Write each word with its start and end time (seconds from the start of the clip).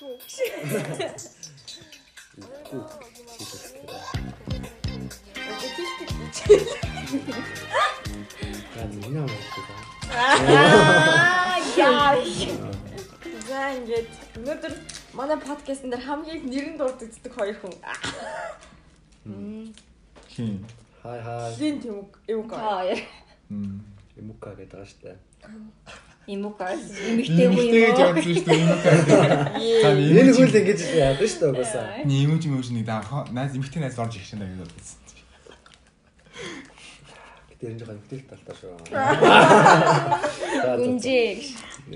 Чүү. 0.00 0.16
Миний 8.96 9.20
амт 9.20 9.44
гэдэг. 9.52 9.76
Аа 10.08 11.60
яа. 11.76 12.16
За 13.44 13.60
ингээд 13.76 14.08
өнөөдөр 14.40 14.72
манай 15.12 15.36
подкастн 15.36 15.92
дээр 15.92 16.04
хамгийн 16.08 16.48
нэрэн 16.48 16.80
дурддагддаг 16.80 17.32
хоёр 17.36 17.56
хүн. 17.60 17.76
Хин. 20.32 20.64
Хай 21.02 21.18
хай. 21.20 21.52
Лин 21.60 21.76
Тэмүг 21.84 22.10
Эвга. 22.24 22.56
Хоёр. 22.56 23.04
Эмука 24.16 24.56
гэдэг 24.56 24.80
байгаа 24.80 24.88
шүү 24.88 25.00
дээ. 25.04 25.16
Имукас. 26.26 26.80
Имэгтэй 27.10 27.46
Имэгтэйгүй 27.48 27.96
юм. 27.96 28.16
Имэгтэй. 28.20 28.60
Энэ 30.20 30.32
хөл 30.36 30.52
ингэж 30.60 30.80
яадаг 30.94 31.26
шүү 31.26 31.40
дээ 31.40 31.52
угаасаа. 31.56 32.04
Ни 32.04 32.24
имэж 32.24 32.42
имэж 32.46 32.66
нэг 32.76 32.84
даа 32.86 33.24
найз 33.32 33.56
имэгтэй 33.56 33.80
найз 33.80 33.96
орж 33.98 34.14
ирэх 34.20 34.28
шинэ 34.28 34.44
гэж 34.46 34.68
бодсон. 34.68 34.98
Гэтэ 37.50 37.64
энэ 37.72 37.78
жоохон 37.80 37.98
эмхтэл 37.98 38.24
талтай 38.30 38.54
шүү. 38.60 38.72
Гүнжээ. 40.80 41.32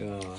Яа. 0.02 0.34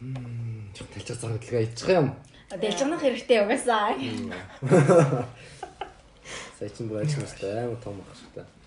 Мм, 0.00 0.70
жоохон 0.72 0.92
талчаа 0.94 1.16
цаг 1.18 1.30
хөдөлгөө 1.36 1.62
иччих 1.68 1.90
юм. 1.90 2.08
Дэлжгнах 2.48 3.02
хэрэгтэй 3.02 3.38
угаасаа. 3.44 3.92
Сая 6.58 6.70
чинь 6.72 6.88
бүр 6.88 7.02
ажил 7.04 7.22
настай 7.22 7.66
амар 7.66 7.76
том 7.82 8.00
ах 8.02 8.14
шүү 8.16 8.30
дээ. 8.40 8.57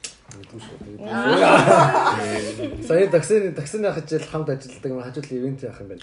Сая 2.87 3.07
таксины 3.11 3.51
таксины 3.51 3.91
хичээл 3.93 4.27
хамт 4.31 4.49
ажилладаг 4.49 4.91
юм 4.91 5.01
хажууд 5.01 5.31
ивент 5.31 5.63
яах 5.63 5.81
юм 5.81 5.87
бэ? 5.91 5.97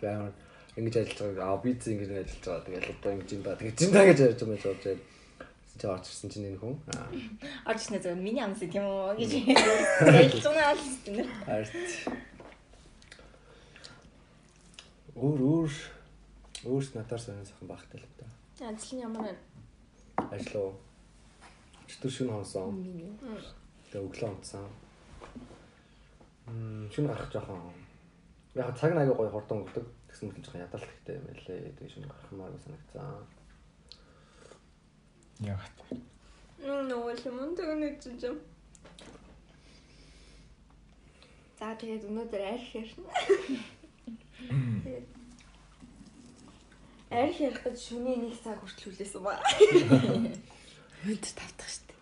Гэмээр 0.00 0.32
ингэж 0.78 0.94
ажиллаж 0.96 1.34
байгаа. 1.38 1.54
Аа 1.54 1.62
би 1.62 1.70
зин 1.78 1.98
ингэж 1.98 2.10
ажиллаж 2.10 2.44
байгаа. 2.44 2.64
Тэгэл 2.66 2.92
одоо 2.94 3.12
ингэж 3.12 3.30
юм 3.34 3.42
ба. 3.42 3.56
Тэгээд 3.58 3.78
зин 3.78 3.92
та 3.92 4.06
гэж 4.06 4.18
ярьж 4.18 4.40
байгаа 4.42 4.54
юм 4.54 4.62
шиг 4.62 4.74
болж 4.74 4.98
чи 5.78 5.86
орж 5.86 6.06
ирсэн 6.10 6.30
чинь 6.30 6.48
энэ 6.50 6.58
хүн. 6.58 6.74
Аа. 6.90 7.06
Орж 7.70 7.80
ирсэн 7.86 8.02
зөв 8.02 8.18
миний 8.18 8.42
амс 8.42 8.62
юм 8.62 8.86
уу 8.86 9.14
гэж. 9.14 9.30
Дэлжгнаа 10.02 10.74
л 10.74 10.82
тийм. 11.06 11.26
Арт. 11.46 11.70
Өөр 15.14 15.38
өөр 15.38 15.70
өөрс 16.66 16.90
надаар 16.94 17.22
сонир 17.22 17.46
сайхан 17.46 17.70
багтай 17.70 18.02
л 18.02 18.06
та. 18.18 18.26
Ажил 18.66 18.98
нь 18.98 19.06
ямар 19.06 19.22
вэ? 19.22 19.34
Ажил 20.34 20.58
уу? 20.58 20.72
Чөтөр 21.88 22.12
шүн 22.12 22.28
хонсон. 22.28 22.84
Тэгээ 23.88 24.04
өглөө 24.04 24.28
унтсан. 24.28 24.66
Мм 26.44 26.84
шүн 26.92 27.08
гарах 27.08 27.32
жоохон. 27.32 27.72
Яг 28.54 28.76
цаг 28.76 28.92
нэг 28.92 29.08
гоё 29.16 29.32
хурдан 29.32 29.64
өнгөрдөг. 29.64 29.86
Тэгсэн 30.12 30.28
мэт 30.28 30.44
жоохон 30.44 30.64
ядалт 30.68 30.84
ихтэй 30.84 31.16
юм 31.16 31.24
байлээ. 31.24 31.72
Тэгээ 31.80 31.92
шүн 31.96 32.04
гарах 32.04 32.32
маа 32.36 32.52
санагцсан. 32.60 33.24
Яг. 35.48 35.64
Нөө 36.60 37.16
юм 37.24 37.56
тэгнэ 37.56 37.96
чинь. 38.02 38.36
За 41.58 41.72
тэгээд 41.74 42.04
өнөөдөр 42.04 42.42
арх 42.52 42.68
ярина. 42.76 43.10
Тэгээд 44.84 45.06
арх 47.10 47.36
ярих 47.40 47.62
гэж 47.64 47.76
шөнийн 47.80 48.20
нэг 48.28 48.36
цаг 48.36 48.60
хүртэл 48.60 48.92
хүлээсэн 48.92 49.22
ба. 49.24 49.40
Өнд 51.06 51.24
тавтах 51.38 51.68
штеп. 51.70 51.94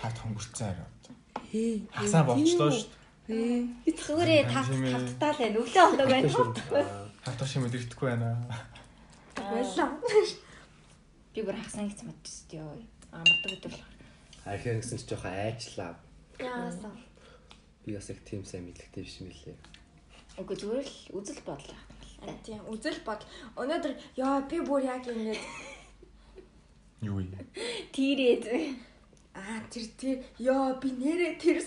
Тат 0.00 0.16
хонгорцсан 0.16 0.72
арай. 0.72 0.88
Хээ. 1.52 1.84
Хасаа 1.92 2.24
болчлоо 2.24 2.70
шүү 2.72 2.88
дээ. 3.28 3.92
Зүгээрээ 3.92 4.42
тав 4.48 4.66
тавтаа 4.72 5.32
л 5.32 5.40
байна. 5.40 5.58
Өглөө 5.60 5.86
болоо 5.92 6.08
байна. 6.08 6.28
Хатах 7.24 7.48
шиг 7.48 7.60
мэдрэхгүй 7.62 8.08
байна. 8.08 8.40
Байлаа. 9.36 9.90
Би 11.34 11.40
бүр 11.44 11.56
хасан 11.60 11.92
гэж 11.92 12.00
мэдчихсэн 12.08 12.60
ёо. 12.64 12.72
Амардаг 13.12 13.50
гэдэг 13.52 13.72
бол. 13.76 13.84
Арх 14.48 14.64
ярих 14.64 14.80
гэсэн 14.80 14.98
чи 14.98 15.06
жоохон 15.12 15.36
айчлаа. 15.36 15.92
Яасан. 16.40 16.96
Би 17.84 17.92
бас 17.92 18.08
их 18.08 18.24
тийм 18.24 18.44
сайн 18.48 18.64
мэдлэгтэй 18.64 19.04
биш 19.04 19.20
юм 19.20 19.28
лээ. 19.28 19.56
Үгүй 20.40 20.56
зүгээр 20.56 20.88
л 20.88 20.96
үзэл 21.20 21.44
бодол. 21.44 21.76
Тийм 22.42 22.64
үзэл 22.64 23.00
бод. 23.04 23.22
Өнөөдөр 23.60 23.92
яа 24.16 24.40
би 24.48 24.58
бүр 24.64 24.88
яг 24.88 25.04
ингэж 25.04 25.38
Юу 27.02 27.20
юм? 27.20 27.30
Тийрээд. 27.92 28.44
аа 29.38 29.62
тэр 29.70 29.84
тэр 30.00 30.16
яа 30.38 30.74
би 30.82 30.88
нэрээ 30.98 31.38
тэр 31.38 31.62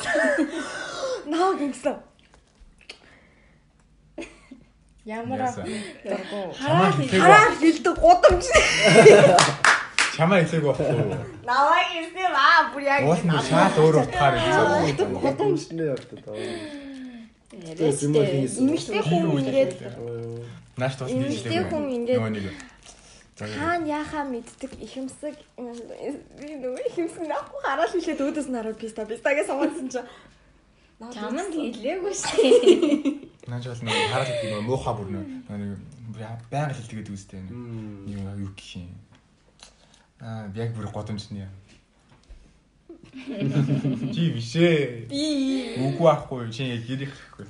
наа 1.31 1.56
гингсэн. 1.56 1.96
Ямар 5.06 5.40
Хараа 5.40 6.92
хараа 6.92 7.56
хилдэг 7.58 7.96
гудамж. 7.96 8.46
Чамаа 10.16 10.44
хэлээг 10.44 10.64
байхгүй. 10.68 11.16
Наваа 11.48 11.81
ирсэн 11.96 12.28
аа 12.36 12.69
бүр 12.75 12.84
яг 12.84 13.02
Уул 13.08 13.24
нь 13.24 13.42
шал 13.48 13.74
өөр 13.81 13.96
утгаар 14.03 14.36
хэлсэн. 14.36 15.09
Гудамжны 15.16 15.84
явдаг 15.96 16.19
тоо. 16.22 16.36
Рэстэй. 17.80 18.52
Имэгтэй 18.62 19.02
хүн 19.02 19.24
ингээд 19.40 19.74
Нааш 20.78 20.94
тус 21.00 21.09
Эмэгтэй 21.12 21.63
хүн 21.72 21.84
ингээд- 21.96 22.19
нөгөө 22.19 22.31
нэг 22.36 22.46
хаана 23.40 23.88
яхаа 23.88 24.24
мэддэг 24.28 24.72
ихэмсэг 24.86 25.36
би 26.38 26.50
нөгөө 26.62 26.84
ихэмсэг 26.90 27.24
наахгүй 27.25 27.62
хараад 27.64 27.92
хэлээд 27.96 28.22
өөдөөс 28.22 28.47
нь 28.52 28.58
хараад 28.58 28.78
писта 28.78 29.06
пистагээ 29.08 29.46
суусан 29.47 29.88
чинь 29.90 30.09
Чам 31.09 31.34
нь 31.34 31.50
хэлээгүй 31.50 32.14
шүү. 32.14 33.22
нааш 33.50 33.66
бол 33.66 33.81
нэг 33.81 33.97
хараад 34.14 34.30
гэдэг 34.30 34.53
юм 34.53 34.69
муухай 34.69 34.94
бүр 34.94 35.09
нэг 35.09 35.81
байнга 36.53 36.78
хэлдэг 36.78 36.97
гэдэг 37.02 37.16
үстэй. 37.18 37.42
Мм. 37.42 38.06
Юу 38.06 38.46
юу 38.46 38.53
гэх 38.53 38.86
юм. 38.86 38.94
Аа 40.22 40.46
яг 40.53 40.78
бүр 40.78 40.86
годомжны. 40.94 41.50
Чи 44.13 44.30
бишээ. 44.38 45.09
би 45.09 45.81
Үгүй 45.81 46.06
ахгүй 46.06 46.53
чи 46.53 46.69
яг 46.69 46.86
гэрих 46.86 47.18
гэхгүй. 47.18 47.50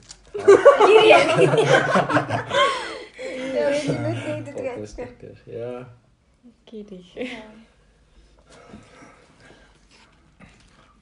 Яа. 1.12 1.28
Гэрээ. 6.66 7.08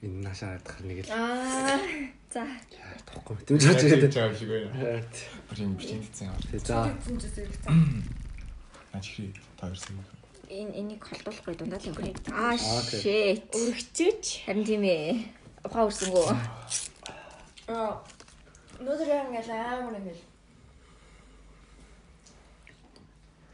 Энэ 0.00 0.18
наашаа 0.24 0.56
хадах 0.56 0.80
нэг 0.80 1.04
л 1.04 1.12
Аа. 1.12 1.76
За. 2.32 2.46
тахгүй. 3.04 3.36
Тэмж 3.44 3.62
хаж 3.68 3.82
ирээд. 3.84 4.14
чам 4.14 4.32
шиг 4.32 4.48
байна. 4.48 5.02
Бүр 5.50 5.58
юм 5.60 5.74
бичигдсэн. 5.76 6.32
Тэг 6.48 6.60
за. 6.64 6.88
Наач 8.92 9.06
хий 9.14 9.34
таарсан. 9.60 10.00
Энэ 10.48 10.72
энийг 10.80 11.04
холдуулахгүй 11.04 11.54
дундаа 11.54 11.78
л 11.78 11.88
өнгөрөө. 11.92 12.32
Аа 12.32 12.56
Shit. 12.56 13.52
өргөчөөч. 13.52 14.24
Харин 14.48 14.64
тийм 14.64 14.82
ээ. 14.88 15.20
Ухаа 15.68 15.84
үрсэнгүү. 15.86 16.24
Аа 17.68 18.00
өнөөдөр 18.80 19.08
яг 19.12 19.28
ингээл 19.28 19.52
амар 19.52 20.00
ингээл 20.00 20.22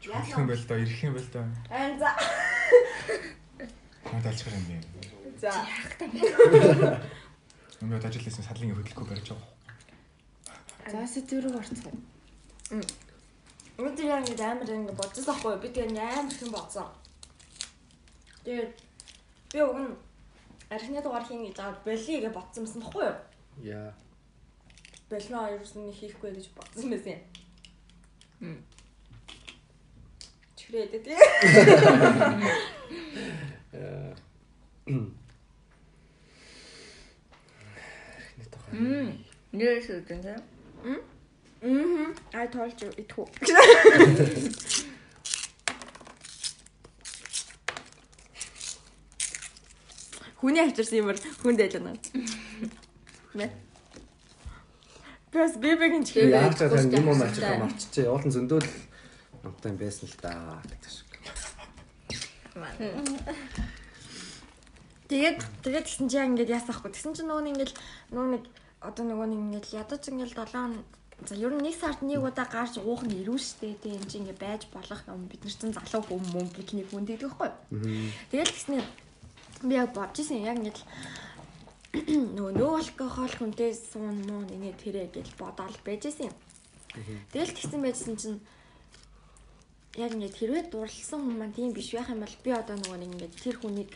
Ирэх 0.07 0.37
юм 0.37 0.47
байл 0.47 0.63
да, 0.67 0.75
ирэх 0.79 1.03
юм 1.03 1.13
байл 1.13 1.29
да. 1.33 1.41
Аа 1.69 1.97
за. 1.99 2.09
Мод 4.11 4.25
алж 4.25 4.41
гарах 4.43 4.59
юм 4.59 4.67
бэ. 4.71 4.77
За. 5.41 5.51
Өмнөд 7.81 8.05
ажилласан 8.07 8.43
садлын 8.47 8.71
хөдөлгөхгүй 8.71 9.07
барьж 9.11 9.27
байгаа. 9.35 9.51
Зааса 10.87 11.19
зүрэг 11.27 11.59
орцгоо. 11.59 11.91
Өнөөдөр 13.77 14.07
яг 14.07 14.23
ингээд 14.23 14.41
амар 14.47 14.71
ингээд 14.71 14.95
бодсон 14.95 15.27
ахгүй 15.27 15.59
би 15.59 15.67
тэгээ 15.75 15.99
амар 15.99 16.31
их 16.31 16.41
юм 16.41 16.51
бодсон. 16.55 16.87
Тэгээд 18.47 18.71
би 19.51 19.59
уг 19.61 19.77
нь 19.77 19.91
архины 20.71 21.03
дугаар 21.03 21.27
хийн 21.27 21.43
гэж 21.45 21.59
аваад 21.59 21.83
болиё 21.83 22.19
гэж 22.23 22.33
бодсон 22.33 22.63
юмсан 22.63 22.81
тахгүй 22.81 23.03
юу? 23.11 23.17
Яа. 23.61 23.91
Болно 25.11 25.51
ерөөсөн 25.51 25.83
нэг 25.85 25.99
хийхгүй 25.99 26.31
гэж 26.31 26.47
бодсон 26.55 26.89
байсан 26.95 27.19
юм. 28.39 28.57
Чүрээд 30.67 30.91
дээ. 30.99 31.15
Яа. 33.71 34.15
Мм. 38.75 39.07
Нэрээс 39.55 39.87
үтэн 39.95 40.19
тэ. 40.27 40.35
Мм. 41.63 42.11
Ай 42.35 42.47
тоолж 42.51 42.79
идэх 42.83 43.15
үү. 43.15 43.27
Хүний 50.39 50.61
авчирсан 50.61 50.99
юмар 51.01 51.17
хүнд 51.41 51.59
айл 51.63 51.79
байна. 51.79 51.95
Нэ. 53.39 53.47
Бас 55.33 55.55
бибегийн 55.57 56.03
Би 56.03 56.07
чихээ. 56.11 56.53
чад 56.59 56.71
юм 56.75 57.07
юм 57.07 57.21
ачаа 57.23 57.57
марччихээ. 57.63 58.11
Уулын 58.11 58.31
зөндөөл 58.35 58.67
амтай 59.47 59.73
байсан 59.73 60.07
л 60.07 60.17
да 60.21 60.61
гэдэг 60.67 60.91
шиг. 60.91 61.09
Тэгээд 65.07 65.39
тэгээд 65.63 65.85
тэгсэн 65.87 66.07
чи 66.11 66.17
яг 66.19 66.27
ингээд 66.35 66.53
яасаахгүй. 66.53 66.91
Тэгсэн 66.91 67.15
чи 67.15 67.23
нөгөө 67.23 67.43
нэг 67.47 67.71
нөгөө 68.11 68.29
нэг 68.35 68.43
одоо 68.83 69.03
нөгөө 69.07 69.27
нэг 69.31 69.39
ингээд 69.47 69.67
ядаж 69.79 70.03
ингээд 70.11 70.35
7 70.35 70.83
За 71.25 71.33
ер 71.33 71.49
нь 71.49 71.65
нэг 71.65 71.73
сард 71.73 72.05
нэг 72.05 72.21
удаа 72.21 72.45
гарч 72.45 72.77
уух 72.77 73.01
нь 73.01 73.17
ирүүл 73.25 73.41
штэ. 73.41 73.73
Энэ 73.81 74.05
чинь 74.05 74.21
ингээ 74.29 74.37
байж 74.37 74.69
болох 74.69 75.01
юм 75.09 75.25
бид 75.25 75.41
нар 75.41 75.55
чинь 75.57 75.73
залуу 75.73 76.05
хүн 76.05 76.21
мөн 76.29 76.47
бикини 76.53 76.85
хүн 76.85 77.09
гэдэг 77.09 77.25
байхгүй. 77.25 77.49
Тэгэл 78.29 78.53
тэгснээр 78.53 78.85
би 79.65 79.73
яг 79.73 79.97
бодож 79.97 80.21
исэн 80.21 80.45
яг 80.45 80.61
ингээд 80.61 80.79
нөгөө 82.37 82.53
нөө 82.53 82.73
алкогол 82.77 83.33
хүнтэй 83.33 83.73
суун 83.73 84.29
муу 84.29 84.45
ингээ 84.45 84.77
тэрэ 84.77 85.09
гэж 85.09 85.33
бодоол 85.41 85.77
байж 85.81 86.05
исэн. 86.05 86.29
Тэгэл 87.33 87.55
тэгсэн 87.57 87.81
байжсэн 87.81 88.15
чинь 88.21 88.37
яг 89.97 90.11
ингээд 90.13 90.37
хэрвээ 90.37 90.63
дурлсан 90.69 91.19
хүн 91.25 91.35
маань 91.37 91.57
тийм 91.57 91.73
биш 91.73 91.91
байх 91.93 92.09
юм 92.13 92.21
бол 92.21 92.35
би 92.45 92.51
одоо 92.53 92.75
нөгөө 92.77 92.97
нэг 93.01 93.11
ингээд 93.17 93.35
тэр 93.41 93.55
хүнийг 93.57 93.91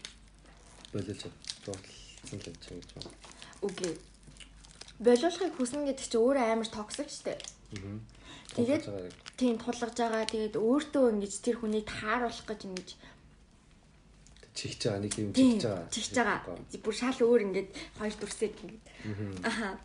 болиж 0.93 1.21
дурдсан 1.65 2.37
л 2.37 2.45
гэж 2.45 2.61
юм 2.73 2.79
гэж 2.81 2.89
байна. 2.97 3.13
үгүй 3.61 3.91
болиулахыг 5.01 5.53
хүснэ 5.57 5.85
гэдэг 5.87 6.05
чинь 6.09 6.21
өөрөө 6.21 6.45
амар 6.45 6.69
токсик 6.69 7.09
штэ. 7.09 7.37
Тэгээд 8.57 8.83
тийм 9.39 9.55
тулгаж 9.57 9.95
байгаа. 9.97 10.25
Тэгээд 10.27 10.55
өөртөө 10.59 11.05
ингэж 11.15 11.33
тэр 11.41 11.57
хүнийг 11.57 11.85
тааруулах 11.87 12.45
гэж 12.49 12.61
ингэж 12.67 12.89
чихж 14.53 14.79
байгаа 14.83 15.01
нэг 15.01 15.13
юм 15.17 15.31
чихж 15.33 15.63
байгаа. 15.63 15.87
чигч 15.89 16.11
байгаа. 16.17 16.57
Бүр 16.83 16.95
шал 16.95 17.19
өөр 17.23 17.41
ингэж 17.47 17.67
хоёр 17.97 18.15
дүрсээд 18.19 18.55
ингэж. 18.61 18.81
Аха. 19.47 19.79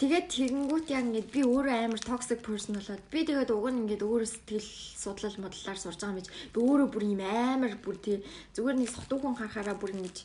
Тэгээд 0.00 0.26
тэгэнгүүт 0.32 0.86
яг 0.96 1.04
ингэж 1.12 1.26
би 1.28 1.40
өөрөө 1.44 1.76
амар 1.76 2.00
toxic 2.00 2.40
person 2.40 2.80
болоод 2.80 3.04
би 3.12 3.20
тэгээд 3.20 3.52
уг 3.52 3.68
нь 3.68 3.84
ингэж 3.84 4.00
өөрөө 4.00 4.28
сэтгэл 4.32 4.68
судлал 4.96 5.36
модлаар 5.44 5.76
сурж 5.76 6.00
байгаа 6.00 6.16
юм 6.16 6.18
биш. 6.24 6.32
Би 6.56 6.58
өөрөө 6.64 6.88
бүр 6.88 7.04
юм 7.04 7.20
амар 7.20 7.76
бүр 7.84 7.96
тий 8.00 8.16
зүгээр 8.56 8.80
нэг 8.80 8.88
сотуухан 8.96 9.36
харахаараа 9.36 9.76
бүр 9.76 9.92
ингэж 10.00 10.16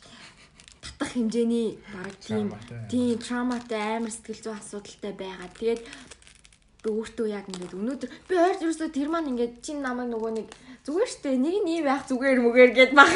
татах 0.80 1.12
хэмжээний 1.12 1.76
бараг 1.92 2.16
тийм 2.24 2.48
тийм 2.88 3.20
трауматай 3.20 4.00
амар 4.00 4.12
сэтгэл 4.16 4.42
зүйн 4.48 4.60
асуудалтай 4.64 5.12
байгаа. 5.12 5.48
Тэгээд 5.60 5.82
би 6.80 6.88
өөртөө 6.96 7.26
яг 7.36 7.44
ингэж 7.52 7.72
өнөөдөр 7.76 8.10
би 8.32 8.34
ойр 8.40 8.56
ерөөсөө 8.56 8.88
тэр 8.96 9.12
маань 9.12 9.36
ингэж 9.36 9.60
чин 9.60 9.84
намайг 9.84 10.08
нөгөө 10.08 10.32
нэг 10.40 10.48
зүгээр 10.88 11.10
штэ 11.12 11.36
нэг 11.36 11.56
нь 11.60 11.70
ийм 11.76 11.84
байх 11.84 12.08
зүгээр 12.08 12.40
мүгээр 12.40 12.72
гэд 12.72 12.92
баг. 12.96 13.12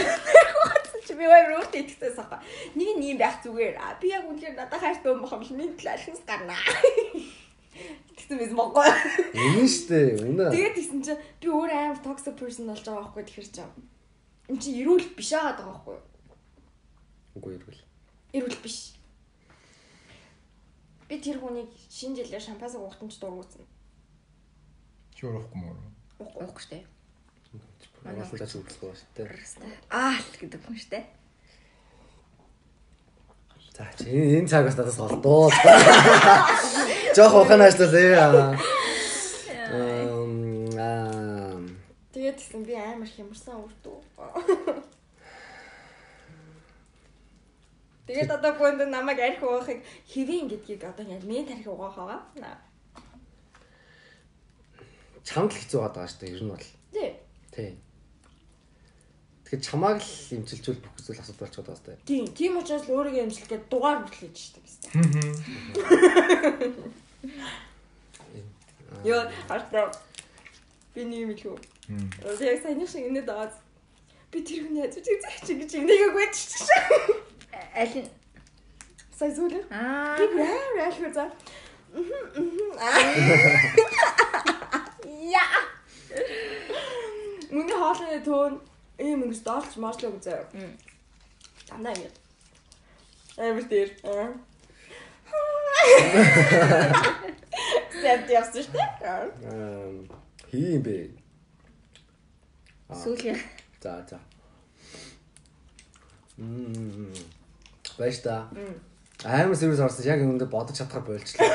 Чи 1.07 1.15
би 1.17 1.25
өөр 1.25 1.61
өөртөө 1.61 1.81
итгэсэн 1.81 2.15
саха. 2.17 2.39
Нэг 2.77 2.89
нь 2.97 3.05
ийм 3.15 3.19
байх 3.19 3.41
зүгээр. 3.45 3.77
А 3.77 3.97
би 4.01 4.13
яг 4.13 4.29
үнээр 4.29 4.55
надад 4.57 4.81
хайртай 4.81 5.13
юм 5.13 5.23
бохом 5.25 5.43
л 5.43 5.53
минь 5.57 5.77
талхнаас 5.77 6.23
гарнаа. 6.27 6.61
Тэгсэн 8.17 8.37
мэс 8.37 8.53
могоо. 8.53 8.85
Үнэн 8.85 9.69
штэ. 9.69 10.21
Үнэ. 10.21 10.53
Тэгээд 10.53 10.77
тэгсэн 10.77 11.01
чинь 11.01 11.23
би 11.41 11.47
өөр 11.49 11.71
амар 11.71 12.01
toxic 12.05 12.37
person 12.37 12.69
болж 12.69 12.85
байгаа 12.85 13.09
байхгүй 13.09 13.25
тэгэхэр 13.25 13.49
чинь. 13.49 13.75
Энд 14.51 14.61
чи 14.61 14.71
эрүүл 14.83 15.07
биш 15.17 15.31
байгаа 15.33 15.55
даа 15.57 15.67
байхгүй? 15.71 15.97
Үгүй 17.39 17.53
ирвэл. 17.57 17.83
Эрүүл 18.37 18.59
биш. 18.61 18.99
Би 21.09 21.19
тэр 21.19 21.41
хүнийг 21.41 21.71
шинэ 21.89 22.23
жилээр 22.23 22.45
шампанс 22.45 22.77
уухтан 22.77 23.09
ч 23.09 23.19
дургуутсан. 23.19 23.65
Чи 25.15 25.27
урахгүй 25.27 25.59
мөр. 25.59 25.79
Уухгүй 26.21 26.63
штэ. 26.63 26.79
Манайх 28.05 28.33
л 28.33 28.41
тач 28.41 28.53
үгэлгүй 28.57 28.95
штэ. 28.97 29.29
Аа 29.93 30.17
л 30.17 30.37
гэдэг 30.41 30.61
хүн 30.65 30.79
штэ. 30.79 31.01
За 33.77 33.87
чи 33.99 34.09
энэ 34.09 34.49
цагаас 34.49 34.77
надаас 34.77 35.01
олдоо. 35.01 35.51
Жох 37.17 37.35
ухаанаачлаа. 37.45 38.57
Эм 39.71 40.79
аа 40.79 41.61
Тэгээд 42.13 42.37
тэгсэн 42.37 42.63
би 42.67 42.75
амар 42.75 43.09
хямарсан 43.09 43.63
үрдүү. 43.65 43.99
Тэгээд 48.11 48.31
одоо 48.35 48.53
гүнд 48.59 48.91
намайг 48.91 49.23
арх 49.23 49.43
уухыг 49.47 49.81
хэвэн 50.11 50.51
гэдгийг 50.51 50.83
одоо 50.85 51.07
яг 51.07 51.23
мен 51.23 51.47
тарих 51.47 51.71
угаах 51.71 51.95
байгаа. 51.95 52.59
чамд 55.23 55.53
л 55.55 55.59
хэцүү 55.63 55.81
байгаа 55.81 56.09
штэ 56.11 56.27
ер 56.35 56.43
нь 56.43 56.51
бол. 56.51 56.67
Тий. 56.91 57.15
Тий. 57.61 57.77
Тэгэхээр 59.45 59.67
чамааг 59.69 60.01
л 60.01 60.33
имчилжүүл 60.41 60.81
бүх 60.81 60.97
зүйл 61.05 61.21
асуудал 61.21 61.45
болчиход 61.45 61.69
байгаа 61.69 61.81
штэ. 61.85 62.01
Тийм, 62.09 62.25
тийм 62.33 62.57
учраас 62.57 62.89
л 62.89 62.95
өөрийгөө 62.97 63.25
эмчилгээд 63.29 63.65
дугаар 63.69 64.09
хийж 64.09 64.37
штэ 64.49 64.61
гэсэн. 64.65 64.97
Йоо, 69.05 69.29
хартаа. 69.45 69.93
Би 70.95 71.05
нэг 71.05 71.21
юм 71.21 71.31
илүү. 71.37 71.57
Одоо 72.25 72.47
яг 72.49 72.63
сайн 72.65 72.81
шиг 72.89 73.05
инээд 73.13 73.29
байгаа. 73.29 73.53
Би 74.33 74.39
тэр 74.41 74.65
хүний 74.65 74.83
хажууд 74.87 75.05
заач 75.05 75.49
гэж 75.51 75.71
инээгээгүй 75.85 76.27
ч 76.33 76.39
чинь. 76.57 76.65
Аль 77.77 77.97
нь 78.01 78.11
Сая 79.21 79.35
зүлээ. 79.37 79.65
аа 79.69 80.17
Би 80.17 80.25
бүр 80.33 80.81
айлхэр 80.81 81.13
за. 81.13 81.29
Я. 85.35 85.45
Миний 87.51 87.75
хоолны 87.75 88.21
төөн 88.23 88.55
ийм 88.99 89.25
ингэж 89.25 89.43
доолч 89.43 89.77
моочлог 89.77 90.15
үзээ. 90.19 90.45
Дандаа 91.69 91.93
ингэ. 91.95 92.11
Амар 93.39 93.67
дээр. 93.67 93.91
Сэт 98.01 98.31
яасан 98.31 98.63
шүү 98.63 98.75
дээ. 98.75 98.91
Аа 99.05 100.21
хий 100.51 100.75
юм 100.77 100.83
бэ. 100.83 101.11
сүүлийн 102.91 103.39
За 103.83 104.05
за. 104.09 104.19
Мм. 106.37 107.15
Баяж 107.99 108.19
та. 108.23 108.49
Амар 109.25 109.57
сервис 109.57 109.81
орсон 109.81 110.07
яг 110.07 110.21
үүндээ 110.21 110.51
бодож 110.51 110.77
чадхаар 110.77 111.05
болчихлоо. 111.07 111.49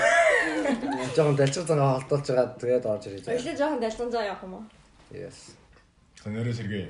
Жохон 1.16 1.36
далчиг 1.36 1.68
цагаа 1.68 2.00
холдуулж 2.00 2.28
байгаа 2.30 2.48
тэгээд 2.60 2.86
орж 2.86 3.04
байгаа. 3.06 3.36
Өглөө 3.36 3.56
жоохон 3.60 3.82
далсан 3.84 4.12
заа 4.12 4.24
явах 4.26 4.44
юм 4.46 4.54
уу? 4.58 4.66
Yes. 5.12 5.56
Тэнэрэ 6.26 6.50
сэргээ. 6.58 6.90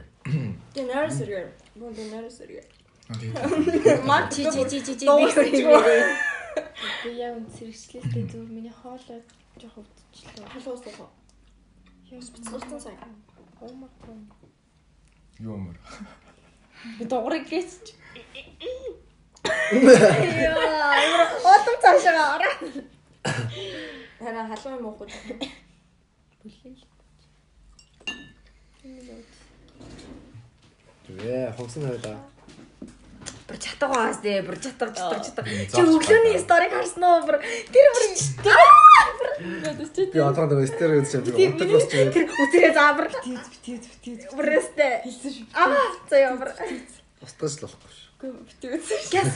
Тэ 0.71 0.81
нэрс 0.87 1.19
иргээ. 1.27 1.43
Бон 1.75 1.91
тэ 1.91 2.07
нэрс 2.07 2.39
иргээ. 2.39 2.63
Аа 3.11 4.07
Маа 4.07 4.31
чи 4.31 4.47
чи 4.47 4.63
чи 4.63 4.79
чи 4.79 4.95
чи 4.95 5.03
би 7.03 7.11
яг 7.19 7.35
сэргчлээстэй 7.51 8.23
зүгээр 8.31 8.47
миний 8.55 8.71
хоолой 8.71 9.19
жоох 9.59 9.75
өвдчихлээ. 9.83 10.47
халуус 10.55 10.81
тоо. 10.87 11.11
Бицгэрсэн 12.07 12.79
сая. 12.79 12.95
Оомор. 13.59 13.91
Юу 15.43 15.59
мөр. 15.59 15.75
Би 16.95 17.03
дуурайг 17.03 17.43
гээч. 17.51 17.91
Яа, 20.47 21.27
отом 21.43 21.75
цаашаа 21.83 22.39
ороо. 22.39 22.55
Хараа 24.15 24.47
халуун 24.47 24.79
юм 24.79 24.87
уухгүй. 24.95 25.11
Тэгээ 31.05 31.53
хонсон 31.57 31.83
хайда. 31.89 32.13
Бүр 33.45 33.57
чатагаас 33.61 34.17
дээ, 34.25 34.41
бүр 34.41 34.57
чатаг 34.57 34.89
чатаг 34.97 35.21
чатаг. 35.21 35.45
Чи 35.45 35.81
өглөөний 35.85 36.37
сториг 36.41 36.73
харсан 36.73 37.03
уу? 37.05 37.21
Бүр 37.29 37.37
тэр 37.69 37.87
бүр 37.93 38.05
Би 39.35 40.19
одоо 40.19 40.47
нэг 40.49 40.65
стер 40.69 40.97
үзэж 40.97 41.21
байгаа. 41.21 41.37
тийм 41.37 41.51
Унтаг 41.53 41.69
босч 41.69 41.91
байгаа. 41.93 42.13
тэр 42.15 42.25
үсгээ 42.25 42.71
заабар. 42.73 43.07
Тийз 43.21 43.45
тийз 43.61 43.85
тийз. 44.01 44.21
Бүрээстэй. 44.33 44.93
Хэлсэн 45.05 45.31
шүү. 45.35 45.45
Аа, 45.53 45.85
за 46.09 46.15
яа 46.25 46.33
бүр. 46.39 46.49
Устгаж 47.21 47.53
л 47.53 47.61
болохгүй 47.67 47.91
шүү. 47.93 48.07
Үгүй 48.15 48.31
битгээс. 48.49 49.11
Гяс. 49.13 49.29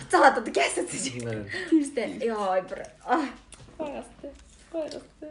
Уцаад 0.00 0.38
одоо 0.40 0.52
гяс 0.54 0.78
үзэж. 0.80 1.04
Нэ. 1.20 1.44
Тиймстэй. 1.68 2.08
Яа, 2.24 2.62
бүр. 2.64 2.80
Аа. 3.04 3.28
Баяртай. 3.76 4.30
Баяртай. 4.72 5.28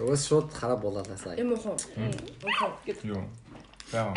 Ус 0.00 0.26
шууд 0.26 0.50
хараа 0.52 0.76
булаалаасаа. 0.76 1.38
Юм 1.38 1.52
уу? 1.54 1.76
Уу. 1.76 2.72
Гэт. 2.86 3.04
Юу. 3.04 3.22
Яа. 3.92 4.10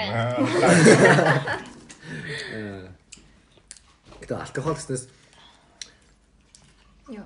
Гэтэ 4.22 4.34
алкогол 4.36 4.74
гэснээс 4.78 5.08
Яа. 7.14 7.26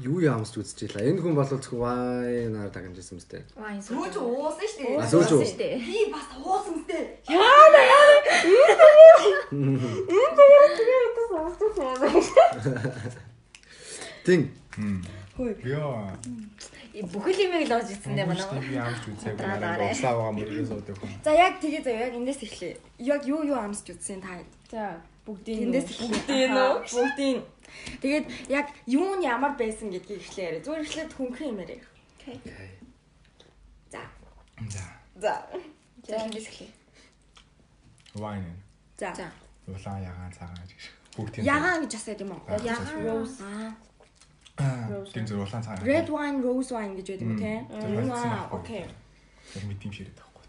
юу 0.00 0.18
яамсч 0.24 0.54
үзчихлээ. 0.58 1.10
Энэ 1.12 1.20
хүн 1.22 1.34
бол 1.36 1.46
зөвхөн 1.46 1.78
вайнаар 1.84 2.70
дагнажсэн 2.72 3.18
мэт. 3.20 3.46
Вайн 3.54 3.80
Сүүж 3.82 4.14
уусан 4.18 4.66
шүү 4.66 4.80
дээ. 4.80 5.10
Сүүж 5.12 5.30
уу? 5.34 5.42
дээ. 5.44 5.78
Би 5.82 5.98
бас 6.14 6.28
уусан 6.40 6.74
мэт. 6.82 6.90
Тин. 14.24 14.50
Хөөе. 15.36 15.54
Яа. 15.66 16.16
Бүхэл 16.94 17.50
юмыг 17.50 17.66
л 17.66 17.74
оож 17.74 17.90
ицсэн 17.90 18.14
дээ 18.14 18.26
манай. 18.30 18.46
Би 18.62 18.78
амж 18.78 19.02
үзээгүй. 19.10 19.34
Утраарай. 19.34 19.90
Услаа 19.90 20.14
байгаа 20.14 20.34
мөрөөс 20.38 20.70
өдөх. 20.78 20.98
За 21.26 21.32
яг 21.34 21.58
тэгээ 21.58 21.82
за 21.82 21.90
яг 21.90 22.14
эндээс 22.14 22.40
эхлэе. 22.46 22.78
Яг 23.02 23.26
юу 23.26 23.42
юу 23.42 23.58
амсч 23.58 23.90
үзсэн 23.90 24.22
та. 24.22 24.38
За, 24.70 25.02
бүгдийн 25.26 25.74
Эндээс 25.74 25.90
эхлэе. 25.90 26.54
Бүгдийн. 26.86 27.42
Тэгээд 27.98 28.26
яг 28.46 28.70
юу 28.86 29.18
нь 29.18 29.26
ямар 29.26 29.58
байсан 29.58 29.90
гэдгийг 29.90 30.22
эхлэе 30.22 30.46
яриа. 30.46 30.62
Зүгээр 30.62 30.86
эхлээд 30.86 31.12
хөнгөн 31.18 31.50
юм 31.50 31.58
яриа. 31.66 31.82
За. 33.90 34.02
За. 34.70 34.82
За. 35.18 35.34
За, 36.06 36.14
эндээс 36.30 36.46
эхлэе. 36.46 36.70
Wine. 38.14 38.54
За. 39.02 39.10
За. 39.18 39.26
Улаан 39.66 39.98
ягаан 39.98 40.30
цагаан 40.30 40.62
гэж. 40.62 40.82
Бүгд 41.18 41.32
тийм. 41.34 41.42
Ягаан 41.42 41.82
гэж 41.82 41.92
асаад 41.98 42.22
юм 42.22 42.38
уу? 42.38 42.42
Ягаан. 42.62 43.26
Аа. 43.42 43.74
Тийм 45.12 45.24
зөв 45.26 45.40
улаан 45.44 45.62
цагаан. 45.62 45.82
Red 45.84 46.08
wine, 46.08 46.38
rose 46.42 46.70
wine 46.74 46.94
гэж 46.98 47.06
байдаг 47.10 47.28
юм. 47.28 47.38
Тэр 47.38 48.10
Аа, 48.12 48.48
окей. 48.52 48.84
Яг 49.54 49.64
мэдэм 49.68 49.92
ширэд 49.92 50.16
байхгүй. 50.18 50.44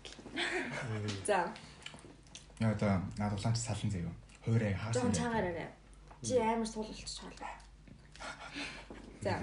За, 1.25 1.39
Яа 2.60 2.72
одоо 2.72 3.01
наад 3.17 3.34
улаан 3.36 3.55
салан 3.55 3.89
заяа. 3.91 4.12
Хуурай 4.45 4.74
хаас. 4.74 4.93
жоохон 4.95 5.12
чангаар 5.13 5.45
арай. 5.51 5.69
Чи 6.24 6.38
амар 6.39 6.67
суулалч 6.67 7.03
чаалаа. 7.03 7.53
За, 9.25 9.34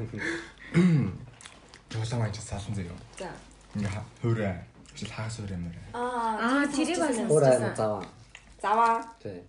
Улаан 1.95 2.19
маань 2.21 2.35
салан 2.35 2.75
заяа. 2.75 2.97
за. 3.19 3.29
Ингээ 3.75 3.91
хуурай. 4.23 4.55
Эсвэл 4.95 5.12
хаас 5.12 5.37
хуурай 5.37 5.59
юм 5.59 5.73
аа. 5.93 6.67
Тэрийг 6.69 6.99
бас 6.99 7.17
сонсчихсан. 7.17 7.76
заваа. 7.76 8.05
Заваа. 8.62 9.05
Тий. 9.23 9.41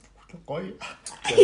Гоё. 0.47 0.73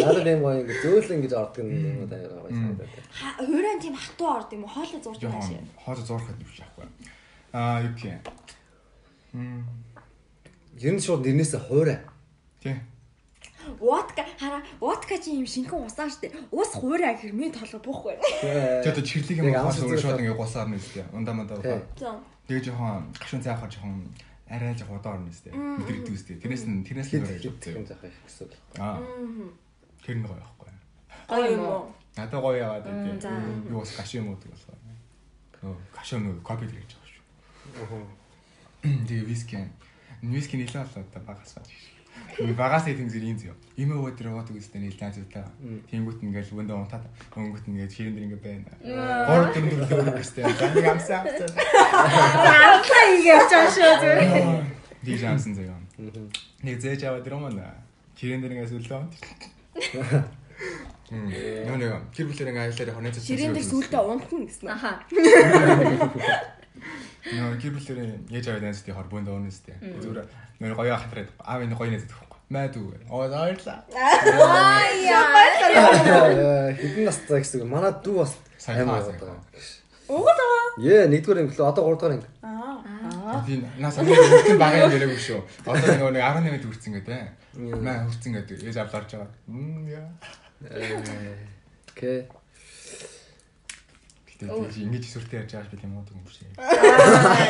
Надад 0.03 0.27
юм 0.27 0.41
гоё 0.43 0.58
ингэ 0.62 0.75
зөөлөн 0.81 1.15
ингэж 1.22 1.34
ордог 1.38 1.63
юм 1.63 2.01
уу 2.01 2.08
таа 2.10 2.19
гоё 2.19 2.51
санагдаад. 2.51 2.91
Хуурайн 3.39 3.79
тийм 3.79 3.96
хатуу 3.96 4.27
орд 4.38 4.50
юм 4.53 4.63
уу? 4.65 4.72
Хоолой 4.74 5.01
зурж 5.01 5.19
байгаа 5.22 5.43
шээ. 5.46 5.62
Жохон 5.62 5.84
хоол 5.86 6.01
зуурхад 6.10 6.38
биш 6.41 6.60
яахгүй. 6.60 6.88
Аа 7.53 7.81
юу 7.86 7.93
гэх 7.96 8.17
юм. 9.34 9.65
Ер 10.79 10.93
нь 10.96 11.03
шууд 11.03 11.24
нэрнээсээ 11.25 11.62
хуурай. 11.69 12.00
Тий. 12.63 12.75
Водка 13.77 14.25
хараа, 14.39 14.63
водка 14.79 15.15
чи 15.19 15.36
юм 15.38 15.46
шинхэн 15.46 15.86
усаа 15.86 16.10
штэ. 16.10 16.31
Ус 16.51 16.72
хуурай 16.74 17.13
гэхэр 17.13 17.34
миний 17.36 17.51
толгой 17.51 17.79
буухгүй. 17.84 18.15
Тэ 18.41 18.89
одоо 18.89 19.03
чиглэг 19.03 19.43
юм 19.43 19.53
зүгээр 19.53 20.00
шууд 20.01 20.19
ингээ 20.24 20.39
гусаар 20.39 20.67
нь 20.72 20.79
үстэй. 20.79 21.05
Ундаа 21.13 21.36
мандаа 21.36 21.60
Тий. 21.62 21.77
ухаа. 21.77 21.84
За. 22.00 22.10
Тэгээ 22.48 22.65
жоохон 22.72 23.13
гашуун 23.13 23.43
цаахаар 23.43 23.69
жоохон 23.69 24.10
арай 24.50 24.75
жоохон 24.75 24.98
удаа 25.00 25.13
орно 25.13 25.29
үстэй. 25.29 25.53
Мэдрэгдүү 25.53 26.13
үстэй. 26.18 26.36
Тэрнээс 26.41 26.65
нь 26.65 26.84
тэрнээс 26.84 27.10
нь 27.13 27.25
зөө. 27.25 27.77
юм 27.77 27.86
заах 27.86 28.03
их 28.03 28.18
гэсэн. 28.25 28.50
Аа. 28.82 28.98
Тэр 30.01 30.18
нь 30.18 30.25
гоё 30.25 30.41
байхгүй. 30.41 30.70
Гоё 31.29 31.48
юм 31.53 31.63
уу? 31.70 31.82
Надад 32.18 32.41
гоё 32.41 32.58
яваад 32.58 32.86
байт. 32.89 33.24
Юу 33.70 33.79
бас 33.86 33.94
гашуун 33.94 34.25
юм 34.25 34.29
уу 34.34 34.38
гэх 34.41 34.51
болохоор. 34.53 34.79
Нөө 35.62 35.75
гашуун 35.94 36.22
нөө 36.25 36.41
копи 36.41 36.65
дэрэж 36.65 36.91
байгаа 36.98 37.10
шүү. 37.13 38.03
Тэгээ 39.06 39.29
виски. 39.29 39.58
Виски 40.25 40.56
нэлээд 40.58 40.89
болоо 40.98 41.25
бааж. 41.29 41.70
Би 41.70 41.88
багаас 42.55 42.86
идэм 42.88 43.09
зэрэг 43.09 43.29
юм 43.33 43.39
зөө. 43.39 43.55
Имэ 43.79 43.95
өдөр 43.95 44.27
уудаг 44.33 44.55
үстэй 44.55 44.81
нэлээд 44.81 45.15
зүйтэй. 45.15 45.45
Тэнгүүт 45.89 46.19
ингээл 46.24 46.59
өндөө 46.63 46.77
унтаад 46.77 47.05
өнгөт 47.36 47.65
ингээд 47.67 47.93
ширэн 47.93 48.13
дэр 48.15 48.25
ингээд 48.29 48.43
байна. 48.45 48.74
Гор 49.27 49.43
дөр 49.53 49.65
дөр 49.89 50.01
дөр 50.09 50.19
үстэй. 50.21 50.43
Заны 50.45 50.86
амсаа 50.86 51.25
амсаа. 51.25 51.50
Заавлаа 52.45 53.03
ингэ 53.09 53.29
явж 53.33 53.50
байгаа 53.50 53.71
шүү 53.74 53.93
зүгээр. 54.01 54.63
Ди 55.03 55.12
шансан 55.17 55.53
заяа. 55.55 55.79
Нэг 56.63 56.77
зээж 56.79 57.01
аваад 57.07 57.27
мана. 57.33 57.74
Ширэн 58.19 58.41
дэр 58.43 58.53
ингээс 58.59 58.75
өлөө. 58.77 59.01
Мм. 61.09 61.25
Нөө 61.65 61.77
нэг 61.81 61.91
гэр 62.13 62.27
бүлээр 62.29 62.51
ингээ 62.53 62.65
аялаар 62.69 62.93
хоноо 62.93 63.09
цэцэн. 63.17 63.29
Ширээн 63.33 63.53
дээр 63.57 63.65
сүултээ 63.65 63.98
унтна 63.98 64.45
гэсэн. 64.45 64.69
Аха. 64.69 65.01
Нөө 67.33 67.57
гэр 67.57 67.74
бүлээр 67.74 68.00
яаж 68.29 68.45
аваад 68.45 68.63
найз 68.69 68.86
тий 68.86 68.93
хор 68.93 69.09
бөөнд 69.09 69.25
уунаас 69.33 69.65
тий. 69.65 69.74
Зүгээр 69.81 70.21
нөө 70.60 70.75
гоё 70.75 70.96
хахтраад 70.96 71.30
аав 71.39 71.62
энэ 71.63 71.75
гоё 71.75 71.89
найз 71.92 72.04
гэхгүй. 72.04 72.28
Майдуу. 72.50 72.94
Оо 73.10 73.30
заярлаа. 73.30 73.86
Хэдэн 76.75 77.06
настай 77.06 77.39
гэсэн 77.39 77.62
үг. 77.62 77.70
Манай 77.70 77.94
дүү 78.04 78.16
бас 78.25 78.34
Сайн 78.58 78.82
амар 78.84 79.06
байгаа. 79.06 79.38
Угад 80.10 80.38
байгаа. 80.42 80.66
Ее, 80.82 81.08
нэгдүгээр 81.13 81.39
анги 81.46 81.54
лөө 81.54 81.70
одоо 81.70 81.84
3 81.94 82.01
дахь 82.01 82.12
анги. 82.18 82.28
Аа. 82.42 83.46
Тийм 83.46 83.62
нэг 83.62 83.94
хүртэн 83.94 84.58
багын 84.58 84.92
яриаг 84.98 85.13
шүү. 85.22 85.42
Одоо 85.70 85.94
нөгөө 85.94 86.13
нэг 86.18 86.24
18-д 86.25 86.66
хүрсэн 86.66 86.94
гэдэг. 86.98 87.22
Маа 87.86 88.04
хүрсэн 88.10 88.34
гэдэг. 88.34 88.58
Ээж 88.66 88.78
авлаарч 88.82 89.10
байгаа. 89.13 89.30
Мм 89.46 89.86
яа. 89.86 90.10
Окей. 91.94 92.25
Тийм 94.39 94.63
ингэж 94.88 95.03
сүртэй 95.03 95.43
ярьж 95.43 95.51
байгаа 95.51 95.72
би 95.72 95.77
тийм 95.84 95.93
уудаг 96.00 96.15
юм 96.15 96.24
шиг. 96.31 96.48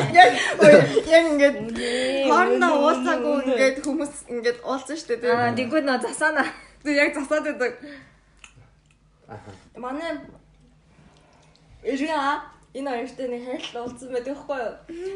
Яг 0.09 0.31
яг 1.05 1.23
ингээд 1.29 1.57
хоорондоо 2.25 2.73
уулзаагүй 2.81 3.35
ингээд 3.45 3.77
хүмүүс 3.85 4.13
ингээд 4.33 4.59
уулзсан 4.65 4.97
штэ 4.97 5.21
Аа, 5.21 5.53
тийм. 5.53 5.69
тэгвэл 5.69 5.85
нөө 5.85 6.01
засаана. 6.01 6.43
Тэг 6.81 6.97
яг 6.97 7.13
засаад 7.13 7.45
байдаг. 7.45 7.73
Аха. 9.29 9.49
Манай 9.77 10.17
Ирга 11.85 12.41
энэ 12.73 12.89
хоёртой 12.89 13.27
нэг 13.29 13.41
харилцаа 13.45 13.81
уулзсан 13.85 14.09
байдаг 14.09 14.33
байхгүй 14.33 14.57
юу? 14.57 14.73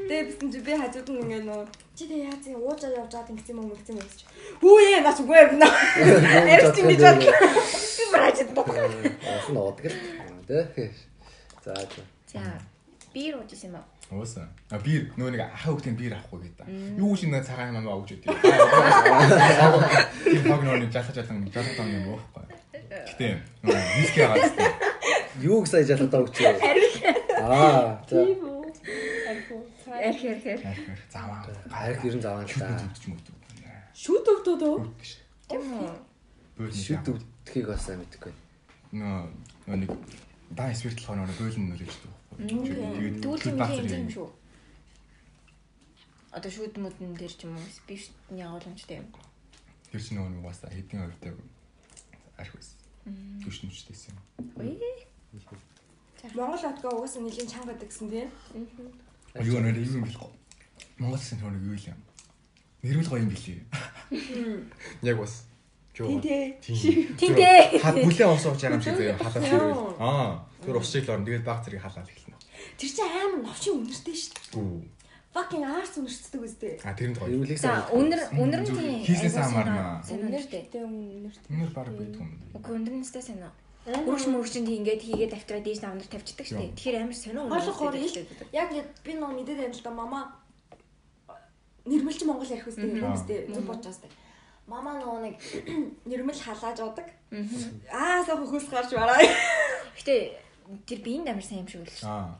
Тэгээ 0.10 0.25
бисэн 0.30 0.50
чи 0.53 0.60
би 0.62 0.74
хажууд 0.77 1.10
нь 1.10 1.22
ингээд 1.25 1.46
нөө 1.50 1.62
чи 1.98 2.03
тэг 2.06 2.22
яа 2.30 2.38
зин 2.38 2.56
уужаа 2.62 2.92
явж 3.01 3.12
байгаа 3.18 3.34
гэсэн 3.34 3.58
юм 3.58 3.65
уу 3.65 3.77
гэсэн 3.82 3.98
юм 3.98 4.10
чи. 4.13 4.25
Хүү 4.62 4.77
яа 4.94 5.01
наач 5.01 5.18
үгүй 5.25 5.38
юм 5.42 5.58
наа. 5.58 5.74
Эрт 6.53 6.77
ингэж 6.77 7.01
бод. 7.01 7.18
Би 7.98 8.03
браажид 8.13 8.50
бод. 8.53 8.70
Осон 8.70 9.58
уудаг 9.58 9.86
л. 9.89 9.98
Тэ. 10.46 10.94
За 11.63 11.74
за. 11.75 12.03
За. 12.27 12.39
Бир 13.13 13.38
ууж 13.38 13.53
исэн 13.53 13.70
юм 13.70 13.75
аа. 13.77 13.86
Уусан. 14.12 14.50
А 14.70 14.77
бир 14.84 15.08
нөгөө 15.15 15.32
нэг 15.32 15.41
ахаа 15.48 15.72
хүүхдийн 15.72 15.96
бир 15.96 16.13
авахгүй 16.17 16.50
гэдэг. 16.50 16.67
Юу 17.00 17.15
шиг 17.15 17.29
нэг 17.32 17.46
цагаан 17.46 17.77
юм 17.77 17.88
аа 17.88 18.01
өгч 18.01 18.20
өгдөө. 18.20 18.36
Тийм 20.27 20.43
баг 20.50 20.62
нөгөө 20.65 20.91
жалах 20.91 21.13
жалан 21.15 21.48
жалах 21.53 21.75
тань 21.77 21.93
юм 21.93 22.05
уухгүй. 22.12 22.43
Гэтэ 22.89 23.27
виски 23.63 24.20
агаад. 24.25 24.60
Юу 25.39 25.62
гэж 25.63 25.70
сая 25.72 25.86
жалгадаа 25.88 26.22
өгчөө. 26.25 26.58
Аа, 27.39 28.01
за. 28.10 28.20
Арх 29.93 30.22
арх 30.25 30.46
арх. 30.51 30.63
Хайр 30.67 31.00
заваа. 31.13 31.41
Хайр 31.70 31.96
ер 32.03 32.15
нь 32.17 32.22
заваа 32.22 32.43
л 32.43 32.50
да. 32.60 32.82
Шүт 33.93 34.25
өвдөд 34.25 34.62
үү? 34.67 34.77
Тийм 35.48 35.63
үү. 35.79 36.70
Шүд 36.74 37.05
өвдөхийг 37.13 37.67
бас 37.70 37.86
сайн 37.88 38.01
мэдгүй. 38.01 38.34
нөө 38.93 39.25
нөө 39.65 39.77
нэг 39.82 39.89
дан 40.52 40.76
спирт 40.76 41.00
болохоор 41.00 41.24
нөө 41.24 41.38
бөөлн 41.40 41.66
нөрөж 41.72 41.94
дүү. 42.04 42.14
Тэгээд 42.44 43.24
Түүлийн 43.24 43.58
юм 43.58 43.88
юм 44.04 44.10
шүү. 44.12 44.30
Одоо 46.34 46.50
шүүд 46.52 46.76
мөдөн 46.82 47.14
дээр 47.16 47.34
ч 47.34 47.46
юм 47.46 47.56
уу 47.56 47.70
спиртний 47.70 48.44
агуулмжтай 48.44 49.00
юм. 49.00 49.08
Тэр 49.94 50.02
чинь 50.02 50.18
нөгөө 50.18 50.34
нэг 50.34 50.44
бас 50.44 50.60
хэдийн 50.66 51.06
хувьтай 51.06 51.32
арх 52.42 52.54
байсан. 52.58 52.78
Түш 53.46 53.56
нүчтэйсэн. 53.64 54.18
Ой. 54.58 54.74
Монгол 56.34 56.66
отгоо 56.66 56.92
угаасаа 56.98 57.22
нэлийн 57.22 57.50
чанга 57.52 57.78
гэдэг 57.78 57.90
гэсэн 57.92 58.10
тийм. 58.10 58.30
Юу 59.44 59.60
нэр 59.62 59.78
юм 59.78 60.08
бэлгүй. 60.08 60.32
Монгол 60.98 61.22
сэн 61.22 61.38
нөгөө 61.38 61.54
нэг 61.54 61.64
юу 61.70 61.78
юм. 61.94 62.00
Нэрвэл 62.82 63.12
гоё 63.12 63.24
юм 63.24 63.30
билий. 63.30 63.62
Яг 65.10 65.18
бас. 65.20 65.46
Тинтээ. 65.94 66.58
Тинтээ. 67.18 67.78
Хад 67.78 67.96
бүлээн 68.02 68.34
ус 68.34 68.46
ууж 68.50 68.58
байгаа 68.58 68.78
юм 68.78 68.82
шиг 68.82 68.98
заяа 68.98 69.18
халаа 69.22 69.44
Яа. 69.46 69.52
хэрэг. 69.54 69.78
Аа. 70.02 70.30
Тэр 70.66 70.78
ус 70.82 70.90
шиг 70.90 71.06
л 71.06 71.14
орно. 71.14 71.26
Тэгээд 71.30 71.46
баг 71.46 71.60
зэрэг 71.62 71.82
халаал 71.86 72.10
эхэлнэ. 72.10 72.38
Тэр 72.82 72.90
чинь 72.90 73.06
амар 73.14 73.42
новшин 73.46 73.74
үнэртэй 73.86 74.16
шүү 74.18 74.34
дээ. 74.34 74.58
Үу. 74.58 74.82
Fucking 75.34 75.66
arts 75.66 75.98
үнэрчдэг 75.98 76.42
үстэй. 76.46 76.74
А 76.86 76.94
тэрэнд 76.94 77.18
гоё. 77.18 77.34
Юмлыг 77.34 77.58
За, 77.58 77.90
өнөр 77.90 78.22
өнөр 78.38 78.62
нь 78.62 78.70
тийм. 78.70 79.02
Хийснээс. 79.02 79.34
Сайн 79.34 80.30
үнэртэй. 80.30 80.70
үнэртэй. 80.82 81.50
Өнөр 81.50 81.72
баг 81.74 81.90
бийт 81.94 82.18
юм. 82.22 82.30
Үгүй 82.54 82.74
өнөрнөстэй 82.78 83.22
сайн 83.22 83.42
аа. 83.46 83.54
Өргөш 83.84 84.30
мөргөчөнд 84.30 84.70
ингээд 84.70 85.02
хийгээд 85.04 85.34
авчраад 85.34 85.66
дийш 85.66 85.82
намнар 85.82 86.08
тавьчихдаг 86.08 86.46
штеп. 86.48 86.72
Тэгэхээр 86.78 87.02
амар 87.04 87.18
сонио 87.18 87.50
ил. 87.50 88.30
Яг 88.54 88.70
би 89.04 89.12
нөө 89.18 89.32
мэдээд 89.42 89.60
байна 89.60 89.76
л 89.76 89.84
да 89.84 89.92
мама 89.92 90.20
нэрмэлч 91.84 92.24
Монгол 92.24 92.48
ярих 92.48 92.70
үстэй 92.70 92.88
юм 92.88 93.12
үстэй 93.12 93.52
зүг 93.52 93.68
үстэй. 93.68 94.08
Мама 94.67 94.96
нөгөө 94.96 95.20
нэг 95.27 95.36
нэрмэл 96.10 96.39
халааж 96.39 96.79
удаг. 96.79 97.08
Аа 97.91 98.24
саа 98.24 98.38
хөхөс 98.39 98.67
гарч 98.72 98.96
бараа. 98.96 99.20
Гэтэ 100.00 100.39
тэр 100.88 101.00
биеинд 101.03 101.27
амар 101.27 101.43
сайн 101.43 101.63
юм 101.63 101.67
шиг 101.67 101.84
үлж. 101.84 102.00
Аа. 102.08 102.39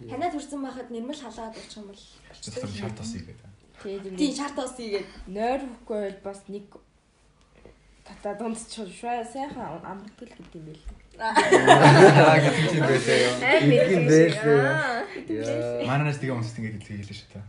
Танаа 0.00 0.32
төрсэн 0.32 0.64
байхад 0.64 0.88
нэрмэл 0.88 1.20
халаад 1.20 1.52
болчих 1.52 1.76
юм 1.76 1.92
бол 1.92 2.00
Тэр 2.40 2.72
шат 2.72 2.96
тас 2.96 3.12
игээд. 3.20 3.40
тийм 4.16 4.32
шарт 4.32 4.56
ус 4.60 4.76
ийгээд 4.80 5.08
Нойр 5.28 5.60
хөхгүй 5.84 6.00
бол 6.08 6.32
бас 6.32 6.40
нэг 6.48 6.64
тата 8.04 8.32
дундчих 8.40 8.88
шваа 8.96 9.20
сайхан 9.24 9.84
амрагтал 9.84 10.28
гэдэг 10.32 10.56
юм 10.56 10.64
байл. 10.72 10.84
Аа 11.20 12.40
гэдэг 12.40 13.92
юм 13.92 14.04
байлээ. 14.08 14.40
Аа. 14.72 15.04
Яа. 15.28 15.84
Мананаас 15.84 16.16
тэгээ 16.16 16.32
унсд 16.36 16.56
ингээд 16.56 16.80
хэлээ 16.80 17.12
шүү 17.12 17.28
дээ. 17.36 17.44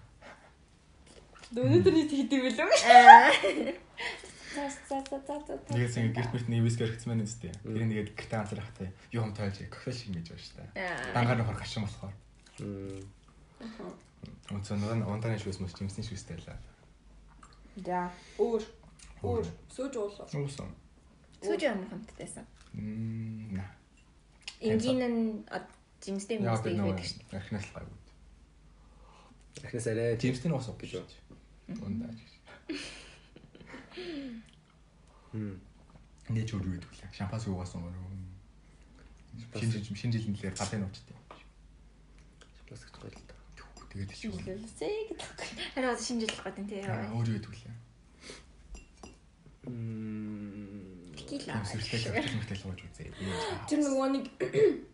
Өнөөдөр 1.51 1.93
нийт 1.93 2.11
хийдэг 2.11 2.39
байлаа. 2.47 2.71
За 4.55 4.67
за 4.87 4.97
за 5.03 5.17
за 5.27 5.35
за. 5.47 5.55
Тэгээд 5.71 5.95
ингэ 5.99 6.15
гэрт 6.15 6.31
мэрт 6.31 6.47
нэг 6.47 6.61
виски 6.63 6.83
хэрэгцсэн 6.83 7.11
байна 7.11 7.23
үстэй. 7.27 7.51
Тэр 7.63 7.83
нэгээд 7.87 8.15
гэртээ 8.15 8.39
анзаар 8.39 8.61
хахтай 8.63 8.89
юу 9.11 9.23
юм 9.27 9.35
тоож 9.35 9.55
кофе 9.71 9.91
шиг 9.91 10.11
ингэж 10.11 10.27
байна 10.31 10.43
шүү 10.43 10.55
дээ. 10.59 10.69
Аа. 10.75 11.11
Дангаар 11.15 11.39
нөхөр 11.39 11.59
гашин 11.59 11.83
болохоор. 11.83 12.15
Мм. 12.59 13.03
Өнцөн 14.51 14.79
нуун 14.79 15.03
ундааны 15.07 15.39
шүүс 15.39 15.59
мөс 15.63 15.75
жимсний 15.75 16.03
шүүстэй 16.07 16.39
лаа. 16.43 16.59
За. 17.79 18.11
өөр 18.39 18.63
өөр 19.23 19.45
сөөж 19.71 19.93
уулаа. 19.95 20.27
Нуусан. 20.35 20.71
Сүүж 21.43 21.61
амар 21.67 21.87
хамттайсан. 21.91 22.45
Мм. 22.75 23.59
Нь 24.61 24.79
жимстэй 26.01 26.39
мөстэй 26.41 26.75
байдаг 26.75 27.05
шүү. 27.05 27.21
архинаас 27.31 27.65
л 27.69 27.75
гайгүй. 27.77 27.97
Эхнээс 29.61 29.87
арай 29.87 30.17
Жимсний 30.17 30.53
уус 30.53 30.67
гэж 30.73 30.91
байна. 30.97 31.30
Ундаа. 31.67 32.11
Мм. 35.33 35.59
Нэ 36.29 36.41
ч 36.45 36.55
гэдэг 36.55 36.67
вэ? 36.67 36.79
Шампанс 37.11 37.47
уугаас 37.47 37.75
юм 37.75 37.85
уу? 37.85 37.91
Шинэ 39.55 39.71
жил 39.83 39.95
шинэ 39.95 40.13
жилийн 40.15 40.33
нэлээд 40.35 40.57
гадаа 40.59 40.79
нуучтай. 40.79 41.15
Пластик 42.67 42.91
гоё 42.99 43.11
л 43.11 43.19
да. 43.27 43.35
Тэгээд 43.91 44.11
гэдэг. 44.11 45.19
Харин 45.75 45.89
одоо 45.91 46.03
шинэ 46.03 46.23
жил 46.23 46.35
гот 46.43 46.59
энэ 46.59 46.69
тий. 46.71 46.83
Өөрөө 46.83 47.35
ядгүлээ. 47.39 47.75
Мм. 49.67 51.15
Яа. 51.31 51.63
Тэр 53.67 53.79
нөгөө 53.79 54.07
нэг 54.11 54.25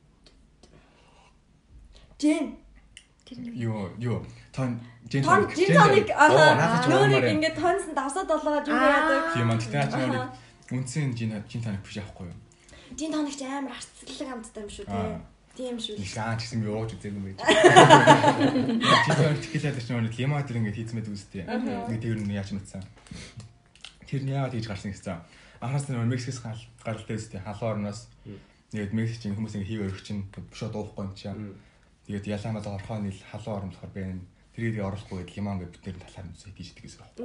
Жин 2.17 2.57
Юу 3.35 3.89
юу 3.99 4.25
тон 4.55 4.79
жин 5.11 5.23
тон 5.23 5.47
жин 5.51 5.75
тоник 5.75 6.09
аа 6.15 6.31
нөө 6.31 6.87
нөө 6.87 7.07
нэг 7.11 7.25
ингээд 7.35 7.55
тонсон 7.59 7.91
давсаад 7.91 8.27
болгоод 8.31 8.67
юу 8.71 8.79
яадаг. 8.79 9.35
Тийм 9.35 9.51
аа 9.51 9.59
тэгтээ 9.59 9.79
наач 9.83 9.93
нэг 9.99 10.15
үнсэн 10.71 11.11
жин 11.11 11.31
жин 11.51 11.61
тоник 11.63 11.83
биш 11.83 11.99
яахгүй 11.99 12.31
юу? 12.31 12.37
Жин 12.95 13.11
тоник 13.11 13.35
ч 13.35 13.43
амар 13.43 13.75
арцлаг 13.75 14.29
амттай 14.31 14.63
юм 14.63 14.71
шүү 14.71 14.85
тий. 14.87 15.11
Тийм 15.59 15.75
шүү. 15.75 15.99
Их 15.99 16.15
аа 16.15 16.39
ч 16.39 16.47
гэсэн 16.47 16.63
би 16.63 16.71
ууж 16.71 16.95
үзээгүй 16.95 17.19
юм 17.19 17.25
байж. 17.27 17.39
Жин 19.07 19.15
тоник 19.19 19.43
дээр 19.51 19.75
чинь 19.75 19.99
нэг 20.07 20.15
лимон 20.15 20.43
дээр 20.47 20.59
ингээд 20.63 20.79
хийцмэд 20.79 21.11
үзтээ. 21.11 21.43
Ингээд 21.51 22.03
тэр 22.07 22.19
нь 22.23 22.31
яаж 22.31 22.55
мэдсэн. 22.55 22.83
Тэр 24.07 24.21
нь 24.23 24.31
яагаад 24.31 24.55
хийж 24.55 24.67
гарсан 24.71 24.95
гэсэн. 24.95 25.19
Анхаас 25.59 25.91
нь 25.91 25.99
Мексикээс 25.99 26.39
гаралтай 26.79 27.17
үстэй 27.19 27.41
халуун 27.43 27.83
орноос 27.83 28.07
тэгээд 28.71 28.95
Мексикийн 28.95 29.35
хүмүүс 29.35 29.57
ингээд 29.57 29.71
хийв 29.71 29.83
өрөх 29.89 30.03
чинь 30.05 30.23
шууд 30.53 30.77
уухгүй 30.77 31.03
юм 31.03 31.11
чаа. 31.17 31.33
Тэгээд 32.07 32.39
ялаамаа 32.39 32.63
орхоо 32.63 32.97
нийл 33.03 33.19
халуун 33.19 33.57
орн 33.59 33.71
болохоор 33.75 33.91
бэ. 33.91 34.15
Тэрийг 34.55 34.79
оруулахгүй 34.79 35.17
гээд 35.27 35.35
лимон 35.35 35.59
ингээд 35.59 35.75
бүтээр 35.75 35.97
талаар 35.99 36.27
нь 36.31 36.35
үсээ 36.39 36.55
хийж 36.55 36.69
дэгээс 36.79 36.97
байна. 37.03 37.19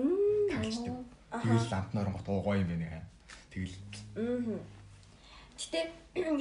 Таглаждаг. 0.51 0.95
Тэгэл 1.39 1.71
ламт 1.71 1.91
норон 1.95 2.15
гот 2.19 2.29
уугаа 2.29 2.59
юм 2.59 2.69
байна. 2.75 3.07
Тэгэл 3.55 3.79
Аа. 4.19 4.59
Гэтэ 5.55 5.81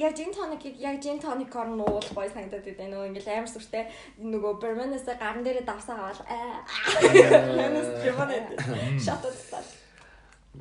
яг 0.02 0.14
жин 0.18 0.34
тоникийг 0.34 0.76
яг 0.82 0.98
жин 0.98 1.22
тоникоор 1.22 1.70
нь 1.70 1.80
уул 1.80 2.08
гой 2.10 2.26
санагдаад 2.26 2.66
байдаг 2.66 2.90
нөгөө 2.90 3.08
ингээл 3.14 3.30
амар 3.30 3.50
сүртэй 3.54 3.84
нөгөө 4.18 4.52
берменээс 4.58 5.06
гарн 5.16 5.46
дээрээ 5.46 5.62
давсаа 5.62 5.96
аваад 6.02 6.20
аа. 6.26 6.66
Берменес 7.14 7.88
жимонэ. 8.02 8.36
Шатаад. 8.98 9.68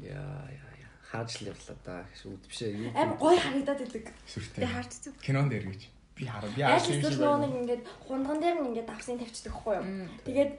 Яа 0.06 0.46
яа 0.54 0.72
яа. 0.78 0.94
Хаач 1.10 1.42
л 1.42 1.50
явлаа 1.50 1.78
да. 1.82 2.06
Шүүд 2.14 2.46
биш 2.46 2.62
ээ. 2.62 2.78
Юу. 2.78 2.92
Амар 2.94 3.18
гой 3.18 3.36
харагдаад 3.42 3.80
байдаг. 3.82 4.06
сүртэй. 4.30 4.62
Би 4.62 4.68
харж 4.70 4.92
зүг. 5.02 5.16
Кинон 5.26 5.50
дээр 5.50 5.66
гэж. 5.66 5.82
Би 6.22 6.30
хар 6.30 6.46
би 6.54 6.62
юм 6.62 6.78
эсвэл 6.78 7.18
нөгөө 7.18 7.40
нэг 7.42 7.54
ингээд 7.66 7.84
хундган 8.06 8.38
дээр 8.38 8.58
нь 8.62 8.68
ингээд 8.70 8.90
давсан 8.94 9.18
тавьчихдаг 9.18 9.58
хгүй 9.58 9.74
юу. 9.82 9.86
Тэгээд 10.22 10.52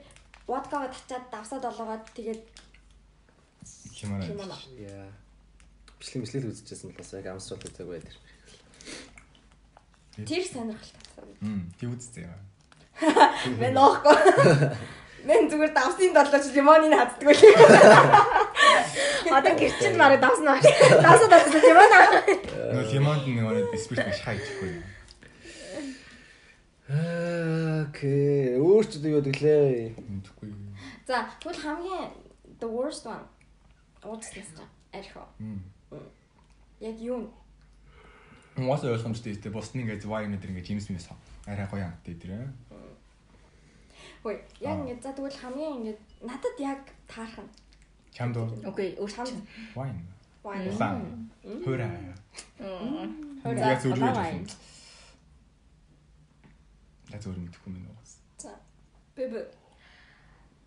водкагаа 0.43 0.91
татчаад 0.91 1.25
давсаад 1.31 1.63
олгоод 1.71 2.03
тэгээд 2.11 2.43
кимоно. 3.95 4.59
Яа. 4.75 5.07
Бичлэг 6.03 6.27
мислэл 6.27 6.51
үзчихсэн 6.51 6.91
болохоос 6.91 7.15
яг 7.15 7.27
амсрал 7.31 7.63
үзээгүй 7.63 7.95
байдаг. 7.95 8.15
Тэр 10.27 10.43
сонирхолтой 10.43 10.99
татсан. 10.99 11.31
Мм, 11.39 11.63
тий 11.79 11.87
үзтээ. 11.87 12.27
Мэн 13.63 13.79
оохгүй. 13.79 14.19
Мэн 15.31 15.47
зүгээр 15.47 15.71
давсын 15.71 16.11
долооч 16.11 16.45
лимоныг 16.51 16.91
хаддаг 16.91 17.23
үл. 17.31 17.39
Одоо 19.39 19.53
гэр 19.55 19.71
чинь 19.79 19.95
мараа 19.95 20.19
давсан 20.19 20.51
аа. 20.51 20.59
Давсан 20.59 21.29
давсан 21.31 21.63
юм 21.63 21.79
аа. 21.79 22.19
Нөө 22.75 22.91
лимонд 22.91 23.23
нэг 23.23 23.71
нэг 23.71 23.79
спирт 23.79 24.11
биш 24.11 24.19
хайж 24.19 24.43
ихгүй. 24.43 24.75
Аа, 24.75 24.93
Окей. 26.93 28.57
Өөрчлөлт 28.61 29.05
юу 29.09 29.21
гэвэл 29.21 29.97
Мэдхгүй. 29.97 30.53
За 31.07 31.25
тэгвэл 31.41 31.61
хамгийн 31.65 32.13
the 32.59 32.69
worst 32.69 33.05
one 33.09 33.25
уудснаас 34.03 34.53
та 34.53 34.63
архи. 34.93 35.19
Яг 36.79 36.97
юу 37.01 37.33
Уус 38.57 38.83
ойлгомжтой 38.83 39.33
тийм 39.35 39.53
бусны 39.53 39.81
ингээд 39.81 40.05
вайн 40.05 40.37
өдр 40.37 40.53
ингээд 40.53 40.67
Джеймс 40.69 40.89
Мис 40.93 41.09
арай 41.49 41.65
гоё 41.65 41.89
амт 41.89 42.05
дээр 42.05 42.17
тийм. 42.21 42.53
Хөөе 44.21 44.37
яг 44.61 44.77
ингээд 44.85 45.01
за 45.01 45.11
тэгвэл 45.17 45.41
хамгийн 45.41 45.73
ингээд 45.81 45.99
надад 46.21 46.55
яг 46.61 46.81
таарах 47.09 47.41
нь 47.41 47.51
Чамд 48.13 48.37
Окей, 48.37 48.93
өөр 49.01 49.09
чамд 49.09 49.33
чинь. 49.33 49.41
вайн. 49.73 49.97
вайн. 50.45 50.69
Улаан. 50.69 51.29
Хөрөө. 51.65 52.13
Хөөе, 53.41 53.57
Яг 57.13 57.21
зөв 57.21 57.33
улаан 57.33 57.45
үү. 57.45 57.53
вайн. 57.53 57.61
Я 57.61 57.61
зөв 57.61 57.61
мэдхгүй 57.61 57.69
юм 57.77 57.85
уус. 57.93 58.11
За. 58.41 58.51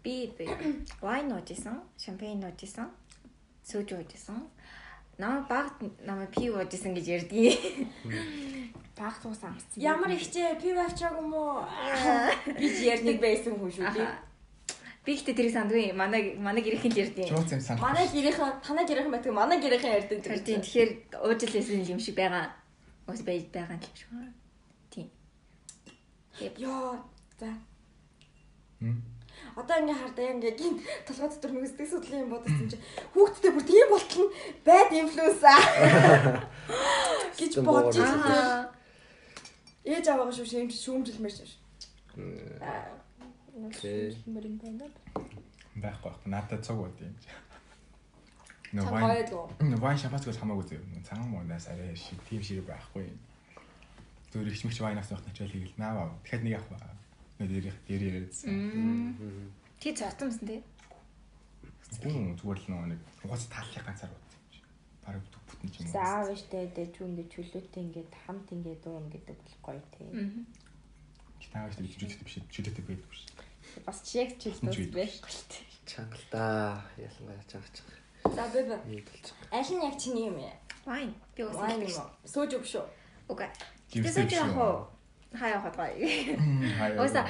Би 0.02 0.30
би 0.38 0.46
вайн 1.02 1.32
уужсэн, 1.34 1.82
шампань 1.98 2.44
уужсэн, 2.46 2.86
сүүж 3.66 3.88
уужсэн. 3.98 4.38
Нам 5.18 5.46
баг 5.50 5.74
намайг 6.06 6.30
пив 6.30 6.54
уужсэн 6.54 6.94
гэж 6.94 7.06
ярьдгийг. 7.16 7.58
Баг 8.94 9.18
туус 9.18 9.42
амссан. 9.42 9.74
ямар 9.74 10.14
ихчээ 10.14 10.60
пив 10.62 10.78
авчааг 10.78 11.18
юм 11.18 11.34
уу? 11.34 11.66
Би 12.60 12.66
ч 12.70 12.86
ярныг 12.94 13.18
байсан 13.18 13.58
хүн 13.58 13.72
шүү 13.74 13.90
дээ. 13.90 14.08
Би 15.04 15.12
ихтэй 15.14 15.34
тэрийг 15.34 15.52
сандгүй. 15.52 15.92
Манай 15.92 16.38
манай 16.38 16.62
гэрийнхэн 16.62 16.92
л 16.94 17.02
ярьдیں۔ 17.02 17.26
Чууц 17.26 17.50
юм 17.52 17.60
санах. 17.60 17.82
Манай 17.82 18.06
гэрийнхэн 18.06 18.62
танай 18.62 18.86
гэрийнхэн 18.86 19.12
байдаг 19.12 19.32
манай 19.34 19.58
гэрийнхэн 19.58 19.96
ярьдаг 19.98 20.18
тийм 20.46 20.62
тэгэхээр 20.62 20.90
уужилсэн 21.26 21.90
юм 21.90 21.98
шиг 21.98 22.14
байгаа. 22.14 22.54
Ус 23.10 23.20
байж 23.26 23.50
байгаа 23.50 23.76
юм 23.76 23.94
шиг. 23.94 24.08
Йоо. 26.40 26.98
За. 27.40 27.50
Одоо 29.56 29.76
ингээ 29.80 29.96
хардаа 29.96 30.26
ингээ 30.36 30.52
гин 30.56 30.74
толгой 31.06 31.28
дотор 31.32 31.50
нэг 31.52 31.64
сэтгэл 31.68 31.92
судлын 31.96 32.22
юм 32.24 32.30
бодсон 32.32 32.68
чинь 32.68 32.84
хүүхдтэй 33.16 33.50
бүр 33.52 33.64
тийм 33.64 33.88
болтол 33.92 34.24
нь 34.28 34.34
байд 34.64 34.90
инфлюенс 34.92 35.42
аа 35.44 35.60
гэж 37.36 37.52
бодож 37.64 37.96
Аа. 38.00 38.04
байгаа. 38.04 38.36
Аа. 38.36 38.72
Ээж 39.84 40.06
аваагаа 40.12 40.34
шүү 40.36 40.48
шимж 40.50 40.72
шүүмжилмээр 40.76 41.34
шүү. 41.36 41.48
Аа. 42.60 42.96
Окей. 43.64 44.12
Мөрин 44.28 44.56
байна. 44.60 44.88
байхгүй 45.80 46.08
байхгүй. 46.12 46.28
Надад 46.32 46.64
цог 46.64 46.76
бод 46.80 46.96
юм. 47.00 47.16
Нөө 48.76 48.84
Чам 48.84 48.92
вайн. 48.92 49.24
Нөө 49.72 49.80
вайн 49.80 49.98
шампанскоос 50.00 50.36
хамаагүй 50.40 50.64
зөв. 50.68 50.84
Цагаан 51.04 51.28
муунаас 51.32 51.68
арай 51.72 51.96
шиг 51.96 52.20
тийм 52.28 52.42
шиг 52.42 52.64
байхгүй. 52.68 53.08
Зүгээр 54.36 54.52
их 54.52 54.64
мэгч 54.68 54.80
вайнаас 54.84 55.08
явах 55.08 55.24
начаал 55.24 55.48
хийгээл 55.48 55.80
нааваа. 55.80 56.12
Дахиад 56.20 56.44
нэг 56.44 56.54
авах 56.60 56.68
ба. 56.76 56.92
Нөө 57.40 57.48
дээр 57.48 57.72
яриадсан. 57.88 59.16
Тий 59.80 59.96
цоцсон 59.96 60.28
тий. 60.44 60.60
Гүн 62.04 62.36
зүгээр 62.36 62.60
л 62.60 62.92
нэг 62.92 63.00
угаас 63.24 63.48
тааллах 63.48 63.80
ганцаар 63.80 64.12
бод. 64.12 64.28
Бараг 65.08 65.24
бүтэн 65.24 65.72
ч 65.72 65.80
юм 65.80 65.88
уу. 65.88 65.96
Заав 65.96 66.28
штэ 66.36 66.68
дэж 66.76 67.00
ингээд 67.00 67.32
чөлөөтэй 67.32 67.80
ингээд 67.80 68.12
хамт 68.28 68.48
ингээд 68.52 68.80
дуун 68.84 69.08
гэдэг 69.08 69.40
бол 69.40 69.56
гоё 69.72 69.80
тий. 69.96 70.04
Таавч 71.48 71.80
тийм 71.80 71.88
чөлөөтэй 71.96 72.24
биш 72.28 72.36
чөлөөтэй 72.52 72.84
байдаг 72.84 73.08
биш. 73.08 73.24
Бас 73.88 74.04
чек 74.04 74.36
чөлөөтэй 74.36 74.92
байхгүй 74.92 75.32
л 75.32 75.44
тий. 75.48 75.64
Чангалта. 75.88 76.84
Ялангуяа 77.00 77.40
чангаж. 77.48 77.76
За. 78.36 78.44
Нийтэлж. 78.84 79.32
Аль 79.48 79.72
нь 79.72 79.80
яг 79.80 79.96
чиний 79.96 80.28
юм 80.28 80.36
яа? 80.36 80.60
Вайн. 80.84 81.16
Би 81.32 81.48
ус 81.48 81.56
Вайн 81.56 81.80
юм. 81.88 81.88
юм 81.88 82.84
Сөөж 83.90 84.02
өг 84.02 84.02
шүү. 84.02 84.02
Окей. 84.02 84.02
Гимстэй 84.02 84.12
Тэсэж 84.12 84.26
биш 84.26 84.38
яг 84.38 84.56
үү? 84.56 84.62
уу. 84.62 84.78
Хаяа 85.36 85.60
хатгай. 85.60 85.92
Хаяа. 86.78 86.98
Ууса 87.00 87.22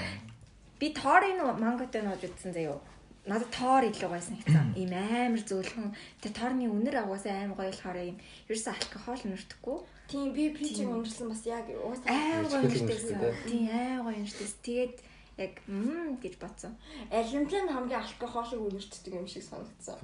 би 0.81 0.87
тоорын 0.93 1.39
манготой 1.61 2.03
нууж 2.03 2.23
утсан 2.25 2.53
заяо. 2.53 2.81
Надад 3.27 3.51
тоор 3.51 3.83
илүү 3.83 4.07
гойсон 4.07 4.39
хэвчээ. 4.39 4.79
Ийм 4.79 4.93
амар 4.95 5.43
зөөлхөн. 5.43 5.91
Тэр 6.23 6.33
тоорны 6.33 6.71
үнэр 6.71 7.03
агуусаа 7.03 7.43
амар 7.43 7.59
гоё 7.59 7.71
болохоор 7.75 7.99
ийм 7.99 8.19
ерөөсөө 8.47 8.71
алкогол 8.71 9.23
нэртэхгүй. 9.27 9.79
Тийм 10.07 10.31
би 10.31 10.55
пичиг 10.55 10.87
унжсан 10.87 11.29
бас 11.35 11.43
яг 11.43 11.67
уусаа 11.67 12.07
Амар 12.07 12.47
гоё 12.47 12.63
үнэртэй, 12.71 13.35
Тийм 13.51 13.67
амар 13.67 14.15
гоё 14.15 14.23
нэртэйс. 14.23 14.55
Тэгээд 14.63 14.97
яг 15.43 15.53
мм 15.67 16.23
гэж 16.23 16.35
бодсон. 16.39 16.79
алимплен 17.11 17.67
хамгийн 17.67 17.99
алкохолыг 18.01 18.61
үнэрчдэг 18.63 19.13
юм 19.19 19.27
шиг 19.27 19.43
санагдсан. 19.43 19.99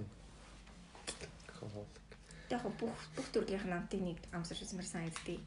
Яг 2.51 2.61
хөө 2.61 2.75
бүх 2.75 2.99
бүх 3.15 3.27
төрлийн 3.31 3.71
намтыг 3.71 4.03
нэг 4.03 4.19
амсарч 4.35 4.67
үзмэр 4.67 4.83
санагдтыг. 4.83 5.39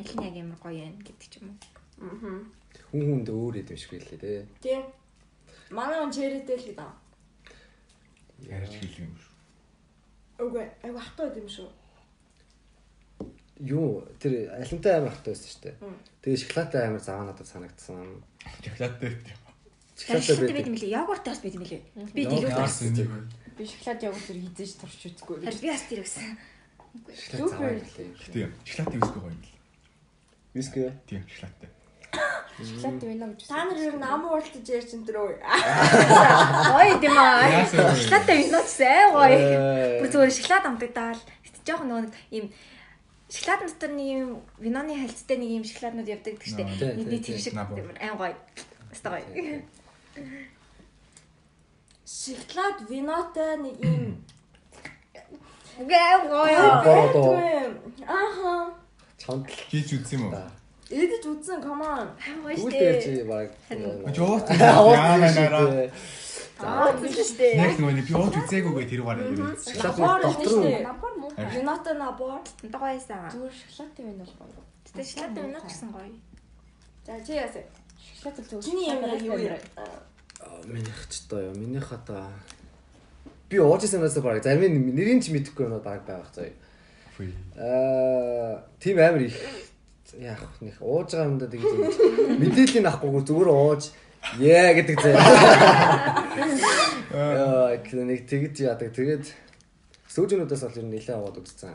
Аль 0.00 0.16
нь 0.16 0.24
яг 0.24 0.36
амар 0.40 0.58
гоё 0.64 0.88
юм 0.88 0.96
гэдэг 1.04 1.28
ч 1.28 1.34
юм 1.44 1.52
уу. 1.52 1.60
Аа. 2.00 2.40
Хүн 2.88 3.02
хүнд 3.04 3.28
өөр 3.28 3.60
юм 3.60 3.76
шиг 3.76 3.92
байлээ 3.92 4.16
те. 4.16 4.48
Тийм. 4.64 4.82
Манай 5.68 6.00
он 6.00 6.08
чэрэтэй 6.08 6.56
л 6.56 6.66
гэдэг. 6.72 6.88
Ярьж 8.48 8.72
хэлэх 8.80 9.04
юм 9.04 9.12
шүү. 9.20 9.36
Үгүй 10.40 10.64
айгу 10.80 10.98
хатуу 11.04 11.28
юм 11.36 11.48
шүү. 11.52 11.68
Юу 13.60 14.08
тэр 14.16 14.48
алимтай 14.56 14.96
амар 14.96 15.12
хатуу 15.12 15.36
байсан 15.36 15.52
шүү 15.52 15.62
дээ. 15.68 15.76
Тэгээ 16.24 16.42
шоколадтай 16.48 16.82
амар 16.88 17.04
заваа 17.04 17.28
надад 17.28 17.44
санагдсан. 17.44 18.24
Шоколадтай 18.64 19.20
тийм. 19.20 19.38
Шоколад 20.00 20.24
Шоколадтай 20.24 20.56
байт 20.56 20.70
юм 20.72 20.78
лээ. 20.80 20.94
Йогуртаас 20.96 21.40
байт 21.44 21.56
юм 21.60 21.64
лээ. 21.68 21.84
Би 22.16 22.24
яасан 22.24 22.96
нэг 22.96 23.04
вэ? 23.04 23.20
Би 23.60 23.62
шоколад 23.68 24.00
явуулж 24.00 24.24
тэр 24.24 24.40
хизээж 24.48 24.72
турч 24.80 25.00
үзгүй. 25.12 25.36
Би 25.44 26.00
бас. 26.00 26.16
Шоколад 27.12 27.52
заваа 27.52 27.76
байлээ. 27.76 28.08
Тийм. 28.32 28.50
Шоколадтай 28.64 28.96
виски 28.96 29.20
гоё 29.20 29.36
юм. 29.36 29.49
Виски. 30.54 30.92
Тийм, 31.06 31.24
шоколадтай. 31.28 31.70
Шоколад 32.58 33.00
байна 33.00 33.26
гэж. 33.32 33.46
Та 33.46 33.64
нар 33.64 33.78
ер 33.78 33.94
нь 33.96 34.02
ам 34.04 34.24
уултаж 34.26 34.66
ярьж 34.68 34.90
энэ 34.92 35.06
төрөө. 35.06 35.38
Гоё 36.74 36.94
юм 37.00 37.16
аа. 37.16 37.64
Шоколадтай 37.96 38.36
виноч 38.44 38.68
сайн 38.68 39.14
гоё. 39.14 39.38
Э, 39.38 40.02
Бүр 40.02 40.10
зүгээр 40.10 40.34
шоколад 40.34 40.66
амтагдаал. 40.68 41.20
Гэтэ 41.46 41.64
жоох 41.64 41.82
нөгөө 41.86 42.02
нэг 42.04 42.14
ийм 42.34 42.46
шоколад 43.30 43.64
дотор 43.64 43.94
нэг 43.94 44.08
юм 44.10 44.42
виноны 44.58 44.92
хальцтай 44.98 45.38
нэг 45.38 45.50
юм 45.56 45.64
шоколаднууд 45.64 46.10
явдаг 46.10 46.34
гэдэг 46.36 46.66
тий, 46.66 46.92
Нэг 46.98 47.06
тий, 47.08 47.20
тийм 47.22 47.38
шиг 47.38 47.54
айн 47.56 48.18
гоё. 48.18 48.34
Өстой 48.92 49.22
гоё. 49.22 49.62
Шоколад 52.04 52.76
винотой 52.90 53.56
нэг 53.56 53.76
юм 53.80 54.20
Айн 55.78 56.22
гоё. 56.28 56.64
Бороо. 56.84 58.74
Чамд 59.20 59.44
Хийж 59.68 59.92
үзсэн 60.00 60.16
юм 60.16 60.32
уу? 60.32 60.48
Эдэж 60.90 61.22
үзсэн 61.28 61.60
come 61.62 61.84
on. 61.84 62.08
Гоё 62.42 62.72
дээр 62.72 62.96
штэ. 62.98 63.04
чи 63.04 63.22
баг. 63.28 63.52
Жоо. 64.16 64.40
Аа 64.48 64.90
Яа 64.90 65.16
наараа. 65.20 65.86
Аа. 66.58 66.92
Яг 66.96 67.76
нөгөө 67.78 68.00
би 68.00 68.14
ууж 68.16 68.34
үзээгүйгээ 68.40 68.86
тэр 68.88 69.02
гараа 69.04 69.28
ирээ. 69.28 69.54
Набор 69.84 70.18
доктор 70.24 70.48
шүү 70.48 70.60
нь 70.60 70.66
дээ. 70.66 70.82
Набор 70.88 71.12
муу. 71.20 71.30
Винотой 71.36 71.94
набор. 72.00 72.40
Гоёсан. 72.64 73.28
Зүгээр 73.28 73.54
шоколадтай 73.54 74.04
байна 74.08 74.24
бол 74.24 74.34
гоё. 74.40 74.62
Тэ 74.88 75.04
шоколад 75.04 75.36
винот 75.36 75.64
гэсэн 75.68 75.88
гоё. 75.92 76.12
За 77.06 77.12
чи 77.22 77.32
яасан? 77.36 77.64
Шоколад 78.00 78.36
л 78.40 78.48
зөв. 78.50 78.60
Чиний 78.64 78.88
юм 78.88 79.04
яг 79.04 79.22
юу 79.22 79.38
юм? 79.38 79.56
Минийх 80.64 81.00
ч 81.12 81.28
тоо 81.28 81.40
юу. 81.44 81.54
Минийх 81.54 81.92
одоо 81.92 82.24
би 83.46 83.56
ууж 83.60 83.84
ирсэнээс 83.84 84.18
баг 84.18 84.42
зарим 84.42 84.64
нь 84.74 84.96
нэрийг 84.96 85.22
ч 85.22 85.30
мэдэхгүй 85.30 85.68
юм 85.68 85.78
баг 85.78 86.02
байх 86.02 86.28
заяа. 86.34 86.56
Аа, 87.56 88.62
тийм 88.78 88.98
амар 88.98 89.22
их 89.26 89.36
яах 90.18 90.42
нэг 90.60 90.76
ууж 90.82 91.14
байгаа 91.14 91.30
юмдаа 91.30 91.48
тэгж 91.48 91.64
мэдээллийн 92.38 92.86
авахгүйгээр 92.86 93.26
зүгээр 93.26 93.50
ууж 93.50 93.82
яа 94.38 94.70
гэдэг 94.74 94.96
заяа. 95.00 95.22
Аа, 97.10 97.76
нэг 97.78 98.26
тэгж 98.28 98.54
яадаг. 98.66 98.94
Тэгээд 98.94 99.26
сүүжнүүдээс 100.10 100.62
бол 100.66 100.78
ер 100.78 100.86
нь 100.86 100.92
нэлээд 100.94 101.18
аваад 101.18 101.40
үзсэн. 101.40 101.74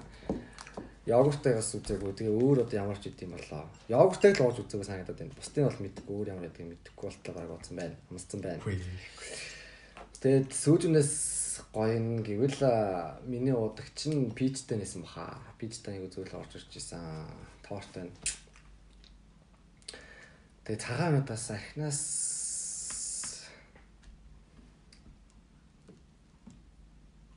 Йогуртайгаас 1.06 1.69
үзээгүй. 1.78 2.17
Тэгээ 2.17 2.34
өөр 2.34 2.65
одоо 2.65 2.78
ямар 2.82 2.98
ч 2.98 3.13
идэм 3.13 3.38
болоо. 3.38 3.69
Йогуртайг 3.93 4.41
л 4.41 4.50
ууж 4.50 4.58
үзээгүй 4.65 4.88
санагдаад 4.89 5.19
байна. 5.21 5.38
Бусдын 5.38 5.67
бол 5.69 5.84
мэдгүй 5.86 6.13
өөр 6.17 6.32
ямар 6.34 6.48
ядгийг 6.50 6.69
мэдгүй 6.74 7.06
болтлоо 7.06 7.34
баг 7.38 7.50
уусан 7.54 7.76
байна. 7.78 7.95
Амссан 8.10 8.41
байна. 8.41 8.63
Тэгээд 10.17 10.50
сүүжнээс 10.50 11.35
гоё 11.76 12.00
нь 12.00 12.24
гэвэл 12.24 12.64
миний 13.28 13.52
уудаг 13.52 13.92
чинь 14.00 14.32
пичтэй 14.32 14.80
нэсэн 14.80 15.04
баха. 15.04 15.36
Пичтэй 15.60 16.00
нэг 16.00 16.16
зүйл 16.16 16.32
орж 16.32 16.56
ирж 16.56 16.72
исэн. 16.72 17.28
Тоортой. 17.68 18.08
Тэгээд 20.64 20.80
цагаануудаас 20.88 21.52
ахнаас 21.52 22.00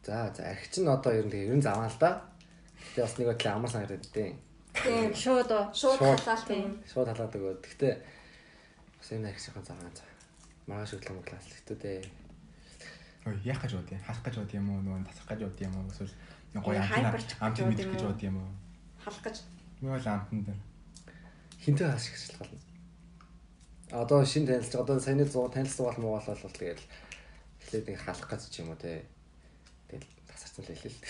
За 0.07 0.33
за 0.33 0.43
арх 0.55 0.71
чинь 0.71 0.87
одоо 0.87 1.13
ер 1.19 1.27
нь 1.27 1.33
тэгээ 1.35 1.51
ер 1.51 1.59
нь 1.59 1.67
заваа 1.67 1.91
л 1.91 1.99
да. 1.99 2.23
Гэтэ 2.95 3.03
бас 3.03 3.15
нэг 3.19 3.27
бодлоо 3.29 3.53
амар 3.59 3.71
санагдаад 3.75 4.07
дээ. 4.15 4.31
Тийм. 4.73 5.11
Шууд 5.13 5.51
уу. 5.51 5.67
Шууд 5.75 5.99
халаалт 5.99 6.49
юм. 6.55 6.79
Шууд 6.87 7.09
халаад 7.11 7.35
өгөө. 7.35 7.55
Гэтэ 7.59 7.89
бас 9.03 9.09
энэ 9.13 9.29
архисын 9.35 9.67
заваа 9.67 9.91
за. 9.93 10.07
Маргааш 10.71 10.95
өглөө 10.95 11.27
класс 11.27 11.45
л 11.51 11.57
гэтээ 11.59 11.77
дээ. 11.83 12.28
Яах 13.27 13.61
гэж 13.63 13.73
бод 13.75 13.91
юм? 13.91 14.01
Халах 14.07 14.23
гэж 14.25 14.35
бод 14.39 14.53
юм 14.55 14.67
уу? 14.71 14.83
Нөгөө 14.83 15.07
тасах 15.09 15.27
гэж 15.29 15.41
бод 15.47 15.61
юм 15.61 15.75
уу? 15.77 15.91
Эсвэл 15.91 16.15
нэг 16.55 16.63
гоё 16.63 16.81
гэж 16.81 17.31
амт 17.41 17.57
бод 17.59 17.69
мэдэх 17.69 17.87
юм 17.87 17.93
гэж 17.93 18.03
уу? 18.03 18.11
бод 18.13 18.23
юм 18.23 18.37
уу? 18.39 18.51
Халах 19.05 19.23
гэж. 19.27 19.37
Би 19.81 19.87
бол 19.89 20.07
амтан 20.07 20.41
дээр. 20.47 20.61
хинтээ 21.65 21.91
хаашгичлах 21.91 22.39
болно. 22.39 22.59
Одоо 23.91 24.25
шин 24.25 24.47
танилцж 24.47 24.75
одоо 24.75 25.01
саяны 25.01 25.25
100 25.25 25.53
танилцсан 25.53 25.87
бол 25.87 25.99
муу 25.99 26.13
болол 26.17 26.43
бол 26.43 26.53
тэгэл 26.57 26.81
эхлээд 27.61 27.89
ингээ 27.89 28.05
халах 28.05 28.29
гэж 28.31 28.43
ч 28.49 28.61
юм 28.63 28.71
уу 28.71 28.79
те. 28.81 29.05
Тэгэл 29.89 30.09
тасарсан 30.29 30.65
л 30.65 30.71
хэлээ 30.73 30.93
л. 30.93 31.03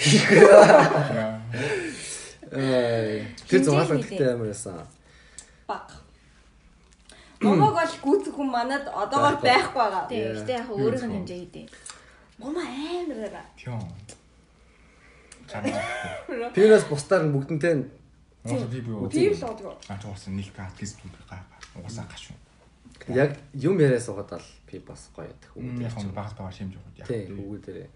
Тэр 3.49 3.61
Хинтээ 3.61 3.64
зугаалга 3.64 3.94
хийлээ. 3.94 4.09
гэхдээ 4.09 4.33
амар 4.35 4.49
байсан. 4.51 4.87
Баг. 5.68 5.87
Момог 7.40 7.73
бол 7.79 7.94
гүцэх 8.03 8.35
хүн 8.35 8.51
манад 8.51 8.85
одоогоор 8.88 9.37
байхгүй 9.38 9.79
байгаа. 9.79 10.11
Yeah. 10.11 10.35
Гэтэ 10.35 10.53
яг 10.59 10.68
өөрийнх 10.75 11.07
нь 11.07 11.14
хэмжээ 11.23 11.40
гэдэг. 11.44 11.66
Момо 12.38 12.61
амар 12.62 13.18
байгаа. 13.24 13.46
Тийм. 13.59 13.83
Чамаа. 15.48 16.53
Тэрнээс 16.55 16.87
бусдаар 16.88 17.24
нь 17.27 17.33
бүгдэнтэй 17.35 17.74
нь 17.74 17.85
би 18.70 18.81
би 18.81 18.92
уу. 18.92 19.09
Тийм 19.09 19.33
л 19.35 19.44
одгоо. 19.44 19.74
Аа 19.88 19.98
чуусан 19.98 20.37
нэг 20.37 20.53
гад 20.55 20.72
гис 20.79 20.94
би 21.03 21.11
гай. 21.29 21.40
Уусаа 21.83 22.07
гаш. 22.07 22.31
яг 23.09 23.37
юм 23.55 23.79
яриа 23.79 24.01
суугаад 24.01 24.31
бол 24.31 24.48
би 24.70 24.79
бас 24.79 25.09
гоё 25.16 25.27
ядах 25.27 25.53
Яг 25.57 25.92
үг. 25.96 26.05
юм 26.05 26.12
багт 26.14 26.37
байгаа 26.37 26.53
шимж 26.53 26.74
өгöd. 26.77 26.98
Яг. 26.98 27.07
Тий, 27.09 27.27
үгүй 27.33 27.59
дээрээ 27.64 27.88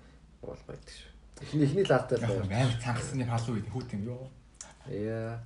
бол 0.42 0.56
гоё 0.66 0.76
ядах 0.76 0.96
шүү. 0.96 1.10
Эхний 1.42 1.64
эхний 1.66 1.84
лаатай 1.84 2.18
л 2.18 2.22
Яг 2.22 2.52
амар 2.52 2.78
цангасны 2.82 3.24
халуу 3.24 3.54
үед 3.56 3.68
хүүт 3.68 3.92
юм 3.94 4.02
ёо. 4.10 4.26
Яа. 4.88 5.38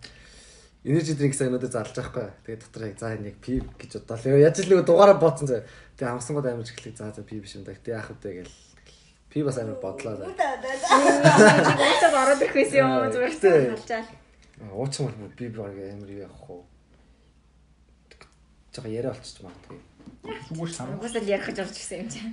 Энержи 0.86 1.14
дринк 1.18 1.34
сайнуудыг 1.34 1.70
зарлаж 1.72 1.96
байхгүй. 1.98 2.30
Тэгээд 2.46 2.62
дотор 2.62 2.82
яг 2.86 2.98
за 2.98 3.18
нэг 3.18 3.36
пив 3.42 3.66
гэж 3.74 4.06
бодлоо. 4.06 4.38
Яаж 4.38 4.62
л 4.62 4.70
нэг 4.70 4.86
дугаараа 4.86 5.18
бооцсон 5.18 5.50
зөө. 5.50 5.66
Тэгээд 5.98 6.14
амсангууд 6.14 6.46
амарч 6.46 6.70
эхлэх 6.70 6.94
за 6.94 7.10
за 7.10 7.26
пив 7.26 7.42
биш 7.42 7.58
юм 7.58 7.64
да. 7.66 7.74
Гэтэ 7.74 7.90
яах 7.90 8.14
вэ 8.14 8.46
гээл. 8.46 8.54
Пив 9.36 9.44
бас 9.44 9.58
амар 9.58 9.76
бодлоо. 9.76 10.16
за. 10.16 10.24
Уцаад 11.92 12.14
ороод 12.16 12.40
ирэх 12.40 12.56
байсан 12.56 12.76
юм 12.80 13.12
зүгээр 13.12 13.36
халжаал. 13.76 14.08
Уучин 14.72 15.12
бол 15.12 15.28
би 15.36 15.48
би 15.52 15.58
баг 15.60 15.76
амар 15.76 16.08
явах 16.08 16.48
уу. 16.48 16.64
Жага 18.72 18.88
яриа 18.88 19.12
болчих 19.12 19.44
магадгүй. 19.44 19.76
Зүгээр 20.56 20.72
сам. 20.72 20.96
Угсаа 20.96 21.20
л 21.20 21.28
ярих 21.28 21.52
гэж 21.52 21.58
орж 21.68 21.76
ирсэн 21.76 22.00
юм 22.00 22.08
чинь. 22.08 22.32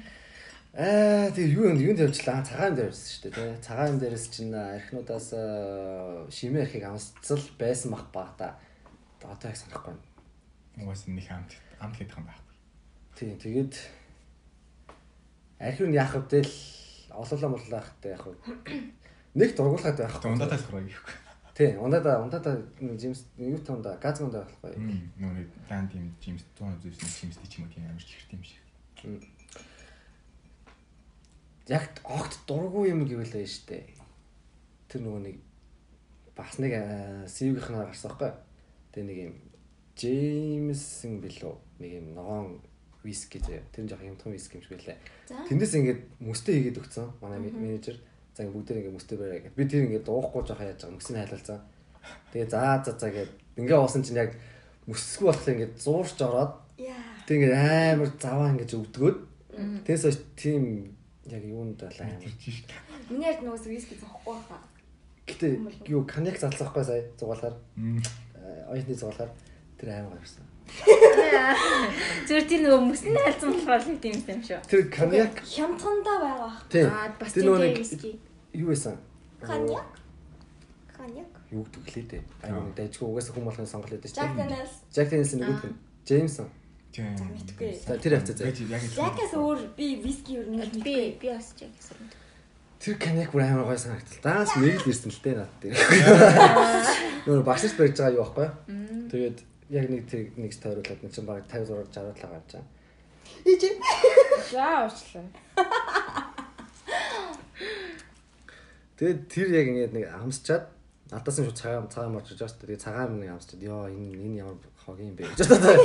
Аа 0.79 1.27
тэгээ 1.35 1.55
юу 1.59 1.75
юм 1.75 1.83
юунд 1.83 1.99
явуулчлаа 1.99 2.39
цагаан 2.39 2.75
дээр 2.79 2.95
байсан 2.95 3.11
шүү 3.11 3.23
дээ 3.27 3.35
тий. 3.35 3.51
Цагаан 3.67 3.99
дээрээс 3.99 4.27
чинь 4.31 4.55
архинуудаас 4.55 5.27
аа, 5.35 6.23
шимээ 6.31 6.63
архийг 6.63 6.87
амсцал 6.87 7.43
байсан 7.59 7.91
бах 7.91 8.07
баг 8.15 8.31
та. 8.39 8.55
Одоо 9.27 9.51
яг 9.51 9.59
санахгүй. 9.59 9.99
Уус 10.79 11.03
нэг 11.11 11.27
амт 11.27 11.51
амт 11.83 11.99
гэдэг 11.99 12.15
юм 12.15 12.31
байхгүй. 12.31 12.55
Тийм 13.19 13.35
тэгээд 13.43 13.75
архив 15.59 15.91
нь 15.91 15.99
яах 15.99 16.15
вэ 16.15 16.47
л 16.47 16.55
олоолаа 17.13 17.49
моллаа 17.49 17.81
хахтай 17.81 18.17
вэ? 18.17 18.35
Нэг 19.33 19.55
дургуулгаад 19.55 19.97
байх. 19.97 20.25
Ундатаа 20.25 20.57
сурах 20.57 20.83
юм. 20.83 20.89
Тий, 21.53 21.77
ундаа 21.77 22.21
ундаа 22.21 22.41
Джеймс 22.81 23.25
юу 23.37 23.57
та 23.59 23.73
ундаа 23.73 23.97
газ 24.01 24.21
ундаа 24.21 24.45
байхгүй. 24.45 24.73
Нөгөө 25.21 25.45
банд 25.69 25.93
юм 25.93 26.09
Джеймс 26.21 26.45
100 26.57 26.81
зүйлсэн 26.81 27.09
Джеймс 27.13 27.37
ч 27.45 27.61
юм 27.61 27.65
уу 27.65 27.73
тийм 27.73 27.85
амар 27.85 28.01
чихэрт 28.01 28.33
юм 28.33 28.43
шиг. 28.43 28.61
Яг 31.69 32.01
огт 32.03 32.41
дурггүй 32.49 32.89
юм 32.89 33.05
гэвэл 33.05 33.37
ээ 33.37 33.45
штэ. 33.45 33.85
Тэр 34.89 35.01
нөгөө 35.05 35.21
нэг 35.29 35.37
бас 36.33 36.57
нэг 36.57 36.73
сивгийнхнаар 37.29 37.93
гарсан 37.93 38.09
байхгүй. 38.17 38.33
Тэгээ 38.97 39.05
нэг 39.05 39.19
юм 39.29 39.35
Джеймсэн 39.93 41.21
билүү 41.21 41.53
нэг 41.77 41.91
юм 42.01 42.07
ногоон 42.17 42.61
виски 43.03 43.39
зөө. 43.39 43.61
Тэр 43.75 43.83
нь 43.85 43.89
жоох 43.91 44.01
юмтхан 44.01 44.31
виски 44.33 44.57
юм 44.57 44.63
шиг 44.63 44.79
байлаа. 44.79 44.97
Тэндээс 45.47 45.73
ингээд 45.77 46.01
мөстэй 46.23 46.55
хийгээд 46.59 46.79
өгсөн. 46.79 47.07
Манай 47.19 47.39
менежер 47.39 47.99
за 48.33 48.43
ингээд 48.43 48.55
бүгдээр 48.55 48.79
ингээд 48.79 48.97
мөстэй 48.97 49.17
барай 49.19 49.39
гэд. 49.43 49.57
Би 49.59 49.63
тэр 49.67 49.85
ингээд 49.85 50.07
уухгүй 50.07 50.41
жоох 50.47 50.61
яаж 50.63 50.79
байгаа 50.81 50.97
мөсийг 50.97 51.17
хайлалцсан. 51.19 51.59
Тэгээ 52.31 52.49
за 52.49 52.61
за 52.83 52.91
за 52.97 53.07
гэд 53.11 53.31
ингээ 53.59 53.77
уусан 53.77 54.01
чинь 54.03 54.19
яг 54.23 54.31
мөссгүй 54.87 55.27
болохоор 55.27 55.53
ингээд 55.53 55.73
зуурч 55.79 56.17
ороод 56.23 56.53
тэг 57.27 57.35
ингээд 57.37 57.55
амар 57.55 58.09
заваа 58.19 58.51
ингээд 58.51 58.75
өвдгөөд. 58.79 59.17
Тэгээс 59.85 60.03
хойш 60.03 60.19
тийм 60.35 60.63
яг 61.29 61.43
юунд 61.45 61.79
байлаа 61.79 62.07
амар. 62.09 62.33
Жишг. 62.41 62.67
Миний 63.09 63.27
ярд 63.29 63.43
нөгөөс 63.45 63.67
виски 63.69 63.95
зоохгүй 63.95 64.35
хаа. 64.49 64.59
Гэтэ 65.27 65.47
юу 65.87 66.03
коньяк 66.03 66.39
залсан 66.39 66.67
байхгүй 66.67 66.83
сая 66.83 67.03
зугаалаар. 67.15 67.55
Мм. 67.75 68.01
Оюутны 68.67 68.95
зугаалаар 68.95 69.31
тэр 69.79 69.89
амар 69.93 70.19
гарсан. 70.19 70.43
Зүгээр 72.27 72.45
тэр 72.49 72.61
нөгөө 72.65 72.81
мөсний 72.87 73.19
хальсан 73.19 73.51
болохоор 73.53 73.81
л 73.83 73.99
тийм 73.99 74.17
юм 74.23 74.41
шүү. 74.41 74.59
Тэр 74.65 74.83
коньяк 74.89 75.35
Хямдхандаа 75.43 76.17
байгаа. 76.23 76.51
Аа 76.87 77.11
бас 77.19 77.31
тийм 77.35 77.53
нэг 77.59 77.77
виски. 77.77 78.19
юу 78.53 78.67
байсан? 78.71 78.97
Коньяк. 79.43 79.91
Коньяк. 80.95 81.31
Юу 81.51 81.63
гэдэг 81.67 81.93
лээ 81.93 82.05
дээ. 82.09 82.23
Нэг 82.47 82.73
дайчгүй 82.79 83.05
угаасаа 83.05 83.33
хүм 83.35 83.45
болохын 83.45 83.67
сонголт 83.69 83.93
өгдөө 83.93 84.09
Jack 84.09 84.31
чинь. 84.31 84.39
Daniels. 84.39 84.73
Jack 84.89 85.07
Daniels 85.11 85.33
нэг 85.35 85.49
үг. 85.51 85.63
Jameson. 86.07 86.47
Тийм. 86.93 87.17
Мэдгүй. 87.17 87.73
За 87.73 87.97
тэр 87.97 88.21
хавцаа 88.21 88.35
заа. 88.37 88.53
Jack-аас 88.53 89.33
өөр 89.33 89.59
би 89.73 89.97
виски 89.97 90.37
ер 90.37 90.45
нь 90.45 90.61
Би 90.85 91.17
би 91.17 91.27
бас 91.33 91.53
яг 91.57 91.73
гэсэн. 91.73 91.97
Тэр 92.77 92.95
коньяк 93.01 93.33
бүр 93.33 93.41
амар 93.45 93.65
гой 93.65 93.77
санагдтал. 93.81 94.21
Даас 94.21 94.53
мэгэл 94.57 94.91
ирсэн 94.93 95.09
л 95.09 95.21
дээ 95.25 95.35
над 95.41 95.51
дээр. 95.57 95.73
Нөр 97.25 97.41
багшч 97.41 97.73
барьж 97.79 97.97
байгаа 97.97 98.13
юу 98.13 98.29
байхгүй? 98.29 98.49
Тэгээд 99.09 99.37
яг 99.73 99.85
нэг 99.89 100.05
тэр 100.05 100.29
нэг 100.37 100.53
тойруулаад 100.53 101.01
нэг 101.01 101.11
чинь 101.11 101.25
баг 101.25 101.43
56 101.49 101.89
60 101.89 102.13
талаа 102.21 102.37
гарч 102.37 102.51
байгаа. 102.53 102.65
За 104.53 104.65
уучлаа. 104.85 105.25
Тэгээд 108.97 109.19
тэр 109.27 109.47
яг 109.49 109.67
ингээд 109.73 109.93
нэг 109.97 110.05
амсчаад 110.13 110.69
надаас 111.09 111.37
нь 111.41 111.45
шууд 111.49 111.57
цагаан 111.57 111.89
цагаан 111.89 112.13
марч 112.13 112.29
байгаа 112.29 112.49
шүү 112.49 112.59
дээ. 112.61 112.69
Тэгээд 112.69 112.85
цагаан 112.85 113.17
нэг 113.17 113.29
амсчаад 113.33 113.61
ёо 113.65 113.89
энэ 113.89 114.21
энэ 114.21 114.39
ямар 114.45 114.57
хогийн 114.85 115.17
бэ 115.17 115.25
гэж 115.33 115.49
бодоод. 115.49 115.81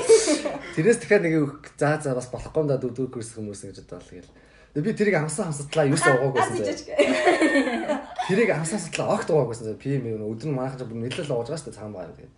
Тэрээс 0.77 0.99
дахиад 1.01 1.25
нэг 1.25 1.35
өгөх 1.41 1.73
за 1.81 1.97
за 2.05 2.13
бас 2.13 2.29
болохгүй 2.29 2.61
юм 2.61 2.69
да 2.69 2.77
дөрөв 2.77 3.09
курс 3.09 3.33
хүмүүс 3.33 3.65
гэж 3.65 3.89
бодлоо 3.89 4.05
гээл. 4.13 4.33
Тэгээ 4.77 4.85
би 4.85 4.93
тэрийг 4.93 5.17
амсан 5.17 5.49
хамсатлаа 5.49 5.89
юу 5.89 5.97
ч 5.97 6.05
уугаагүйсэн. 6.05 6.61
заяа. 6.61 8.05
Тэрийг 8.29 8.51
амсан 8.53 8.77
хамсатлаа 8.77 9.09
огт 9.17 9.29
уугаагүйсэн. 9.33 9.65
заяа. 9.73 9.81
PM 9.81 10.05
юу 10.13 10.29
өдөр 10.29 10.53
нь 10.53 10.57
манайхан 10.57 10.85
бүр 10.85 11.01
нэлээд 11.09 11.33
ууж 11.33 11.49
байгаа 11.49 11.57
шүү 11.57 11.73
дээ 11.73 11.79
цагаан 11.81 11.95
байгаа 11.97 12.13
юм 12.13 12.19
тэгээд. 12.21 12.37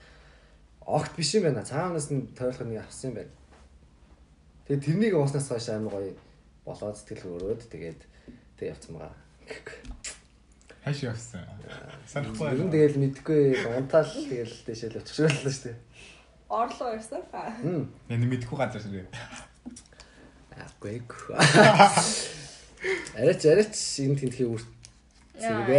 Огт 0.90 1.14
биш 1.14 1.34
юм 1.38 1.46
байна. 1.46 1.62
Цагаанаас 1.62 2.10
нь 2.10 2.26
тойрох 2.34 2.66
нэг 2.66 2.82
авсан 2.82 3.14
юм 3.14 3.16
байна. 3.22 3.32
Тэгээд 4.66 4.84
тэрнийг 4.86 5.14
ууснаас 5.14 5.46
хойш 5.46 5.68
амар 5.70 5.94
гоё 5.94 6.14
болоод 6.66 6.98
сэтгэл 6.98 7.22
хөөрөөд 7.22 7.62
тэгээд 7.70 8.00
тэг 8.58 8.66
явцсан 8.74 8.98
байгаа. 8.98 9.14
Хайш 10.82 10.98
явсан. 11.06 11.46
Санахгүй 12.10 12.58
нь 12.58 12.74
тэгэл 12.74 12.98
мэдгүй 13.02 13.42
унтаал 13.70 14.10
тэгэл 14.10 14.54
дэшэл 14.66 14.98
очих 14.98 15.14
шиг 15.14 15.30
боллоо 15.30 15.52
шүү 15.54 15.64
дээ. 15.70 15.78
Орлоо 16.50 16.88
явсан. 16.98 17.22
Хм. 17.30 17.84
Энэ 18.10 18.26
мэдхгүй 18.26 18.58
газар 18.58 18.82
ширээ. 18.82 19.06
Аагүй. 20.58 21.02
Арайч 23.14 23.42
арайч 23.46 23.76
энэ 24.02 24.18
тентхий 24.18 24.46
үр. 24.50 24.62
Зэрэгэ. 25.38 25.78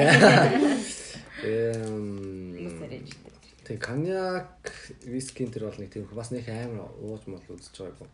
Эм 1.43 3.30
Тэг 3.61 3.77
коньяк, 3.77 4.73
виски 5.05 5.45
энэ 5.45 5.53
төр 5.53 5.63
бол 5.69 5.77
нэг 5.77 5.93
тийм 5.93 6.09
бас 6.17 6.31
нэг 6.33 6.49
амар 6.49 6.89
ууж 6.97 7.23
мол 7.29 7.45
үзэж 7.45 7.75
байгаагүй. 7.77 8.09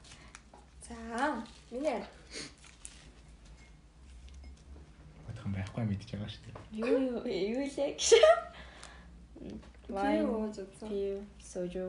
За, 0.87 1.43
миний 1.71 2.03
Бодхон 5.27 5.51
байхгүй 5.55 5.83
мэдчихэж 5.87 6.19
байгаа 6.19 6.31
шүү 6.31 6.43
дээ. 6.43 6.55
Юу 6.83 6.99
юу 6.99 7.23
юу 7.23 7.63
лээ 7.63 7.95
гэж. 7.95 8.11
Вайн, 9.87 10.27
ууж 10.27 10.55
үзсэн. 10.59 10.87
пив, 10.91 11.23
сожу, 11.39 11.87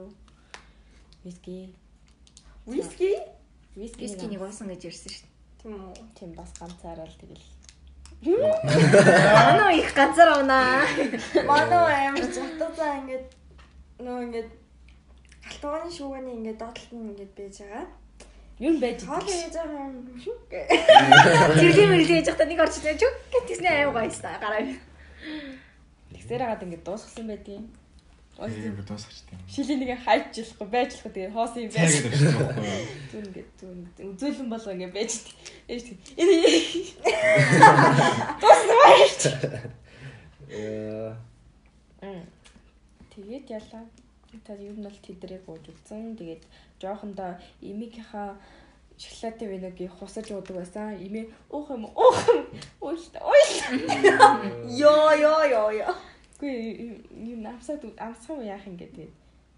виски. 1.25 1.75
Виски? 2.67 3.11
Виски 3.75 4.27
нэг 4.31 4.43
уусан 4.43 4.71
гэж 4.71 4.87
ярьсан 4.87 5.11
шүү 5.11 5.27
Тийм 5.59 5.75
үү. 5.83 5.95
тийм 6.15 6.31
бас 6.39 6.55
ганцаараа 6.59 7.07
л 7.11 7.19
тэгэл. 7.19 7.43
дээ. 7.43 7.59
Анаа 9.51 9.75
их 9.75 9.91
газар 9.95 10.39
унаа. 10.39 10.87
Манай 11.47 12.07
амар 12.11 12.27
зутаа 12.31 13.03
ингээд 13.03 13.38
нөө 13.99 14.19
ингээд 14.27 14.51
галтгооны 15.49 15.91
шууганы 15.91 16.31
ингээд 16.39 16.59
доотлолт 16.61 16.93
нь 16.95 17.11
ингээд 17.13 17.33
байж 17.35 17.57
байгаа. 17.63 17.87
Юу 18.59 18.75
байж 18.83 18.99
Хоол 19.07 19.23
идэг. 19.23 19.39
яаж 19.39 19.55
байгаа 19.59 19.87
юм 19.87 20.19
шүү. 20.23 20.37
Тэрлийн 21.59 21.91
мэрэл 21.91 22.11
хийж 22.11 22.27
байхдаа 22.27 22.49
нэг 22.49 22.63
орч 22.63 22.75
ирж 22.83 22.99
чүг 23.03 23.15
гэтгснээ 23.35 23.75
аим 23.75 23.93
гоё 23.95 24.11
ста 24.11 24.39
гараа. 24.43 24.63
Тэгсээр 26.15 26.43
хагаад 26.43 26.65
ингээд 26.67 26.87
дуусгасан 26.87 27.27
байдгийн. 27.31 27.67
Тэгээд 28.39 28.87
дуусгач 28.87 29.19
тийм. 29.27 29.39
Шилийн 29.51 29.83
нэг 29.83 29.99
хайчихлахгүй 30.07 30.69
байжлахгүй 30.71 31.11
тэгээ 31.11 31.35
хоосон 31.35 31.63
юм 31.67 31.75
байж. 31.75 31.93
Юу? 31.99 32.07
Зүн 33.11 33.27
ингээд 33.35 33.51
зүн 33.59 33.79
үзүүлэн 34.15 34.47
болго 34.47 34.71
ингээд 34.75 34.95
байж 34.95 35.11
идэг. 35.19 35.35
Ээж 35.67 35.83
тэг. 35.91 35.99
Энэ 36.23 36.35
Э 41.99 42.19
тэгээд 43.19 43.47
ялаа. 43.51 43.85
Та 44.47 44.55
ер 44.55 44.79
нь 44.79 44.87
бол 44.87 44.99
тэдрийг 45.03 45.43
ууж 45.51 45.65
үлдсэн. 45.67 46.15
Тэгээд 46.15 46.43
жоохондоо 46.79 47.35
имийнхаа 47.59 48.39
шоколад 48.99 49.41
виногийн 49.43 49.91
хусаж 49.91 50.31
уудаг 50.31 50.57
байсан. 50.57 50.95
Имээ 51.07 51.27
уух 51.51 51.67
юм 51.75 51.85
уух 51.91 52.19
юм. 52.31 52.47
Уйл 52.87 53.03
уйл. 53.33 53.55
Йоо 54.83 55.11
ёо 55.31 55.43
ёо 55.59 55.71
ёо. 55.85 55.95
Гүй 56.39 56.55
юм 57.33 57.43
амсаад 57.47 57.83
амсах 57.99 58.39
юм 58.39 58.47
яах 58.47 58.67
юм 58.71 58.77
гэдэг. 58.77 59.11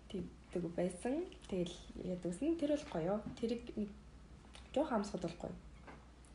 Тэгдэг 0.09 0.64
байсан. 0.79 1.14
Тэгэл 1.51 1.77
яд 2.05 2.25
үсэн 2.25 2.57
тэр 2.57 2.73
бол 2.77 2.87
гоё. 2.92 3.14
Тэрийг 3.40 3.64
нэг 3.77 3.90
жоох 4.75 4.92
амсахад 4.92 5.29
бол 5.29 5.38
гоё. 5.42 5.57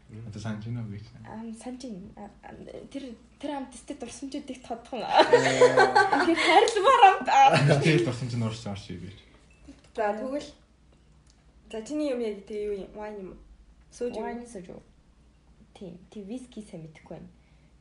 Одоо 0.09 0.41
санаж 0.41 0.65
байна 0.65 0.81
уу 0.85 0.91
гэж. 0.93 1.05
Ам 1.25 1.53
санжин 1.57 2.13
а- 2.15 2.29
а- 2.43 2.53
тэр 2.93 3.15
тэр 3.41 3.51
амт 3.57 3.71
тест 3.73 3.89
дурсан 3.99 4.29
ч 4.29 4.37
идэх 4.37 4.61
тодхон. 4.61 5.01
Тэгэхээр 5.01 6.41
харилмаар 6.45 7.03
амт. 7.09 7.83
Тэгээд 7.83 8.05
дурсан 8.05 8.29
чинь 8.29 8.43
уурч 8.45 8.63
орч 8.67 8.85
ирээ. 8.93 9.17
За 9.95 10.13
тэгвэл 10.13 10.45
За 11.71 11.81
чиний 11.81 12.11
юм 12.13 12.19
яг 12.21 12.45
тэг 12.45 12.61
юу 12.69 12.73
юм? 12.85 12.91
Вайн 12.93 13.15
юм. 13.19 13.37
Сууж 13.91 14.15
юм. 14.15 14.23
Вайн 14.23 14.47
сожоо. 14.47 14.81
Тийм, 15.73 15.97
тийм 16.13 16.23
виски 16.29 16.61
сайн 16.61 16.85
мэдэхгүй 16.85 17.17
байна. 17.17 17.27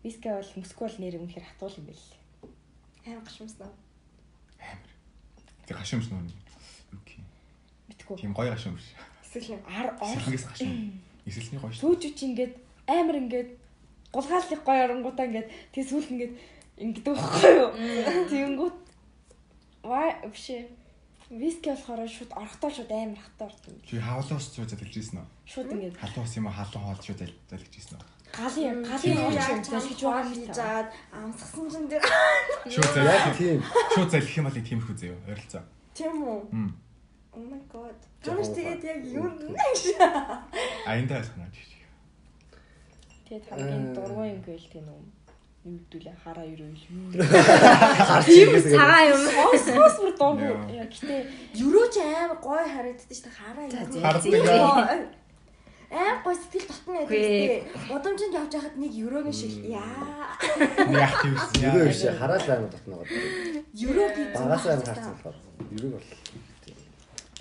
Виски 0.03 0.29
бол 0.29 0.43
бол 0.81 0.95
нэр 0.99 1.21
үнэхээр 1.21 1.45
хатуул 1.45 1.77
юм 1.77 1.87
байл. 1.87 2.07
Аим 3.07 3.21
гашмсан. 3.21 3.71
Тэг 5.69 5.77
хашимс 5.77 6.09
нөө. 6.09 6.33
Окей. 6.97 7.21
Мэдхгүй. 7.89 8.17
Тийм 8.19 8.33
гоё 8.33 8.51
хашим 8.57 8.75
биш. 8.75 8.89
Эсвэл 9.23 9.61
Ар 9.69 9.95
ор 10.01 10.19
хашим. 10.19 11.01
Эсэлсний 11.27 11.61
гоё 11.61 11.73
шүү. 11.73 11.83
сүүжүүч 11.85 12.19
ингээд 12.29 12.55
амар 12.89 13.17
ингээд 13.23 13.51
гулгааллах 14.13 14.63
гоё 14.65 14.83
оронгуудаа 14.87 15.27
ингээд 15.29 15.49
тэг 15.73 15.85
сүүл 15.89 16.09
ингээд 16.13 16.35
ингээд 16.79 17.07
байхгүй 17.09 17.53
юу. 17.59 17.71
Тэгэнгүүт 18.31 18.79
вай 19.89 20.09
биш 20.29 20.47
ээ. 20.53 20.65
Виски 21.33 21.73
болохоор 21.73 22.05
шууд 22.05 22.33
орохдоо 22.37 22.71
шууд 22.71 22.91
амар 22.93 23.21
хатаа 23.21 23.49
орд 23.49 23.65
юм. 23.69 23.77
Чи 23.89 23.97
хавлуус 23.99 24.47
зүү 24.53 24.69
залгижсэн 24.69 25.19
үү? 25.25 25.29
Шууд 25.49 25.69
ингээд 25.73 25.97
Халуус 25.97 26.33
юм 26.37 26.47
уу 26.47 26.55
халуун 26.55 26.85
хоол 26.85 27.01
шүү 27.01 27.17
залгижсэн 27.49 27.97
үү? 27.97 28.15
галын 28.35 28.83
галын 28.83 29.19
юм 29.23 29.63
залхиж 29.63 30.01
байгаа 30.03 30.35
юм. 30.35 30.53
жаад 30.53 30.89
амсгсан 31.15 31.67
чинь 31.71 31.89
тэр 31.89 32.03
Шууд 32.67 32.97
яг 32.99 33.07
залгих. 33.07 33.39
тийм. 33.39 33.61
Шууд 33.95 34.11
залгих 34.11 34.37
юм 34.39 34.47
бол 34.47 34.59
тиймэрхүү 34.59 34.97
заяа. 34.99 35.19
Ойролцоо. 35.31 35.63
тийм 35.95 36.15
үү? 36.19 36.41
Oh 37.35 37.45
my 37.51 37.63
god. 37.71 37.99
Танаас 38.25 38.51
тэгээд 38.57 38.83
яг 38.85 39.01
юу 39.05 39.29
А 40.87 40.91
энэ 40.97 41.09
тайлх 41.09 41.35
наа 41.37 41.49
чи. 41.53 41.63
Тэгээд 43.29 43.45
хамгийн 43.49 43.85
Аа. 43.89 43.95
дургуй 43.97 44.29
юм 44.35 44.41
гээл 44.45 44.69
тийм 44.73 44.87
үү. 44.89 45.03
Юу 45.65 45.77
гэдүүлээ 45.81 46.17
хараа 46.25 46.45
юу 46.45 46.69
юу. 46.69 47.09
Тийм 48.29 48.49
Цагаан 48.61 49.05
юм. 49.13 49.23
Осмос 49.49 49.97
бүр 50.01 50.13
дургуй. 50.17 50.53
Яа. 50.77 50.89
Гэтээ 50.93 51.21
Ерөө 51.57 51.87
ч 51.93 51.97
амар 52.05 52.37
гоё 52.41 52.65
харагддаг 52.69 53.09
шүү 53.17 53.25
дээ. 53.25 53.39
Хараа 53.41 53.65
юу. 53.65 53.73
за. 53.73 54.01
Харддаг. 54.05 55.25
Аим 55.95 56.17
гоё 56.27 56.35
сэтгэл 56.37 56.69
татна 56.69 57.01
гэдэг. 57.07 57.65
Удамжинд 57.95 58.35
явж 58.35 58.53
байхад 58.57 58.77
нэг 58.77 58.93
ерөөгийн 58.93 59.37
шиг 59.37 59.53
яа. 59.73 60.37
Нэг 60.91 61.01
ах 61.01 61.17
тийм 61.23 61.37
шүү. 61.39 61.65
Юу 61.65 61.87
биш 61.89 62.03
хараал 62.19 62.45
аймаг 62.51 62.71
татна 62.75 62.95
гоо. 62.99 63.07
Ерөө 63.73 64.09
би 64.17 64.23
Багаас 64.37 64.65
аймаг 64.69 64.85
харсан 64.91 65.13
болохоор. 65.17 65.37
Юурыг 65.71 65.93
бол. 65.97 66.09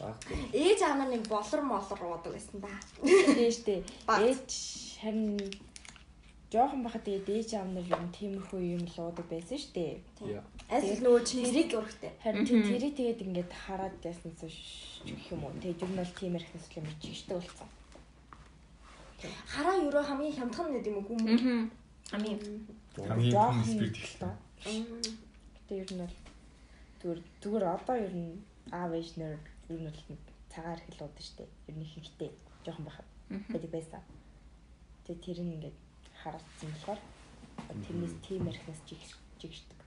Баг. 0.04 0.18
Ээж 0.52 0.80
аав 0.84 0.98
нар 1.00 1.10
нэг 1.10 1.24
болор 1.32 1.62
молор 1.64 2.00
уудаг 2.04 2.32
байсан 2.36 2.60
да. 2.60 2.74
тийм 3.02 3.52
штэ. 3.52 3.84
Баг. 4.08 4.20
Ээж 4.20 4.50
харин 5.00 5.40
жоохон 6.52 6.84
бахад 6.84 7.04
тэгээд 7.08 7.28
ээж 7.30 7.50
аав 7.56 7.70
нар 7.72 7.88
юм 7.88 8.06
тиймэрхүү 8.12 8.62
юм 8.76 8.84
луудаг 8.96 9.26
байсан. 9.32 9.58
Яа. 10.28 10.44
Аль 10.70 10.86
их 10.92 11.00
нөгөө 11.02 11.22
чинэрийг 11.24 11.70
зурагтай. 11.72 12.12
Харин 12.24 12.46
тийм 12.46 12.62
тэрий 12.68 12.92
тэгээд 12.92 13.24
ингээд 13.26 13.52
хараад 13.52 13.96
яасан 14.04 14.32
ч 14.38 14.52
гэх 15.08 15.32
юм 15.32 15.44
уу. 15.48 15.56
Тэгээд 15.64 15.82
нь 15.88 15.98
бол 15.98 16.14
тийм 16.20 16.34
ярих 16.38 16.52
нэсэл 16.54 16.78
юм 16.80 16.88
чигштэй 17.02 17.36
болсон. 17.40 17.70
Хараа 19.48 19.76
ерөө 19.88 20.04
хамгийн 20.04 20.36
хямдхан 20.38 20.68
нэг 20.72 20.86
юм 20.88 20.98
уу 21.00 21.08
хүмүүс. 21.10 21.42
Мм. 21.42 21.72
Амийн. 22.12 22.40
Хамгийн 22.98 23.34
том 23.34 23.64
спирт 23.64 23.96
л 23.96 24.04
ихтэй. 24.04 24.34
Гэтэ 25.56 25.74
ер 25.82 25.90
нь 25.94 26.02
бол 26.04 26.16
зүгээр 27.02 27.20
зүгээр 27.42 27.66
одоо 27.66 27.96
ер 27.98 28.14
нь 28.14 28.32
аав 28.72 28.92
ээж 28.94 29.10
нэр 29.20 29.36
ер 29.74 29.82
нь 29.82 29.90
бол 29.90 30.04
нэг 30.10 30.22
цагаар 30.54 30.80
хэлээд 30.86 31.18
штэ. 31.18 31.44
Ер 31.70 31.76
нь 31.76 31.86
ихэнхдээ 31.86 32.32
жоохон 32.66 32.86
байхад 32.86 33.08
байдаг 33.50 33.72
байсан. 33.74 34.02
Тэгээ 35.06 35.24
тэр 35.26 35.40
нь 35.42 35.54
ингээд 35.58 35.78
хараацсан 36.22 36.70
болохоор 36.72 37.02
тэрнээс 37.84 38.16
тийм 38.26 38.48
ярихнаас 38.48 38.82
жигшдэг. 39.42 39.80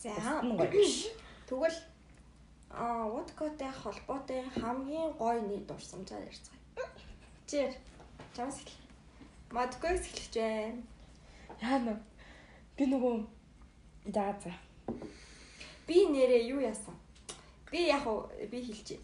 За 0.00 0.10
тэгвэл 1.48 1.78
аа 2.70 3.06
водкотой 3.14 3.70
холбоотой 3.70 4.40
хамгийн 4.56 5.12
гоё 5.20 5.40
нийт 5.48 5.66
дурсамжаар 5.68 6.24
ярьцгаая. 6.30 6.88
Чир. 7.46 7.70
Чамс 8.34 8.56
эхэл. 8.62 8.82
Мадгүй 9.54 9.94
эхэлж 9.94 10.34
байна. 10.34 10.82
Яа 11.62 11.78
нэ. 11.84 11.94
Би 12.76 12.84
нөгөө 12.90 13.14
за 14.14 14.26
за. 14.42 14.52
Би 15.86 15.96
нэрээ 16.10 16.50
юу 16.50 16.60
яасан? 16.60 16.96
Би 17.74 17.88
яг 17.90 18.06
уу 18.06 18.30
би 18.52 18.62
хэлчихье. 18.62 19.00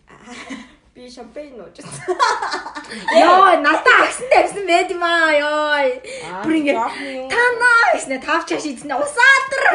Би 0.95 1.11
шампань 1.11 1.57
нуужсан. 1.59 1.91
Йоо, 3.23 3.59
надаа 3.67 4.07
агсантай 4.07 4.45
авсан 4.45 4.67
байд 4.67 4.91
юм 4.95 5.03
аа. 5.03 5.35
Йоо. 5.35 5.99
Бүр 6.47 6.55
ингээд 6.55 6.79
та 6.79 7.35
Танаа 7.35 7.83
гэснэ 7.95 8.19
тав 8.23 8.47
чаш 8.47 8.71
идснэ 8.71 8.95
усаатар. 8.95 9.67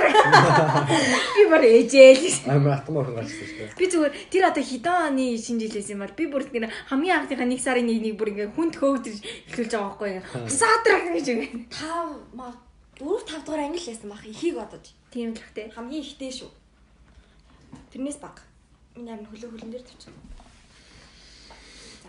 Би 1.36 1.44
бүр 1.52 1.64
ээжээл. 1.76 2.48
Аймаг 2.48 2.88
атмаар 2.88 3.12
гарчсан 3.20 3.44
шүү 3.44 3.60
дээ. 3.68 3.76
Би 3.76 3.86
зүгээр 3.92 4.14
тэр 4.32 4.44
одоо 4.48 4.64
хэдэн 4.64 4.96
оны 5.12 5.26
шинэ 5.44 5.60
жилээс 5.68 5.92
юм 5.92 6.00
бол 6.00 6.16
би 6.16 6.26
бүр 6.32 6.44
тэр 6.48 6.72
хамгийн 6.88 7.20
анхныхаа 7.20 7.48
нэг 7.52 7.60
сарын 7.60 7.92
нэг 7.92 8.00
нэг 8.00 8.16
бүр 8.16 8.32
ингээ 8.32 8.56
хүнд 8.56 8.80
хөөгдөж 8.80 9.18
эхлүүлж 9.52 9.72
байгаа 9.76 9.92
байхгүй 9.92 10.10
ингээ. 10.24 10.48
Усаатар 10.48 10.96
гэж 11.12 11.28
үгүй. 11.36 11.48
5 11.68 12.32
маа 12.40 12.56
4 12.96 13.28
5 13.28 13.44
дугаар 13.44 13.68
англи 13.68 13.84
байсан 13.84 14.08
бах 14.08 14.24
ихийг 14.24 14.56
бодож. 14.56 14.96
Тийм 15.12 15.36
л 15.36 15.44
хтэй. 15.44 15.68
Хамгийн 15.76 16.00
ихтэй 16.00 16.32
шүү. 16.32 16.52
Тэрнээс 17.92 18.24
баг. 18.24 18.40
Миний 18.96 19.14
амин 19.14 19.28
хөлөө 19.28 19.50
хөлн 19.52 19.72
дээр 19.72 19.84
тавьчих. 19.84 20.14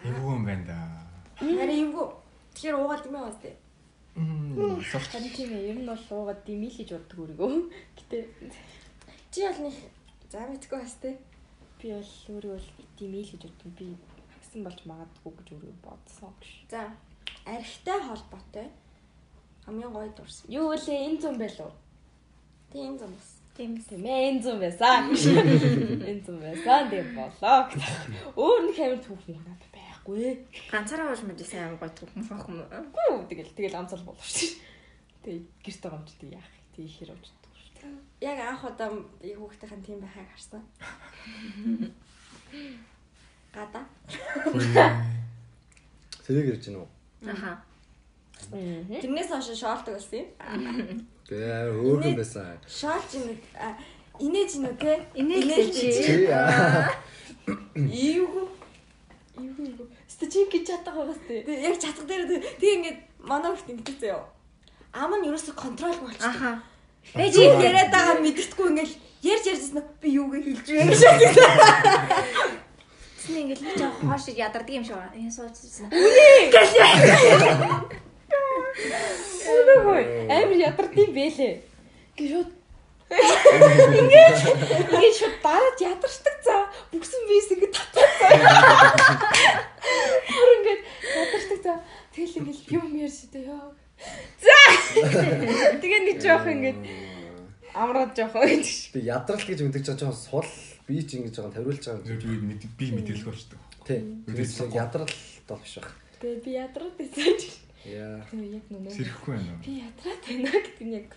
Эвгүй 0.07 0.33
юм 0.35 0.45
байна 0.47 0.65
да. 0.67 0.79
Харин 1.41 1.91
эвгүй. 1.91 2.07
Тэгэхээр 2.55 2.77
уугаад 2.79 3.07
юм 3.07 3.17
аа 3.17 3.33
тээ. 3.43 3.57
Мм. 4.17 4.81
Харин 4.81 5.33
тийм 5.35 5.51
ээ. 5.53 5.69
Ер 5.75 5.79
нь 5.83 5.87
бол 5.91 6.05
уугаад 6.11 6.41
димил 6.47 6.73
гэж 6.73 6.91
боддог 6.95 7.19
өөрийгөө. 7.19 7.51
Гэтэ 7.99 8.19
Чи 9.33 9.41
бол 9.45 9.61
нэг 9.67 9.77
за 10.31 10.47
мэдгүй 10.47 10.79
бас 10.81 10.95
тээ. 11.03 11.17
би 11.83 11.93
бол 11.93 12.13
өөрийгөө 12.33 12.57
бол 12.57 12.89
димил 12.99 13.29
гэж 13.29 13.43
боддог. 13.45 13.73
Би 13.77 13.87
хагсан 14.33 14.63
болж 14.65 14.81
магадгүй 14.87 15.33
гэж 15.37 15.49
өөрийгөө 15.53 15.83
бодсон 15.85 16.33
гэж. 16.41 16.53
За 16.71 16.81
архитай 17.45 17.99
холбоотой 18.01 18.67
хамгийн 19.67 19.93
гоё 19.93 20.09
дурсан. 20.17 20.47
Юу 20.49 20.71
вэ? 20.71 20.79
Энэ 20.87 21.21
зам 21.21 21.37
байлуу? 21.39 21.73
Тийм 22.73 22.97
зам 22.99 23.13
бас. 23.13 23.36
Ээ. 23.59 24.29
Энэ 24.31 24.43
зам 24.45 24.61
байсан. 24.61 25.11
Энэ 25.13 26.23
зам 26.27 26.39
байсан. 26.45 26.91
Тийм 26.93 27.09
болоо. 27.17 27.59
Өөр 28.37 28.61
нэг 28.69 28.79
амир 28.85 29.01
түүх 29.01 29.25
юм 29.33 29.41
надад 29.45 29.73
байхгүй. 29.73 30.45
Ганцаараа 30.69 31.13
ууж 31.17 31.25
мэдээ 31.25 31.49
сайн 31.49 31.73
юм 31.73 31.81
фах 31.81 32.45
юм. 32.53 32.61
Үгүй 32.69 33.25
тэгэл 33.33 33.57
тэгэл 33.57 33.81
амцал 33.81 34.05
болов 34.05 34.21
шүү. 34.21 34.61
Тэгээ 35.25 35.41
гэрт 35.65 35.81
байгаа 35.83 35.99
юм 35.99 36.07
чи 36.07 36.15
тэг 36.21 36.31
яах. 36.37 36.53
Тэг 36.77 36.85
ихэр 36.85 37.11
уучдаг 37.17 37.53
шүү. 37.57 37.97
Яг 38.21 38.39
анх 38.45 38.63
удаа 38.69 38.93
яг 39.25 39.39
хүүхдийнхэн 39.41 39.83
тийм 39.85 39.99
байхаг 40.05 40.29
харсан. 40.37 40.63
Гада. 43.57 43.81
Сэрэг 46.25 46.47
ирж 46.53 46.69
гинөө. 46.69 46.87
Аха. 47.33 47.65
Тэрнээс 48.51 49.29
хойш 49.31 49.59
шоолдог 49.59 49.95
болсон 49.99 50.23
юм. 50.23 50.29
Тэгээ 51.27 51.75
хөөхөн 51.75 52.15
байсан. 52.17 52.59
Шоолч 52.69 53.11
юм 53.19 53.27
инээж 54.23 54.51
юм 54.57 54.65
уу 54.71 54.77
те? 54.79 55.03
Инээж 55.15 55.75
чи. 55.75 55.87
Ийгүү. 57.47 58.49
Юу 59.37 59.53
юу. 59.59 59.87
Стачиг 60.09 60.49
гэж 60.51 60.67
чадах 60.67 60.95
байгаас. 60.97 61.19
Тэгээ 61.29 61.63
яг 61.67 61.77
чатга 61.83 62.05
дээр 62.09 62.25
тэг 62.57 62.63
ингээд 62.63 62.99
манай 63.21 63.53
хүүхд 63.53 63.71
ингээд 63.75 64.01
заяа. 64.01 64.25
Ам 64.95 65.13
нь 65.21 65.27
ерөөсө 65.29 65.53
контрол 65.53 65.99
болчих. 66.01 66.25
Аха. 66.25 66.63
Э 67.15 67.31
чи 67.31 67.41
яриад 67.45 67.91
байгаа 67.93 68.21
мэддэхгүй 68.23 68.67
ингээд 68.73 68.93
ярьж 69.23 69.45
ярьжсэн 69.53 69.83
би 70.01 70.09
юуг 70.17 70.33
хэлж 70.41 70.67
вэ 70.71 70.83
гэж. 70.89 71.03
Тэсний 73.21 73.43
ингээд 73.45 73.61
л 73.61 73.77
жаа 73.77 73.93
хоош 73.93 74.25
ядардаг 74.33 74.73
юм 74.73 74.85
шиг. 74.87 74.97
Энэ 75.15 75.33
суудсан. 75.35 75.91
Өөгүй. 78.77 80.03
Амир 80.29 80.59
ядардсан 80.69 81.11
бэлээ. 81.17 81.55
Гişүүд 82.17 82.51
Ингээд 83.07 84.39
ингээд 84.83 85.15
шууд 85.15 85.37
дараад 85.39 85.79
ядарчдаг 85.79 86.37
цаа. 86.43 86.67
Бүгсэн 86.91 87.23
бис 87.31 87.47
ингээд 87.55 87.75
татсан. 87.79 88.09
Бүр 90.27 90.49
ингээд 90.59 90.83
ядарчдаг 91.15 91.61
цаа. 91.63 91.79
Тэгэл 92.11 92.37
ингээд 92.43 92.61
юм 92.75 92.87
ярьж 92.99 93.19
дээ 93.31 93.47
ёо. 93.47 93.71
За. 94.43 94.59
Тэгээ 95.81 96.01
нэг 96.11 96.19
жоох 96.19 96.47
ингээд 96.51 96.81
амраад 97.79 98.11
жоох 98.19 98.35
гэж. 98.35 98.67
Би 98.91 99.07
ядрал 99.07 99.39
гэж 99.47 99.59
мэдэж 99.63 99.85
байгаа 99.87 100.01
жоохон 100.03 100.19
сул 100.19 100.51
би 100.91 100.99
ч 101.07 101.23
ингэж 101.23 101.35
байгаа 101.39 101.55
тавиулж 101.63 101.85
байгаа. 101.87 102.19
Би 102.19 102.35
мэд- 102.43 102.75
би 102.75 102.87
мэдрэлгүй 102.91 103.31
болчтой. 103.31 103.59
Тий. 103.87 104.03
Ядрал 104.75 105.07
дол 105.47 105.61
биш 105.63 105.79
баг. 105.79 105.95
Тэгээ 106.19 106.43
би 106.43 106.51
ядраад 106.59 106.95
байсан. 106.99 107.39
Яа. 107.87 108.19
Тэгээ 108.27 108.59
яг 108.59 108.67
нүнэ. 108.71 108.91
Сэрэхгүй 108.91 109.33
байна 109.39 109.53
уу? 109.55 109.63
Би 109.63 109.73
ядраад 109.79 110.23
байна 110.27 110.51
гэдэг 110.67 110.87
нь 110.87 110.97
яг 110.99 111.09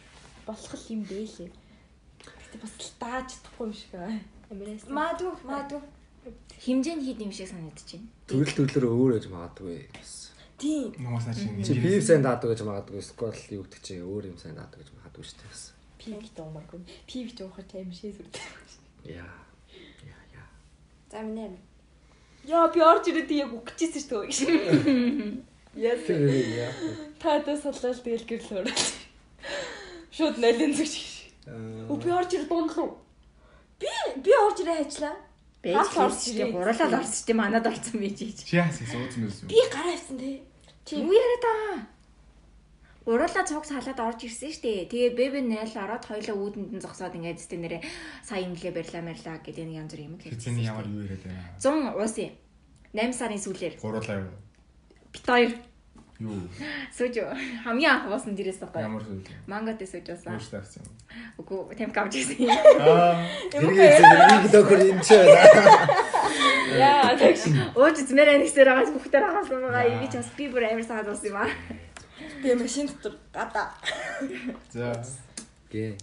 болох 0.46 0.84
юм 0.94 1.02
бэлээ. 1.10 1.50
Гэтэ 1.50 2.58
бас 2.62 2.74
л 2.78 2.94
дааж 3.02 3.28
чадахгүй 3.34 3.66
юм 3.66 3.74
шиг 3.74 3.94
аа. 3.98 4.14
Амираас. 4.54 4.86
Маадгүй, 4.86 5.34
маадгүй. 5.46 5.82
Химжээ 6.62 6.96
нь 6.98 7.06
хід 7.06 7.20
юм 7.26 7.34
шиг 7.34 7.50
санагдаж 7.50 7.90
байна. 7.90 8.10
Төрөл 8.30 8.54
төлөөр 8.54 8.86
өөр 8.86 9.12
ээж 9.18 9.26
магадгүй. 9.34 9.90
Тийм. 10.60 10.92
Нугасаа 11.00 11.34
чи 11.34 11.48
Чи 11.64 11.74
пив 11.80 12.04
сайн 12.04 12.22
даадаг 12.22 12.52
гэж 12.54 12.62
магадгүй. 12.68 13.02
Сквал 13.02 13.42
юу 13.50 13.64
гэдэг 13.66 13.82
чи 13.82 13.94
өөр 14.04 14.30
юм 14.30 14.38
сайн 14.38 14.60
даадаг 14.60 14.84
гэж 14.84 14.90
магадгүй 14.94 15.24
шүү 15.26 15.38
дээ. 15.40 15.50
бас. 15.50 15.64
Пив 15.98 16.26
дуумаагүй. 16.36 16.80
Пив 17.08 17.28
дуухаар 17.34 17.66
тайм 17.66 17.90
шээ 17.96 18.12
сүрдээ. 18.14 19.24
Яа. 19.24 19.40
Яа 20.04 20.24
яа. 20.36 20.48
За 21.08 21.24
минь. 21.24 21.58
Яа 22.44 22.68
би 22.68 22.84
орж 22.84 23.08
ирээд 23.08 23.32
яг 23.32 23.52
үгчихсэн 23.56 24.04
шүү 24.04 24.22
дээ. 24.28 25.48
Яа. 25.76 25.96
Яа. 25.96 26.72
Та 27.20 27.40
дэ 27.46 27.54
соллол 27.58 28.00
тэгэл 28.02 28.26
гэрэл 28.26 28.66
ороод. 28.66 28.82
Шууд 30.10 30.38
налин 30.42 30.74
зүгч. 30.74 31.30
Үгүй 31.90 32.10
би 32.10 32.12
орж 32.14 32.32
ирээд 32.34 32.50
дундлуу. 32.50 32.98
Би 33.78 33.92
би 34.18 34.32
орж 34.34 34.58
ирээ 34.66 34.82
ажиллаа. 34.82 35.16
Бэж 35.62 35.94
орж 35.94 36.22
ирээ. 36.34 36.52
гурлаад 36.52 36.94
орсч 36.98 37.30
тийм 37.30 37.38
манад 37.38 37.68
орсон 37.70 38.02
байж 38.02 38.18
ийж. 38.26 38.40
Чи 38.50 38.58
яасан 38.58 38.88
суудсан 38.90 39.30
байсан 39.30 39.46
Би 39.46 39.62
гараа 39.70 39.94
авсан 39.94 40.18
те. 40.18 40.42
Юу 40.98 41.14
яриад 41.14 41.44
байгаа? 41.46 41.80
Уруулаа 43.06 43.46
цуг 43.46 43.66
салаад 43.66 44.00
орж 44.00 44.26
ирсэн 44.26 44.54
дээ. 44.58 44.90
Тэгээ 44.90 45.12
бэбэ 45.14 45.40
найл 45.46 45.76
ороод 45.78 46.04
хоёлоо 46.06 46.38
үүдэнд 46.50 46.72
нь 46.78 46.84
зогсоод 46.84 47.14
ингээд 47.14 47.40
зү 47.46 47.58
нэрээ 47.62 47.82
сайн 48.26 48.54
инглээ 48.54 48.74
барьлаа 48.74 49.04
марьлаа 49.06 49.38
гэдэг 49.42 49.66
нэг 49.66 49.78
янз 49.82 49.92
бүр 49.94 50.02
юм 50.06 50.16
хэлсэн. 50.18 50.34
Хэзээний 50.34 50.66
ямар 50.66 50.86
юу 50.90 51.06
яриад 51.06 51.24
байна? 51.26 51.54
100 51.62 51.94
уус 51.98 52.16
юм. 52.18 52.34
8 52.94 53.14
сарын 53.14 53.42
сүүлээр 53.42 53.74
Гурлаа 53.82 54.18
юу? 54.26 54.34
Бит 55.14 55.26
хоёр 55.26 55.52
Юу? 56.20 56.36
сууж 56.92 57.16
хамгийн 57.64 57.92
анх 57.96 58.12
уусан 58.12 58.36
дээрээс 58.36 58.60
байгаа. 58.60 58.92
Ямар 58.92 59.04
зүйл? 59.08 59.24
Мангот 59.48 59.80
сууж 59.80 60.04
уусан. 60.04 60.36
Өөртөө 60.36 60.60
авсан. 60.60 60.84
Үгүй 61.40 61.76
темп 61.80 61.96
авч 61.96 62.14
ирсэн. 62.20 62.44
Аа. 62.84 63.24
Тэргээ 63.48 63.90
зэрэг 64.04 64.52
доктор 64.52 64.80
энэ 64.84 65.00
ч 65.00 65.10
байна. 65.16 65.80
Яа 66.76 67.16
тэгш. 67.16 67.44
Ууж 67.72 67.98
змээр 68.04 68.36
анисээр 68.36 68.68
байгаас 68.68 68.92
бүхтэр 68.92 69.24
хагасан 69.32 69.64
байгаа. 69.64 69.88
Эми 69.96 70.12
ч 70.12 70.20
бас 70.20 70.30
би 70.36 70.52
бүр 70.52 70.68
амар 70.68 70.84
саад 70.84 71.08
уусан 71.08 71.32
юм 71.32 71.40
аа. 71.40 71.48
Би 72.44 72.52
машин 72.52 72.92
дотор 72.92 73.16
гадаа. 73.32 73.72
За. 74.76 74.92
Гээ. 75.72 75.96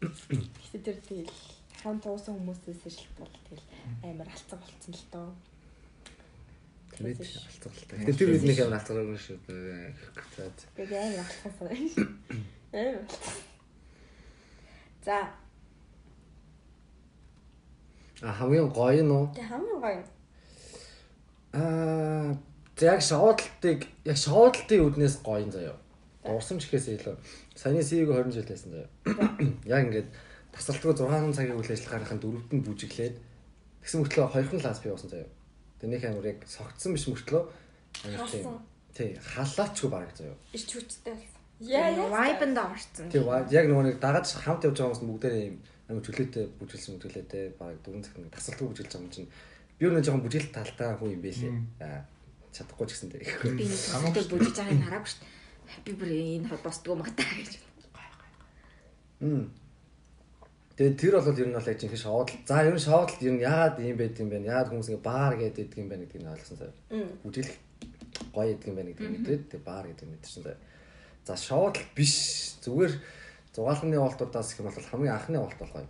Гэтэ 0.00 0.80
тэр 0.80 0.96
тэгэл 1.04 1.36
хамт 1.84 2.08
уусан 2.08 2.40
хүмүүсээс 2.40 2.88
шилт 2.88 3.20
бол 3.20 3.34
тэгэл 3.52 3.68
амар 4.00 4.32
алцсан 4.32 4.58
болцсон 4.64 4.96
л 4.96 5.04
доо. 5.12 5.28
Тэгээд 6.96 7.20
алцгалтай. 7.20 7.98
Тэгээд 8.00 8.18
тэр 8.18 8.30
бидний 8.32 8.56
ямар 8.56 8.80
алцгалгүй 8.80 9.18
шүү 9.20 9.36
дээ. 9.44 9.92
За. 10.36 10.48
Тэгээ 10.76 11.00
амар 11.04 11.24
алцсан 11.28 11.52
санаа. 11.60 11.76
Амар. 12.72 13.04
За. 15.04 15.18
А 18.24 18.32
хамгийн 18.32 18.72
гоё 18.72 19.04
нь 19.04 19.12
уу? 19.12 19.28
Тэг 19.36 19.44
хамгийн 19.44 19.80
гоё. 19.84 20.02
Аа 21.52 22.32
яг 22.80 23.00
шоудлтыг 23.04 23.84
яг 24.04 24.16
шоудлтын 24.16 24.88
үднээс 24.88 25.20
гоё 25.20 25.44
юм 25.44 25.52
заяа. 25.52 25.76
Дурсамж 26.24 26.64
гэхээс 26.64 26.96
илүү. 26.96 27.16
Саяны 27.54 27.84
CV-г 27.84 28.08
20 28.08 28.32
жил 28.34 28.48
байсан 28.48 28.70
заяа. 28.72 28.88
Яг 29.72 29.86
ингээд 29.86 30.08
тасралтгүй 30.52 30.92
6 30.98 31.36
цагийн 31.36 31.56
үйл 31.56 31.70
ажиллагааныхын 31.70 32.20
дөрөвд 32.20 32.50
нь 32.52 32.64
бүжиглээд 32.66 33.16
тэгсэн 33.80 34.00
мөртлөө 34.02 34.26
хоёрхан 34.34 34.60
лаас 34.60 34.80
би 34.82 34.90
уусан 34.90 35.10
заяа. 35.12 35.30
Тэнийг 35.80 36.04
амар 36.08 36.26
яг 36.32 36.40
согтсон 36.48 36.96
биш 36.96 37.06
мөртлөө 37.10 37.42
амар 38.06 38.30
тийм. 38.30 38.58
Тий, 38.96 39.10
халаачгүй 39.20 39.90
баг 39.92 40.10
заяа. 40.16 40.36
Ич 40.56 40.70
хүчтэй 40.72 41.12
болсон. 41.12 41.42
Яа 41.60 41.88
яа 41.92 42.08
вайбанд 42.08 42.58
орсон. 42.58 43.10
Тий, 43.12 43.20
яг 43.20 43.66
нөгөө 43.68 43.84
нэг 43.92 43.96
дагаж 44.00 44.32
хамт 44.40 44.64
явж 44.64 44.76
байгаа 44.80 44.96
хүмүүс 44.96 45.04
бүгдээрээ 45.04 45.44
юм 45.52 45.56
амар 45.88 46.02
чөлөөтэй 46.04 46.44
бүжиглсэн 46.58 46.96
бүжиглээтэй 46.96 47.44
баг 47.60 47.76
дөрөв 47.84 48.02
цаг 48.08 48.16
нэг 48.18 48.32
тасралтгүй 48.32 48.68
бүжиглэж 48.72 48.92
байгаа 48.92 49.04
юм 49.04 49.12
чинь 49.12 49.30
би 49.76 49.82
өөрөө 49.84 50.04
жоохон 50.04 50.24
бүжиглэлт 50.24 50.56
талтай 50.56 50.90
хүн 50.96 51.14
юм 51.16 51.22
байлээ. 51.22 51.52
Аа 51.84 52.00
чадахгүй 52.56 52.86
ч 52.88 52.90
гэсэн 52.96 53.10
дээ. 53.12 53.24
Би 53.52 53.68
нэг 53.68 53.80
хамаатай 53.92 54.24
бүжиж 54.32 54.56
байгааг 54.56 54.84
хараагүй 54.88 55.10
шүү 55.12 55.20
дээ. 55.20 55.84
Би 55.84 55.92
бүр 55.92 56.10
энэ 56.16 56.56
босдгоо 56.64 56.96
магтаа 56.96 57.28
гэж. 57.36 57.52
Мм. 59.20 59.44
Тэгээд 60.76 61.00
тэр 61.00 61.14
бол 61.24 61.40
ер 61.40 61.48
нь 61.48 61.56
бол 61.56 61.64
яг 61.72 61.80
жинхэнэ 61.80 62.04
шоудлт. 62.04 62.44
За 62.44 62.60
ер 62.60 62.76
нь 62.76 62.84
шоудлт 62.84 63.16
ер 63.24 63.32
нь 63.32 63.40
яагаад 63.40 63.80
ийм 63.80 63.96
байд 63.96 64.20
юм 64.20 64.28
бэ? 64.28 64.44
Яагаад 64.44 64.68
хүмүүс 64.76 64.92
ингэ 64.92 65.00
баар 65.00 65.34
гэдэг 65.40 65.72
юм 65.72 65.88
бэ 65.88 66.04
гэдгийг 66.04 66.20
нь 66.20 66.28
ойлгосон 66.28 66.56
сая. 66.60 66.72
Бүжиглэх 67.24 67.56
гоё 68.36 68.52
гэдэг 68.52 68.68
юм 68.68 68.76
байна 68.76 68.90
гэдгийг 68.92 69.12
мэдээд 69.16 69.42
тэгээд 69.56 69.64
баар 69.64 69.88
гэдэг 69.88 70.04
мэдэрсэн 70.04 70.42
сая. 70.44 70.60
За 71.24 71.32
шоудлт 71.32 71.80
биш. 71.96 72.60
Зүгээр 72.60 72.92
зугаалганы 73.56 73.96
уултуудаас 73.96 74.52
гэх 74.52 74.60
юм 74.60 74.68
бол 74.68 74.90
хамгийн 74.92 75.16
анхны 75.16 75.40
уулт 75.40 75.56
болох 75.56 75.80
юм. 75.80 75.88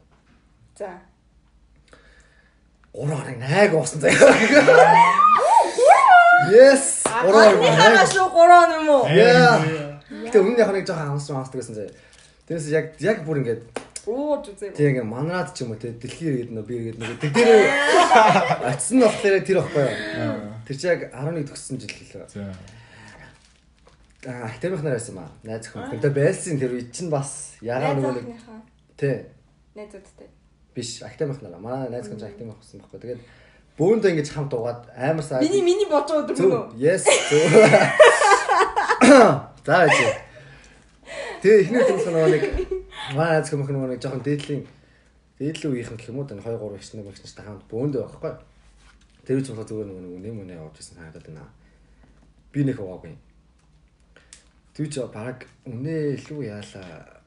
За. 0.78 1.02
3 2.94 3.10
орыг 3.10 3.38
найг 3.42 3.74
уусан 3.74 4.00
заяа. 4.00 4.30
Yes. 6.46 7.02
3 7.10 7.26
орыг 7.26 7.58
Хагасныхаа 7.58 7.90
найг. 7.90 8.14
шүү 8.14 8.26
3 8.30 8.78
юм 8.78 8.88
уу? 8.88 9.02
Яа. 9.10 9.58
Гэтэ 10.30 10.38
өмнө 10.38 10.62
яг 10.62 10.70
нэг 10.70 10.86
жоохон 10.86 11.18
амсран 11.18 11.42
амсдаг 11.42 11.58
гэсэн 11.58 11.74
заяа. 11.74 11.92
Тэрээс 12.46 12.70
яг 12.70 12.86
яг 13.02 13.26
бүр 13.26 13.42
ингэж 13.42 13.60
Ууж 14.06 14.44
үзээ. 14.54 14.70
Тэг 14.70 14.86
ингээ 14.94 15.06
манраад 15.06 15.50
ч 15.50 15.66
юм 15.66 15.74
уу 15.74 15.80
те 15.82 15.90
дэлхий 15.90 16.30
иргэд 16.30 16.54
нөө 16.54 16.64
би 16.66 16.74
иргэд 16.78 16.98
нөгөө 17.02 17.18
тэг 17.18 17.32
дээр 17.34 17.66
атсан 18.70 18.94
нь 18.98 19.02
болохоор 19.02 19.42
тэр 19.42 19.58
байхгүй 19.58 19.82
юу. 19.82 20.54
Тэр 20.62 20.76
чи 20.78 20.86
яг 20.86 21.00
11 21.10 21.50
төгссөн 21.50 21.76
жил 21.82 21.90
лээ. 21.90 22.30
За. 22.30 22.54
Аа 24.30 24.50
тэрмэх 24.62 24.82
нар 24.86 24.94
байсан 24.94 25.14
маа. 25.18 25.30
Найз 25.42 25.66
хүн. 25.66 25.90
Тэр 25.98 26.14
байсан 26.14 26.58
тэр 26.62 26.78
үе 26.78 26.86
чинь 26.94 27.10
бас 27.10 27.58
Найз 27.58 27.98
нөгөө 27.98 28.14
нэг 28.14 28.26
тий. 28.94 29.26
найзуудтай. 29.74 30.28
биш 30.76 31.02
академик 31.02 31.42
нараа. 31.42 31.58
Манай 31.58 31.90
найз 31.90 32.06
гэж 32.06 32.22
академик 32.22 32.56
болсон 32.62 32.80
байхгүй. 32.86 33.00
Тэгээд 33.02 33.22
бөөндөө 33.78 34.10
ингэж 34.12 34.28
хамт 34.30 34.52
уугаад 34.54 34.86
амар 34.94 35.24
сайн. 35.26 35.42
Миний 35.42 35.62
миний 35.66 35.88
бодож 35.90 36.14
байгаа 36.14 36.30
өдөр 36.30 36.46
мөн 36.46 36.62
үү? 36.62 36.78
Yes. 36.78 37.02
За 39.66 39.82
яа. 39.86 40.14
Тэгээ 41.42 41.60
эхний 41.62 41.82
төмс 41.86 42.06
нөгөө 42.06 42.30
нэг 42.34 42.44
манай 43.14 43.38
найз 43.38 43.50
хүмүүс 43.52 43.70
нэг 43.70 44.02
жоохон 44.02 44.24
дээдлийн 44.26 44.62
дээдлийн 45.38 45.72
үеийнхэн 45.72 45.98
гэх 46.00 46.10
юм 46.10 46.18
уу 46.18 46.26
тань 46.26 46.42
2 46.42 46.58
3 46.58 46.74
ихс 46.80 46.90
нэг 46.96 47.06
ихс 47.12 47.34
хамт 47.38 47.62
бөөндөө 47.70 48.02
байхгүй. 48.02 48.32
Тэр 49.26 49.36
үеч 49.38 49.48
болохоор 49.52 49.68
зүгээр 49.70 49.88
нэг 49.92 50.18
нэм 50.26 50.36
үнэ 50.42 50.54
явж 50.58 50.76
исэн 50.80 50.98
харагдаад 50.98 51.26
байна. 51.28 51.46
Би 52.50 52.60
нэг 52.64 52.78
ууаагүй. 52.80 53.14
Тэр 54.74 54.86
ч 54.90 54.96
баг 55.06 55.46
үнэ 55.68 56.18
илүү 56.18 56.40
яалаа. 56.50 57.22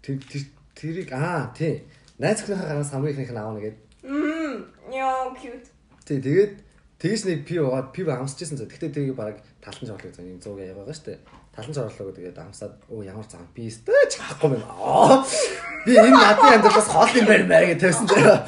Тэр 0.00 0.16
тэр- 0.24 0.52
тэрийг 0.78 1.10
аа 1.12 1.52
тий. 1.52 1.84
Найз 2.18 2.40
өхнийхээ 2.42 2.68
гараас 2.70 2.90
хамгийн 2.94 3.12
ихнийх 3.12 3.32
нь 3.34 3.40
аавна 3.40 3.60
гэдэг. 3.60 3.82
Мм. 4.06 4.54
Яа, 4.94 5.28
cute. 5.36 5.68
Тий, 6.06 6.18
тэгээд 6.22 6.54
тэгэж 7.02 7.20
нэг 7.26 7.38
пив 7.44 7.66
уугаад 7.66 7.92
пив 7.92 8.08
амсчихсан 8.08 8.58
зөө. 8.58 8.70
Гэхдээ 8.70 8.94
тэрийг 8.94 9.16
баг 9.18 9.42
талан 9.60 9.86
жорлог 9.86 10.14
зөө 10.14 10.26
юм 10.26 10.40
100 10.40 10.70
яваа 10.70 10.94
штэ. 10.94 11.18
Талан 11.58 11.74
жорлог 11.74 12.14
тэгээд 12.14 12.38
амсаад 12.38 12.78
өө 12.86 13.02
ямар 13.10 13.26
зам 13.26 13.42
би 13.50 13.66
өстэй 13.66 14.06
чахгүй 14.14 14.54
юм. 14.54 14.62
Аа. 14.62 15.26
Би 15.82 15.98
энэ 15.98 16.14
надын 16.14 16.62
амьдралаас 16.62 16.86
хол 16.86 17.10
юм 17.18 17.26
байна 17.26 17.50
маа 17.50 17.66
гэж 17.66 17.82
тавьсан 17.82 18.06
зөө. 18.06 18.38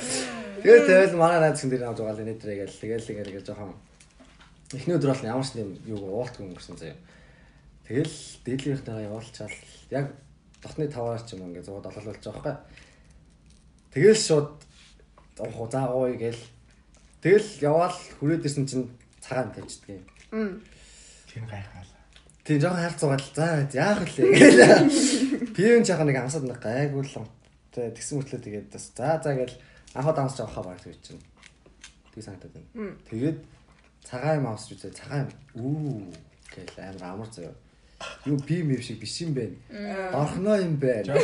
Тэгээд 0.63 0.87
тэгэл 0.87 1.19
манай 1.19 1.43
найз 1.43 1.59
хүн 1.59 1.71
дээр 1.75 1.91
авч 1.91 1.99
байгаа 1.99 2.15
л 2.15 2.23
нэтэрэ 2.31 2.55
гээл 2.63 2.79
тэгэл 2.79 3.09
тэгэл 3.11 3.23
ингээл 3.35 3.49
жоохон 3.51 3.75
эхний 4.79 4.95
өдөр 4.95 5.11
бол 5.11 5.27
ямар 5.27 5.43
ч 5.43 5.59
юм 5.59 5.75
юу 5.91 5.99
уултгүй 6.23 6.47
өнгөрсөн 6.47 6.79
зөө. 6.79 6.95
Тэгэл 7.91 8.17
дээдлийнхнийгаа 8.47 9.07
явуулчаал 9.11 9.57
яг 9.91 10.07
дотны 10.63 10.87
таваар 10.87 11.19
ч 11.27 11.35
юм 11.35 11.51
ингээ 11.51 11.67
100 11.67 11.83
доллар 11.83 12.07
болж 12.07 12.23
байгаа 12.23 12.39
байхгүй. 12.47 12.57
Тэгэл 13.91 14.23
шууд 14.23 14.55
оо 15.43 15.67
за 15.67 15.83
ууя 15.91 16.15
гээл 16.15 16.39
Тэгэл 17.21 17.49
яваал 17.61 17.93
хүрээд 18.17 18.49
ирсэн 18.49 18.65
чинь 18.65 18.89
цагаан 19.21 19.53
тавьчихдаг 19.53 20.01
юм. 20.01 20.05
Мм. 20.33 20.65
Тэр 21.29 21.45
гайхаалаа. 21.45 21.90
Тийм 22.51 22.59
жоохон 22.59 22.83
хайрцуугаад 22.83 23.23
за 23.31 23.47
яах 23.79 24.03
вэ 24.11 24.27
гээл. 24.35 25.55
Пивэн 25.55 25.87
жоохон 25.87 26.11
нэг 26.11 26.19
амсаад 26.19 26.51
нэг 26.51 26.59
гайгүй 26.59 27.07
л. 27.07 27.31
Тэ 27.71 27.95
тэгсэн 27.95 28.19
мэтлээ 28.19 28.43
тэгээд 28.43 28.75
бас 28.75 28.91
за 28.91 29.23
за 29.23 29.39
гээл 29.39 29.55
анхад 29.95 30.19
амсч 30.19 30.43
авахаа 30.43 30.75
баг 30.75 30.83
тэгж 30.83 30.99
чинь. 30.99 31.23
Тэг 32.11 32.27
санагдаад 32.27 32.51
байна. 32.51 32.99
Тэгээд 33.07 33.39
цагаан 34.03 34.43
юм 34.43 34.51
амсч 34.51 34.75
үзээ 34.75 34.99
цагаан 34.99 35.31
үү 35.55 36.11
гээл 36.51 36.75
амар 36.91 37.05
амар 37.07 37.31
заяа. 37.31 37.55
Юу 38.27 38.43
би 38.43 38.67
мэв 38.67 38.83
шиг 38.83 38.99
биш 38.99 39.23
юм 39.23 39.31
бэ? 39.31 39.55
Дорхноо 40.11 40.59
юм 40.59 40.75
байна. 40.83 41.23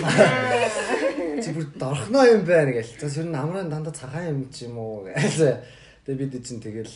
Чи 1.43 1.51
бүр 1.51 1.67
дорхноо 1.75 2.23
юм 2.23 2.47
байна 2.47 2.71
гээл. 2.71 3.03
За 3.03 3.11
тэр 3.11 3.27
нь 3.27 3.35
амраа 3.35 3.67
дандаа 3.67 3.91
цагаан 3.91 4.31
юм 4.31 4.41
ч 4.55 4.71
юм 4.71 4.79
уу 4.79 5.11
гээл. 5.11 5.59
Тэгээ 6.07 6.23
бид 6.23 6.47
чинь 6.47 6.63
тэгэл 6.63 6.95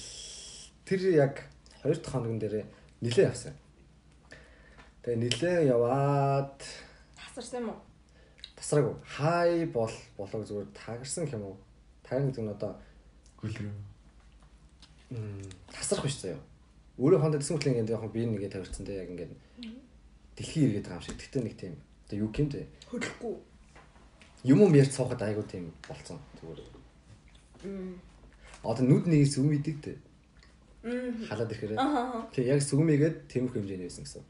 тэр 0.86 1.18
яг 1.18 1.50
хоёр 1.82 1.98
дахь 1.98 2.14
хоногн 2.14 2.38
дээр 2.38 2.62
нилээ 3.02 3.26
явсан. 3.26 3.58
Тэгээ 5.02 5.20
нилээ 5.24 5.58
яваад 5.72 6.60
Тасарсан 7.16 7.64
юм 7.64 7.68
уу? 7.72 7.80
тасраагүй. 8.60 8.94
Хай 9.16 9.64
бол 9.66 9.92
болоо 10.16 10.44
зүгээр 10.44 10.68
тагарсан 10.76 11.24
юм 11.32 11.42
уу? 11.48 11.56
Тагран 12.04 12.28
гэдэг 12.28 12.44
нь 12.44 12.52
одоо 12.52 12.76
Гүлрөө. 13.40 13.72
м, 15.16 15.42
тасрах 15.72 16.04
биш 16.04 16.20
заяа. 16.20 16.38
Өөрөө 17.00 17.20
хондоо 17.24 17.40
гэсэн 17.40 17.56
мэт 17.56 17.66
ингээд 17.66 17.90
яг 17.96 18.12
би 18.12 18.28
нэгээ 18.28 18.52
тавирсан 18.52 18.84
те 18.84 19.00
яг 19.00 19.08
ингээд 19.08 19.32
дэлхий 20.36 20.68
иргээд 20.68 20.84
байгаа 20.84 21.00
юм 21.00 21.06
шиг. 21.08 21.16
Тэгтээ 21.16 21.42
нэг 21.48 21.56
тийм 21.56 21.74
одоо 22.04 22.16
юу 22.20 22.28
юм 22.28 22.48
те. 22.52 22.68
Хөдлөхгүй. 22.92 23.34
Юм 24.44 24.58
юм 24.68 24.74
ярьж 24.76 24.92
суухад 24.92 25.22
айгуу 25.24 25.44
тийм 25.48 25.72
болцсон. 25.88 26.20
Зүгээр. 26.44 26.60
Мм. 27.64 27.96
Одоо 28.62 28.84
нүд 28.84 29.08
нэгээс 29.08 29.40
сүм 29.40 29.48
идэг 29.56 29.80
те. 29.80 29.96
Мм. 30.84 31.24
Халаад 31.24 31.48
ирэхээр. 31.48 31.80
Аа. 31.80 32.28
Тэг 32.32 32.44
яг 32.44 32.60
сүмигээд 32.60 33.32
тэмх 33.32 33.56
хэмжээний 33.56 33.88
байсан 33.88 34.04
гэсэн. 34.04 34.24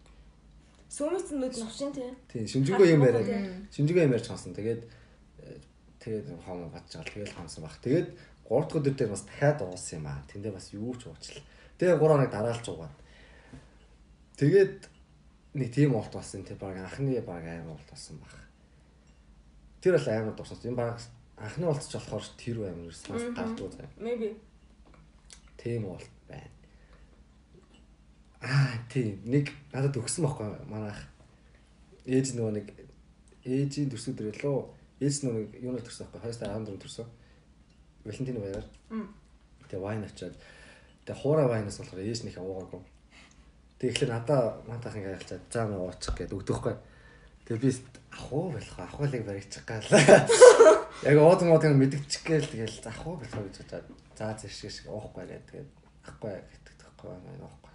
Сүүмэс 0.90 1.30
нүд 1.30 1.54
навшин 1.54 1.94
тий. 1.94 2.10
Тийм 2.26 2.46
шимжигөө 2.50 2.86
юм 2.98 3.06
яриад. 3.06 3.70
Шимжигөө 3.70 4.10
юм 4.10 4.14
ярьж 4.18 4.26
хонсон. 4.26 4.58
Тэгээд 4.58 4.82
э, 5.38 5.54
тэгээд 6.02 6.26
хоом 6.42 6.66
гадж 6.66 6.98
байгаа. 6.98 7.14
Тэгээд 7.14 7.34
хонсон 7.38 7.62
баг. 7.62 7.78
Тэгээд 7.78 8.08
3 8.50 8.66
дахь 8.66 8.74
өдөр 8.74 8.94
дээр 8.98 9.10
бас 9.14 9.22
дахиад 9.22 9.62
уусан 9.62 10.02
юм 10.02 10.06
аа. 10.10 10.26
Тэндээ 10.26 10.50
бас 10.50 10.66
юу 10.74 10.90
ч 10.98 11.06
уучлаа. 11.06 11.46
Тэгээ 11.78 11.94
3 11.94 12.10
хоног 12.10 12.30
дараалж 12.34 12.66
угаад. 12.66 12.96
Тэгээд 14.34 14.90
нэг 15.54 15.68
тийм 15.70 15.94
уулт 15.94 16.10
болсон. 16.10 16.42
Тэр 16.42 16.58
баг 16.58 16.74
анхны 16.74 17.22
баг 17.22 17.46
амар 17.46 17.78
уулт 17.78 17.86
болсон 17.86 18.18
баг. 18.18 18.34
Тэр 19.78 19.94
бол 19.94 20.10
амар 20.10 20.34
дурсан. 20.34 20.58
Энэ 20.66 20.74
баг 20.74 20.98
анхны 21.38 21.70
уултч 21.70 21.94
болохоор 21.94 22.24
тэр 22.34 22.56
амар 22.66 22.90
санаас 22.90 23.30
гардуу 23.30 23.70
заяа. 23.70 23.94
Maybe. 23.94 24.34
Тийм 25.54 25.86
уулт 25.86 26.02
байна. 26.02 26.19
Аа 28.40 28.72
тийм 28.88 29.20
нэг 29.28 29.52
надад 29.68 29.96
өгсөн 30.00 30.24
байхгүй 30.24 30.48
манай 30.64 30.96
ах. 30.96 31.02
Ээж 32.08 32.32
нөгөө 32.40 32.52
нэг 32.56 32.66
ээжийн 33.44 33.92
төрсөн 33.92 34.16
дээр 34.16 34.40
лөө 34.40 34.64
ээж 35.04 35.16
нөгөө 35.28 35.60
юунаар 35.60 35.84
төрсөн 35.84 36.08
байхгүй 36.08 36.32
214 36.32 36.80
төрсөн. 36.80 37.08
Валентин 38.04 38.40
баяраар. 38.40 38.68
Тэгээ 39.68 39.84
вайн 39.84 40.08
очиад 40.08 40.36
тэгээ 41.04 41.20
хуурай 41.20 41.46
вайнаас 41.52 41.76
болохоор 41.84 42.00
ээж 42.00 42.20
нөхөө 42.24 42.44
уугаагүй. 42.48 42.82
Тэгээ 43.76 43.92
ихлээр 43.92 44.12
надаа 44.16 44.40
мантах 44.64 44.96
ингээ 44.96 45.16
ялчаад 45.20 45.44
заа 45.52 45.64
мэ 45.68 45.76
уучих 45.76 46.16
гэдэг 46.16 46.36
өгдөөхгүй. 46.40 46.74
Тэгээ 47.44 47.60
би 47.60 47.70
ахуу 48.16 48.56
болох 48.56 48.76
ахуулыг 48.80 49.22
баригчих 49.28 49.64
гал. 49.68 49.84
Яг 51.04 51.16
ууд 51.20 51.40
мод 51.44 51.64
мэдгчих 51.68 52.24
гээл 52.24 52.48
тэгэл 52.48 52.88
ахуу 52.88 53.20
болох 53.20 53.44
гэж 53.44 53.56
бодоод 53.68 53.86
за 54.16 54.32
зэшиг 54.32 54.72
шиг 54.72 54.88
уухгүй 54.88 55.28
гэдэг. 55.28 55.44
Тэгээд 55.48 55.70
ахгүй 56.08 56.32
гэдэг 56.40 56.74
тэгэхгүй 56.80 57.08
байна 57.12 57.44
уухгүй 57.44 57.69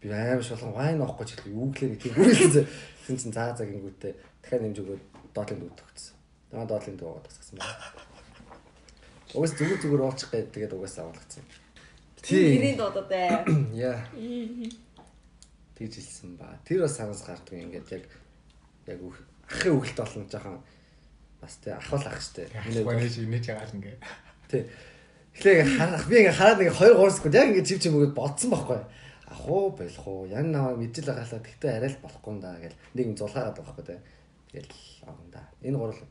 би 0.00 0.08
аим 0.10 0.42
шулган 0.42 0.72
вайн 0.72 1.02
авахгүй 1.02 1.26
ч 1.26 1.34
их 1.34 1.46
юу 1.46 1.70
гэлээ 1.74 1.98
тийм 1.98 2.14
үгэлсэн. 2.14 2.66
Тин 3.06 3.16
чин 3.18 3.32
заа 3.32 3.54
заа 3.56 3.66
гингүүтээ 3.66 4.12
дахиад 4.42 4.62
нэмж 4.62 4.78
өгөөд 4.82 5.02
доотлын 5.34 5.60
дүүд 5.62 5.80
өгсөн. 5.82 6.16
Тэгээ 6.50 6.68
доотлын 6.70 6.96
дүү 6.98 7.08
аваад 7.08 7.26
тасгасан 7.26 7.56
байна. 7.58 8.06
Угаас 9.34 9.52
зүгээр 9.58 9.80
зүгээр 9.82 10.04
уулчих 10.06 10.30
гээд 10.32 10.48
тэгээд 10.54 10.76
угаасаа 10.76 11.04
авалгацсан. 11.04 11.44
Ирийн 12.28 12.76
дуудаад 12.78 13.08
бай. 13.08 13.28
Яа. 13.76 14.00
Тэгж 15.76 15.94
хэлсэн 15.94 16.36
ба. 16.40 16.56
Тэр 16.64 16.82
бас 16.86 16.96
санаас 16.96 17.22
гардаг 17.22 17.54
ингээд 17.54 17.88
яг 17.92 18.04
яг 18.88 18.98
ахын 19.46 19.76
үгэлт 19.76 19.98
болно 20.00 20.24
жоохон 20.26 20.58
бас 21.40 21.54
тий 21.62 21.72
ахвал 21.72 22.02
ах 22.06 22.20
штэ. 22.20 22.48
Миний 22.66 22.84
нэж 22.84 23.14
нэж 23.28 23.44
ягаал 23.52 23.74
ингээ. 23.76 23.96
Тий. 24.50 24.64
Эхлээ 25.36 25.76
харах 25.78 26.08
би 26.08 26.16
ингээ 26.24 26.34
хараад 26.34 26.58
нэг 26.58 26.72
2 26.74 26.96
3 26.98 27.14
секунд 27.14 27.34
яг 27.38 27.48
ингээ 27.52 27.68
чив 27.68 27.78
чим 27.78 27.94
өгöd 28.00 28.14
бодсон 28.16 28.50
байхгүй. 28.50 28.80
Ах 29.28 29.42
уу 29.48 29.70
болох 29.76 30.06
уу? 30.08 30.26
Ян 30.26 30.52
наваа 30.52 30.74
мэдэл 30.76 31.12
хаалаа 31.12 31.40
тэгтээ 31.44 31.72
арай 31.76 31.90
л 31.92 32.02
болохгүй 32.02 32.32
юм 32.32 32.40
да 32.40 32.56
гэл 32.56 32.76
нэг 32.96 33.04
юм 33.06 33.16
зулхаагаад 33.16 33.56
байгаа 33.56 33.76
байхгүй 33.76 33.86
тий. 33.86 34.00
Тэгэл 34.48 34.72
аван 35.04 35.28
да. 35.30 35.42
Энэ 35.62 35.78
гурал 35.78 36.02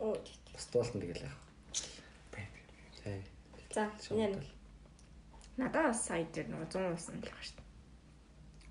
Оо. 0.00 0.16
бас 0.52 0.64
дуулсан 0.72 1.00
тэгэл 1.00 1.28
яах. 1.28 1.38
Тий. 3.04 3.20
За, 3.76 3.92
энэ 4.10 4.40
Надаа 5.56 5.88
бас 5.88 6.04
сая 6.04 6.24
дээр 6.36 6.52
нөгөө 6.52 6.68
100 6.68 6.84
уусан 6.92 7.16
л 7.16 7.24
байгаа 7.24 7.44
шүү 7.48 7.56
дээ. 7.56 7.68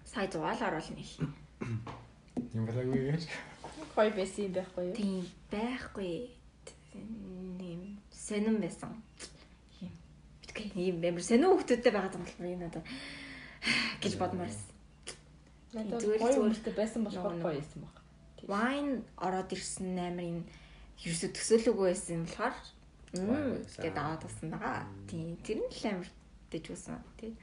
Сая 0.06 0.28
100 0.30 0.38
л 0.38 0.66
оруулна 0.70 1.02
их. 1.02 1.14
Юм 2.54 2.66
балаагүй 2.70 3.02
яаж. 3.10 3.26
Хой 3.98 4.10
байсан 4.14 4.46
юм 4.46 4.54
байхгүй 4.54 4.86
юу? 4.86 4.94
Тийм 4.94 5.26
байхгүй. 5.50 6.14
Нэм 6.94 7.82
сонирн 8.14 8.62
байсан. 8.62 9.02
Юм. 9.82 9.94
Битгий 10.46 10.70
ийм 10.78 11.02
амар 11.02 11.26
сонирн 11.26 11.58
хүмүүстэй 11.58 11.90
байгаа 11.90 12.14
юм 12.14 12.22
бол 12.22 12.54
энэ 12.54 12.62
надад 12.70 12.86
гэж 14.02 14.14
бодмоорс. 14.20 14.62
Надад 15.74 16.00
Зүгээр 16.02 16.20
л 16.20 16.24
гоё 16.24 16.36
хүмүүстэй 16.40 16.74
байсан 16.76 17.02
болохоор 17.04 17.36
гоё 17.42 17.60
байсан 17.60 17.80
баг. 17.84 17.96
Wine 18.46 19.04
ороод 19.18 19.50
ирсэн 19.52 19.98
амар 20.00 20.26
юм 20.26 20.40
ерөөсө 21.04 21.28
төсөөлөөгүй 21.36 21.86
байсан 21.90 22.24
болохоор 22.26 22.56
байсан. 23.16 23.84
гэдээ 23.84 24.04
аваад 24.04 24.22
болсон 24.24 24.48
байгаа. 24.54 24.86
Тийм 25.10 25.36
тэр 25.44 25.60
нь 25.64 25.72
л 25.72 25.86
амар 25.92 26.10
дэж 26.52 26.66
үсэн. 26.72 27.00
Тийм. 27.20 27.34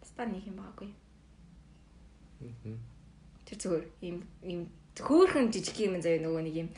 Баста 0.00 0.22
нэг 0.24 0.44
юм 0.46 0.56
байгаагүй. 0.60 0.90
Тэр 3.46 3.56
зүгээр 3.58 3.84
ийм 4.06 4.16
ийм 4.46 4.60
хөөхөн 4.96 5.50
жижиг 5.52 5.78
юм 5.84 6.00
заяа 6.00 6.22
нөгөө 6.22 6.42
нэг 6.46 6.56
юм 6.56 6.68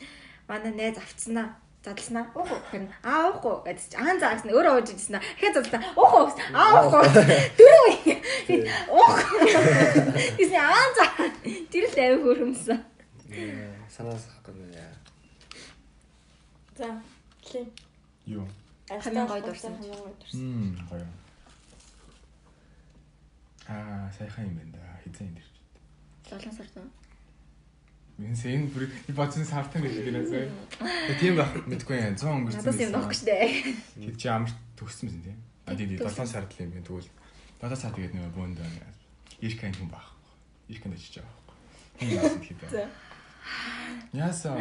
манай 0.49 0.73
найз 0.73 0.97
авцснаа 0.97 1.55
задлснаа 1.83 2.25
уух 2.37 2.51
уу 2.51 2.61
гэн 2.71 2.85
аа 3.03 3.29
уух 3.29 3.45
уу 3.45 3.57
гэдэг 3.65 3.85
чи 3.91 3.97
аан 3.97 4.17
заагс 4.21 4.45
нь 4.45 4.53
өөрөө 4.53 4.73
ууж 4.77 4.87
идсэн 4.93 5.17
аа 5.17 5.23
дахиад 5.25 5.55
задлаа 5.57 5.81
уух 5.97 6.13
уу 6.13 6.25
гэсэн. 6.29 6.53
аа 6.53 6.69
уух 6.77 6.93
уу 6.93 7.05
дөрөв 7.57 7.95
уух 8.97 9.17
гэсэн 10.37 10.61
аан 10.61 10.91
заа 10.97 11.09
тэр 11.71 11.85
л 11.89 11.97
авиг 12.05 12.21
хөрхөмсөн 12.25 12.79
Санаас 13.91 14.27
гэнэ 14.43 14.75
яа. 14.75 14.93
За, 16.77 17.01
тлээ. 17.43 17.65
Юу. 18.25 18.47
Хамгийн 18.89 19.27
гоё 19.27 19.41
дурсан. 19.41 19.71
Хамгийн 19.75 19.99
гоё 20.03 20.15
дурсан. 20.19 20.39
Мм 20.41 20.87
гоё. 20.89 21.07
Аа 23.67 24.11
сайхан 24.17 24.45
юм 24.47 24.55
байна 24.59 24.71
да. 24.75 24.99
Хизээ 25.03 25.27
энэ. 25.27 25.43
Золон 26.29 26.51
сард 26.55 26.75
уу? 28.21 28.33
Энэ 28.33 28.69
бүр 28.69 28.85
би 28.87 29.11
бодсон 29.17 29.45
сартан 29.45 29.81
гэж 29.81 29.95
гэнэсээ. 30.05 30.45
Тэгээ 30.77 31.19
тийм 31.19 31.35
байх 31.37 31.51
мэдгүй 31.65 31.95
юм 31.97 32.15
100 32.15 32.29
өнгөрсөн. 32.29 32.61
Надаас 32.61 32.81
юм 32.81 32.91
нөхгүй 32.93 33.17
штэ. 33.17 33.35
Тэг 34.05 34.15
чи 34.21 34.27
амар 34.29 34.51
төгссөн 34.77 35.09
юм 35.09 35.21
тийм. 35.25 35.37
А 35.65 35.75
тийм 35.75 35.89
7 35.97 36.25
сард 36.29 36.49
л 36.53 36.61
юм 36.61 36.71
байна. 36.71 36.85
Тэгвэл 36.85 37.09
7 37.61 37.75
сар 37.77 37.93
тэгээд 37.93 38.15
нөгөө 38.15 38.33
бөөнд 38.37 38.59
иркэн 39.41 39.73
хүн 39.73 39.89
байх. 39.89 40.07
Иркэн 40.69 40.93
очиж 40.93 41.17
байгаа 41.17 41.33
байхгүй. 41.33 41.57
Тийм 41.97 42.09
юм 42.21 42.41
тэгээд. 42.45 42.89
Яса. 44.13 44.53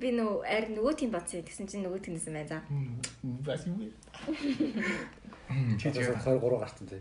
Би 0.00 0.10
нөө 0.16 0.42
арь 0.48 0.68
нөгөө 0.72 0.94
тийм 0.96 1.10
бодсон. 1.12 1.44
Тэгсэн 1.44 1.68
чинь 1.68 1.84
нөгөө 1.84 2.00
тиймсэн 2.08 2.34
байна 2.34 2.48
за. 2.48 2.58
Бас 3.44 3.66
юм. 3.68 3.92
чи 5.78 5.88
Чи 5.92 6.00
яг 6.00 6.18
23 6.24 6.58
гарсан 6.58 6.86
тий. 6.88 7.00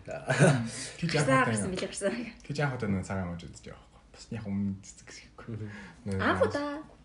чи 0.99 1.05
яг 1.07 1.27
гарсан. 1.27 2.13
Тэг 2.43 2.57
яг 2.59 2.75
одоо 2.75 2.87
нөгөө 2.91 3.07
цагаан 3.07 3.31
мож 3.31 3.43
үзэж 3.43 3.71
байгаа. 3.71 3.96
Бас 4.17 4.25
яг 4.33 4.49
өмнө 4.49 4.73
цэцэг 4.81 5.13
гэхгүй. 5.37 5.69
Анх. 6.17 6.41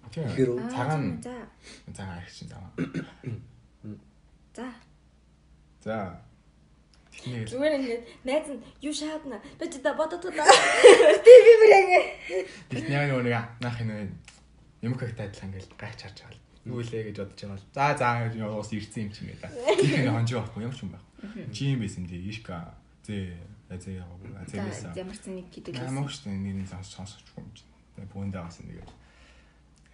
Тийм. 0.09 0.25
Ихэр 0.33 0.49
үү? 0.57 0.65
Цагаан 0.73 1.21
цагаан 1.21 2.17
арх 2.17 2.33
чинь 2.33 2.49
заа. 2.49 2.73
За. 4.57 4.69
За. 5.85 5.97
Зүгээр 7.13 7.77
ингээд 7.77 8.05
найз 8.25 8.49
нь 8.49 8.65
юу 8.81 8.97
шаадна. 8.97 9.37
Би 9.61 9.69
ч 9.69 9.77
та 9.85 9.93
бодоод 9.93 10.25
удаа. 10.25 10.49
Тий 11.21 11.39
би 11.45 11.53
бүр 11.61 11.71
яг 11.73 11.89
яг 12.89 13.05
нөгөө 13.13 13.25
нэг 13.29 13.37
наах 13.61 13.77
энэ 13.85 14.09
юм 14.81 14.97
хэгтэй 14.97 15.29
адилхан 15.29 15.53
ингээл 15.53 15.77
гайч 15.77 16.01
харж 16.01 16.17
байгаа 16.25 16.33
л. 16.33 16.45
Юу 16.65 16.81
илээ 16.81 17.13
гэж 17.13 17.17
бодож 17.21 17.41
байгаа 17.45 17.61
л. 17.61 17.69
За 17.77 17.85
за 18.01 18.09
гэж 18.25 18.35
уус 18.41 18.73
ирсэн 18.73 19.05
юм 19.05 19.13
чинь 19.13 19.29
гэдэг. 19.37 19.53
Нэг 19.53 20.13
хонжоо 20.17 20.41
байхгүй 20.41 20.65
ямар 20.65 20.77
ч 20.77 20.83
юм 20.85 20.97
байх. 20.97 21.05
Чи 21.53 21.77
юм 21.77 21.85
байсан 21.85 22.09
дээ. 22.09 22.29
Ишка 22.33 22.73
зэ 23.05 23.37
зэ 23.79 24.03
За 24.53 24.63
байсан. 24.67 24.93
ямар 24.97 25.17
ч 25.17 25.25
нэг 25.31 25.47
гэдэг 25.53 25.73
л. 25.77 25.85
Ямар 25.87 26.13
ч 26.13 26.27
нэг 26.27 26.55
нэг 26.57 26.69
сонсож 26.69 26.93
сонсож 26.93 27.25
юм 27.39 27.49
чинь. 27.55 27.69
Бүүндээ 28.13 28.43
авсан 28.43 28.67
нэг. 28.69 28.85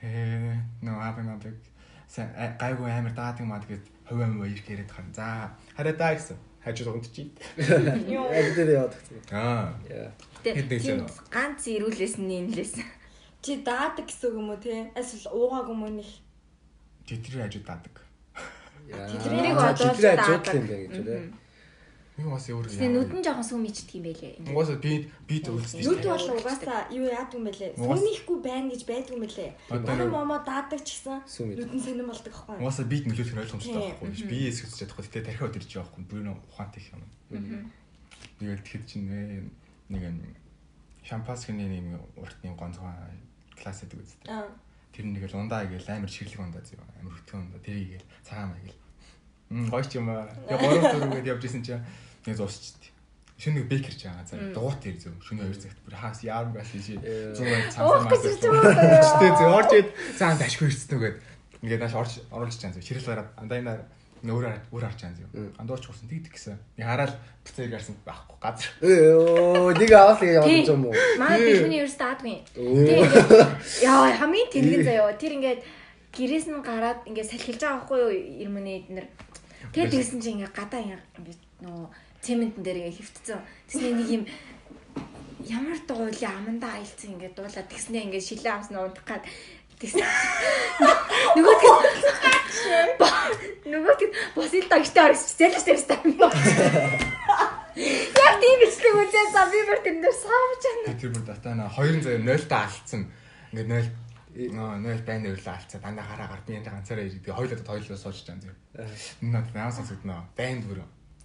Ээ 0.02 0.56
нөө 0.82 0.96
апа 1.02 1.22
мапик 1.22 1.58
сан 2.06 2.30
гайгүй 2.58 2.90
амар 2.90 3.12
даадаг 3.14 3.44
маад 3.46 3.64
гэд 3.68 3.84
хуваа 4.08 4.26
муу 4.30 4.46
ирэх 4.46 4.66
яриад 4.70 4.90
хань. 4.90 5.12
За 5.12 5.52
хараа 5.76 5.92
даа 5.92 6.14
гэсэн. 6.14 6.38
Хажууд 6.64 6.96
угдчих. 6.98 7.30
Яг 7.58 8.48
дээр 8.56 8.70
яваад 8.82 8.94
гэх. 8.94 9.32
Аа. 9.32 9.74
Нэг 10.44 11.06
ганц 11.30 11.62
ирүүлээс 11.68 12.16
нь 12.18 12.34
инлээс. 12.48 12.74
чи 13.42 13.62
даадаг 13.62 14.06
гэсэн 14.06 14.30
үг 14.30 14.36
юм 14.38 14.50
уу 14.50 14.58
те? 14.58 14.90
Эсвэл 14.98 15.30
уугааг 15.30 15.68
юм 15.70 15.82
уу 15.86 15.92
нэг. 16.02 16.10
Тэтгэрийн 17.06 17.46
хажууд 17.46 17.66
даадаг. 17.66 17.94
Тэднийг 18.88 19.54
За, 19.54 19.68
одоо 19.70 19.92
даадаг. 19.94 20.54
юм 20.54 20.66
байна 20.66 20.86
гэж 20.88 20.96
үү. 21.04 21.22
Би 22.18 22.24
бас 22.26 22.50
өөр 22.50 22.66
Тэгээ 22.66 22.90
нүдэн 22.98 23.22
жоохон 23.22 23.46
сүм 23.46 23.62
ичдэг 23.70 23.94
юм 23.94 24.04
байлээ. 24.10 24.34
Угаасаа 24.50 24.78
би 24.82 25.06
би 25.30 25.36
төвлөсөн 25.38 25.86
Нүд 25.86 26.02
бол 26.02 26.26
угаасаа 26.34 26.90
юу 26.90 27.06
яадаг 27.06 27.38
юм. 27.38 27.46
Угаас- 27.46 27.78
Сүмихгүй 27.78 28.38
байна 28.42 28.66
гэж 28.74 28.82
байдаг 28.90 29.14
юм. 29.14 29.22
Одоо 29.70 29.86
Манай 29.86 30.02
нэг- 30.02 30.14
момо 30.18 30.36
даадаг 30.42 30.80
ч 30.82 30.98
гэсэн 30.98 31.22
нүдэн 31.22 31.78
сонирн 31.78 32.10
болдог 32.10 32.32
байхгүй 32.34 32.54
юу? 32.58 32.62
Угаасаа 32.66 32.86
бид 32.90 33.04
нөлөөлөх 33.06 33.34
нь 33.38 33.42
ойлгомжтой 33.46 33.78
байхгүй. 33.78 34.08
Би 34.26 34.38
эсвэж 34.50 34.72
чадахгүй. 34.82 35.04
Ирж 35.06 35.70
байгаа 35.70 35.86
байхгүй. 35.86 36.02
Бүр 36.10 36.22
нөө 36.26 36.36
ухаантай 36.50 36.80
их 36.82 36.90
юм. 36.90 37.02
Тэгээд 38.42 38.62
тэгэхэд 38.66 38.84
чинь 38.90 39.06
нэ 39.06 39.46
нэг 39.94 40.02
юм 40.02 40.18
шампанскины 41.06 41.64
нэг 41.70 42.02
уртны 42.18 42.50
гонцгой 42.58 42.98
класс 43.54 43.86
гэдэг 43.86 43.98
үстэй. 44.02 44.26
Аа. 44.26 44.50
Тэр 44.90 45.06
нэг 45.06 45.22
л 45.22 45.38
ундаа 45.38 45.64
гээл 45.70 45.86
амар 45.86 46.10
чиглэг 46.10 46.42
ундаа 46.42 46.62
зөө. 46.66 46.82
Амар 46.98 47.14
хөтгөн 47.14 47.46
ундаа 47.46 47.62
тэрийг 47.62 47.88
гээл 47.94 48.06
цагаан 48.26 48.50
маяг. 48.50 48.74
Мм 49.50 49.70
гоё 49.70 49.84
ч 49.86 49.96
юм 49.96 50.10
аа. 50.10 50.26
Яг 50.50 50.58
гурав 50.60 50.82
дөрөв 50.82 51.10
гэдээ 51.14 51.32
явж 51.32 51.44
исэн 51.46 51.62
чинь 51.64 51.80
нэг 52.28 52.36
зурсчихдээ. 52.36 52.92
Шөнө 53.38 53.62
нэг 53.62 53.66
бэкерч 53.70 54.00
байгаа 54.02 54.26
заа. 54.26 54.50
Дугуйт 54.50 54.82
ир 54.82 54.96
зөө. 54.98 55.14
Шөнө 55.22 55.46
2 55.46 55.62
цагт 55.62 55.78
бүр 55.86 55.94
хаас 55.94 56.20
яарм 56.26 56.50
гас 56.52 56.74
чи 56.74 56.98
100 56.98 57.38
цаасан 57.70 58.10
мас. 58.10 58.22
Чтэй 59.14 59.30
зөө 59.38 59.50
орж 59.54 59.70
ид 59.78 59.88
цаан 60.18 60.36
ташгүй 60.42 60.66
ирсэн 60.66 60.98
үгээд 60.98 61.16
ингээд 61.62 61.82
нааш 61.86 61.94
орж 61.94 62.12
оруулж 62.34 62.58
чаан 62.58 62.74
зөө. 62.74 62.82
Ширэл 62.82 63.06
гараад 63.06 63.30
андайна 63.38 63.78
нөөрэ 64.26 64.74
өөр 64.74 64.84
харж 64.90 64.98
чаан 64.98 65.14
зөө. 65.14 65.54
Андууч 65.54 65.86
хусан 65.86 66.10
тэгдэг 66.10 66.34
гэсэн. 66.34 66.58
Нэг 66.82 66.86
хараад 66.90 67.14
буцааг 67.46 67.70
гарсан 67.70 67.94
байхгүй 68.02 68.38
газар. 68.42 68.70
Өө 68.82 69.70
нэг 69.78 69.90
аваад 69.94 70.22
яваад 70.26 70.66
юм 70.66 70.90
уу? 70.90 70.94
Манай 71.22 71.38
би 71.38 71.52
түүний 71.62 71.78
ерөөс. 71.86 71.94
Тэгээ 71.94 72.42
ингээд 72.58 73.86
яа 73.86 74.10
хамгийн 74.18 74.50
тэнэгэн 74.50 74.82
заяо. 74.82 75.14
Тэр 75.14 75.38
ингээд 75.38 75.60
гэрээс 76.10 76.46
нь 76.50 76.58
гараад 76.66 77.06
ингээд 77.06 77.30
салхилж 77.30 77.62
байгаа 77.62 77.78
байхгүй 77.78 77.98
юу 78.02 78.12
ирмүний 78.42 78.82
эднэр. 78.82 79.06
Тэгээд 79.70 79.94
тэгсэн 79.94 80.18
чинь 80.18 80.42
ингээд 80.42 80.58
гадаа 80.58 80.82
ингээд 80.82 81.42
нөө 81.62 81.86
цементэн 82.28 82.62
дээр 82.62 82.78
ингээд 82.84 82.98
хөвтцэн. 83.00 83.40
Тэсний 83.64 83.92
нэг 83.96 84.08
юм 84.12 84.22
ямар 85.48 85.80
дуулын 85.88 86.36
амандаа 86.36 86.76
аялцсан 86.76 87.16
ингээд 87.16 87.34
дуулаад 87.40 87.68
тэгснээ 87.72 88.04
ингээд 88.04 88.28
шилээ 88.28 88.52
авсан 88.52 88.76
унтах 88.76 89.06
гад 89.08 89.24
тэгсэн. 89.80 90.04
Нөгөөд 91.38 91.62
нөгөөд 93.64 94.02
бас 94.36 94.52
ил 94.52 94.68
дагштай 94.68 95.04
орчих 95.08 95.32
зэлж 95.38 95.64
тавьсан. 95.64 96.04
Яг 97.78 98.34
тийм 98.42 98.56
бичлэг 98.60 98.94
үзээ 98.98 99.26
за 99.32 99.42
би 99.48 99.60
бүр 99.64 99.80
тэр 99.86 99.96
дээр 100.02 100.16
саавч 100.18 100.62
байна. 100.66 100.98
Тэр 100.98 101.10
бүр 101.14 101.24
датана 101.24 101.70
2 101.70 102.02
заяа 102.02 102.20
0 102.20 102.50
та 102.50 102.66
алдсан. 102.66 103.06
Ингээд 103.54 103.70
0 103.70 104.52
нөө 104.58 104.70
0 104.82 105.06
байна 105.06 105.32
өрлөө 105.32 105.54
алдсан. 105.54 105.80
Дандаа 105.80 106.04
хараа 106.10 106.28
гар 106.28 106.42
би 106.42 106.58
энэ 106.58 106.66
ганцаараа 106.66 107.04
ирээд 107.06 107.24
би 107.24 107.30
хоёулаа 107.30 107.62
хоёулаа 107.62 107.98
сууж 108.02 108.18
чаан 108.26 108.42
зөө. 108.42 108.54
Наад 109.22 109.48
наас 109.54 109.78
сонсогдноо. 109.78 110.26
Банд 110.34 110.66
бүр 110.66 110.82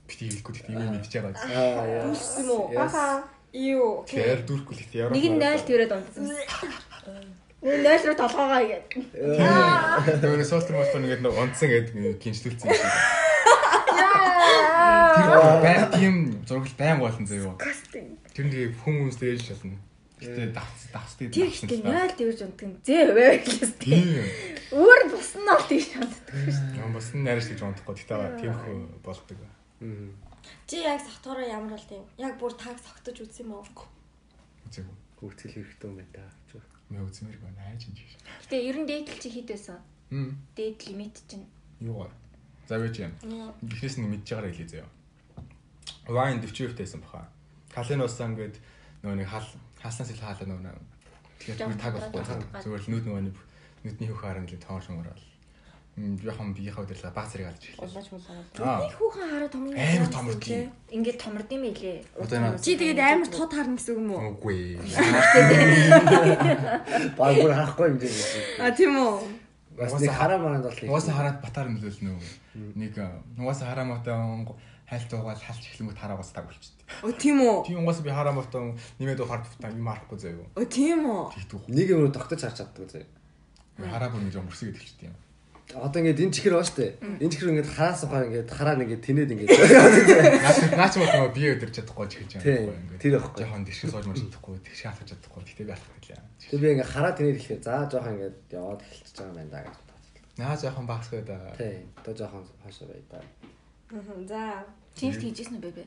бити 0.07 0.29
хэлэхгүй 0.29 0.53
тийм 0.59 0.79
юм 0.79 0.91
мэдчихэж 0.97 1.23
байгаа. 1.23 1.47
Аа 1.47 1.87
яа. 1.87 2.11
Үссэн 2.11 2.47
үү? 2.49 2.63
Аха. 2.77 3.23
Юу. 3.53 4.01
Тэгэхээр 4.09 4.41
дүүрхгүй 4.49 4.73
л 4.73 4.81
их 4.81 4.91
яваа. 4.97 5.13
Нэг 5.13 5.25
нь 5.29 5.37
0 5.37 5.61
тэрээд 5.61 5.93
унтсан. 5.93 6.25
Нэг 7.61 7.85
0 7.85 8.07
руу 8.09 8.17
толгоогоо 8.17 8.59
игээд. 8.65 8.85
Тэр 10.19 10.43
суултар 10.43 10.73
муултар 10.73 10.99
ингээд 11.05 11.21
нэг 11.21 11.37
онцсон 11.37 11.69
гэдэг 11.69 12.17
гинжлүүлсэн 12.17 12.65
юм 12.65 12.73
шиг. 12.73 12.91
Тэр 15.13 15.29
байн 15.61 15.85
тийм 15.93 16.15
зургал 16.49 16.75
байн 16.81 16.97
болон 16.97 17.25
заяа. 17.29 17.53
Тэр 18.33 18.45
нэг 18.49 18.73
хүмүүс 18.81 19.21
дээж 19.21 19.53
шатна. 19.53 19.77
Гэтэ 20.17 20.55
давц 20.55 20.89
давцдаг. 20.89 21.29
Тэр 21.29 21.47
ихтэй 21.53 21.77
0 21.83 22.17
тэрж 22.17 22.39
унтдаг 22.41 22.67
нь 22.73 22.81
зээ 22.81 23.13
вэ 23.13 23.43
гэхээс 23.45 23.73
тийм. 23.77 24.23
Өөр 24.73 25.13
бусна 25.13 25.59
бол 25.59 25.67
тийш 25.69 25.93
унтдаг. 25.93 26.33
Нам 26.79 26.97
бас 26.97 27.13
нь 27.13 27.21
нарийнч 27.21 27.53
гэж 27.53 27.61
унтахгүй. 27.61 28.01
Гэтэ 28.01 28.41
тиймхүү 28.41 29.03
болдог. 29.05 29.37
Чи 30.67 30.75
яг 30.83 31.01
согтоороо 31.01 31.47
ямар 31.47 31.75
бол 31.75 31.87
тийм? 31.87 32.03
Яг 32.17 32.39
бүр 32.39 32.53
таг 32.55 32.79
согтож 32.79 33.19
үзсэн 33.19 33.47
юм 33.47 33.59
уу? 33.59 33.87
Үзээгүй. 34.67 34.95
Гүрцэл 35.19 35.53
хэрэгтэй 35.55 35.87
юм 35.87 35.97
байна 35.99 36.11
та. 36.15 36.59
Мэ 36.89 36.99
үзмэрг 37.03 37.41
байна 37.43 37.61
айж 37.71 37.87
юм 37.87 37.95
шиг. 37.95 38.19
Гэтэ 38.47 38.55
ер 38.63 38.77
нь 38.79 38.87
дээдл 38.87 39.19
чи 39.19 39.29
хэд 39.31 39.47
байсан? 39.51 39.79
Хм. 40.11 40.31
Дээд 40.55 40.79
лимит 40.87 41.15
чинь. 41.27 41.47
Юу 41.79 42.07
вэ? 42.07 42.11
За 42.67 42.79
байж 42.79 42.95
юм. 42.99 43.13
Бихээс 43.63 43.99
нэг 43.99 44.07
мэдж 44.07 44.27
байгаараа 44.27 44.51
хэлээ 44.51 44.71
заяа. 44.71 44.89
Вайн 46.07 46.39
40 46.39 46.75
тавьсан 46.75 47.01
баха. 47.03 47.27
Калиноосаа 47.71 48.27
ингээд 48.31 48.55
нөгөө 49.03 49.17
нэг 49.19 49.27
хал 49.27 49.47
хаалсан 49.79 50.05
сэл 50.07 50.23
хаалаа 50.23 50.47
нөгөө 50.47 50.79
тэгээд 51.43 51.59
бүр 51.59 51.79
таг 51.79 51.93
байхгүй. 51.99 52.23
Зүгээр 52.63 52.83
л 52.83 52.91
нүд 52.91 53.05
нөгөө 53.07 53.23
нүдний 53.83 54.09
хөх 54.11 54.21
харан 54.23 54.47
л 54.47 54.63
тоон 54.63 54.99
орол. 55.03 55.23
Мм 55.23 55.32
яхан 55.93 56.57
биеийнхээ 56.57 56.89
өдөрлөө 56.89 57.13
баг 57.13 57.27
зэрэг 57.29 57.53
алж 57.53 57.63
эхэллээ. 57.69 57.85
Улаач 57.85 58.07
мулаа. 58.09 58.41
Аа. 58.65 58.81
Нэг 58.81 58.97
хүүхэн 58.97 59.29
хараа 59.29 59.49
томрын. 59.53 59.77
Амар 59.77 60.09
томрдгийн. 60.09 60.65
Ингээд 60.89 61.21
томрд 61.21 61.49
юм 61.53 61.63
энэ 61.69 62.01
Чи 62.65 62.71
тэгээд 62.81 62.97
амар 62.97 63.29
тод 63.29 63.53
харна 63.53 63.77
гэсэн 63.77 63.93
үг 63.93 64.01
юм 64.01 64.09
уу? 64.09 64.33
Үгүй. 64.33 64.81
Баг 67.13 67.33
бүр 67.37 67.53
харахгүй 67.53 67.87
юм 67.93 67.97
шиг. 68.01 68.41
А 68.57 68.73
тийм 68.73 68.97
үү? 68.97 69.21
Бас 69.77 69.93
нэг 70.01 70.09
хараа 70.17 70.41
манад 70.41 70.65
бол. 70.65 70.81
Угаасаа 70.89 71.13
хараад 71.13 71.37
батаар 71.45 71.69
нөлөөлнө 71.69 72.09
үү. 72.17 72.25
Нэг 72.73 72.97
угаасаа 73.37 73.69
хараа 73.69 73.85
мотой 73.85 74.17
хайлт 74.89 75.13
уугаал 75.13 75.45
халж 75.45 75.61
эхлэнгүүт 75.77 76.01
хараа 76.01 76.17
бас 76.17 76.33
таг 76.33 76.49
болчихсон. 76.49 76.73
О 77.05 77.13
тийм 77.13 77.37
үү? 77.37 77.69
Тийм 77.69 77.85
угаасаа 77.85 78.01
би 78.01 78.09
хараа 78.09 78.33
мотой 78.33 78.73
нэмээд 78.97 79.21
ухаар 79.21 79.45
тутаа 79.45 79.69
юм 79.69 79.85
харахгүй 79.85 80.17
заяа. 80.17 80.49
О 80.57 80.65
тийм 80.65 81.05
үү? 81.05 81.69
Нэг 81.69 81.87
юм 81.89 82.01
руу 82.01 82.13
тогтож 82.13 82.41
харж 82.41 82.65
чаддаг 82.65 82.89
зэ. 82.89 83.05
Хараа 83.77 84.09
бүр 84.09 84.25
нэг 84.25 84.33
юм 84.37 84.49
өрсөг 84.49 84.73
гэдэгчтэй 84.73 85.09
юм. 85.09 85.17
Одоо 85.71 85.99
ингээд 86.03 86.19
энэ 86.19 86.35
чихэр 86.35 86.53
баа 86.59 86.67
штэ. 86.67 86.99
Энэ 87.23 87.31
чихэр 87.31 87.51
ингээд 87.55 87.71
хараас 87.71 88.03
ухаар 88.03 88.27
ингээд 88.27 88.49
хараа 88.51 88.75
ингээд 88.83 89.03
тэнээд 89.07 89.31
ингээд. 89.31 89.49
Наач 90.75 90.93
нөгөө 90.99 91.31
бие 91.31 91.55
өдөрч 91.55 91.73
чадахгүй 91.79 92.07
ч 92.11 92.13
гэж 92.19 92.31
байна. 92.43 92.99
тэр 92.99 93.17
байхгүй. 93.17 93.41
Жохон 93.47 93.63
дэшиг 93.63 93.87
сууж 93.89 94.05
маж 94.05 94.19
чадахгүй, 94.21 94.59
тэгш 94.59 94.81
хаалгаж 94.83 95.07
чадахгүй. 95.07 95.41
Гэтэ 95.47 95.63
би 95.63 95.73
алах 95.73 95.89
гэлээ. 96.03 96.21
Тэг 96.51 96.59
би 96.59 96.67
ингээд 96.77 96.91
хараа 96.93 97.13
тэнээд 97.15 97.37
ирэхээр 97.39 97.61
за 97.63 97.73
жоохон 97.89 98.13
ингээд 98.19 98.37
яваад 98.51 98.81
эхэлчихэж 98.83 99.15
байгаа 99.17 99.31
юм 99.31 99.37
байна 99.39 99.51
да 99.55 99.59
гэж 99.63 99.75
бодсон. 99.79 100.23
Наа 100.37 100.53
жохон 100.59 100.85
багсгаа 100.85 101.23
да. 101.23 101.37
Тийм. 101.57 101.81
Одоо 101.97 102.13
жоохон 102.13 102.43
хоошоо 102.61 102.87
бай 102.91 103.01
да. 103.07 103.19
За. 104.27 104.41
Чинч 104.93 105.15
тийжсэн 105.23 105.57
үү 105.57 105.65
бэбэ? 105.71 105.83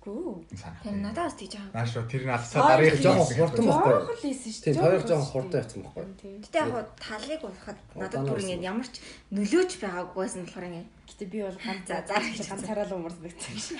Гүү. 0.00 0.48
Тэр 0.80 0.96
надаас 0.96 1.36
тийж 1.36 1.60
байгаа. 1.60 1.76
Нааш 1.76 1.92
тэр 2.08 2.24
нь 2.24 2.32
алсаа 2.32 2.60
дараах 2.72 3.00
Жоохон 3.04 3.36
хурдан 3.36 3.64
баггүй. 3.68 3.92
Жохон 4.00 4.16
л 4.16 4.28
ийсэн 4.32 4.50
шүү. 4.52 4.64
Тийм, 4.64 4.76
хоёр 4.80 5.02
жоохон 5.04 5.28
хурдан 5.28 5.60
явсан 5.60 5.80
баггүй. 5.84 6.04
Гэтэ 6.40 6.56
яг 6.56 6.88
талыг 6.96 7.42
уухад 7.44 7.78
надад 8.00 8.24
бүр 8.24 8.40
ингээд 8.40 8.64
ямар 8.64 8.88
ч 8.88 8.96
нөлөөч 9.28 9.72
байгаагүйсэн 9.76 10.40
болохоор 10.48 10.68
ингээд 10.72 10.88
Гэтэ 11.10 11.24
би 11.26 11.42
бол 11.42 11.58
ганц 11.58 11.84
За, 11.84 12.00
за 12.06 12.16
гэж 12.16 12.48
ганцаараа 12.48 12.86
л 12.86 12.96
умарсан 12.96 13.26
гэсэн 13.26 13.50
юм 13.50 13.60
шиг. 13.60 13.78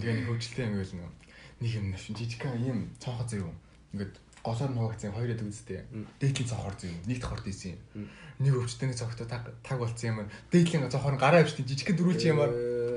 Тэгээ 0.00 0.14
нэг 0.14 0.26
хөвчлээ 0.30 0.66
ингээл 0.72 0.94
нэг 0.96 1.12
нэг 1.58 1.72
юм 1.74 1.86
нэвшин 1.90 2.14
жижигхан 2.14 2.54
ийм 2.62 2.78
цонхоо 3.02 3.26
зөө. 3.26 3.52
Ингээд 3.92 4.14
голоор 4.48 4.72
нуугцсан 4.72 5.12
хоёр 5.12 5.36
яд 5.36 5.44
үзтээ. 5.44 5.84
Дээдлийн 6.20 6.48
цохор 6.48 6.72
зэн 6.80 6.96
юм. 6.96 7.02
Нэг 7.04 7.18
цохор 7.20 7.40
дийсэн 7.44 7.76
юм. 7.76 8.08
Нэг 8.40 8.54
өвчтөний 8.56 8.96
цогтой 8.96 9.26
таг 9.28 9.44
таг 9.60 9.76
болсон 9.76 10.24
юм. 10.24 10.28
Дээдлийн 10.48 10.88
цохор 10.88 11.20
гараа 11.20 11.44
өвчтөй 11.44 11.68
жижигхэн 11.68 11.96
дөрүүлж 12.00 12.22
юмар. 12.32 12.50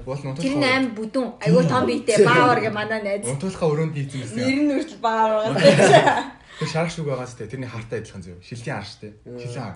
Уул 0.08 0.18
нь 0.18 0.32
Тэр 0.39 0.56
унтуулах. 0.56 0.72
аим 0.72 0.86
бүдүүн 0.95 1.28
айгүй 1.43 1.64
том 1.68 1.84
биетэй 1.86 2.18
баавар 2.26 2.60
гэ 2.64 2.72
манай 2.72 3.02
найз. 3.04 3.28
Унтуулахаа 3.28 3.70
өрөөнд 3.70 3.93
дийсэн 3.93 4.39
юм. 4.39 4.47
Нэр 4.47 4.60
нь 4.64 4.72
хүртэл 4.80 5.04
баавар 5.04 5.52
байгаа. 5.52 6.39
Тэр 6.62 6.70
шарах 6.72 6.93
шүг 6.93 7.06
байгаас 7.10 7.34
тэ 7.36 7.49
тэрний 7.52 7.70
хартай 7.70 7.99
адилхан 7.99 8.22
зөв. 8.24 8.38
Шилжийн 8.45 8.78
харш 8.80 8.93
тэ. 9.02 9.14
Шилжийн 9.26 9.76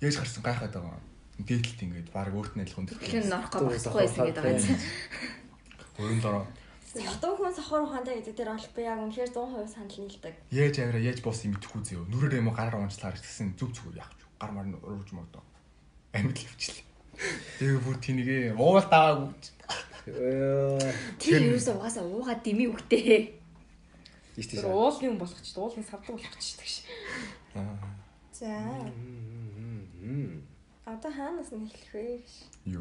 яаж 0.00 0.16
гарсан 0.16 0.42
гайхаад 0.42 0.74
байгаа. 0.74 1.02
Дээдлэлт 1.42 1.80
ингээд 1.84 2.08
баг 2.14 2.30
өөрт 2.34 2.54
нь 2.56 2.62
адилхан 2.64 2.86
Тэр 2.86 3.22
нь 3.22 3.30
норох 3.30 3.50
байхгүй 3.50 3.98
байсан 4.06 4.24
гэдэг 4.30 4.42
байгаа 4.42 4.62
юм. 4.62 4.78
Өрөөнд 6.00 6.24
ороо. 6.24 6.44
Ятуу 6.90 7.38
хүн 7.38 7.54
сохор 7.54 7.86
ухаантай 7.86 8.18
гэдэг 8.18 8.34
дээр 8.34 8.50
бол 8.50 8.68
би 8.74 8.82
яг 8.82 8.98
үнэхээр 8.98 9.30
100% 9.30 9.70
санал 9.70 9.94
нийлдэг. 9.94 10.34
Яаж 10.50 10.74
авираа 10.82 11.02
яаж 11.06 11.18
боос 11.22 11.46
юм 11.46 11.54
идэхгүй 11.54 11.82
зөө. 11.86 12.02
Нүрээр 12.10 12.42
юм 12.42 12.50
уу 12.50 12.56
гараар 12.58 12.82
унчлаар 12.82 13.14
гэсэн 13.14 13.54
зүг 13.54 13.70
зүгээр 13.78 14.02
яах 14.02 14.10
ч. 14.18 14.26
Гар 14.42 14.50
мар 14.50 14.66
урууж 14.82 15.10
модоо. 15.14 15.42
Амьд 16.10 16.34
л 16.34 16.50
хвчлээ. 16.50 16.82
Тэгээ 17.62 17.78
бүр 17.86 17.96
тэнийгээ 18.02 18.42
уул 18.58 18.82
даваагүй. 18.82 19.30
Тэр 21.22 21.42
юусаа 21.54 21.78
угаасаа 21.78 22.02
уугаа 22.10 22.34
дими 22.42 22.66
үгтэй. 22.66 23.38
Ийш 24.34 24.46
Тэр 24.50 24.58
тийш. 24.58 24.66
уулын 24.66 25.14
болох 25.14 25.38
ч 25.38 25.54
уулын 25.54 25.86
савдаг 25.86 26.18
болох 26.18 26.34
ч 26.42 26.58
гэдэг 26.58 26.66
ш. 26.66 26.82
За. 28.34 28.50
Одоо 30.90 31.10
хаанаас 31.12 31.54
нь 31.54 31.70
эхлэх 31.70 31.94
вэ 31.94 32.02
гэж 32.18 32.30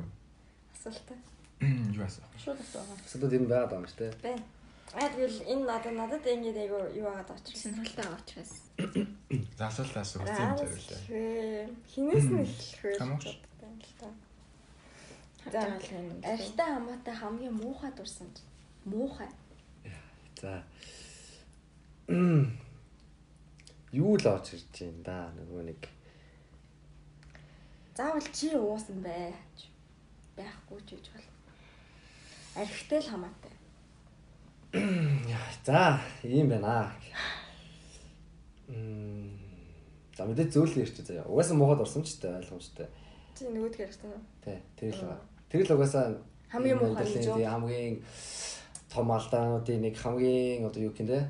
Юу. 0.01 0.05
асуултаа 0.73 1.17
Юу 1.59 2.03
асуу. 2.03 2.23
Шууд 2.39 2.59
асуугаа. 2.63 2.97
Асуудал 3.05 3.35
юм 3.35 3.45
байгаад 3.51 3.69
байгаа 3.69 3.83
юм 3.83 3.91
шүү 3.91 3.99
дээ. 3.99 4.13
байна. 4.23 4.43
Аа 4.95 5.09
тэгвэл 5.11 5.39
энэ 5.51 5.65
надад 5.67 5.93
надад 5.99 6.25
ингэж 6.25 6.57
айгүй 6.63 6.83
юу 6.97 7.05
байгаад 7.11 7.27
байгаа 7.27 7.45
ч 7.45 7.47
Сонирхолтой 7.59 8.05
байгаа 8.07 8.21
учраас. 8.23 8.53
За 9.59 9.63
асуултаа 9.67 10.01
асуу. 10.01 10.21
Хүссэн 10.23 10.47
юм 10.49 10.57
яриулаа. 10.63 11.01
Хинээс 11.91 12.27
нь 12.31 12.41
эхлэх 12.41 12.81
вэ? 12.83 12.97
Хамаач. 12.97 13.25
байна 13.59 13.77
л 13.83 13.95
та. 13.99 14.07
За 15.51 15.59
юм. 15.67 16.17
Архтай 16.23 16.67
хамаатай 16.73 17.15
хамгийн 17.15 17.53
муухай 17.53 17.91
дурсан. 17.91 18.29
Муухай. 18.85 19.29
За. 20.41 20.63
Юу 23.91 24.15
л 24.17 24.25
очиж 24.25 24.63
ирж 24.63 24.75
байна 24.79 25.03
да 25.05 25.17
нөгөө 25.37 25.63
нэг 25.69 25.81
Заавал 27.99 28.27
чи 28.31 28.47
уусан 28.55 29.03
бай. 29.03 29.35
Байхгүй 30.37 30.79
ч 30.87 30.95
гэж 30.95 31.05
бол. 31.13 31.28
Архтай 32.55 32.99
л 32.99 33.09
хамаатай. 33.09 33.53
за 35.65 35.99
ийм 36.23 36.49
байна. 36.49 36.91
Мм. 38.67 39.37
За 40.17 40.25
мэдээ 40.25 40.49
зөөлөн 40.53 40.83
ирч 40.85 41.01
заяа. 41.01 41.25
Угаасаа 41.25 41.57
муугаад 41.57 41.81
орсон 41.85 42.03
ч 42.03 42.17
гэдэг 42.17 42.39
ойлгомжтой. 42.41 42.87
Чи 43.37 43.49
нөгөөдгөө 43.49 43.85
ярьсан 43.85 44.09
уу? 44.13 44.21
Тий, 44.43 44.57
тэр 44.77 44.93
л 44.93 45.01
байгаа. 45.05 45.21
Тэр 45.49 45.61
л 45.65 45.73
угаасаа 45.73 46.05
Хамгийн 46.49 46.77
муухай 46.81 47.05
тий, 47.05 47.45
хамгийн 47.45 48.01
том 48.89 49.11
алдаануудын 49.11 49.81
нэг 49.85 49.95
хамгийн 50.01 50.65
одоо 50.65 50.81
юу 50.81 50.93
бэ? 50.97 51.29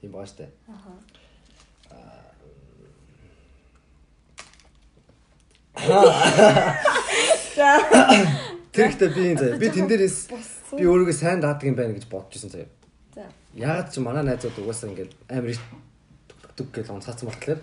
Тийм 0.00 0.10
байгаа 0.10 0.26
штэ. 0.26 0.50
Аха. 0.66 0.90
Тэр 8.72 8.86
ихтэй 8.90 9.08
би 9.10 9.22
энэ 9.34 9.38
заяа. 9.38 9.58
Би 9.58 9.68
тэн 9.70 9.86
дээрээс 9.90 10.18
би 10.78 10.84
өөрийгөө 10.86 11.16
сайн 11.16 11.42
даадаг 11.42 11.66
юм 11.66 11.74
байна 11.74 11.94
гэж 11.94 12.06
бодож 12.06 12.38
ирсэн 12.38 12.50
заяа. 12.54 12.70
За. 13.14 13.26
Ягаад 13.54 13.90
ч 13.90 13.98
манай 13.98 14.22
найзууд 14.22 14.58
угаасаа 14.62 14.94
ингээд 14.94 15.12
амар 15.26 15.50
их 15.50 15.62
дүг 16.54 16.68
гэж 16.70 16.86
онцгацсан 16.94 17.26
болохоор 17.26 17.60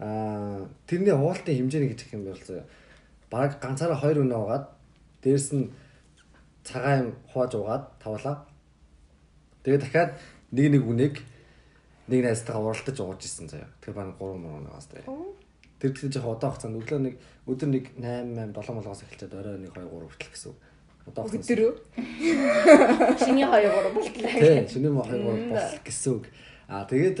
аа 0.00 0.64
тэрний 0.88 1.12
уултын 1.12 1.52
хэмжээний 1.52 1.92
гэж 1.92 2.00
юм 2.16 2.24
бол 2.24 2.40
заяа. 2.40 2.64
Бараг 3.28 3.60
ганцаараа 3.60 4.00
хоёр 4.00 4.24
өнөө 4.24 4.40
угаад 4.40 4.66
дээрэс 5.20 5.52
нь 5.52 5.68
цагаан 6.64 6.98
юм 7.04 7.10
хувааж 7.28 7.52
угаад 7.52 7.84
тавлаа. 8.00 8.48
Тэгээ 9.68 9.80
дахиад 9.84 10.10
нэг 10.52 10.66
нэг 10.72 10.84
үнэг 10.88 11.14
нэг 12.08 12.20
найзтайгаа 12.24 12.72
уралдаж 12.72 12.96
ууж 12.96 13.20
исэн 13.20 13.52
заяа. 13.52 13.68
Тэр 13.84 13.92
баг 13.92 14.16
3 14.16 14.40
мөр 14.40 14.64
унаас 14.64 14.88
заяа. 14.88 15.04
Тэр 15.78 15.90
гэсэн 15.94 16.10
чинь 16.10 16.26
удаан 16.26 16.50
хугацаанд 16.50 16.78
өглөө 16.82 17.00
нэг 17.06 17.14
өдөр 17.46 17.68
нэг 17.70 17.84
8 17.94 18.34
8 18.34 18.50
7 18.50 18.74
молоос 18.74 19.02
эхэлчихэд 19.06 19.34
орой 19.38 19.62
нэг 19.62 19.70
2 19.72 19.86
3 19.86 20.10
хүртэл 20.10 20.32
гэсэн. 20.34 20.54
Удаан 21.06 21.24
хугацаанд. 21.30 21.46
Өдөр 21.46 21.60
үү? 21.62 21.74
Шиний 23.22 23.46
хоёр 23.46 23.70
гурав 23.70 23.92
болтлаа. 23.94 24.32
Тийм, 24.66 24.92
мох 24.92 25.06
хоёр 25.06 25.22
гурав 25.22 25.42
болох 25.54 25.82
гэсэн 25.86 26.12
үг. 26.18 26.24
Аа 26.68 26.84
тэгээд 26.84 27.18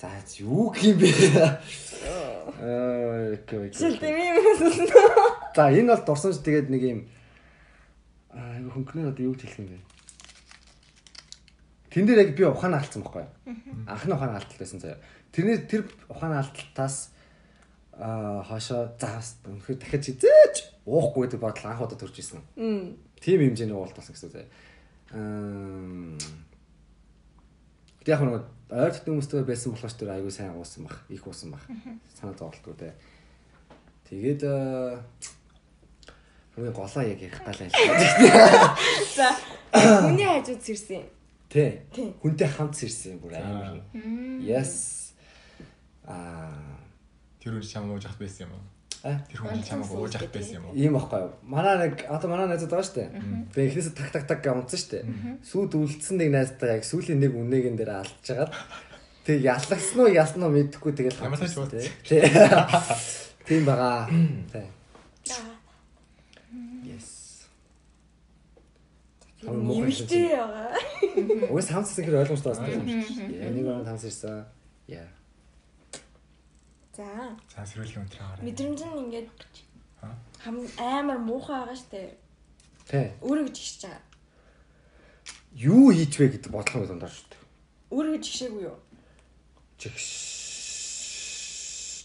за 0.00 0.10
юу 0.40 0.74
юм 0.82 0.98
бэ? 0.98 1.08
Аа, 2.60 3.32
окей. 3.32 3.70
Жишээл 3.72 3.96
окей. 3.96 4.00
тийм 4.00 4.16
юм 4.16 4.36
эсвэл 4.40 4.80
За 5.56 5.72
энэ 5.72 5.96
бол 5.96 6.04
дурсамж 6.04 6.40
тэгээд 6.44 6.68
нэг 6.68 6.82
юм 6.84 7.00
аа 8.28 8.60
хөнгөнөр 8.60 9.12
одоо 9.14 9.24
юу 9.24 9.34
хэлэх 9.34 9.56
юм 9.56 9.68
бэ? 9.72 9.78
Тэн 11.96 12.04
дээр 12.04 12.28
яг 12.28 12.36
би 12.36 12.44
ухаан 12.44 12.76
алдсан 12.76 13.00
байхгүй 13.00 13.24
юу? 13.24 13.56
Анхны 13.88 14.12
ухаан 14.12 14.36
алдалт 14.36 14.60
байсан 14.60 14.84
заяа. 14.84 15.00
Тэрний 15.32 15.64
тэр 15.64 15.88
ухаан 16.12 16.36
алдалтаас 16.36 17.08
аа 17.96 18.44
хашаа 18.44 18.92
заас 19.00 19.40
үнэхээр 19.48 19.80
дахиад 19.80 20.04
хизээч 20.04 20.84
уухгүй 20.84 21.24
гэдэг 21.24 21.40
бодол 21.40 21.72
анх 21.72 21.80
удаа 21.80 21.96
төрж 21.96 22.20
исэн. 22.20 22.44
Тим 22.52 23.40
хэмжээний 23.40 23.72
уулт 23.72 23.96
болсон 23.96 24.12
гэсэн 24.12 24.28
заяа. 24.28 24.52
Аа 25.16 26.20
яг 28.04 28.20
нэг 28.20 28.44
ойр 28.70 28.92
дотны 28.92 29.16
хүмүүстэй 29.16 29.48
байсан 29.48 29.72
болохоор 29.72 29.88
ч 29.90 29.96
тэр 29.96 30.12
айгу 30.14 30.30
сайн 30.30 30.52
уусан 30.52 30.84
бах, 30.84 31.00
их 31.08 31.26
уусан 31.26 31.56
бах. 31.56 31.64
Санаа 32.20 32.36
зовлтгүй 32.36 32.76
те. 32.76 32.92
Тэгээд 34.12 34.44
хамгийн 36.54 36.76
голоо 36.76 37.02
яг 37.02 37.18
ярих 37.24 37.40
гал 37.40 37.56
байлаа. 37.56 38.76
За. 39.16 39.32
Хүний 40.06 40.28
хажууд 40.28 40.62
сэрсэн. 40.62 41.15
Тэ. 41.48 41.82
Тий. 41.94 42.10
Хүнтэй 42.22 42.48
хамт 42.50 42.74
сэрсэн 42.74 43.18
бүр 43.22 43.36
амар. 43.38 43.78
Yes. 44.42 45.14
Аа, 46.06 46.50
Тэр 47.42 47.58
үн 47.58 47.62
чамд 47.62 47.90
ууж 47.94 48.06
ахт 48.06 48.18
байсан 48.18 48.50
юм 48.50 48.58
уу? 48.58 48.64
а 49.06 49.22
Тэр 49.30 49.38
хүн 49.46 49.62
чамд 49.62 49.86
ууж 49.86 50.14
ахт 50.18 50.34
байсан 50.34 50.58
юм 50.58 50.64
уу? 50.66 50.74
ийм 50.74 50.98
байхгүй 50.98 51.20
юу? 51.22 51.32
Манай 51.46 51.78
нэг 51.86 52.02
одоо 52.10 52.26
манай 52.30 52.50
найзууд 52.50 52.70
байгаа 52.74 52.90
штэ. 52.90 53.04
Би 53.54 53.70
эхнээсээ 53.70 53.94
так 53.94 54.10
так 54.10 54.26
так 54.26 54.40
гэ 54.42 54.50
унтсан 54.50 54.80
штэ. 54.82 54.98
Сүүд 55.46 55.78
үлдсэн 55.78 56.18
нэг 56.18 56.30
найзтай 56.34 56.78
яг 56.78 56.84
сүүлийн 56.86 57.22
нэг 57.22 57.30
үнээгэн 57.38 57.78
дээр 57.78 58.02
алдчихагаад 58.02 58.50
тэг 59.22 59.38
яллагсан 59.46 59.98
уу 60.02 60.10
ялсан 60.10 60.42
уу 60.42 60.50
мэдэхгүй 60.50 60.92
тэгэл 60.98 61.22
уулз. 61.22 61.54
тий. 62.02 62.22
Тийм 63.46 63.62
байгаа. 63.62 64.10
Тий. 64.50 64.66
Yes. 66.82 67.06
Нэмэлтэй 69.46 70.26
байгаа. 70.34 70.74
Угс 71.54 71.68
хамтсан 71.70 72.02
хэрэг 72.04 72.20
ойлгомжтой 72.26 72.52
байна. 72.54 72.82
Яа 73.30 73.50
нэг 73.54 73.66
orang 73.66 73.86
хамс 73.86 74.04
ирсэн. 74.10 74.44
Яа. 74.90 75.06
За. 76.96 77.06
За 77.54 77.62
сэрүүлэн 77.66 78.02
өнтер 78.06 78.20
аваарай. 78.24 78.42
Мэдрэмж 78.46 78.80
нь 78.82 79.00
ингээд 79.06 79.28
Аа. 80.02 80.12
хам 80.42 80.56
амар 80.78 81.18
муухай 81.18 81.56
байгаа 81.62 81.76
штэ. 81.76 82.14
Тий. 82.88 83.06
Өөрөө 83.22 83.46
гэж 83.48 83.56
хишж 83.58 83.82
байгаа. 83.86 84.02
Юу 85.56 85.90
хийч 85.92 86.14
вэ 86.18 86.28
гэдэг 86.36 86.50
бодлого 86.52 86.86
юм 86.90 86.98
даа 87.00 87.08
шүү 87.12 87.26
дээ. 87.30 87.42
Өөрөө 87.94 88.12
гэж 88.16 88.24
хишээгүй 88.28 88.62
юу? 88.68 88.76
Чигш. 89.78 90.06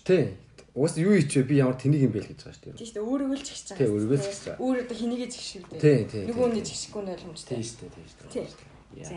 Тий. 0.06 0.24
Уус 0.72 0.96
юу 0.96 1.12
хийч 1.20 1.36
вэ? 1.36 1.44
Би 1.44 1.56
ямар 1.60 1.76
тэнийг 1.76 2.08
юм 2.08 2.14
бэ 2.16 2.24
л 2.24 2.30
гэж 2.32 2.40
байгаа 2.48 2.56
шүү 2.56 2.64
дээ. 2.72 2.80
Тийм 2.80 2.88
штэ 2.88 3.00
өөрөө 3.04 3.28
л 3.36 3.44
хишж 3.44 3.68
байгаа. 3.76 3.80
Тий, 3.82 3.88
өөрийгөө 3.92 4.16
л 4.16 4.24
хишж 4.24 4.42
байгаа. 4.48 4.64
Өөр 4.64 4.78
одоо 4.88 4.96
хинийгээ 4.96 5.30
згшиг 5.32 5.64
үү? 5.68 5.80
Тий, 5.84 6.00
тий, 6.08 6.24
Нөгөө 6.32 6.48
нэг 6.48 6.64
тий. 6.64 6.72
згшихгүй 6.72 7.02
нь 7.04 7.12
ойлгомжтой. 7.12 7.52
Тий 7.60 7.66
шүү 7.68 7.78
дээ, 7.82 7.92
тий 7.92 8.06
шүү 8.08 8.56
дээ. 8.96 9.04
За. 9.04 9.16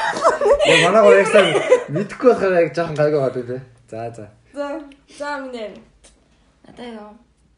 Яа 0.68 0.78
манай 0.88 1.02
гоо 1.04 1.12
яг 1.16 1.28
сайн 1.28 1.52
мэдхгүй 1.92 2.28
болохоор 2.32 2.54
яг 2.61 2.72
жоохон 2.76 2.96
гайгүй 2.96 3.20
байгаа 3.20 3.44
дээ. 3.44 3.62
За 3.92 4.09
за. 4.16 4.24
За. 4.56 4.66
За 5.18 5.28
минь. 5.44 5.76
Одоо 6.64 6.86
юу? 6.88 7.12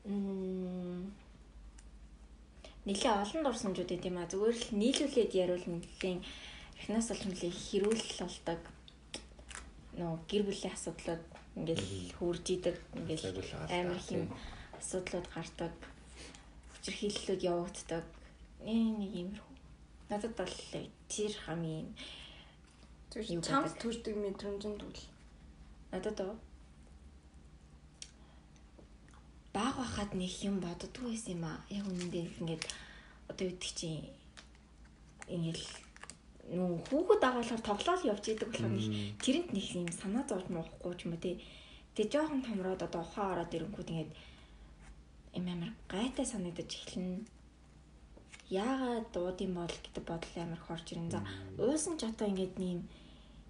Мм. 0.06 1.10
Нилээ 2.88 3.12
олон 3.12 3.40
дурсамжууд 3.44 3.90
гэдэг 3.92 4.08
юм 4.08 4.18
а. 4.20 4.30
Зүгээр 4.30 4.56
л 4.56 4.68
нийлүүлээд 4.80 5.32
яривал 5.36 5.66
нэлийн 5.68 6.20
эхнээс 6.80 7.12
олж 7.12 7.22
нэлийн 7.28 7.52
хэрүүл 7.52 8.04
болдог. 8.24 8.60
Нөө 10.00 10.12
гэр 10.30 10.42
бүлийн 10.48 10.72
асуудлууд 10.72 11.22
ингээл 11.60 12.16
хурж 12.16 12.46
идэг. 12.56 12.76
Ингээл 12.96 13.36
амар 13.68 14.00
хэм 14.00 14.32
асуудлууд 14.80 15.26
гардаг. 15.28 15.72
Хүчирхийллүүд 16.72 17.42
явагддаг. 17.44 18.04
Ээ 18.64 18.84
нэг 18.96 19.12
юмрхүү. 19.28 19.56
Надад 20.08 20.32
бол 20.40 20.54
тэр 21.12 21.32
хамгийн 21.44 21.92
Чамд 23.10 23.74
төрдөг 23.82 24.14
мэдрэмжэнд 24.16 24.80
үл. 24.86 25.02
надад 25.92 26.18
оо 26.22 26.34
баг 29.52 29.74
байхад 29.76 30.10
нэг 30.14 30.32
юм 30.46 30.56
боддгоо 30.62 31.10
байсан 31.10 31.34
юм 31.36 31.44
аа. 31.44 31.58
Яг 31.70 31.84
үнэндээ 31.90 32.24
ингээд 32.40 32.62
одоо 33.30 33.46
гэдэг 33.50 33.72
чинь 33.78 34.06
ингээл 35.26 35.66
нүү 36.54 36.70
хүүхэд 36.86 37.22
агаалаар 37.28 37.62
тоглоал 37.62 38.02
явж 38.12 38.24
идэг 38.30 38.50
болохоор 38.50 38.74
нэг 38.74 38.86
тэрэнд 39.22 39.50
нэг 39.54 39.66
юм 39.74 39.88
санаа 39.90 40.24
зовж 40.26 40.46
муухгүй 40.50 40.94
ч 40.98 41.00
юм 41.06 41.14
уу 41.14 41.22
тий. 41.22 41.36
Тэгээ 41.94 42.12
жоохон 42.12 42.42
томроод 42.46 42.82
одоо 42.86 43.02
ухаан 43.02 43.30
ороод 43.34 43.54
ирэнгүүт 43.54 43.90
ингээд 43.90 44.12
юм 45.38 45.46
амар 45.50 45.72
гайтай 45.92 46.26
санагдаж 46.26 46.70
эхэлнэ. 46.70 47.26
Яагаад 48.50 49.06
дууд 49.14 49.38
юм 49.46 49.54
бол 49.58 49.76
гэдэг 49.82 50.04
бодол 50.10 50.34
амар 50.42 50.62
хорж 50.62 50.86
ирэн. 50.90 51.10
За 51.14 51.20
уусан 51.58 51.94
ч 51.98 52.06
одоо 52.06 52.26
ингээд 52.30 52.54
нэм 52.58 52.86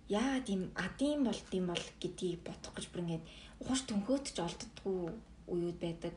яагаад 0.09 0.47
юм 0.49 0.63
адын 0.77 1.25
болд 1.25 1.49
юм 1.57 1.67
бол 1.73 1.85
гэдгийг 2.03 2.41
бодох 2.49 2.73
гэж 2.77 2.87
бүр 2.89 3.05
ингээд 3.05 3.25
ухаж 3.63 3.81
төнхөөд 3.89 4.25
ч 4.29 4.39
олддгүй 4.45 5.01
үеуд 5.51 5.79
байдаг. 5.83 6.15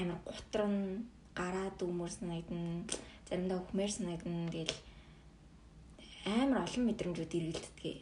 Амар 0.00 0.18
гутран 0.24 1.06
гараад 1.36 1.78
өмөр 1.84 2.10
санагдана. 2.10 2.88
Заримдаа 3.28 3.60
өхмөр 3.60 3.90
санагдана. 3.92 4.50
Тэгэл 4.50 4.74
амар 6.26 6.64
олон 6.64 6.82
мэдрэмжүүд 6.88 7.36
эргэлддэг. 7.38 8.00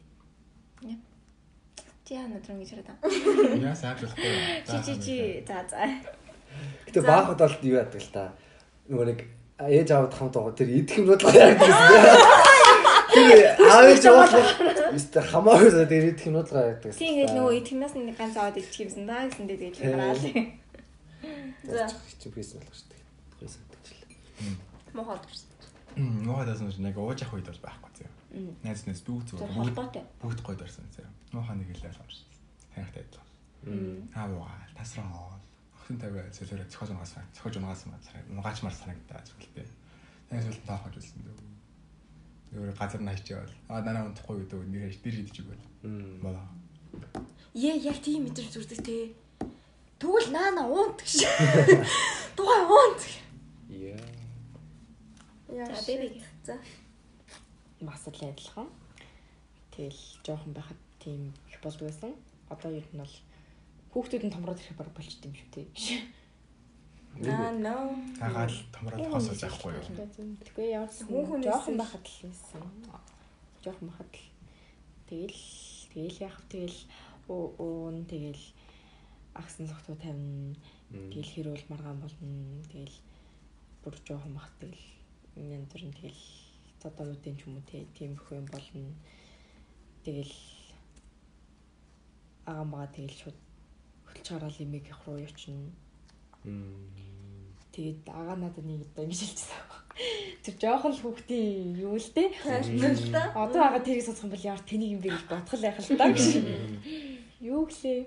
Чи 2.11 2.19
яа 2.19 2.27
надрын 2.27 2.59
гэж 2.59 2.71
яриад 2.75 2.91
байгаа. 2.91 3.71
Яа 3.71 3.77
сайжруулахгүй. 3.79 4.31
Чи 4.67 4.77
чи 4.83 4.95
чи 4.99 5.17
за 5.47 5.63
за. 5.71 5.87
Гэтэ 6.91 7.07
баахад 7.07 7.39
бол 7.39 7.55
юу 7.63 7.79
яадаг 7.79 8.03
л 8.03 8.11
та. 8.11 8.35
Нөгөө 8.91 9.07
нэг 9.15 9.21
ээж 9.63 9.89
аавд 9.95 10.19
хамт 10.19 10.35
байгаа 10.35 10.59
тэр 10.59 10.75
идэх 10.75 10.99
юм 10.99 11.07
бодлоо 11.07 11.31
яадаг 11.31 11.63
гэсэн. 11.63 12.47
Тэр 13.11 13.59
аавч 13.59 14.05
явуулах. 14.07 14.49
Мистер 14.95 15.25
хамаагүй 15.27 15.87
тэр 15.87 16.05
идэх 16.11 16.27
юм 16.27 16.37
бодлоо 16.39 16.63
яадаг. 16.71 16.95
Тийм 16.95 17.11
ингээд 17.15 17.35
нөгөө 17.35 17.55
итгэмээс 17.61 17.95
нэг 17.99 18.17
ганц 18.17 18.37
аваад 18.39 18.57
идчих 18.59 18.81
юмсан 18.87 19.05
да 19.07 19.27
гэсэн 19.27 19.47
дээр 19.47 19.61
тэгэл 19.61 19.83
гараал. 19.91 20.25
За 21.67 21.85
бийс 22.31 22.51
болох 22.55 22.75
шүү 22.75 22.89
дээ. 22.91 23.03
Бийс 23.41 23.55
гэдэг. 23.59 23.97
Мохоод 24.95 25.25
ирсэн. 25.27 25.51
Нуугаад 25.97 26.49
байсан 26.49 26.71
чинь 26.71 26.87
яг 26.87 26.99
ууж 26.99 27.21
ах 27.23 27.35
үед 27.35 27.47
бол 27.51 27.65
байхгүй 27.67 27.93
зөө. 27.99 28.11
Найз 28.63 28.87
найз 28.87 29.03
бүгд 29.03 29.27
зүгээр. 29.35 29.55
холбоотой. 29.59 30.05
Бүгд 30.23 30.41
гойд 30.47 30.63
орсон 30.63 30.87
зөө. 30.95 31.07
Нуухаа 31.35 31.55
нэг 31.59 31.69
хэлээ 31.75 31.95
сонссон. 31.99 32.31
Танихтай 32.75 33.03
адилхан. 33.03 33.29
Аа 34.15 34.31
ваа 34.31 34.55
тасраа. 34.79 35.35
Охин 35.83 35.99
тавиа 35.99 36.31
цэлэрэ 36.31 36.71
цохож 36.71 36.95
унгаас 36.95 37.19
цохож 37.35 37.55
унгаас 37.59 37.85
мацраа. 37.91 38.23
Нугаачмар 38.31 38.73
санагдаа 38.73 39.21
зүйлтэй. 39.27 39.67
Найз 40.31 40.47
бол 40.47 40.63
таахаж 40.63 40.95
үлсэн 40.95 41.27
дөө. 41.27 41.50
Өөр 42.51 42.75
газар 42.75 43.01
нааш 43.01 43.23
явал. 43.31 43.55
Аа 43.69 43.83
дараа 43.83 44.11
унтахгүй 44.11 44.43
гэдэг 44.43 44.59
нэр 44.67 44.91
дэр 44.91 45.17
идэж 45.23 45.37
өгөөл. 45.43 45.65
Болоо. 46.19 46.47
Е 47.55 47.79
яг 47.79 48.03
тийм 48.03 48.27
мэдэр 48.27 48.47
зүрдэг 48.51 48.81
те. 48.83 49.15
Тэгвэл 50.03 50.35
наана 50.35 50.67
уунт 50.67 50.99
гэж. 50.99 51.23
Тухай 52.37 52.63
уунт. 52.67 53.03
Яа. 53.71 54.03
Яа. 55.47 55.71
За. 56.43 56.59
Бас 57.81 58.03
л 58.11 58.19
адилхан. 58.19 58.67
Тэгэл 59.71 60.03
жоохон 60.27 60.53
байхад 60.53 60.81
тийм 60.99 61.31
их 61.47 61.61
болдгоо 61.63 61.87
байсан. 61.87 62.15
Одоо 62.51 62.75
ер 62.75 62.87
нь 62.91 62.99
бол 62.99 63.15
хүүхдүүд 63.95 64.27
нь 64.27 64.35
томроод 64.35 64.59
ирэх 64.59 64.75
баг 64.75 64.91
болчт 64.91 65.23
юм 65.23 65.35
шүү 65.39 65.49
дээ. 65.55 65.69
Аа 67.19 67.53
no. 67.53 67.77
Тагаал 68.19 68.55
томроод 68.73 69.11
хосож 69.13 69.43
авахгүй 69.45 69.75
юу. 69.77 69.85
Тэгвэл 70.47 70.75
ямар 70.79 70.91
ч 70.95 71.05
Хүүхэн 71.05 71.43
жоохон 71.45 71.77
байхад 71.77 72.05
л 72.07 72.19
байсан. 72.25 72.63
Жоохон 73.65 73.87
байхад 73.91 74.13
л 74.15 74.25
тэгэл 75.11 75.43
тэгэл 75.93 76.23
яах 76.25 76.39
вэ 76.41 76.49
тэгэл 76.49 76.81
уу 77.29 77.45
уун 77.59 78.07
тэгэл 78.07 78.45
агсан 79.35 79.67
согтуу 79.69 79.97
тавина. 80.01 80.57
Тэгэл 80.89 81.33
хэрүүл 81.35 81.65
маргаан 81.69 82.01
болно. 82.01 82.65
Тэгэл 82.73 82.97
бүр 83.85 83.95
жоохон 84.07 84.33
бах 84.39 84.49
тэгэл 84.57 84.87
янз 85.37 85.69
бүрийн 85.69 85.93
тэгэл 85.93 86.25
цодоонуудын 86.81 87.37
ч 87.37 87.45
юм 87.45 87.61
уу 87.61 87.69
те 87.69 87.85
тиймэрхүү 87.99 88.37
юм 88.41 88.49
болно. 88.49 88.97
Тэгэл 90.05 90.37
агаа 92.49 92.65
мага 92.65 92.89
тэгэл 92.97 93.21
шууд 93.21 93.39
хөлч 94.09 94.27
хараал 94.31 94.59
имийг 94.65 94.89
явах 94.89 95.05
руу 95.05 95.21
явчихна. 95.21 95.69
Тэгээд 96.45 98.09
агаа 98.09 98.37
надад 98.37 98.65
нэг 98.65 98.83
одоо 98.89 99.05
ингэж 99.05 99.21
хэлчихсэн. 99.21 99.61
Тэр 100.43 100.55
жоохон 100.57 100.93
л 100.97 101.03
хүүхдийн 101.05 101.77
юу 101.77 102.01
л 102.01 102.09
та. 102.13 102.27
Одоо 103.37 103.63
агаа 103.69 103.85
тэрийг 103.85 104.05
сонсох 104.05 104.27
юм 104.27 104.33
бол 104.33 104.49
яар 104.49 104.63
тэнийг 104.65 104.97
юм 104.97 105.01
бэ 105.05 105.13
гэж 105.13 105.25
бодох 105.29 105.55
л 105.55 105.65
байх 105.65 105.79
л 105.79 105.99
та 106.01 106.07
гэж. 106.09 106.25
Юу 107.45 107.69
гэлээ? 107.69 108.01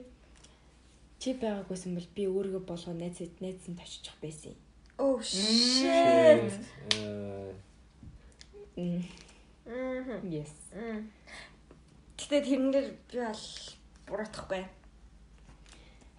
Чи 1.22 1.30
байгаагүйсэн 1.40 1.96
бол 1.96 2.10
би 2.12 2.24
өөрийгөө 2.28 2.64
болгоо 2.68 2.94
найз 2.98 3.22
найзсан 3.40 3.78
таччих 3.80 4.18
байсан. 4.20 4.58
Oh 5.00 5.22
shit. 5.22 6.52
юм. 8.76 9.04
Мм. 9.66 10.20
Yes. 10.28 10.52
Гэтэ 12.20 12.44
тэрнээр 12.44 12.88
би 13.08 13.18
бол 13.24 13.46
буруутахгүй. 14.08 14.64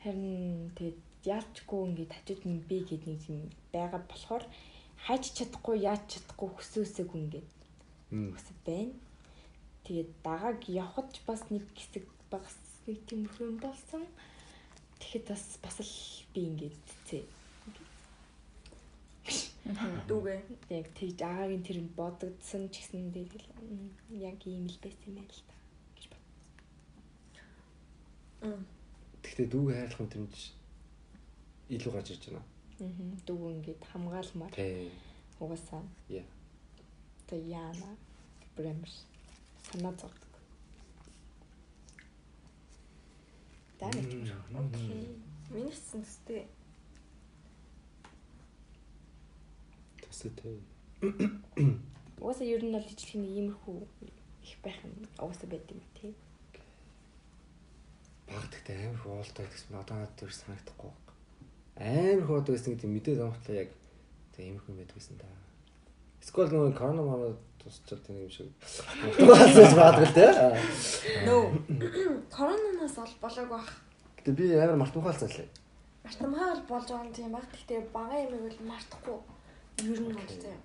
Харин 0.01 0.73
тэгээд 0.73 1.04
яалчгүй 1.27 1.81
ингээд 1.89 2.13
хажууд 2.15 2.43
нь 2.49 2.65
би 2.69 2.79
гэдэг 2.85 3.09
нэг 3.09 3.23
юм 3.33 3.41
байгаа 3.73 4.01
болохоор 4.09 4.45
хайч 5.07 5.25
чадахгүй 5.37 5.77
яаж 5.91 6.03
чадахгүй 6.13 6.49
хөсөөсөг 6.55 7.11
ингээд 7.21 7.51
хүсэд 8.35 8.59
байна. 8.69 8.95
Тэгээд 9.85 10.11
дагааг 10.25 10.61
явхад 10.69 11.09
ч 11.13 11.17
бас 11.29 11.43
нэг 11.53 11.65
хэсэг 11.77 12.05
багс 12.33 12.57
нэг 12.87 12.99
тиймэрхүү 13.09 13.47
юм 13.53 13.59
болсон. 13.61 14.03
Тэгэхэд 15.01 15.25
бас 15.29 15.45
бас 15.65 15.77
л 15.85 15.95
би 16.33 16.41
ингээд 16.49 16.77
цээ. 17.09 17.25
Дүүгээ. 20.09 20.41
Яг 20.77 20.87
тэгж 20.97 21.19
агаагийн 21.21 21.65
тэр 21.65 21.79
бодогдсон 21.97 22.69
ч 22.73 22.85
гэсэн 22.85 23.13
тэгэл 23.13 23.49
яг 24.13 24.41
ийм 24.45 24.65
л 24.69 24.79
байсан 24.85 25.09
юм 25.09 25.17
байна 25.21 25.33
л 25.33 25.45
та 25.49 25.57
гэж 25.97 26.05
бод. 26.13 26.25
Гэхдээ 29.25 29.47
дүүгээ 29.53 29.77
хайрлах 29.81 30.01
юм 30.05 30.13
тэрнж 30.13 30.64
илүү 31.71 31.93
гарч 31.95 32.11
ирж 32.15 32.25
байна. 32.31 32.43
Аа. 32.81 33.09
Дүү 33.27 33.51
ингээд 33.55 33.85
хамгаалмаар 33.93 34.53
Тий. 34.53 34.91
угаасаа. 35.41 35.83
Яа. 36.09 36.25
Тэ 37.27 37.39
яана. 37.49 37.97
Бремс. 38.57 39.05
Санаа 39.71 39.93
зовдөг. 39.93 40.33
Даа. 43.79 43.89
Окей. 43.91 45.17
Миний 45.51 45.71
хэсэг 45.71 46.03
төстэй. 46.05 46.47
Тэстэй. 50.03 50.61
Угаасаа 52.21 52.47
ер 52.47 52.63
нь 52.65 52.73
бол 52.73 52.87
ижлэхний 52.87 53.33
иймэрхүү 53.39 53.79
их 54.45 54.59
байх 54.63 54.79
юм. 54.85 54.95
Угаасаа 55.19 55.49
байд 55.51 55.67
юм 55.71 55.81
тий. 56.01 56.15
Багтагтай 58.29 58.89
амар 58.89 58.95
их 58.99 59.07
уултай 59.07 59.47
гэсэн 59.47 59.75
одоо 59.77 59.97
надад 59.99 60.17
тэр 60.17 60.33
санагдахгүй. 60.33 60.93
Амар 61.77 62.27
хоод 62.27 62.47
байсан 62.49 62.75
гэдэг 62.75 62.91
мэдээд 62.91 63.21
амтлаа 63.21 63.57
яг 63.67 63.71
тэг 64.31 64.47
юм 64.47 64.63
байдаг 64.67 64.95
гэсэн 64.95 65.19
да. 65.19 65.27
Скол 66.23 66.49
нөгөө 66.49 66.73
корона 66.79 67.03
маа 67.03 67.35
тусчаад 67.59 68.01
тийм 68.07 68.23
юм 68.23 68.31
шиг. 68.31 68.49
Тусч 69.19 69.75
баадгүй 69.75 70.09
те. 70.15 70.27
No. 71.27 71.51
Коронавироос 72.31 72.99
ол 72.99 73.15
болоогүй 73.21 73.51
бах. 73.51 73.69
Гэтэ 74.23 74.33
би 74.39 74.45
амар 74.55 74.79
мартамхаалцсан 74.81 75.29
лээ. 75.35 75.49
Мартамхай 76.05 76.49
бол 76.55 76.65
болж 76.71 76.89
байгаа 76.89 77.07
юм 77.07 77.13
тийм 77.13 77.33
баг. 77.33 77.47
Гэхдээ 77.51 77.81
бага 77.93 78.17
юм 78.23 78.39
бол 78.47 78.61
мартахгүй. 78.71 79.19
Ер 79.83 80.01
нь 80.01 80.15
бол 80.15 80.31
тийм. 80.31 80.61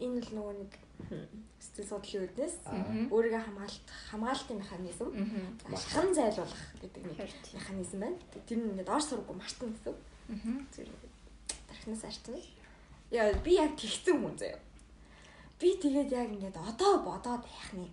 Энэ 0.00 0.20
л 0.24 0.30
нөгөө 0.36 0.54
нэг 0.60 0.72
сэтгэл 1.60 1.88
судлалын 1.88 2.24
үүднээс 2.28 2.56
өөрийгөө 3.12 3.42
хамгаалт 3.48 3.86
хамгаалтын 4.10 4.60
механизм 4.60 5.08
хан 5.72 6.10
зайлуулах 6.12 6.64
гэдэг 6.80 7.02
нэг 7.04 7.18
механизм 7.56 7.98
байна. 8.04 8.18
Тэр 8.44 8.58
нь 8.60 8.68
ингээд 8.76 8.92
ор 8.92 9.02
сургуу 9.02 9.36
мартна 9.36 9.72
гэсэн. 9.72 9.96
Зүгээр 10.28 10.90
тархинаас 11.68 12.04
арчна. 12.04 12.40
Яа 13.10 13.32
би 13.44 13.56
яг 13.56 13.76
тэгсэн 13.78 14.18
хүн 14.22 14.36
заяа. 14.38 14.60
Би 15.60 15.76
тэгээд 15.78 16.10
яг 16.12 16.28
ингээд 16.34 16.56
одоо 16.56 17.02
бодоод 17.06 17.42
байх 17.46 17.70
нь 17.74 17.90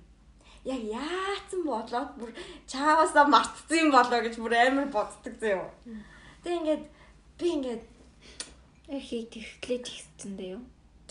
яг 0.66 0.82
яатсан 0.82 1.62
бодлоод 1.68 2.12
бүр 2.18 2.32
чааваасаа 2.68 3.28
мартсан 3.30 3.78
юм 3.78 3.92
болоо 3.92 4.20
гэж 4.24 4.36
бүр 4.42 4.54
амар 4.58 4.88
боддог 4.90 5.36
заяа. 5.40 5.70
Тэг 6.44 6.54
ингээд 6.60 6.84
би 7.40 7.48
ингээд 7.58 7.84
Эхий 8.84 9.24
тэгтлэж 9.32 9.86
ихсэндээ 9.88 10.60
юу? 10.60 10.64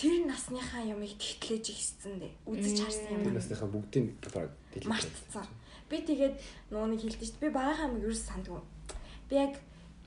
тэр 0.02 0.26
насныхаа 0.26 0.82
юмыг 0.82 1.14
тэгтлээж 1.14 1.66
ихсэн 1.70 2.18
дээ. 2.18 2.32
Үзэж 2.42 2.78
харсан 2.82 3.06
юм. 3.12 3.22
Тэр 3.22 3.36
насныхаа 3.38 3.68
дэлгэж. 4.74 4.90
Мартцсан. 4.90 5.46
Би 5.86 6.02
тэгээд 6.02 6.36
шүү 7.14 7.38
дээ. 7.38 7.38
Би 7.38 7.48
багийнхаа 7.54 7.86
амиг 7.86 8.02
юу 8.02 8.16
сандгүй. 8.16 8.62
Би 9.30 9.34
яг 9.38 9.54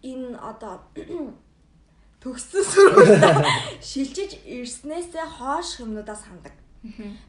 энэ 0.03 0.35
одоо 0.39 0.81
төгссөн 2.21 2.63
сургууль 2.65 3.21
шилжиж 3.89 4.31
ирснээсээ 4.45 5.25
хоош 5.37 5.79
сандаг. 6.17 6.53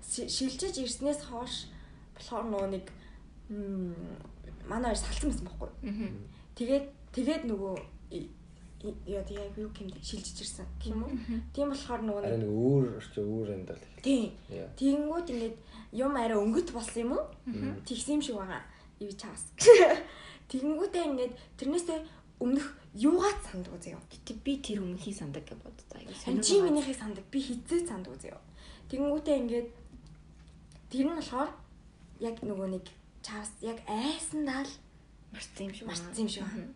Ши- 0.00 0.28
Шилжиж 0.28 0.74
ирснээс 0.80 1.20
хоош 1.28 1.68
болохоор 2.16 2.44
нөгөө 2.48 2.68
нэг 2.74 2.86
манай 4.68 4.90
хоёр 4.94 5.00
салцсан 5.00 5.30
байсан 5.30 5.46
байхгүй. 5.46 5.70
Тэгээд 6.56 6.84
тэгээд 7.12 7.42
нөгөө 7.50 7.74
яа 9.06 9.22
яг 9.26 9.54
юу 9.58 9.70
гэмдэ 9.72 9.98
шилжиж 10.02 10.36
ирсэн 10.42 10.66
юм 10.84 11.04
уу. 11.04 11.12
Тийм 11.54 11.70
болохоор 11.72 12.00
нөгөө 12.06 12.22
нэг 12.40 12.50
өөр 12.50 12.84
орч 12.96 13.12
өөр 13.20 13.48
амьдрал 13.56 13.82
их. 13.84 14.02
тийм 14.04 14.30
Яа. 14.52 14.68
Тэгэнгүүт 14.78 15.26
ингээд 15.32 15.56
юм 15.92 16.12
арай 16.16 16.38
өнгөт 16.38 16.68
болсон 16.72 17.00
юм 17.04 17.12
уу? 17.16 17.24
Тэгсэн 17.84 18.14
юм 18.16 18.22
шиг 18.22 18.36
байгаа. 18.36 18.62
Ив 19.00 19.12
чаас. 19.16 19.42
Тэгэнгүүтээ 20.50 21.04
ингээд 21.10 21.34
тэрнээсээ 21.58 21.98
өмнөх 22.40 22.66
юугаа 22.92 23.32
санддаг 23.44 23.76
заяа. 23.80 24.00
Гэтэ 24.12 24.34
би 24.44 24.60
тэр 24.60 24.84
өмнөхийн 24.84 25.16
сандаг 25.16 25.44
гэж 25.48 25.60
боддоо. 25.60 26.00
Аюу 26.00 26.42
чи 26.44 26.60
минийхийг 26.60 26.96
санддаг. 26.96 27.24
Би 27.32 27.40
хизээ 27.40 27.88
санддаг 27.88 28.16
заяа. 28.20 28.40
Тэгэнгүүтээ 28.88 29.36
ингээд 29.40 29.68
тэр 30.92 31.06
нь 31.08 31.16
болохоор 31.16 31.50
яг 32.20 32.36
нөгөө 32.44 32.68
нэг 32.76 32.84
чаас 33.24 33.50
яг 33.60 33.80
айсандаа 33.88 34.64
л 34.64 34.72
марцсан 35.32 35.66
юм 35.68 35.74
шиг 35.74 35.86
марцсан 35.88 36.22
юм 36.24 36.28
шиг 36.28 36.44
байна. 36.44 36.72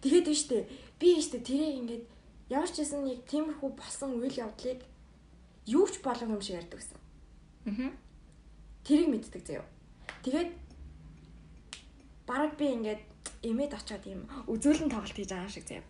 Тэгээд 0.00 0.26
биш 0.28 0.44
үү? 0.48 0.64
Би 1.00 1.08
биш 1.16 1.28
үү 1.32 1.40
тэрийг 1.44 1.76
ингээд 1.80 2.04
ямар 2.50 2.68
ч 2.68 2.82
гэсэн 2.82 3.06
яг 3.06 3.20
тиймэрхүү 3.30 3.70
болсон 3.76 4.18
үйл 4.18 4.36
явдлыг 4.36 4.80
юу 5.70 5.86
ч 5.86 6.02
болов 6.02 6.28
юм 6.28 6.42
шиг 6.42 6.60
ярьдаг 6.60 6.80
гэсэн. 6.80 6.98
Аа. 7.68 7.92
Тэрийг 8.84 9.08
мэддэг 9.08 9.42
заяа. 9.46 9.66
Тэгээд 10.24 10.50
бараг 12.26 12.52
би 12.58 12.66
ингээд 12.74 13.02
эмээд 13.42 13.72
очиод 13.76 14.04
юм 14.06 14.28
үзүүлэн 14.48 14.90
тоглолт 14.92 15.16
хийж 15.16 15.30
байгаа 15.32 15.50
шиг 15.50 15.66
заяа. 15.68 15.84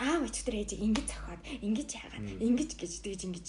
Аав 0.00 0.24
өчтөр 0.24 0.54
ээжийг 0.60 0.80
ингэж 0.80 1.06
зохиод, 1.10 1.42
ингэж 1.60 1.88
яагаад, 1.98 2.28
ингэж 2.40 2.70
гэж 2.78 2.92
тэгж 3.04 3.22
ингэж 3.28 3.48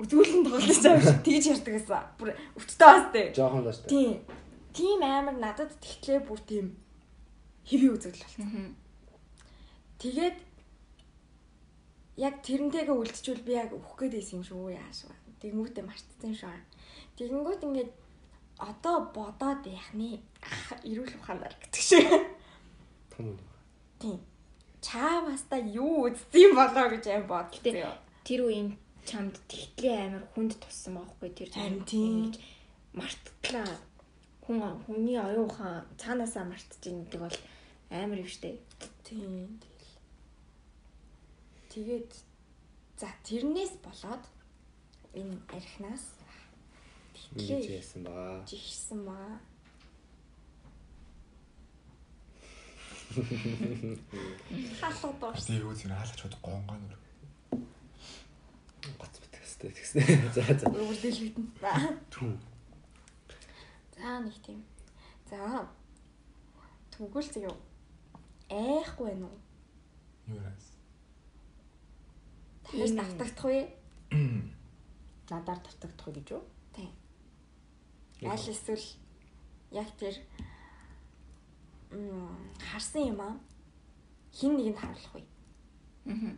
үзүүлэн 0.00 0.42
тоглолт 0.44 0.66
хийж 0.66 0.82
байгаа 0.84 1.04
шиг 1.06 1.20
тэгж 1.24 1.44
ярьдаг 1.54 1.74
гэсэн. 1.76 2.04
Бүр 2.18 2.28
өвчтөө 2.56 2.88
бас 2.88 3.06
тээ. 3.12 3.26
Жохон 3.36 3.64
даш. 3.64 3.78
Тийм. 3.86 4.20
Тийм 4.72 5.00
амар 5.02 5.36
надад 5.36 5.72
тэгтлээ 5.80 6.20
бүр 6.24 6.40
тийм 6.46 6.66
хэвээ 7.68 7.94
үзэгдэл 7.94 8.24
болсон. 8.24 8.46
Аа. 8.48 8.70
Тэгээд 10.00 10.38
яг 12.16 12.34
тэрнтэйгээ 12.44 12.96
үлдчихвэл 12.96 13.46
би 13.46 13.52
яг 13.56 13.70
өөх 13.76 13.96
гээд 13.96 14.14
байсан 14.16 14.40
юм 14.40 14.44
шүү 14.44 14.76
яаш. 14.76 14.98
Тэгэнгүүтээ 15.40 15.84
мартсан 15.84 16.32
юм 16.32 16.36
шүү. 16.36 16.60
Тэгэнгүүт 17.16 17.62
ингээд 17.64 17.90
одоо 18.60 19.08
бодоод 19.16 19.64
яхны 19.66 20.20
эрүүл 20.84 21.16
ухаанаар 21.18 21.54
гэдэг 21.60 21.82
шиг. 21.82 22.06
Том 23.12 23.32
үү. 23.32 23.38
Тийм. 24.00 24.20
Чааваста 24.80 25.56
юу 25.56 26.08
үзсэн 26.08 26.40
юм 26.44 26.52
болоо 26.56 26.86
гэж 26.92 27.04
аим 27.08 27.24
бодлоо. 27.28 27.96
Тэр 28.24 28.40
үеийн 28.44 28.76
чамд 29.08 29.36
тэгтлээ 29.48 29.96
амар 30.06 30.24
хүнд 30.32 30.52
туссан 30.60 30.96
байхгүй 30.96 31.30
тэр 31.32 31.50
тийм. 31.88 32.32
марттлаа. 32.92 33.68
Хүн 34.44 34.60
хүний 34.84 35.18
оюун 35.18 35.48
ухаан 35.48 35.84
цаанаасаа 36.00 36.44
мартж 36.44 36.82
ийн 36.84 37.04
гэдэг 37.04 37.20
бол 37.20 37.38
амар 37.90 38.18
юм 38.20 38.28
штэ. 38.28 38.58
Тийм. 39.04 39.60
Тэгээд 41.70 42.10
за 43.00 43.08
тэрнээс 43.24 43.78
болоод 43.84 44.24
энэ 45.14 45.38
архинаас 45.54 46.19
Ингэж 47.34 47.62
тэгтлээ 47.62 47.78
яасан 47.78 48.02
баа. 48.02 48.42
жигсэн 48.46 49.00
маа. 49.06 49.38
Халуу 54.80 55.12
дурс. 55.20 55.46
Би 55.48 55.56
юу 55.58 55.74
зэрэг 55.74 55.96
хаалгач 55.98 56.18
чад 56.20 56.34
гонгоо 56.42 56.76
нүр. 56.78 56.94
Гоц 58.98 59.14
битгэстэй 59.22 59.70
тэгснэ. 59.74 60.02
За 60.34 60.42
за. 60.42 60.66
Өөр 60.70 60.96
дэлгэгдэн. 61.02 61.46
Түр. 62.10 62.34
За 63.94 64.20
нэг 64.22 64.36
тийм. 64.46 64.62
За. 65.30 65.66
Түгэл 66.94 67.30
зөө. 67.34 67.54
Айхгүй 68.50 69.06
байна 69.10 69.26
уу? 69.26 69.38
Юу 70.26 70.38
яас. 70.42 70.66
Дахиж 72.64 72.90
Ийм. 72.90 72.98
давтагдах 72.98 73.44
уу? 73.44 73.62
Надаар 75.30 75.58
тавтагдах 75.66 76.14
гэж 76.14 76.28
юу? 76.38 76.42
Аль 78.22 78.50
эсвэл 78.52 78.84
яг 79.72 79.88
тэр 79.96 80.16
м 81.90 82.36
харсан 82.60 83.08
юм 83.08 83.20
аа. 83.20 83.40
Хин 84.32 84.56
нэгэнд 84.56 84.76
харуулах 84.76 85.14
уу? 85.14 85.24
Аа. 86.06 86.36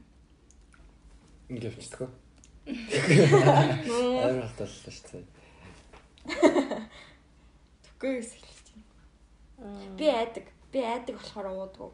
Ингээд 1.50 1.74
авчихдаг. 1.74 2.10
Амар 4.22 4.46
хаталлаа 4.46 4.92
шүү 4.94 5.10
дээ. 5.10 5.26
Түгээс 7.98 8.30
хэлж 8.38 8.66
байна. 9.58 9.96
Би 9.98 10.06
айдаг. 10.06 10.46
Би 10.70 10.78
айдаг 10.86 11.18
болохоор 11.18 11.46
уудгүй. 11.50 11.90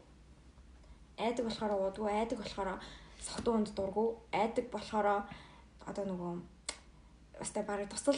Айдаг 1.17 1.45
болохоор 1.49 1.73
уудгүй. 1.73 2.13
Айдаг 2.13 2.37
болохоор 2.37 2.77
сохтуунд 3.19 3.73
дургу. 3.73 4.21
Айдаг 4.31 4.69
болохоор 4.69 5.25
одоо 5.89 6.05
нөгөө 6.05 6.31
өстэй 7.41 7.63
барыг 7.65 7.89
тусал 7.89 8.15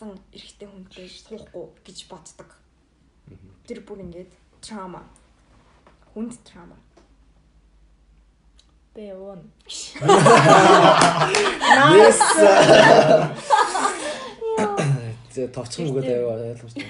ламсан 0.00 0.16
эрэгтэй 0.32 0.68
хүнтэй 0.68 1.08
суухгүй 1.08 1.68
гэж 1.84 2.08
боддог. 2.08 2.48
Тэр 3.68 3.84
бүр 3.84 4.00
ингээд 4.00 4.32
трама. 4.64 5.04
Хүнд 6.14 6.40
трама. 6.44 6.76
Бэ 8.96 9.12
уун. 9.14 9.52
Yes. 12.00 12.18
Зэ 15.30 15.48
товчхон 15.52 15.92
үгээд 15.92 16.08
аяа 16.08 16.48
ойлгомжтой. 16.48 16.84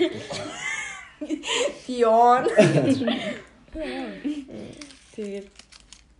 Дион. 1.87 2.47
Тэгээд 5.19 5.49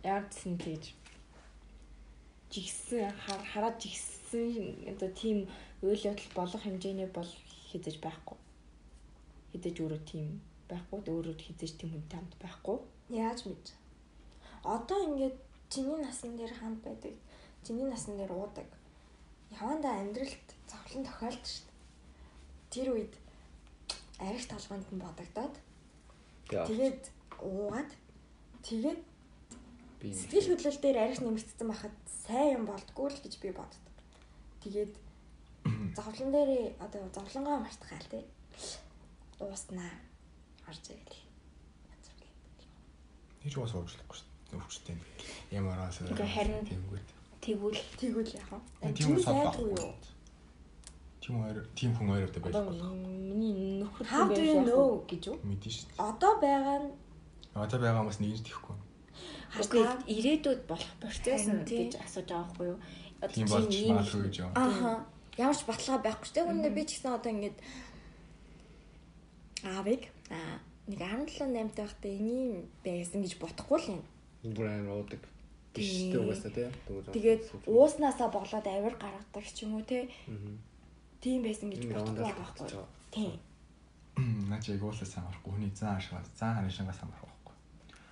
яардсан 0.03 0.59
тэгж 0.59 0.91
жигсэн 2.51 3.09
хар- 3.25 3.47
хараад 3.47 3.79
жигсэн 3.79 4.20
одоо 4.33 5.09
тийм 5.11 5.47
үйл 5.81 6.01
явдал 6.07 6.31
болох 6.35 6.61
хэмжээний 6.63 7.07
бол 7.07 7.27
хизэж 7.71 7.99
байхгүй. 7.99 8.37
Хизэж 9.51 9.75
өөрөө 9.81 10.01
тийм 10.07 10.41
байхгүй. 10.69 10.99
Өөрөө 11.11 11.35
хизэж 11.35 11.71
тийм 11.79 11.91
хүнтэй 11.91 12.17
хамт 12.19 12.35
байхгүй. 12.39 12.77
Яаж 13.09 13.45
мэд? 13.45 13.75
Одоо 14.63 14.99
ингээд 15.11 15.37
чиний 15.69 15.99
насан 15.99 16.37
дээр 16.37 16.53
хамт 16.53 16.83
байдаг. 16.83 17.15
Чиний 17.65 17.87
насан 17.87 18.17
дээр 18.17 18.31
уудаг. 18.31 18.67
Явандаа 19.51 19.99
амьдралд 19.99 20.47
зовлон 20.69 21.03
тохиолдсон 21.03 21.43
шүү 21.43 21.65
дээ. 21.67 22.71
Тэр 22.71 22.87
үед 22.95 23.13
арих 24.19 24.45
толгойд 24.47 24.87
нь 24.91 25.03
бодогдоод 25.03 25.55
тэгээд 26.47 27.03
уугаад 27.41 27.91
тэгээд 28.63 29.01
Би 30.01 30.09
сэтгэл 30.17 30.57
хөдлөл 30.57 30.81
дээр 30.81 30.97
арих 30.97 31.19
нэмэгдсэн 31.21 31.67
байхад 31.69 31.95
сайн 32.25 32.57
юм 32.57 32.63
болдгоо 32.65 33.13
л 33.13 33.21
гэж 33.21 33.37
би 33.37 33.53
боддог. 33.53 33.90
Тэгээд 34.61 34.93
зовлон 35.97 36.29
дээр 36.31 36.51
одоо 36.79 37.01
зовлонгоо 37.13 37.59
мартахаал 37.65 38.07
тий. 38.11 38.23
Ууснаа. 39.39 39.91
Орж 40.67 40.85
ирэл. 40.93 41.21
Нэг 43.43 43.57
бас 43.57 43.73
уучлахгүй 43.73 44.17
шүү 44.17 44.27
дээ. 44.53 44.59
Өвчтэй. 44.61 44.95
Ямар 45.51 45.79
аа 45.81 45.89
Ингээ 45.89 46.29
харин- 46.29 46.67
тиймгүүт. 46.69 47.09
Тэгвэл 47.41 47.81
Тэгвэл 47.97 48.31
яах 48.37 48.51
вэ? 48.53 48.93
Тийм 48.93 49.17
сайдгүй 49.17 49.65
юу? 49.81 49.93
Тийм 51.21 51.35
хоёр 51.41 51.57
тийм 51.73 51.91
хүн 51.97 52.07
хоёр 52.13 52.29
өдөө 52.29 52.41
байж 52.45 52.53
болох. 52.53 52.93
миний 52.93 53.81
нөхөр 53.81 54.05
How 54.05 54.29
do 54.29 54.41
you 54.45 54.61
know? 54.61 55.01
гэж 55.09 55.21
юу? 55.25 55.37
Мэдэн 55.41 55.71
шүү 55.73 55.85
дээ. 55.89 56.05
Одоо 56.05 56.33
байгаа 56.37 56.77
нь 56.85 56.93
Одоо 57.57 57.77
байгаа 57.81 58.01
хүмүүс 58.05 58.19
нэгж 58.21 58.39
тэхгүй. 58.45 58.75
Окей, 59.57 59.83
ирээдүйд 60.15 60.61
болох 60.69 60.91
процесс 61.01 61.49
Харин 61.49 61.61
нь 61.61 61.65
гэж 61.65 61.91
асууж 61.97 62.27
байгаа 62.29 62.45
байхгүй 62.45 62.65
юу? 62.71 62.79
Тийм 63.29 63.47
болж 63.47 63.69
ийм 63.69 63.95
магадгүй 63.95 64.21
гэж 64.25 64.35
юм. 64.41 64.51
Ааха. 64.57 65.05
Ямар 65.37 65.57
ч 65.57 65.61
баталгаа 65.69 65.99
байхгүй 66.01 66.27
ч 66.27 66.31
тэгвэл 66.33 66.73
би 66.73 66.83
ч 66.89 66.89
гэсэн 66.97 67.13
одоо 67.13 67.31
ингэж 67.31 67.55
аавыг 69.61 70.03
аа 70.33 70.57
нэг 70.89 70.99
17 70.99 71.45
8 71.53 71.77
тахтай 71.77 72.17
энийг 72.17 72.65
байсан 72.81 73.21
гэж 73.21 73.37
бодохгүй 73.37 73.79
л 73.79 73.91
юм. 73.95 74.01
бүр 74.41 74.67
амар 74.67 75.05
уудаг. 75.05 75.21
Тийм. 75.73 75.85
Биштэй 75.85 76.19
угаасаа 76.19 76.51
тий. 76.51 76.67
Тэгээд 77.13 77.43
ууснасаа 77.69 78.29
болоод 78.33 78.65
авир 78.67 78.95
гаргадаг 78.97 79.45
ч 79.45 79.63
юм 79.63 79.77
уу 79.77 79.85
те. 79.85 80.09
Аа. 80.27 80.57
Тийм 81.21 81.45
байсан 81.45 81.69
гэж 81.69 81.85
бодохгүй 81.87 82.25
байхгүй. 82.25 82.67
Тийм. 83.13 83.37
Наа 84.49 84.59
чи 84.59 84.73
яг 84.73 84.83
уулаа 84.83 85.05
сайн 85.05 85.29
марахгүй. 85.29 85.53
Хүний 85.53 85.71
зан 85.77 85.95
ашгаа, 85.95 86.25
зан 86.35 86.57
харин 86.57 86.73
марахгүй 86.73 87.07
байхгүй. 87.13 87.30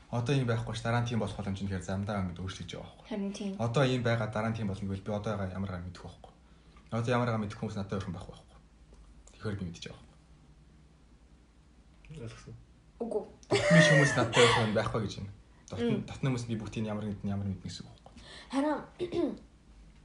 Одоо 0.10 0.34
юм 0.34 0.48
байхгүй 0.50 0.74
ш 0.74 0.82
дараа 0.82 1.02
нь 1.02 1.10
тийм 1.10 1.22
болох 1.22 1.38
боломж 1.38 1.62
нь 1.62 1.70
тэгэхээр 1.70 1.86
замдаа 1.86 2.18
ингэж 2.26 2.42
өөрчлөж 2.42 2.70
байгаа 2.74 2.90
байхгүй. 2.90 3.08
харин 3.14 3.30
тийм. 3.30 3.54
Одоо 3.62 3.84
ийм 3.86 4.02
байгаа 4.02 4.28
дараа 4.34 4.50
нь 4.50 4.58
тийм 4.58 4.68
болно 4.74 4.82
гэвэл 4.90 5.06
би 5.06 5.12
одоо 5.14 5.38
байгаа 5.38 5.54
ямар 5.54 5.70
байгаа 5.70 5.86
мэдэх 5.86 6.02
байхгүй. 6.02 6.34
Одоо 6.98 7.12
ямар 7.14 7.28
байгаа 7.30 7.44
мэдэх 7.46 7.60
хүмүүс 7.62 7.78
надад 7.78 7.94
өөрхөн 7.94 8.16
байх 8.18 8.26
байхгүй. 8.26 8.58
Тэгэхээр 9.38 9.58
би 9.62 9.66
мэдчихэж 9.70 9.86
байгаа. 9.94 10.06
Ойлгосон. 12.10 12.56
Үгүй. 13.06 13.24
Дотны 13.54 13.82
хүмүүс 13.86 14.12
надад 14.18 14.38
өөрхөн 14.42 14.74
байхгүй 14.74 15.02
гэж 15.06 15.14
байна. 15.22 15.32
Дотны 15.70 15.96
дотны 16.10 16.28
хүмүүс 16.34 16.46
би 16.50 16.56
бүгдийг 16.58 16.90
ямар 16.90 17.06
нэгэн 17.06 17.30
ямар 17.30 17.46
нэгэн 17.46 17.62
гэсэн 17.70 17.86
үг 17.86 17.94
байхгүй. 17.94 18.14
Харин 18.50 19.38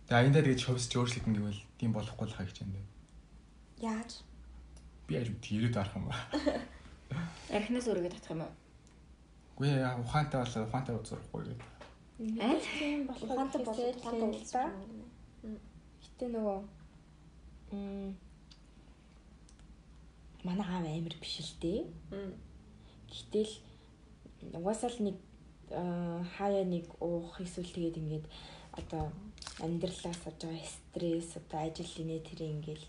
Тэгээ 0.05 0.21
аяндаа 0.21 0.45
тэгэж 0.45 0.61
хөвсөж 0.69 0.93
өөрчлөлт 1.01 1.27
нь 1.33 1.37
гэвэл 1.41 1.61
тийм 1.81 1.97
болохгүй 1.97 2.29
л 2.29 2.37
хаа 2.37 2.45
гэж 2.45 2.61
байна. 2.61 2.85
яаж? 3.81 4.21
Би 5.09 5.17
яаж 5.17 5.33
мэдээ 5.33 5.57
ирээд 5.65 5.81
арах 5.81 5.97
юм 5.97 6.13
ба. 6.13 6.17
Архинаас 7.57 7.89
өөрийгөө 7.89 8.13
татах 8.13 8.37
юм 8.37 8.45
уу? 8.45 8.53
Үгүй 9.55 9.71
яа 9.79 9.95
ухаантай 10.03 10.39
болоо 10.43 10.63
ухаантай 10.67 10.95
узурахгүй 10.99 11.43
гэдэг. 11.47 11.61
Аа? 12.43 12.57
тийм 12.79 13.07
болохоор 13.07 13.31
Ухаантай 13.33 13.61
болоод 13.65 13.97
ухаантай 13.99 14.45
да. 14.53 14.65
Гэтэ 16.03 16.25
нөгөө 16.35 16.59
м 17.73 18.11
манай 20.45 20.67
аав 20.67 20.87
амир 20.87 21.15
биш 21.23 21.39
л 21.41 21.55
дээ. 21.63 21.81
Гэтэл 23.11 23.53
угаасаа 24.59 24.91
л 24.91 25.01
нэг 25.07 25.17
хаяа 26.37 26.65
нэг 26.67 26.87
уух 27.01 27.41
эсвэл 27.41 27.71
тэгээд 27.75 28.01
ингээд 28.03 28.27
одоо 28.79 29.11
амьдралаас 29.65 30.21
орж 30.29 30.41
байгаа 30.45 30.67
стресс 30.67 31.31
одоо 31.41 31.59
ажил 31.63 31.95
инээ 32.03 32.21
тэр 32.27 32.41
ингээл 32.43 32.85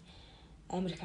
амир 0.69 0.93
их 0.97 1.01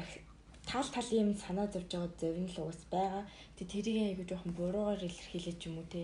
тал 0.69 0.87
тал 0.95 1.09
юм 1.11 1.29
санаа 1.35 1.67
зовж 1.73 1.89
байгаа 1.91 2.11
зөвн 2.21 2.47
л 2.53 2.57
уус 2.61 2.81
байгаа. 2.91 3.23
Тэг 3.57 3.67
тэрийг 3.73 3.97
айгу 4.07 4.23
жоохон 4.29 4.53
буруугаар 4.59 5.01
илэрхийлээ 5.07 5.55
ч 5.59 5.63
юм 5.69 5.77
уу 5.79 5.87
те 5.93 6.01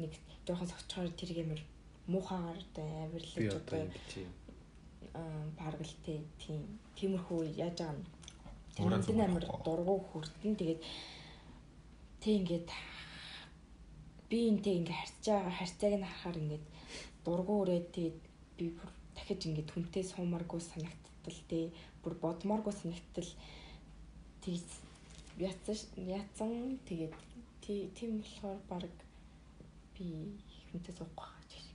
нэг 0.00 0.12
жоохон 0.46 0.68
согчхоор 0.70 1.10
тэрийг 1.18 1.38
амир 1.44 1.60
муухагаар 2.12 2.58
одоо 2.58 2.86
авирлаж 3.04 3.36
одоо 3.36 3.60
одоо 3.62 3.80
ингэж 3.86 4.10
юм. 4.22 4.32
аа, 5.14 5.42
баргалтай 5.58 6.18
тийм 6.42 6.60
тиймэрхүү 6.96 7.40
яаж 7.64 7.78
байгаа 7.78 7.98
юм. 7.98 8.06
Амир 8.78 9.00
зүгээрхгүй. 9.04 9.62
дургу 9.66 9.94
хүрдэн 10.10 10.54
тэгээд 10.60 10.80
тэг 12.22 12.34
ингээд 12.40 12.68
би 14.30 14.38
энтэй 14.50 14.74
ингээд 14.78 14.98
харьцаж 15.00 15.26
байгаа 15.26 15.54
харьцааг 15.58 15.94
нь 15.98 16.06
харахаар 16.06 16.36
ингээд 16.42 16.66
дургу 17.24 17.54
өрөөд 17.62 17.86
тэгээд 17.96 18.18
би 18.56 18.66
бүр 18.76 18.90
дахиж 19.16 19.40
ингээд 19.48 19.70
хүнтэй 19.72 20.04
суумаргүй 20.06 20.60
санагдтал 20.60 21.40
тий 21.50 21.64
бүр 22.02 22.14
бодмооргүй 22.22 22.74
санагдтал 22.76 23.30
тэгж 24.44 24.68
яцсан 25.38 25.74
ш- 25.74 25.92
яцсан 25.96 26.78
тэгээд 26.88 27.14
тий- 27.62 27.90
тийм 27.96 28.20
болохоор 28.20 28.58
баг 28.68 28.84
би 29.94 30.06
хүнтэй 30.72 30.94
суухгүй 30.96 31.28
шиг. 31.48 31.66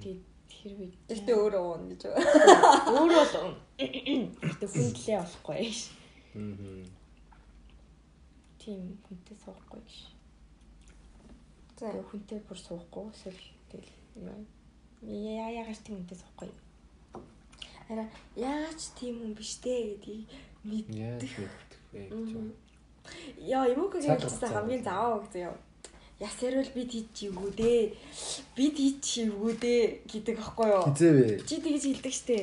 Тэгээд 0.00 0.22
тэр 0.48 0.72
үед 0.80 0.94
Тэртээ 1.08 1.36
өөрөө 1.36 1.62
уун 1.68 1.84
гэж 1.92 2.02
өөрөө 2.06 3.24
бол 3.34 3.54
гэтээ 4.40 4.68
хүндлээ 4.72 5.18
болохгүй 5.20 5.68
ш. 5.72 5.80
Мгм. 6.34 6.84
Тийм 8.60 8.80
хүнтэй 9.04 9.36
суухгүй 9.44 9.82
ш. 9.88 9.96
За. 11.76 11.92
Хүнтэй 12.08 12.40
бүр 12.48 12.56
суухгүй 12.58 13.04
эсвэл 13.12 13.42
тэгэл 13.68 13.92
яа 15.04 15.48
яагаад 15.60 15.80
тийм 15.84 15.96
хүнтэй 16.00 16.18
суухгүй. 16.24 16.50
Хараа 17.86 18.08
яагаад 18.34 18.78
ч 18.80 18.84
тийм 18.98 19.14
хүн 19.20 19.34
биш 19.36 19.60
дээ 19.60 20.00
гэдгийг 20.00 20.24
мэд. 20.70 20.86
Яаж 20.90 21.22
мэддэг 21.22 21.82
вэ 21.92 22.00
гэж 22.10 22.30
байна. 22.34 22.54
Яа 23.38 23.64
юмукагийн 23.70 24.18
Цаг 24.18 24.22
хэлсэн 24.26 24.50
хамгийн 24.50 24.82
заваа 24.82 25.22
гэж 25.22 25.34
яа. 25.46 25.54
Ясэрвэл 26.16 26.72
бид 26.72 26.90
хийж 26.92 27.08
чивгүү 27.12 27.50
дээ. 27.60 27.82
Бид 28.56 28.74
хийж 28.80 28.96
чивгүү 29.04 29.52
дээ 29.60 29.82
гэдэг 30.08 30.36
аахгүй 30.40 30.68
юу? 30.72 30.84
Хизээ 30.88 31.12
вэ? 31.12 31.28
Чи 31.44 31.54
тэгж 31.60 31.84
хэлдэг 31.86 32.14
штэ. 32.16 32.38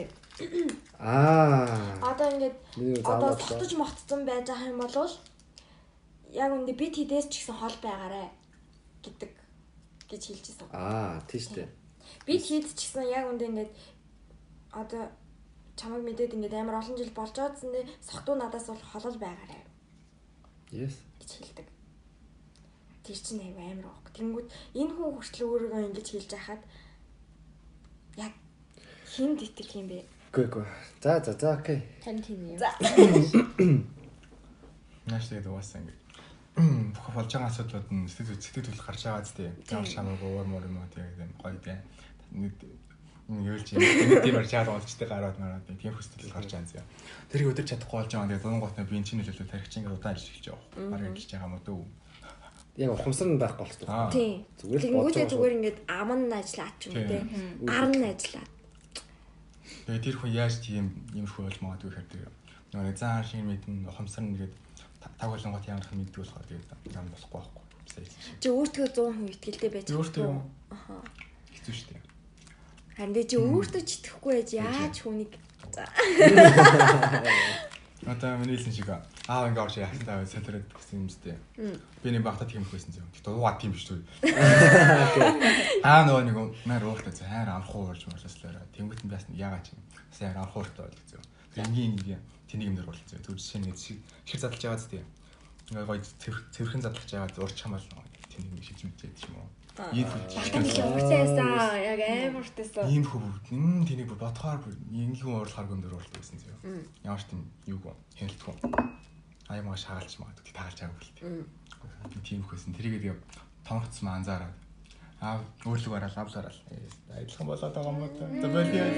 Аа. 1.01 1.65
Одоо 2.01 2.27
ингээд 2.37 2.57
одоо 3.01 3.33
сотож 3.33 3.71
мотцсон 3.73 4.21
байж 4.29 4.45
байгаа 4.45 4.69
юм 4.69 4.79
бол 4.81 5.13
яг 6.33 6.49
үндэ 6.53 6.73
бид 6.77 6.93
хідээс 6.97 7.29
ч 7.29 7.41
гэсэн 7.41 7.57
хол 7.57 7.77
байгаарэ 7.81 8.25
гэдэг 9.05 9.31
гэж 10.09 10.21
хэлчихсэн. 10.21 10.67
Аа, 10.73 11.21
тийш 11.29 11.49
дээ. 11.53 11.69
Бид 12.25 12.41
хід 12.45 12.65
ч 12.73 12.89
гэсэн 12.89 13.09
яг 13.09 13.25
үндэ 13.29 13.45
ингээд 13.49 13.71
одоо 14.73 15.09
чамайг 15.79 16.03
мэдээд 16.05 16.35
ингээд 16.35 16.59
амар 16.59 16.79
олон 16.81 16.97
жил 16.97 17.13
болж 17.17 17.33
байгаа 17.35 17.53
гэсэндээ 17.53 17.85
сохтуу 18.01 18.35
надаас 18.37 18.67
бол 18.69 18.83
холол 18.91 19.17
байгаарэ 19.19 19.59
Yes. 20.73 20.97
гэж 21.21 21.29
хэлдэг. 21.37 21.67
Тэр 23.05 23.17
чинь 23.21 23.45
аяа 23.45 23.77
амар 23.77 23.93
аах. 23.93 24.09
Тэнгүүд 24.17 24.49
энэ 24.73 24.93
хүн 24.97 25.13
хүртэл 25.13 25.45
өөрийгөө 25.45 25.85
ингэж 25.93 26.07
хэлж 26.09 26.33
байхад 26.33 26.61
яг 28.17 28.33
хинд 29.05 29.37
итгэх 29.45 29.77
юм 29.77 29.93
бэ? 29.93 30.01
Гүй 30.33 30.49
гүй. 30.49 30.65
За 30.97 31.21
за 31.21 31.37
за 31.37 31.53
окей. 31.53 31.85
Тань 32.01 32.25
тийм 32.25 32.41
юм. 32.49 32.57
За. 32.57 32.73
Нааш 35.05 35.29
тэгээд 35.29 35.45
угаасаа 35.45 35.85
ингэ 35.85 35.93
бүх 36.97 37.07
болж 37.13 37.29
байгаа 37.29 37.53
асуудлууд 37.53 37.93
нь 37.93 38.09
сэтгэл 38.09 38.41
сэтгэл 38.41 38.65
хөдлөл 38.65 38.87
гарч 38.89 39.01
байгаа 39.05 39.29
зү. 39.29 39.53
Ямар 39.69 39.89
шамаагүй 39.93 40.29
уур 40.33 40.49
мөр 40.49 40.65
юм 40.65 40.81
уу 40.81 40.89
юм 40.97 41.31
гоё 41.37 41.53
дээ. 41.61 41.77
Нэг 42.33 42.57
нэг 43.29 43.45
юу 43.47 43.59
ч 43.63 43.79
юм 43.79 43.81
тийм 44.19 44.35
барь 44.35 44.49
чаад 44.49 44.67
болчтой 44.67 45.07
гараад 45.07 45.37
мараад 45.39 45.63
тийм 45.79 45.95
хөстөл 45.95 46.27
гарч 46.27 46.51
байгаа 46.51 46.83
юм. 46.83 46.87
Тэрийг 47.31 47.51
өдөр 47.55 47.65
чадахгүй 47.67 47.97
болж 48.03 48.11
байгаа. 48.11 48.27
Тэгээд 48.27 48.43
дуун 48.43 48.59
готны 48.59 48.83
би 48.83 48.97
энэ 48.99 49.07
чинь 49.07 49.23
хэлээ 49.23 49.47
тарих 49.47 49.69
чинь 49.71 49.87
удаан 49.87 50.15
ажиллаж 50.15 50.43
явах. 50.43 50.67
Бараг 50.75 51.07
ажиллаж 51.07 51.31
байгаа 51.31 51.47
юм 51.47 51.55
уу 51.55 51.63
дөө. 51.63 51.83
Яг 52.83 52.91
ухамсар 52.91 53.27
нь 53.31 53.39
байхгүй 53.39 53.63
болчихсон. 53.63 54.11
Тийм. 54.11 54.35
Зүгээр 54.59 54.79
л 54.79 54.83
Тэнгүүдээ 54.83 55.15
байгаа 55.23 55.31
зүгээр 55.31 55.55
ингээд 55.55 55.79
ам 55.87 56.09
нь 56.19 56.35
ажиллаад 56.35 56.75
ч 56.79 56.83
юм 56.89 56.93
уу 56.99 57.07
те. 57.07 57.17
Ар 57.71 57.87
нь 57.87 58.07
ажиллаад. 58.11 58.51
Тэгээд 59.87 60.03
тэр 60.03 60.15
хүн 60.19 60.31
яаж 60.35 60.53
тийм 60.59 60.85
иймэрхүү 61.15 61.43
болж 61.47 61.57
магадгүй 61.63 61.89
гэхээр 61.91 62.11
тэр 62.11 62.21
нөгөө 62.75 62.95
зан 62.99 63.23
шиг 63.23 63.43
мэдэн 63.47 63.87
ухамсар 63.87 64.23
нь 64.27 64.35
тэгээд 64.35 64.53
таг 64.99 65.29
болон 65.31 65.51
гот 65.53 65.67
ямар 65.69 65.85
их 65.85 65.93
мэддэг 65.95 66.19
болохоор 66.19 66.47
тэгээд 66.49 66.67
юм 66.91 67.07
болохгүй 67.13 67.39
байхгүй. 67.39 67.63
Чи 68.41 68.47
өөртөө 68.49 68.87
100% 68.95 69.31
итгэлтэй 69.37 69.69
байж 69.69 69.85
Би 69.87 69.97
өөртөө. 69.99 70.27
Аха. 70.73 70.95
Хэцүү 71.53 71.73
шүү 71.77 71.87
дээ. 71.93 72.12
Харин 72.93 73.13
дээ 73.17 73.25
чи 73.25 73.37
өөртөө 73.41 73.81
ч 73.81 73.91
итгэхгүй 74.05 74.33
байж 74.37 74.49
яаж 74.53 74.95
хүнийг 75.01 75.33
за. 75.73 75.89
Одоо 78.05 78.37
миний 78.37 78.57
хэлсэн 78.59 78.75
шиг 78.75 78.89
аа 78.91 79.47
ингээ 79.47 79.63
орж 79.63 79.79
яасан 79.79 80.03
таа 80.03 80.27
солироод 80.27 80.67
гэсэн 80.75 80.99
юм 81.01 81.09
зү. 81.09 81.33
Би 82.03 82.11
нэг 82.11 82.21
багтаа 82.21 82.45
тийм 82.45 82.67
хөөсөн 82.67 82.93
зөө. 82.99 83.07
Тэгтээ 83.15 83.33
уугаад 83.33 83.57
тийм 83.63 83.71
биш 83.71 83.87
үү. 83.87 84.03
Аа 85.87 86.03
нөгөө 86.03 86.23
нэг 86.27 86.35
маар 86.67 86.83
ууртай 86.83 87.15
хайр 87.15 87.49
анхуу 87.49 87.87
урж 87.87 88.03
морсослоо. 88.11 88.59
Тэнгүүт 88.75 89.07
нь 89.07 89.13
бас 89.13 89.23
яагаад 89.31 89.63
ч 89.63 89.71
юм. 89.71 89.81
Сайн 90.11 90.35
анхууртай 90.35 90.83
бол 90.83 90.99
зөө. 91.07 91.23
Энгийн 91.63 91.95
ингээ 91.95 92.19
тэнийг 92.51 92.67
юм 92.69 92.77
дээр 92.77 92.91
бол 92.91 92.99
зөө. 93.07 93.23
Түр 93.23 93.39
жишээ 93.39 93.63
нэг 93.63 93.79
шиг 93.79 94.03
шир 94.27 94.39
задлаж 94.43 94.61
байгаа 94.67 94.83
зү. 94.83 94.99
Ингээ 95.71 95.87
гоё 95.87 96.03
цэвэрхэн 96.51 96.83
задлаж 96.83 97.07
байгаа 97.07 97.39
урч 97.39 97.57
хамаал 97.63 97.87
тэнийг 98.27 98.51
ингээ 98.51 98.67
шиж 98.67 98.79
мэдээд 98.83 99.15
юм 99.31 99.39
уу. 99.39 99.47
Ийм 99.73 100.05
Урцаасан 100.05 101.49
яг 101.81 101.99
амар 102.05 102.45
уртайсан. 102.45 102.85
ийм 102.93 103.03
хөв 103.09 103.23
м 103.49 103.81
тэнийг 103.89 104.05
бүр 104.05 104.21
бодохоор 104.21 104.61
бүр 104.61 104.73
ингийн 104.93 105.33
уурлахаар 105.33 105.65
гомдөр 105.65 105.97
уурлах 105.97 106.13
байсан 106.13 106.37
зөө. 106.37 106.85
Ямар 107.01 107.17
ч 107.21 107.25
тийм 107.33 107.41
юу 107.65 107.79
гоо 107.81 107.95
хяналтгүй. 108.13 108.53
Аймаа 109.49 109.73
шагалч 109.73 110.13
магадгүй 110.21 110.53
таарч 110.53 110.77
байгаа 110.77 110.93
бүлтэй. 110.93 111.45
Би 112.13 112.17
тийм 112.21 112.45
хөсөн 112.45 112.77
тэрийг 112.77 113.01
яг 113.01 113.19
тоногцсон 113.65 114.13
анзаараад 114.13 114.53
аа 115.25 115.41
өөрлөг 115.65 115.93
ороод 115.97 116.17
авлаараа 116.21 116.53
адилхан 117.17 117.47
болоод 117.49 117.73
байгаа 117.73 117.89
юм 117.89 118.01
уу 118.05 118.13
та. 118.13 118.25
За 118.29 118.47
боли 118.53 118.77
яа. 118.77 118.93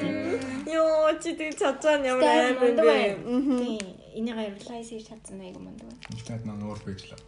Йоо 0.76 1.12
чи 1.24 1.32
тэг 1.40 1.56
цацаа 1.56 2.04
ямар 2.04 2.52
Амар 2.52 2.76
бэ? 2.76 2.84
байна. 2.84 3.16
Тийм. 3.64 3.80
Энийг 4.16 4.36
realize 4.36 4.92
хийж 4.92 5.08
чадсан 5.08 5.40
айгу 5.40 5.60
мундаг 5.64 5.88
байна. 5.88 6.04
Ихтэй 6.12 6.40
маань 6.44 6.64
уур 6.68 6.80
бийжлээ. 6.84 7.20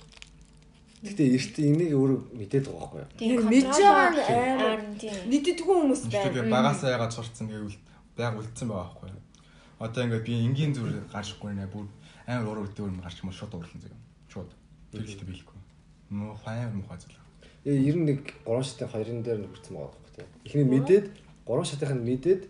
Гэтэ 0.98 1.24
эрт 1.30 1.56
энийг 1.62 1.94
өөрөө 1.94 2.20
мэдээд 2.34 2.66
байгаа 2.74 2.90
байхгүй 2.90 3.22
юу? 3.22 3.38
Яг 3.38 3.42
мэдж 3.46 3.76
байгаа 3.78 4.10
нь 4.10 4.22
амар. 4.26 4.82
Мэддэггүй 5.30 5.76
хүмүүс 5.78 6.02
байна. 6.10 6.34
би 6.34 6.50
багасаа 6.50 6.90
ягаад 6.98 7.14
сурцсан 7.14 7.46
гэвэл 7.46 7.78
байг 8.18 8.34
үлдсэн 8.42 8.66
байгаа 8.66 8.90
байхгүй 8.98 9.10
юу. 9.14 9.22
Одоо 9.78 10.02
ингээд 10.10 10.26
би 10.26 10.34
энгийн 10.42 10.74
зүр 10.74 10.90
гарчихгүй 11.14 11.54
нэ 11.54 11.70
бүр 11.70 11.86
амар 12.26 12.50
уур 12.50 12.66
үлдээ 12.66 12.90
юм 12.90 12.98
гарч 13.06 13.22
юм 13.22 13.30
шууд 13.30 13.54
уурлан 13.54 13.78
зөө. 13.78 13.94
Шууд. 14.34 14.50
Тэр 14.90 15.06
ихтэй 15.06 15.28
биелэхгүй. 15.30 15.58
Муу 16.10 16.34
хаяа 16.34 16.74
муухай 16.74 16.98
зүйл. 16.98 17.22
Э 17.62 17.78
91 17.78 18.42
3 18.42 18.66
шатын 18.66 18.90
2-ын 18.90 19.22
дээр 19.22 19.40
нь 19.46 19.50
хүрсэн 19.54 19.74
байгаа 19.78 19.94
байхгүй 19.94 20.12
тийм. 20.18 20.30
Эхний 20.50 20.66
мэдээд 20.66 21.06
3 21.46 21.70
шатынх 21.70 21.94
нь 21.94 22.08
мэдээд 22.10 22.42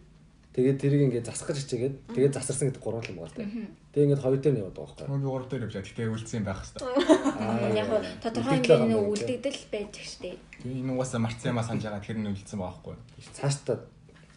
тэгээд 0.58 0.82
тэрийг 0.82 1.02
ингээд 1.06 1.30
засах 1.30 1.54
гэж 1.54 1.58
хичээгээд 1.62 1.96
тэгээд 2.18 2.34
засарсан 2.34 2.74
гэдэг 2.74 2.82
3 2.82 3.14
юм 3.14 3.18
байгаа 3.22 3.38
тийм. 3.38 3.70
Тэгээд 3.94 4.06
ингээд 4.10 4.24
хоёр 4.26 4.40
дээр 4.42 4.54
нь 4.58 4.62
яваад 4.66 4.74
байгаа 4.74 4.98
байхгүй? 4.98 5.22
Би 5.22 5.30
гурав 5.30 5.48
дээр 5.54 5.66
явжаа. 5.70 5.86
Гэтэ 5.86 6.10
үлдсэн 6.10 6.38
юм 6.42 6.48
байх 6.50 6.62
хэвээр. 6.66 7.78
Яг 7.78 7.88
хөө 7.94 8.02
тодорхой 8.26 8.58
байгаа 8.66 8.90
юм 8.90 9.06
үлдэгдэл 9.14 9.64
байж 9.70 9.94
штэ. 10.02 10.34
Би 10.66 10.70
энэ 10.82 10.94
угаасаа 10.98 11.22
марцсан 11.22 11.54
юмаа 11.54 11.62
санаж 11.62 11.86
байгаа 11.86 12.02
тэр 12.02 12.18
нь 12.18 12.30
үлдсэн 12.34 12.58
байгаа 12.58 12.74
байхгүй. 12.74 12.96
Цаашдаа 13.38 13.78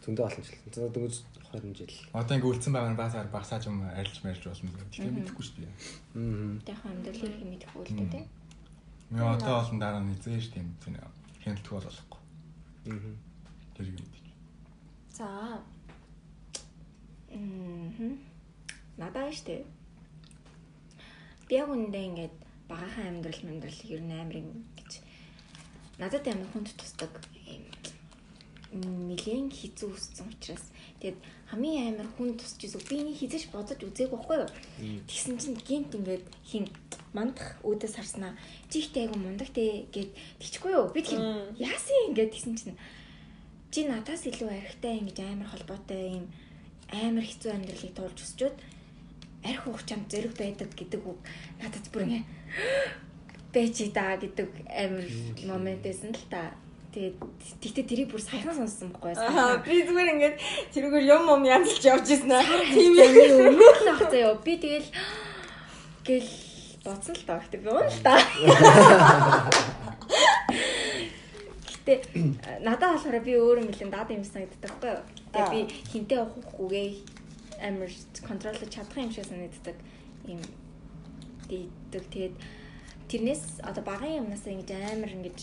зөндөө 0.05 0.25
олон 0.29 0.45
жил. 0.45 0.61
За 0.69 0.89
дөнгөж 0.93 1.17
20 1.57 1.73
жил. 1.81 1.97
Одоо 2.13 2.35
ингээ 2.37 2.53
үлдсэн 2.53 2.73
байгаа 2.77 2.93
нь 2.93 3.01
басаар 3.01 3.29
багсааж 3.33 3.63
юм 3.65 3.81
арилж 3.89 4.17
марилж 4.21 4.45
болно. 4.45 4.77
Гэтэ 4.93 5.09
мэдэхгүй 5.09 5.45
шүү 5.49 5.57
дээ. 5.57 5.73
Аа. 6.21 6.53
Яг 6.69 6.81
амьдрал 6.85 7.25
их 7.33 7.49
мэдэхгүй 7.49 7.81
л 7.81 7.97
дээ. 8.13 8.29
Би 9.09 9.21
одоо 9.25 9.55
олон 9.65 9.79
дараа 9.81 10.05
нь 10.05 10.13
дээ. 10.21 10.53
Тийм 10.53 10.77
хяналтгүй 11.41 11.81
болохгүй. 11.81 12.21
Аа. 12.93 13.13
Тэр 13.73 13.89
юм. 13.89 14.05
За. 15.17 15.27
Надаа 18.97 19.31
штэ. 19.33 19.65
Би 21.49 21.55
яг 21.57 21.71
үндэ 21.71 21.99
ингээд 22.11 22.35
багахан 22.69 23.23
амьдрал 23.23 23.43
амьдрал 23.47 23.81
ер 23.87 24.03
нь 24.03 24.13
амар 24.13 24.37
юм 24.43 24.67
гэж. 24.79 24.91
Надад 25.99 26.27
амар 26.27 26.49
хүнд 26.51 26.75
тусдаг 26.75 27.11
юм. 27.47 27.67
Нилээн 28.71 29.51
хизүү 29.51 29.91
өссөн 29.95 30.31
учраас 30.31 30.71
тэгээд 31.03 31.19
хамгийн 31.51 31.99
амар 31.99 32.09
хүнд 32.15 32.39
тусч 32.39 32.63
үзэг 32.67 32.87
би 32.87 33.03
энийг 33.03 33.19
хизэж 33.19 33.51
бодож 33.51 33.83
үзээгүй 33.83 34.15
байхгүй 34.15 34.39
юу. 34.47 34.51
Тэгсэн 35.11 35.35
чинь 35.43 35.59
гинт 35.59 35.91
ингээд 35.99 36.27
хин 36.47 36.71
мандах 37.11 37.59
өөдөөс 37.67 37.95
харснаа 37.99 38.39
чи 38.71 38.79
ихтэй 38.79 39.11
айгу 39.11 39.19
мундаг 39.19 39.51
те 39.51 39.91
гэд 39.91 40.15
тэгчихгүй 40.39 40.73
юу 40.79 40.95
би 40.95 41.03
тэр 41.03 41.51
яасан 41.59 42.15
ингээд 42.15 42.31
тэгсэн 42.31 42.55
чинь 42.55 42.79
чи 43.75 43.87
надаас 43.91 44.23
илүү 44.31 44.47
архитай 44.47 45.03
ингэж 45.03 45.19
амар 45.27 45.51
холбоотой 45.51 46.23
юм 46.23 46.27
амар 46.93 47.25
хэцүү 47.25 47.53
амьдралыг 47.55 47.95
туулж 47.95 48.19
өсчөөд 48.19 48.57
арх 49.47 49.63
хугацаанд 49.65 50.11
зэрэг 50.11 50.35
байдаг 50.37 50.71
гэдэг 50.75 51.03
үг 51.07 51.19
надад 51.63 51.87
бүр 51.93 52.03
ингэ 52.05 52.23
бэжи 53.55 53.87
да 53.95 54.17
гэдэг 54.19 54.49
амар 54.69 55.07
момент 55.47 55.83
байсан 55.83 56.13
л 56.13 56.31
та. 56.31 56.53
Тэгээд 56.91 57.23
тэгтээ 57.63 57.87
тэрийг 57.87 58.11
бүр 58.11 58.19
саяхан 58.19 58.59
сонссон 58.59 58.91
байхгүй 58.91 59.15
Аа 59.15 59.63
би 59.63 59.87
зүгээр 59.87 60.13
ингээд 60.19 60.37
тэрүүгээр 60.75 61.07
юм 61.15 61.31
юм 61.31 61.43
янзлж 61.47 61.87
явж 61.87 62.11
ирсэн 62.11 62.35
аа. 62.35 62.43
Тийм 62.75 62.99
ээ. 62.99 63.47
Өмнөх 63.47 63.79
л 63.87 63.93
ах 63.95 64.03
заяа. 64.11 64.35
Би 64.43 64.59
тэгэл 64.59 64.91
гэл 66.07 66.31
бодсон 66.83 67.15
л 67.15 67.27
таа. 67.31 67.39
Гэтэ 67.39 67.63
би 67.63 67.71
уун 67.71 67.87
л 67.87 68.03
та. 68.03 68.19
Гэтэ 71.91 72.63
надад 72.63 72.95
болохоор 72.95 73.19
би 73.27 73.35
өөрөө 73.35 73.67
нэлээд 73.67 73.91
даад 73.91 74.15
юм 74.15 74.23
санагддаг 74.23 74.63
байхгүй 74.63 74.91
юу? 74.95 75.03
Тэгээ 75.35 75.51
би 75.51 75.61
хинтээ 75.91 76.21
ухахгүйгээ 76.23 76.89
амар 77.67 77.91
контроллож 78.23 78.71
чадах 78.71 78.97
юм 79.03 79.11
шиг 79.11 79.27
санагддаг. 79.27 79.77
Ийм 80.31 80.41
дийдэг. 81.51 82.05
Тэгээд 82.15 82.37
тэрнээс 83.11 83.67
одоо 83.67 83.83
багын 83.83 84.23
юмнаас 84.23 84.47
ингэж 84.47 84.71
амар 84.71 85.11
ингэж 85.19 85.39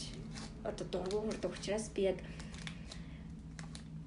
одоо 0.63 0.85
дургу 0.87 1.27
хүрдэг 1.27 1.51
учраас 1.51 1.91
би 1.91 2.01
яг 2.15 2.19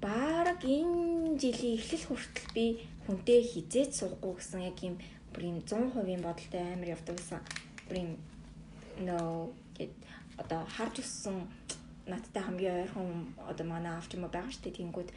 баг 0.01 0.65
энэ 0.65 1.37
жилийн 1.37 1.77
эхлэл 1.77 2.09
хүртэл 2.09 2.49
би 2.57 2.65
хүнтэй 3.05 3.45
хизээч 3.45 4.01
суухгүй 4.01 4.33
гэсэн 4.41 4.61
яг 4.65 4.77
юм 4.81 4.97
бүр 5.29 5.43
юм 5.45 5.57
100% 5.61 6.25
бодолтой 6.25 6.61
амар 6.73 6.89
явдаг 6.97 7.15
гэсэн 7.21 7.39
бүр 7.85 7.97
юм 8.01 8.11
нөө 9.05 9.53
гэд 9.77 9.93
одоо 10.41 10.65
харж 10.65 11.05
өссөн 11.05 11.45
надтай 12.07 12.43
хамгийн 12.43 12.81
ойрхон 12.81 13.35
одоо 13.51 13.65
манай 13.67 13.93
авч 13.97 14.15
юм 14.15 14.25
байгаа 14.25 14.51
шүү 14.51 14.63
дээ 14.65 14.77
тэнгүүд 14.79 15.09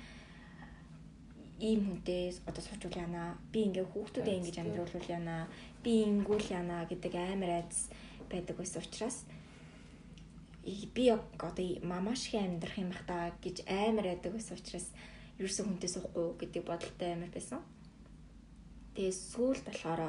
ийм 1.61 1.80
хүнтэй 1.87 2.35
одоо 2.49 2.62
суучул 2.64 2.97
яана 3.05 3.39
би 3.53 3.64
ингээ 3.66 3.87
хүүхдүүдээ 3.93 4.37
ингэж 4.39 4.57
амьдруулвал 4.59 5.09
яана 5.16 5.49
би 5.85 5.93
ингүүл 6.03 6.47
яана 6.51 6.85
гэдэг 6.91 7.14
амар 7.14 7.51
айдас 7.62 7.89
байдаг 8.30 8.57
байсан 8.59 8.82
учраас 8.82 9.18
би 10.95 11.05
одоо 11.11 11.66
мамаш 11.82 12.28
их 12.28 12.35
амьдрах 12.43 12.78
юм 12.78 12.91
бах 12.91 13.05
та 13.07 13.32
гэж 13.45 13.57
амар 13.68 14.05
байдаг 14.11 14.32
байсан 14.32 14.59
учраас 14.59 14.89
ерөөсөө 15.39 15.64
хүнтэй 15.66 15.91
суухгүй 15.91 16.26
гэдэг 16.41 16.62
бодолтой 16.66 17.11
амар 17.12 17.30
байсан. 17.30 17.61
Тэгээ 18.95 19.12
сүүл 19.12 19.61
болохоор 19.66 20.01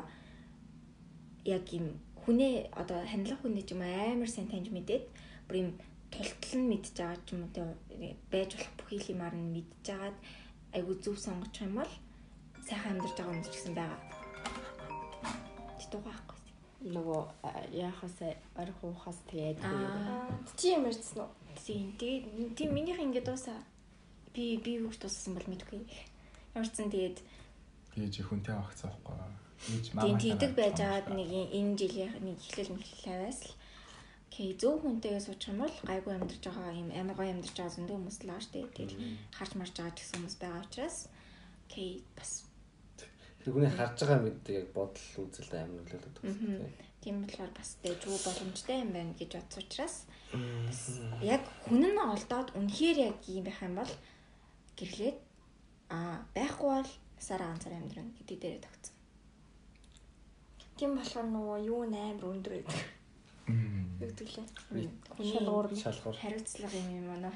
яг 1.46 1.66
юм 1.74 2.00
хүнээ 2.26 2.74
одоо 2.74 3.00
хандлах 3.06 3.42
хүнээ 3.42 3.66
ч 3.68 3.74
юм 3.74 3.82
амар 3.86 4.30
сайн 4.30 4.50
таньж 4.50 4.70
мэдээд 4.74 5.06
бүр 5.48 5.56
юм 5.62 5.70
тултал 6.16 6.55
нь 6.59 6.70
мэдж 6.72 6.88
байгаа 6.95 7.20
ч 7.26 7.28
юм 7.36 7.43
уу 7.43 7.76
байж 8.32 8.49
болох 8.55 8.74
бүх 8.80 8.89
юмар 9.11 9.36
нь 9.36 9.53
мэдж 9.55 9.72
жагаад 9.88 10.18
айгу 10.76 10.93
зөв 11.03 11.16
сонгочих 11.20 11.68
юм 11.68 11.76
бол 11.80 11.93
сайхан 12.68 12.91
амьдарч 12.95 13.16
байгаа 13.20 13.36
юм 13.36 13.43
ч 13.43 13.47
гэсэн 13.51 13.74
байгаа. 13.76 14.01
Тэтгүү 15.80 16.01
байхгүй. 16.07 16.39
Нөгөө 16.95 17.22
яахаас 17.84 18.18
орих 18.61 18.80
уухаас 18.84 19.20
тэгээд 19.30 19.59
Чи 20.59 20.68
юм 20.76 20.88
ярьсан 20.89 21.20
уу? 21.24 21.32
тийм 21.63 21.95
тэгээд 21.99 22.26
тийм 22.57 22.70
минийх 22.76 22.99
ингээд 22.99 23.28
дуусаа 23.28 23.59
би 24.34 24.57
би 24.63 24.72
ч 24.91 24.97
дууссан 24.99 25.34
бол 25.36 25.47
мэдгүй. 25.51 25.82
Ямар 26.55 26.68
ч 26.68 26.74
зэн 26.76 26.91
тэгээд 26.91 27.18
Тэгэж 27.95 28.16
хүнтэй 28.28 28.53
авах 28.55 28.76
цаахгүй. 28.76 29.16
Ийж 29.72 29.86
тийм 29.95 30.18
тийдэг 30.20 30.51
байж 30.59 30.78
байгаад 30.84 31.07
нэг 31.16 31.30
энэ 31.32 31.80
жилийн 31.80 32.13
нэг 32.20 32.38
эхлэл 32.43 32.76
мэхлээс 32.76 33.39
л 33.47 33.53
Окей, 34.36 34.52
зөв 34.60 34.84
хүнтэйгээ 34.84 35.24
суучих 35.24 35.56
юм 35.56 35.64
бол 35.64 35.76
гайгүй 35.88 36.12
амьдарч 36.12 36.44
байгаа 36.44 36.76
юм 36.76 36.92
амар 36.92 37.16
гоё 37.16 37.32
амьдарч 37.32 37.56
байгаа 37.56 37.72
зөндөө 37.72 37.96
хүмүүс 37.96 38.18
л 38.20 38.28
байгаа 38.28 38.44
шүү 38.44 38.52
дээ. 38.52 38.76
Тэгээд 38.76 38.94
харж 39.32 39.52
марж 39.56 39.74
байгаа 39.80 39.96
ч 39.96 40.00
гэсэн 40.04 40.16
хүмүүс 40.20 40.36
байгаа 40.44 40.64
учраас 40.68 40.98
окей 41.72 41.90
бас 42.20 42.32
Тэр 43.40 43.50
хүний 43.56 43.72
харж 43.72 43.96
байгаа 44.04 44.20
мэд 44.28 44.44
яг 44.52 44.68
бодол 44.76 45.08
үзэлтэй 45.24 45.60
амар 45.64 45.88
нөлөөлөд 45.88 46.16
Мгм. 46.20 46.68
тийм 47.00 47.16
болохоор 47.24 47.52
бас 47.56 47.70
дэжгүй 47.80 48.18
боломжтой 48.28 48.78
юм 48.84 48.92
байна 48.92 49.14
гэж 49.16 49.32
бодсон 49.40 49.64
учраас 49.64 49.96
яг 51.24 51.44
хүн 51.64 51.84
нь 51.96 51.96
олдоод 51.96 52.50
үнэхээр 52.60 52.98
яг 53.08 53.18
юм 53.32 53.44
байх 53.48 53.60
юм 53.64 53.76
бол 53.80 53.94
гэрлээд 54.76 55.18
аа 55.96 56.28
байхгүй 56.36 56.70
бол 56.76 56.92
сараа 57.24 57.56
ганцаар 57.56 57.80
амьдрна 57.80 58.12
гэдэг 58.20 58.38
дээрээ 58.44 58.66
тогтсон. 58.68 58.96
Тийм 60.76 60.92
болохоор 61.00 61.28
нөгөө 61.32 61.58
юу 61.72 61.82
нээр 61.88 62.20
өндөр 62.20 62.54
байдаг. 62.60 62.95
Юу 64.06 64.14
гэдэг 64.14 64.30
лээ. 64.38 64.47
Хүний 65.18 65.34
шалгуур 65.34 65.68
нь 65.74 65.82
шалгуур. 65.82 66.16
хариуцлага 66.16 66.78
юм 66.78 66.89
юм 66.93 67.10
аа. 67.26 67.34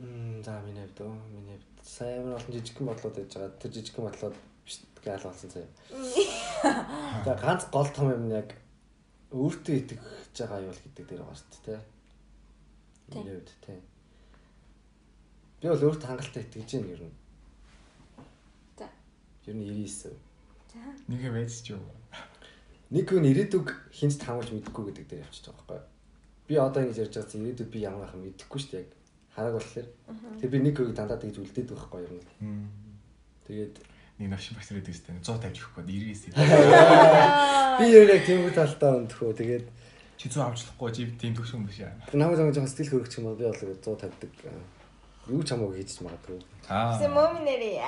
Мм 0.00 0.40
за 0.40 0.62
миний 0.64 0.86
хувьд 0.88 1.00
өө 1.04 1.12
миний 1.34 1.58
хувьд 1.60 1.84
сайн 1.84 2.24
амар 2.24 2.40
олон 2.40 2.54
жижигхэн 2.56 2.88
бодлууд 2.88 3.16
байж 3.18 3.32
байгаа. 3.36 3.60
Тэр 3.60 3.72
жижигхэн 3.76 4.04
бодлууд 4.06 4.36
биш 4.64 4.76
гаал 5.04 5.24
болсон 5.28 5.50
заяа. 5.52 5.68
За 7.26 7.32
ганц 7.36 7.62
гол 7.68 7.88
том 7.92 8.08
юм 8.16 8.24
нь 8.30 8.36
яг 8.40 8.48
өөртөө 9.34 9.74
итгэж 9.76 10.36
байгаа 10.40 10.64
юу 10.64 10.72
л 10.72 10.82
гэдэг 10.86 11.04
дээр 11.04 11.20
байгаа 11.20 11.36
шүү 11.36 11.60
дээ. 11.66 11.80
Миний 13.12 13.34
хувьд 13.36 13.50
тийм. 13.60 13.82
Би 15.60 15.66
бол 15.68 15.84
өөртөө 15.84 16.08
хангалттай 16.08 16.42
итгэж 16.46 16.70
байна 16.78 16.92
ер 16.94 17.02
нь. 17.04 17.16
За. 18.78 18.86
Ер 19.50 19.54
нь 19.58 19.66
99. 19.66 20.16
За. 20.72 20.80
Нэгэ 21.10 21.28
байж 21.34 21.52
ч 21.60 21.76
юу. 21.76 21.82
Нэг 22.88 23.04
хүн 23.04 23.28
ирээдүг 23.28 23.68
хинч 23.92 24.16
таамагч 24.16 24.48
мэдэхгүй 24.48 24.84
гэдэг 24.88 25.06
дээр 25.12 25.24
явчихж 25.28 25.52
байгаа 25.52 25.64
байхгүй? 25.68 25.80
Би 26.48 26.54
одоо 26.56 26.80
ингэж 26.88 26.98
ярьж 27.04 27.14
байгаа 27.20 27.28
чинь 27.28 27.44
ирээдүг 27.44 27.68
би 27.68 27.78
ямар 27.84 28.08
байхаа 28.08 28.20
мэдэхгүй 28.24 28.58
шүү 28.64 28.72
дээ 28.72 28.80
яг. 28.80 28.90
Харааг 29.36 29.54
болохоор. 29.60 29.88
Тэгээ 30.40 30.52
би 30.56 30.58
нэг 30.64 30.74
хүнийг 30.80 30.96
дандаа 30.96 31.20
тэгж 31.20 31.36
үлдээд 31.36 31.68
байхгүй 31.68 32.00
нь. 32.08 32.64
Тэгээд 33.44 33.74
Нэг 34.18 34.34
навшин 34.34 34.56
багш 34.58 34.68
нарыг 34.72 34.82
дэстэй 34.88 35.14
150 35.22 35.62
өгөхгүй 35.62 35.84
99. 36.34 36.34
би 37.78 37.86
яг 37.92 38.22
тийм 38.26 38.50
талдаа 38.50 38.98
өндөхөө. 38.98 39.36
Тэгээд 39.36 39.66
Чи 40.18 40.26
100 40.26 40.42
авчлахгүй 40.42 40.90
чи 40.90 41.06
тийм 41.14 41.30
төгш 41.38 41.54
юм 41.54 41.62
биш 41.70 41.78
аа. 41.86 41.94
намайг 42.10 42.34
зам 42.34 42.50
жоохон 42.50 42.66
сэтгэл 42.66 43.06
хөрөгч 43.06 43.22
юм 43.22 43.30
бол 43.30 43.38
би 43.38 43.46
бол 43.46 43.54
150-даг. 43.54 44.32
Юу 45.30 45.42
ч 45.46 45.54
хамаагүй 45.54 45.78
хийж 45.78 46.02
магадгүй. 46.02 46.42
Аа. 46.66 46.98
Тэм 46.98 47.14
моминери. 47.14 47.78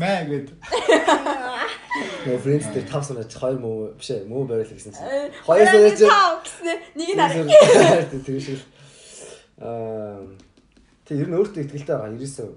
Мэ 0.00 0.24
гэд. 0.24 0.48
Нөгөө 1.90 2.40
фрэндс 2.44 2.68
дээр 2.74 2.86
5 2.86 3.08
санаач 3.10 3.32
2 3.34 3.58
муу 3.58 3.90
биш 3.98 4.10
ээ 4.14 4.28
муу 4.30 4.44
барил 4.46 4.70
гэсэн 4.70 4.94
чинь. 4.94 5.04
Э, 5.04 5.30
Хоёр 5.42 5.66
санаач 5.66 5.98
тав 5.98 6.38
гэснэ. 6.46 6.74
Нэг 6.94 7.08
нь 7.10 7.20
харах. 7.20 8.14
тэр 8.26 8.40
шиг. 8.40 8.60
Аа 9.58 10.22
тэг 11.04 11.16
ер 11.22 11.28
нь 11.28 11.36
өөртөө 11.38 11.66
ихтэй 11.66 11.96
байгаа 11.96 12.14
99%. 12.14 12.54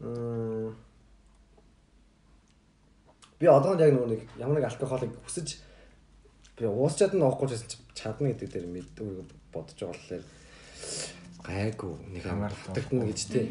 Мм 0.00 0.74
Би 3.40 3.48
одоонд 3.48 3.80
яг 3.80 3.94
нөгөө 3.96 4.10
нэг 4.12 4.22
ямар 4.36 4.58
нэг 4.60 4.66
алкоголыг 4.68 5.14
хүсэж 5.24 5.56
би 6.60 6.68
уусчаад 6.68 7.16
нь 7.16 7.24
уухгүй 7.24 7.48
чи 7.48 7.78
чадна 7.96 8.36
гэдэг 8.36 8.52
дээр 8.52 8.66
мэддэг 8.68 9.06
бодож 9.48 9.80
байгаа 9.80 9.96
болохоор 9.96 10.24
гайгүй 11.48 11.94
нэг 12.12 12.24
амар 12.28 12.52
татагдана 12.52 13.08
гэж 13.08 13.20
тий. 13.32 13.48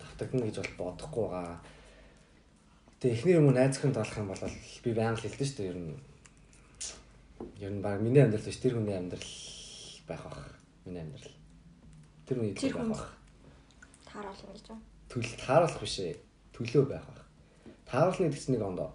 Татагдана 0.00 0.48
гэж 0.48 0.56
бол 0.64 0.72
бодохгүй 0.88 1.26
байгаа. 1.28 1.60
Тэгээ 3.00 3.16
эхнэр 3.16 3.40
юм 3.40 3.48
найз 3.56 3.80
хүн 3.80 3.96
талах 3.96 4.12
юм 4.12 4.28
бол 4.28 4.44
би 4.44 4.92
байнга 4.92 5.16
л 5.16 5.24
хэлдэг 5.24 5.48
шүү 5.48 5.56
дээ 5.56 5.70
ер 5.72 5.78
нь. 5.80 5.96
Ер 7.64 7.72
нь 7.72 7.80
баг 7.80 7.96
миний 8.04 8.20
амьдрал 8.20 8.44
биш 8.44 8.60
тэр 8.60 8.76
хүний 8.76 8.92
амьдрал 8.92 9.24
байх 10.04 10.20
бах. 10.28 10.60
Миний 10.84 11.00
амьдрал. 11.00 11.32
Тэр 12.28 12.36
хүний 12.44 12.52
Тэр 12.52 12.76
байх 12.76 12.92
бах. 12.92 13.16
Тааруулна 14.04 14.52
гэж 14.52 14.68
байна. 14.68 14.84
Төлөв 15.08 15.32
тааруулах 15.40 15.80
биш 15.80 15.96
ээ. 15.96 16.20
Төлөө 16.52 16.84
байх 16.92 17.04
бах. 17.08 17.24
Тааруулны 17.88 18.28
гэдэг 18.28 18.36
чинь 18.44 18.54
нэг 18.60 18.68
ондоо. 18.68 18.92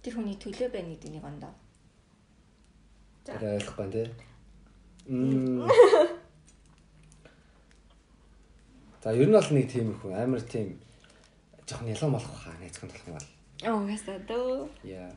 Тэр 0.00 0.16
хүний 0.16 0.40
төлөө 0.40 0.68
байна 0.72 0.96
гэдэг 0.96 1.10
нэг 1.12 1.24
ондоо. 1.28 1.52
За. 3.28 3.36
Тэр 3.36 3.60
ойлгохгүй 3.60 3.88
тий. 3.92 4.08
Мм. 5.12 5.68
За 9.04 9.12
ер 9.12 9.28
нь 9.28 9.36
бол 9.36 9.50
нэг 9.52 9.68
тийм 9.68 9.92
их 9.92 10.00
хүн 10.00 10.16
амар 10.16 10.40
тийм 10.40 10.80
жоохон 11.66 11.88
ялан 11.88 12.12
болох 12.12 12.34
хаа 12.42 12.54
найзхан 12.60 12.88
болох 12.88 13.06
юм 13.08 13.16
бол. 13.16 13.30
Оо 13.64 13.88
ясаа 13.88 14.18
дөө. 14.28 14.68
Яа. 14.84 15.12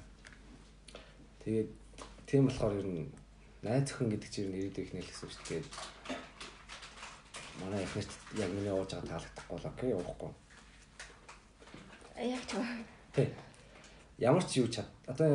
Тэгээд 1.44 1.70
тийм 2.28 2.48
болохоор 2.48 2.80
ер 2.80 2.88
нь 2.88 3.12
найз 3.64 3.92
өхөн 3.92 4.10
гэдэг 4.12 4.30
чинь 4.32 4.46
ер 4.48 4.52
нь 4.52 4.60
ирээдүйн 4.68 4.86
ихнэл 4.88 5.10
гэсэн 5.10 5.26
үг 5.28 5.34
шүү 5.34 5.44
дээ. 5.44 5.64
Тэгээд 5.64 5.68
манай 7.60 7.82
ихнэрт 7.84 8.12
яг 8.38 8.50
миний 8.54 8.72
ууж 8.72 8.92
байгаа 8.94 9.10
таалагдахгүй 9.12 9.56
бол 9.58 9.70
окей 9.72 9.92
уухгүй. 9.94 10.32
Яг 12.18 12.44
ч 12.48 12.52
Тий. 13.14 13.28
Ямар 14.18 14.44
ч 14.46 14.62
юу 14.62 14.68
чад. 14.68 14.86
Одоо 15.06 15.30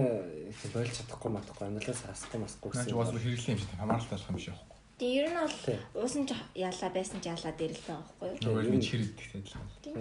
их 0.51 0.59
бойлж 0.75 0.91
чадахгүй 0.97 1.31
матахгүй 1.31 1.67
амьдралаас 1.67 2.03
хасахгүй 2.03 2.41
масахгүй 2.41 2.71
Наач 2.75 2.87
гэсэн. 2.87 2.99
уус 2.99 3.11
хэрэглэн 3.23 3.55
юм 3.55 3.61
шиг 3.63 3.71
хамаарлалтай 3.79 4.19
болох 4.19 4.31
юм 4.31 4.39
шиг 4.39 4.55
яахгүй. 4.55 4.79
Тэгээ 4.99 5.19
ер 5.23 5.29
нь 5.31 5.39
бол 5.39 6.03
уусан 6.03 6.23
ч 6.27 6.31
яалаа 6.55 6.91
байсан 6.95 7.19
ч 7.23 7.25
яалаа 7.31 7.53
дээр 7.59 7.75
л 7.75 7.83
байгаа 7.87 8.03
байхгүй 8.07 8.29
юу? 8.29 8.39
Нөгөө 8.43 8.71
нэг 8.71 8.85
хэрэг 8.87 9.11
гэдэгтэй 9.15 9.41
адилхан. 9.43 9.67
Тий. 9.83 9.95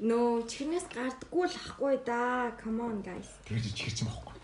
Нөө 0.00 0.48
чихнээс 0.48 0.86
гардггүй 0.88 1.46
л 1.48 1.56
ахгүй 1.60 1.94
да. 2.06 2.52
Come 2.60 2.80
on 2.80 2.98
guys. 3.04 3.28
тэгж 3.44 3.74
чихэрч 3.76 3.98
юм 4.04 4.08
байхгүй. 4.08 4.36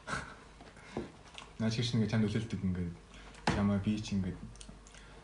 Наа 1.58 1.70
чихэрч 1.72 1.90
ингээ 1.96 2.10
чанд 2.12 2.26
үлээлдэг 2.28 2.60
ингээ 2.60 2.88
чамаа 3.56 3.78
би 3.80 3.96
ч 3.96 4.12
ингээ 4.16 4.36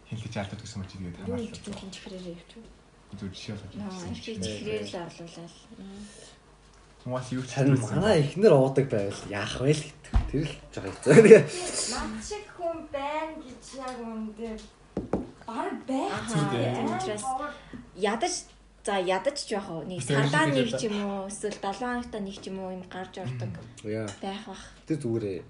хинлэж 0.08 0.34
алдаад 0.40 0.60
гэсэн 0.64 0.78
мэт 0.80 0.90
тэгээд 0.92 1.16
хамаарлаа. 1.20 1.92
чихрээрээ 1.92 2.36
явчих. 2.40 2.64
Зүр 3.12 3.28
жишээ 3.28 3.56
болгож 3.60 3.76
Наа 3.76 3.92
байна. 3.92 4.16
чи 4.16 4.32
чихрээр 4.40 4.84
л 4.88 4.96
орлуулаад. 5.04 5.54
Маас 7.04 7.28
юу 7.34 7.42
ч 7.44 7.50
Харин 7.52 7.76
манай 7.82 8.16
ихнэр 8.24 8.54
уудаг 8.56 8.86
байвал 8.88 9.22
яах 9.28 9.60
вэ 9.60 9.74
л 9.76 9.84
гэдэг. 9.84 10.12
Тэр 10.32 10.44
л 10.48 10.54
жоо 10.72 10.82
хэцүү. 10.86 11.12
Тэгээ 11.12 11.42
Над 11.92 12.14
шиг 12.24 12.46
хүн 12.56 12.78
байна 12.88 13.36
гэж 13.42 13.64
яг 13.76 13.96
үндэ 14.00 14.50
баг 15.44 15.76
байх. 15.84 16.14
Ядаж 17.98 18.34
за 18.84 18.98
ядаж 18.98 19.38
ч 19.46 19.54
яг 19.54 19.70
уу 19.70 19.86
нэг 19.86 20.02
сардаа 20.02 20.46
нэг 20.50 20.74
ч 20.74 20.90
юм 20.90 20.98
уу 21.06 21.30
эсвэл 21.30 21.54
7 21.54 21.78
хоногта 21.78 22.18
нэг 22.18 22.36
ч 22.42 22.50
юм 22.50 22.58
уу 22.58 22.74
юм 22.74 22.82
гарч 22.90 23.14
ордог 23.22 23.52
байх 24.22 24.42
бах. 24.46 24.64
Тэр 24.86 24.98
зүгээрээ. 24.98 25.42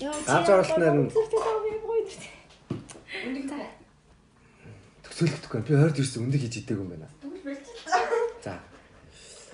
Гарч 0.00 0.48
оролтноор 0.48 0.96
нь 0.96 1.12
Үндэ 3.18 3.56
төсөөлөхдөггүй. 5.02 5.60
Би 5.66 5.72
ойрд 5.74 5.98
ирсэн 5.98 6.24
өндөг 6.28 6.40
хийж 6.44 6.56
идэг 6.62 6.78
юм 6.78 6.92
байна. 6.92 7.08
За. 8.44 8.60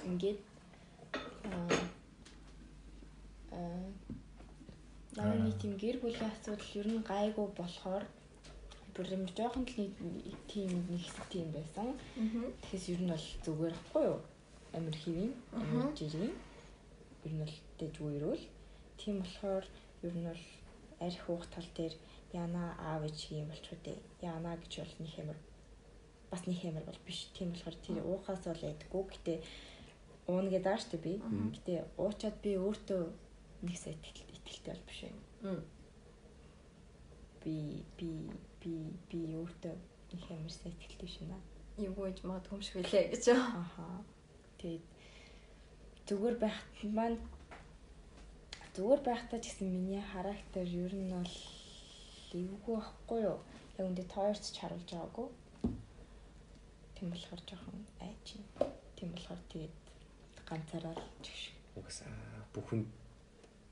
ингээд 0.04 0.38
аа 1.48 1.70
аа 3.56 4.04
Ямар 5.16 5.38
нэг 5.46 5.56
тийм 5.62 5.78
гэр 5.78 6.02
бүлийн 6.02 6.26
асуудал 6.26 6.70
ер 6.74 6.88
нь 6.90 7.06
гайгүй 7.06 7.46
болохоор 7.54 8.04
бүр 8.94 9.06
юм 9.10 9.26
жоохон 9.34 9.66
л 9.66 9.90
тийм 10.46 10.70
нэг 10.86 11.02
хэсэг 11.02 11.26
тийм 11.30 11.48
байсан. 11.50 11.98
Тэгэхээр 12.62 12.94
ер 12.94 13.02
нь 13.02 13.10
бол 13.10 13.28
зүгээр 13.44 13.74
ахгүй 13.74 14.04
юу? 14.06 14.20
Амир 14.72 14.96
хэвэн, 15.02 15.32
амир 15.50 15.90
жирийн. 15.98 16.34
Ер 17.26 17.32
нь 17.34 17.42
бол 17.42 17.56
дэж 17.78 17.94
үерүүл. 17.98 18.44
Тийм 18.98 19.14
болохоор 19.22 19.66
ер 20.06 20.14
нь 20.14 20.26
бол 20.30 20.44
арх 21.02 21.24
уух 21.28 21.44
тал 21.50 21.68
дээр 21.74 21.94
яна 22.32 22.74
аав 22.78 23.02
ээж 23.02 23.18
юм 23.34 23.50
болчихоо 23.50 23.78
дээ. 23.82 23.98
Яна 24.22 24.54
гэж 24.62 24.72
бол 24.78 24.94
нэг 25.02 25.14
амир 25.18 25.38
бас 26.30 26.42
нэг 26.46 26.60
амир 26.62 26.84
бол 26.86 27.00
биш. 27.06 27.30
Тийм 27.34 27.50
болохоор 27.50 27.76
тэр 27.82 27.98
уухаас 28.06 28.42
бол 28.46 28.62
ядггүй. 28.62 29.02
Гэтэ 29.10 29.34
уuna 30.30 30.50
гэдэг 30.54 30.70
ааш 30.70 30.84
тэ 30.86 30.98
би. 31.02 31.12
Гэтэ 31.54 31.74
уучаад 31.98 32.36
би 32.42 32.50
өөртөө 32.58 33.02
нэг 33.66 33.76
сая 33.78 33.94
итгэл 33.94 34.34
итгэлтэй 34.38 34.72
бол 34.74 34.86
биш 34.88 35.00
юм. 35.10 35.18
Би 37.42 37.82
би 37.98 38.10
би 38.64 38.74
би 39.10 39.20
өөртөө 39.36 39.74
нэг 40.16 40.24
амир 40.32 40.52
сая 40.52 40.72
итгэлтэй 40.72 41.10
шинэ. 41.14 41.36
Юу 41.84 41.94
гэж 41.94 42.24
магадгүй 42.24 42.56
юм 42.56 42.62
шиг 42.64 42.76
үлээ 42.80 43.04
гэж. 43.12 43.24
Аха. 43.36 44.02
Тэгээд 44.58 44.84
зүгээр 46.08 46.36
байхад 46.40 46.90
маань 46.96 47.18
зүгээр 48.74 49.00
байхдаа 49.04 49.38
ч 49.38 49.44
гэсэн 49.52 49.68
миний 49.68 50.00
характер 50.00 50.64
ер 50.64 50.94
нь 50.96 51.12
бол 51.12 51.36
эвгүй 52.32 52.74
байхгүй 52.80 53.20
юу? 53.28 53.38
Яг 53.78 53.84
үндэ 53.86 54.04
тойрч 54.08 54.44
харуулж 54.58 54.88
байгаагүй. 54.90 55.28
Тийм 56.96 57.08
болохоор 57.12 57.42
жоохон 57.46 57.78
айч 58.00 58.26
юм. 58.38 58.44
Тийм 58.96 59.08
болохоор 59.12 59.42
тэгээд 59.52 59.74
ганцаараа 60.48 60.94
л 60.96 61.04
чигш. 61.22 61.52
Угсаа 61.76 62.34
бүх 62.54 62.70
хүн 62.70 62.82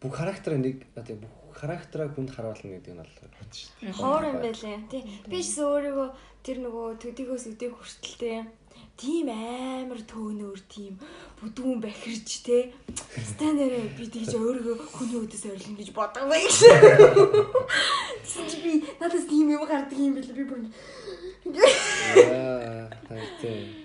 бүх 0.02 0.12
характер 0.18 0.58
нэг 0.58 0.82
одоо 0.98 1.16
бүх 1.22 1.32
характераа 1.54 2.10
хүнд 2.10 2.30
харуулна 2.34 2.74
гэдэг 2.74 2.92
нь 2.94 3.00
бол 3.00 3.14
Хоор 3.94 4.24
юм 4.26 4.38
байлээ. 4.42 4.78
Тий. 4.90 5.02
Би 5.30 5.38
ч 5.38 5.62
өөрийгөө 5.62 6.08
тэр 6.42 6.58
нөгөө 6.64 6.98
төдийгөөс 6.98 7.44
өдөө 7.54 7.70
хүртэл 7.70 8.18
те 8.18 8.32
тийм 8.98 9.28
амар 9.30 10.00
төөнөөр 10.10 10.60
тийм 10.66 10.98
бүдүүн 11.40 11.78
бахирч 11.84 12.42
те 12.46 12.72
стандараа 13.30 13.86
би 13.94 14.04
тэгж 14.10 14.34
өөрийгөө 14.36 14.76
хүний 14.90 15.18
өдөөс 15.22 15.44
ойрлно 15.52 15.78
гэж 15.78 15.90
бодоагүй 15.94 16.40
гэж. 16.42 16.58
Тэгсэн 18.26 18.46
чи 18.50 18.58
би 18.64 18.72
надаас 18.98 19.26
тийм 19.30 19.54
юм 19.54 19.64
гардаг 19.66 19.98
юм 19.98 20.18
билээ 20.18 20.38
би 20.38 20.44
бүр 20.50 20.60
Аа 22.26 22.90
хайртай. 23.06 23.81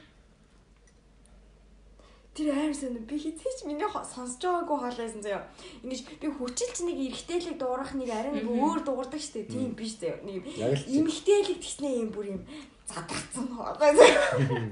Тэр 2.37 2.53
амар 2.53 2.77
сонь 2.77 3.01
би 3.09 3.17
хизээч 3.17 3.65
миний 3.65 3.89
сонсож 3.89 4.37
байгаагүй 4.37 4.77
хоолойсэн 4.77 5.25
заяа. 5.25 5.49
Ингэж 5.81 6.21
би 6.21 6.29
хүчилч 6.29 6.85
нэг 6.85 6.97
эргэтэлэг 7.09 7.57
дуурах 7.57 7.97
нэг 7.97 8.13
арай 8.13 8.37
нэг 8.37 8.45
өөр 8.45 8.85
дуурдаг 8.85 9.17
штэ 9.17 9.49
тийм 9.49 9.73
биш 9.73 9.97
заяа. 9.97 10.21
Нэг 10.21 10.45
эмгтэлэг 10.85 11.57
тэгснээ 11.57 12.05
юм 12.05 12.13
бүр 12.13 12.37
юм 12.37 12.41
задагцсан 12.85 13.49
хоолой 13.57 13.91
заяа. 13.97 14.69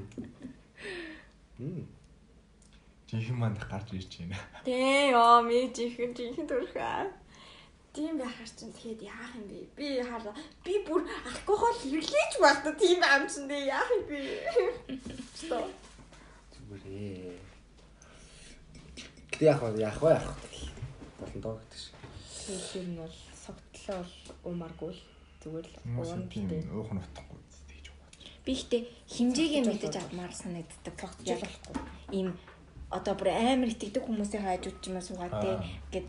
Мм. 1.57 1.87
жинхэнэ 3.09 3.39
манд 3.39 3.59
гарч 3.69 3.93
ирж 3.93 4.11
байна. 4.19 4.37
Тэ 4.65 5.11
яа 5.15 5.41
ми 5.41 5.71
чихэн 5.71 6.11
чихэн 6.17 6.47
төрхөө. 6.49 7.07
Тийм 7.95 8.17
байхаар 8.19 8.51
чинь 8.51 8.73
тэгэхэд 8.75 9.07
яах 9.07 9.31
юм 9.39 9.45
бэ? 9.47 9.59
Би 9.77 9.87
хараа 10.03 10.35
би 10.65 10.83
бүр 10.83 11.07
алкогол 11.23 11.77
хэрэглэж 11.79 12.33
байна 12.43 12.71
тийм 12.75 12.99
аим 12.99 13.23
чинь 13.29 13.47
дээ 13.47 13.71
яах 13.71 13.89
юм 13.95 14.03
бэ? 14.09 14.19
Што. 15.39 15.63
Зүгээрээ. 16.51 17.44
Гэтэ 19.35 19.51
яг 19.51 19.59
уу 19.59 19.75
яг 19.75 19.99
уу 19.99 20.15
яг. 20.15 20.23
Болон 21.19 21.39
доо 21.43 21.59
гэдэг 21.59 21.75
шиг. 21.75 21.95
Тэгээд 22.47 22.75
ер 22.79 22.87
нь 22.87 22.99
бол 23.03 23.15
согтлоо 23.35 23.99
бол 23.99 24.15
уумаргүй 24.47 24.91
л 24.95 25.01
зүгээр 25.43 25.67
л 25.67 25.75
уун 25.99 26.23
битээ. 26.31 26.63
уух 26.71 26.91
нь 26.95 27.03
утахгүй 27.03 27.39
тэгж 27.67 27.85
байгаа. 27.91 28.09
Би 28.47 28.51
ихтэй 28.55 28.81
хинжээгээ 29.11 29.63
мэдэж 29.67 29.93
авмаар 29.99 30.31
санагддаг. 30.31 30.95
Яг 31.27 31.43
болохгүй. 31.43 31.75
Ийм 32.15 32.31
одоо 32.87 33.13
бүр 33.19 33.29
амар 33.35 33.75
итгэдэг 33.75 34.07
хүмүүсийн 34.07 34.47
хажууд 34.47 34.77
ч 34.79 34.83
юм 34.87 34.95
уу 34.95 35.03
суугаад 35.03 35.35
те 35.43 35.51
гэд 35.91 36.07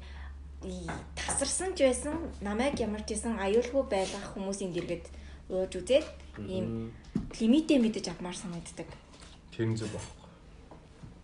тасарсан 1.19 1.75
ч 1.75 1.83
байсан 1.83 2.15
намайг 2.39 2.79
ямар 2.79 3.03
ч 3.03 3.19
байсан 3.19 3.43
аюулгүй 3.43 3.85
байлгах 3.91 4.39
хүмүүсийн 4.39 4.71
дэргэд 4.71 5.05
ууж 5.51 5.73
үзээд 5.75 6.07
ийм 6.47 6.95
лимитээ 7.43 7.83
мэдэж 7.83 8.07
авмаар 8.15 8.39
санагддаг. 8.39 8.87
Тэр 9.51 9.67
нь 9.67 9.75
зөв 9.75 9.91
байхгүй. 9.91 10.16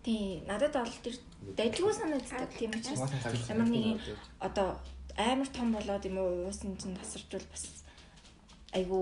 Тий, 0.03 0.43
надад 0.43 0.75
бол 0.75 0.97
тэр 0.99 1.15
дайггүй 1.55 1.93
санагддаг 1.95 2.51
тийм 2.59 2.71
учраас 2.75 3.07
ямар 3.47 3.69
нэгэн 3.71 3.99
одоо 4.43 4.75
амар 5.15 5.47
том 5.47 5.71
болоод 5.71 6.03
юм 6.03 6.17
уу 6.19 6.51
уусан 6.51 6.75
чинь 6.75 6.97
тасарчвал 6.99 7.47
бас 7.47 7.63
айгу 8.75 8.99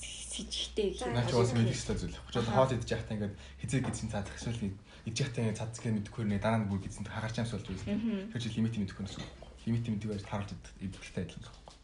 сэжигтэй 0.00 0.96
гэх 0.96 1.06
юм. 1.06 1.12
Наач 1.12 1.32
уус 1.34 1.52
мэдэх 1.52 1.76
хэрэгтэй 1.76 1.96
зүйл. 2.08 2.24
Хочоод 2.24 2.48
хоол 2.48 2.72
идэж 2.72 2.88
яхтаа 2.88 3.14
ингээд 3.20 3.34
хизээ 3.60 3.80
гизэн 3.82 4.10
цаадах 4.14 4.36
эсвэл 4.38 4.72
идэж 5.04 5.18
яхтаа 5.26 5.42
ингээд 5.42 5.58
цаадах 5.58 5.82
гэж 5.82 5.92
мэдэхгүй 5.92 6.24
нэ 6.24 6.38
дараа 6.38 6.60
нь 6.62 6.68
бүр 6.70 6.80
гизэн 6.80 7.04
хагарч 7.04 7.36
амс 7.42 7.52
болж 7.52 7.66
үзлээ. 7.68 8.32
Тэр 8.32 8.40
чинь 8.40 8.56
лимит 8.56 8.78
мэдэхгүй 8.78 9.04
нэс. 9.04 9.18
Лимит 9.66 9.86
мэддэг 9.90 10.08
байж 10.08 10.22
тааруулж 10.24 10.50
идэлтэй 10.80 11.24
адилхан 11.26 11.42
байхгүй. 11.42 11.76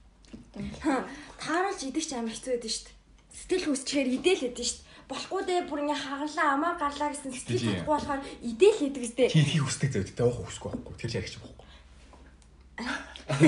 Тааруулж 1.42 1.80
идэх 1.82 2.06
ч 2.06 2.12
амар 2.14 2.32
хэцүү 2.32 2.52
байдаг 2.54 2.72
шүү 2.72 2.86
дээ. 2.86 2.96
Сэтгэл 3.36 3.66
хүсчихээр 3.68 4.08
идэл 4.16 4.42
хэдэж 4.46 4.66
шүү 4.66 4.78
дээ. 4.78 4.87
Болохгүй 5.08 5.42
дээ 5.48 5.60
бүр 5.68 5.80
ингээ 5.88 6.00
хагарлаа 6.04 6.48
амаа 6.52 6.72
гарлаа 6.76 7.08
гэсэн 7.12 7.32
сэтгэл 7.32 7.58
Тийм. 7.58 7.68
татахгүй 7.80 7.94
болохоор 7.96 8.20
идэл 8.44 8.78
хэдэг 8.78 9.02
үстэй. 9.08 9.28
Чи 9.32 9.40
ихийг 9.40 9.64
хүсдэг 9.64 9.90
зав. 9.92 10.04
Тэ 10.04 10.22
уух 10.28 10.38
хүсэхгүй 10.44 10.70
байхгүй. 10.76 10.94
Тэр 11.00 11.10
чинь 11.10 11.20
ярих 11.24 11.40
байхгүй. 11.40 11.66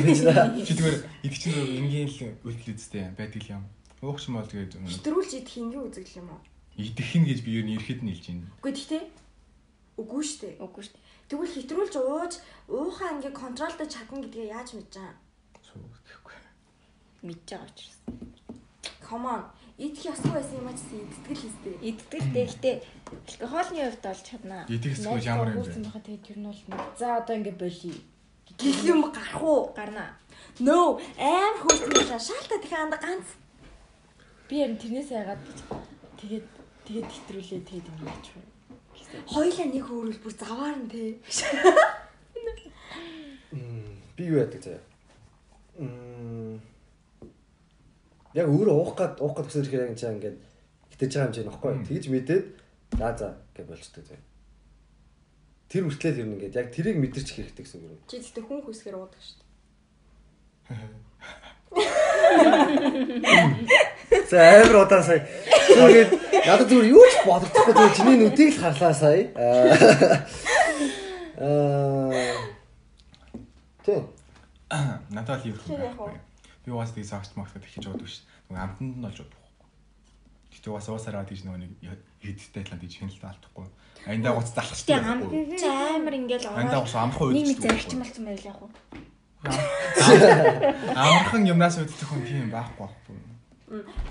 Бид 0.00 0.20
наа 0.24 0.48
Чи 0.56 0.72
зүгээр 0.74 0.98
идэх 1.24 1.38
чинь 1.38 1.54
зөв 1.54 1.68
энгийн 1.68 2.08
л 2.08 2.20
үйлдэл 2.48 2.76
үстэй 2.80 3.04
байдаг 3.12 3.44
юм. 3.44 3.64
Уух 4.00 4.18
юм 4.24 4.34
бол 4.40 4.48
тэгээд 4.48 4.72
Хэтрүүлж 4.88 5.30
идэх 5.36 5.56
ингээ 5.60 5.84
үзэгдэл 5.84 6.20
юм 6.24 6.28
уу? 6.32 6.40
идэх 6.80 7.10
нь 7.16 7.26
гэж 7.28 7.38
би 7.44 7.50
юу 7.60 7.64
нэрэхэд 7.68 8.00
нь 8.00 8.08
хэлж 8.08 8.24
байна. 8.32 8.48
Үгүй 8.60 8.72
гэхдээ 8.72 9.02
үгүй 10.00 10.22
шүү 10.24 10.40
дээ. 10.40 10.54
Үгүй 10.64 10.82
шүү 10.84 10.94
дээ. 10.96 11.08
Тэгвэл 11.28 11.56
хэтрүүлж 11.60 11.94
ууж 12.00 12.32
уухаа 12.72 13.10
ингээ 13.20 13.34
контролдож 13.36 13.90
чадна 13.92 14.24
гэдгээ 14.24 14.48
яаж 14.56 14.68
мэдэж 14.74 14.94
байгаа? 14.96 15.16
Суу 15.60 15.84
гэхгүй. 16.08 16.36
Мэдж 17.28 17.48
байгаа 17.52 17.68
учраас. 17.68 17.98
Come 19.04 19.26
on. 19.28 19.42
Идэх 19.80 20.12
ёсгүй 20.12 20.32
байсан 20.36 20.60
юм 20.60 20.68
аа 20.68 20.76
ч 20.76 20.80
гэсэн 20.84 21.00
иддэг 21.08 21.32
л 21.32 21.40
хэвчээ. 21.40 21.76
Иддэгтэй 21.88 22.44
гэтээ 22.52 22.76
алкоголны 23.40 23.80
хувьд 23.88 24.04
бол 24.04 24.22
чаднаа. 24.28 24.62
Эсвэл 24.68 25.24
ямар 25.24 25.48
юм 25.56 25.64
бэ? 25.64 25.72
байхад 25.88 26.04
тэгээд 26.04 26.30
ер 26.30 26.38
нь 26.38 26.48
бол 26.52 26.60
за 27.00 27.06
одоо 27.16 27.34
ингэ 27.40 27.52
болий. 27.56 27.96
Гэх 28.60 28.84
юм 28.84 29.00
гарах 29.08 29.40
уу? 29.40 29.72
Гарна. 29.72 30.20
No, 30.60 31.00
аим 31.16 31.54
хөөсөн 31.64 32.20
шаалтаа 32.20 32.60
дахин 32.60 32.92
анда 32.92 33.00
ганц. 33.00 33.24
Би 34.52 34.60
яг 34.60 34.76
тэрнээс 34.76 35.16
яагаад 35.16 35.40
тэгээд 36.20 36.46
тэгээд 36.84 37.08
хэтрүүлээ 37.08 37.60
тэгээд 37.64 37.88
яачих 38.04 38.36
вэ? 38.36 38.44
Хоёлаа 39.32 39.64
нэг 39.64 39.84
хөөрөл 39.88 40.20
бүр 40.20 40.34
заваар 40.36 40.76
нь 40.76 40.92
те. 40.92 41.16
би 44.16 44.22
юу 44.28 44.44
яадаг 44.44 44.60
заяа. 44.60 44.84
Мм. 45.80 46.60
Яг 48.34 48.46
өөрөө 48.46 48.74
уух 48.76 48.94
гад 48.94 49.20
уух 49.20 49.34
гад 49.36 49.46
гэсэн 49.50 49.66
хэрэг 49.66 49.90
яг 49.90 49.98
чаа 49.98 50.14
ингээд 50.14 50.38
хитэж 50.94 51.10
байгаа 51.14 51.26
юм 51.28 51.34
чинь 51.34 51.48
нөхгүй. 51.50 51.72
Тэгж 51.86 52.04
мэдээд 52.10 52.44
за 52.98 53.08
за 53.18 53.28
гэж 53.54 53.66
болчтой 53.66 54.04
заяа. 54.06 54.24
Тэр 55.70 55.86
үртлээ 55.86 56.14
тэр 56.14 56.26
нэгээд 56.30 56.58
яг 56.58 56.68
тэрийг 56.74 56.96
мэдэрч 56.98 57.28
хэрэгтэй 57.30 57.64
гэсэн 57.64 57.80
үг 57.82 57.94
юм. 57.94 58.02
Чи 58.10 58.18
гэхдээ 58.18 58.44
хүн 58.46 58.62
хүсгээр 58.66 58.96
уудаг 58.98 59.20
шүү 59.22 59.38
дээ. 59.38 59.48
За 64.30 64.38
амар 64.42 64.86
удаа 64.86 65.02
сая 65.02 65.22
Тэгээд 65.70 66.10
надад 66.46 66.68
зүгээр 66.68 66.90
юу 66.90 67.06
ч 67.06 67.14
бодогдохгүй 67.22 67.74
тэгээд 67.74 67.96
чиний 67.96 68.16
нүдийг 68.18 68.50
л 68.54 68.60
харлаа 68.62 68.94
сая. 68.94 69.22
Аа. 71.38 72.10
Тэ. 73.86 74.02
Надад 75.14 75.40
л 75.46 75.48
юу 75.50 75.56
уу. 75.56 75.78
байхгүй. 75.78 76.29
Би 76.70 76.76
уус 76.78 76.94
тийг 76.94 77.02
сагч 77.10 77.34
магтад 77.34 77.66
ихэж 77.66 77.90
боддог 77.90 78.06
ш. 78.06 78.22
Нөгөө 78.46 78.62
амтанд 78.62 78.94
нь 79.02 79.06
олж 79.10 79.18
бодох. 79.26 79.42
Тэгтээ 80.54 80.70
уус 80.70 80.86
уусараа 80.86 81.26
тийж 81.26 81.42
нөгөө 81.42 81.58
нэг 81.66 81.72
хэдтэй 82.22 82.62
талаа 82.62 82.78
тийж 82.78 82.94
хяналт 83.02 83.26
алдахгүй. 83.26 83.66
Аяндаа 84.06 84.38
гоц 84.38 84.54
залах 84.54 84.78
Гэтэ 84.78 84.94
ам 85.02 85.20
чи 85.58 85.66
амар 85.66 86.14
ингээл 86.14 86.46
Аяндаа 86.46 86.86
гоц 86.86 86.94
амрах 86.94 87.26
үед. 87.26 87.42
нэг 87.42 87.58
зарчим 87.58 87.98
болсон 88.06 88.22
байл 88.30 88.46
яг 88.46 88.58
уу. 88.62 88.70
Амархан 90.94 91.42
юмнаас 91.50 91.74
үүдэх 91.82 92.06
хүн 92.06 92.22
тийм 92.22 92.50
байхгүй 92.54 92.86
байхгүй. 92.86 93.18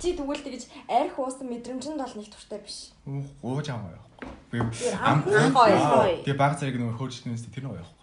Чи 0.04 0.16
тэгвэл 0.20 0.44
тэгэж 0.44 0.64
арх 0.92 1.16
уусан 1.16 1.48
мэдрэмжинд 1.48 1.96
бол 2.00 2.16
нэг 2.20 2.28
туртай 2.28 2.60
биш. 2.60 2.92
Ууж 3.40 3.68
аваа 3.72 3.96
явахгүй. 3.96 4.28
Би 4.52 4.60
ам- 5.00 5.24
ам 5.24 5.52
гоё, 5.56 5.80
гоё. 5.80 6.24
Тэгээ 6.28 6.36
баг 6.40 6.54
зэрэг 6.60 6.76
нөгөө 6.80 6.96
хөөжтнөөс 7.00 7.44
тэр 7.56 7.64
нөгөө 7.68 7.80
явахгүй. 7.80 7.99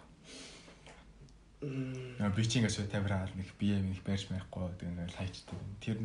Яа 1.61 2.29
би 2.29 2.45
чи 2.45 2.61
ингээс 2.61 2.85
тавираад 2.85 3.33
нэг 3.33 3.49
бие 3.57 3.81
минь 3.81 3.97
барьж 4.05 4.29
байхгүй 4.29 4.77
тэгээ 4.77 4.93
нэг 4.93 5.09
хайчдаг. 5.09 5.57
Тэр. 5.81 5.97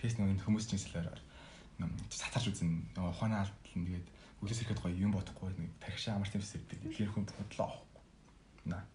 Тэс 0.00 0.16
нөгөө 0.16 0.32
энэ 0.32 0.44
хүмүүс 0.48 0.72
чинь 0.72 0.80
сэлээр 0.80 1.20
цацаарч 2.08 2.48
үзэн 2.48 2.96
нөгөө 2.96 3.12
ухаанаа 3.12 3.44
алдсан 3.44 3.84
тэгээд 3.84 4.08
үлээс 4.40 4.64
ирэхэд 4.64 4.80
гоё 4.80 4.96
юм 4.96 5.12
бодохгүй 5.12 5.52
нэг 5.52 5.76
тархишаа 5.84 6.16
амар 6.16 6.32
тэмс 6.32 6.56
ирдэг. 6.56 6.80
Тэр 6.96 7.12
хүн 7.12 7.28
бодлоо 7.28 7.76
авахгүй. 7.76 8.02
Наа. 8.72 8.88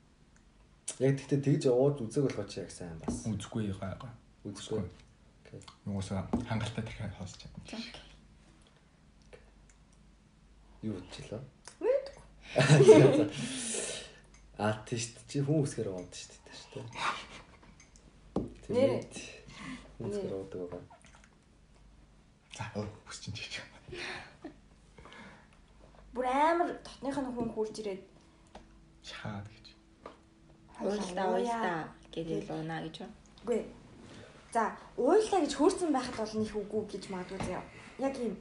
Яг 0.97 1.21
тэгтээ 1.21 1.45
тэгж 1.45 1.69
ууж 1.69 2.01
үзэг 2.01 2.25
болохоор 2.25 2.49
чи 2.49 2.65
яг 2.65 2.73
сайн 2.73 2.97
бас. 2.97 3.29
Үзгүй 3.29 3.69
ягаа. 3.69 3.93
Үзэхгүй. 4.41 4.89
Нуусаа 5.85 6.25
хангалттай 6.49 6.81
дахиад 6.81 7.13
хоосч 7.13 7.45
чадна. 7.45 7.61
Юу 10.81 10.97
бодчихлоо? 10.97 11.45
Мэдгүй. 11.77 12.25
Аа 14.57 14.73
тийш 14.85 15.13
чи 15.29 15.37
хүн 15.45 15.61
үсгээр 15.63 15.89
уудаг 15.93 16.13
шүү 16.17 16.29
дээ 16.33 16.41
тааш 16.45 16.61
тэ. 16.73 16.79
Нэрээ. 18.73 19.03
Хүн 19.97 20.09
үсгээр 20.09 20.33
уудаг 20.33 20.59
байгаа. 20.65 20.83
За 22.57 22.63
өө 22.77 22.87
хүс 23.05 23.17
чинь 23.21 23.37
тийч. 23.37 23.61
Бүр 26.13 26.25
амар 26.25 26.73
дотных 26.81 27.17
нь 27.21 27.33
хүн 27.37 27.49
хурж 27.53 27.75
ирээд 27.81 28.01
Шахаад 29.07 29.47
гэж. 29.47 29.65
Уйлдаа 30.83 31.27
уйлдаа 31.37 31.79
гэдэг 32.11 32.49
уунаа 32.51 32.81
гэж 32.83 32.95
байна. 33.05 33.15
үгүй. 33.47 33.61
За, 34.51 34.75
уйлаа 34.97 35.39
гэж 35.43 35.53
хөөрцөн 35.55 35.91
байхад 35.95 36.15
бол 36.19 36.33
нэг 36.35 36.51
үгүй 36.51 36.83
гэж 36.91 37.03
магадгүй 37.13 37.39
заяа. 37.47 37.63
Яг 38.03 38.15
ийм. 38.19 38.35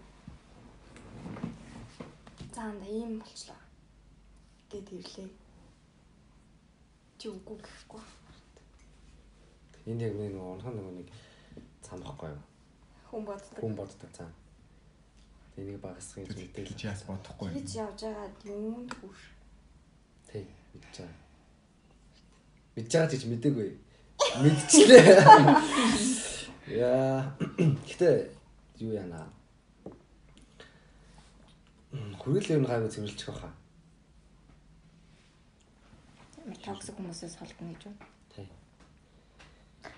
За, 2.55 2.61
анда 2.71 2.87
ийм 2.91 3.23
болчлоо. 3.23 3.61
Гэт 4.71 4.91
ирлээ. 4.91 5.29
Чи 7.19 7.29
үгүй 7.33 7.57
гэхгүй. 7.65 8.03
Энд 9.87 10.03
яг 10.03 10.13
миний 10.19 10.35
нөгөө 10.35 10.53
унхан 10.57 10.75
нөгөө 10.77 10.95
нэг 10.99 11.09
цам 11.81 12.03
баггүй 12.05 12.29
юу? 12.35 12.43
Хүн 13.11 13.25
боддог. 13.25 13.61
Хүн 13.63 13.75
боддог 13.79 14.11
цам. 14.13 14.33
Тэнийг 15.55 15.81
багасгын 15.81 16.29
мэдээлж 16.29 16.81
яаж 16.85 17.01
бодохгүй. 17.09 17.49
Хийж 17.55 17.79
явж 17.81 18.05
байгаа 18.05 18.29
юмд 18.45 18.93
хүр. 19.01 19.17
Тий, 20.29 20.45
мэдж 20.75 20.97
байгаа. 21.01 21.17
Мэдж 22.77 22.91
байгаа 22.93 23.11
гэж 23.15 23.23
мдэггүй. 23.31 23.71
Мэдчихлээ. 24.43 25.07
Яа. 26.77 27.33
Гэтэ 27.57 28.11
юу 28.85 28.93
яана. 28.93 29.25
Хүрэл 32.21 32.53
ер 32.53 32.61
нь 32.61 32.69
гайгүй 32.69 32.91
цэвэрлчих 32.93 33.33
واخа. 33.33 33.49
Токсик 36.47 36.95
хүмүүсээс 36.97 37.35
холдно 37.41 37.73
гэж 37.75 37.83
байна. 37.91 38.07
Тий. 38.35 38.49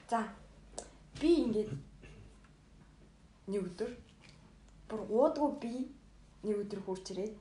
За. 0.08 0.20
Би 1.20 1.30
ингээд 1.44 1.72
нэг 3.52 3.62
өдөр 3.68 3.90
бүр 4.88 5.00
уудгүй 5.12 5.50
би 5.60 5.72
нэг 6.48 6.56
өдөр 6.64 6.80
хурж 6.86 7.12
ирээд 7.12 7.34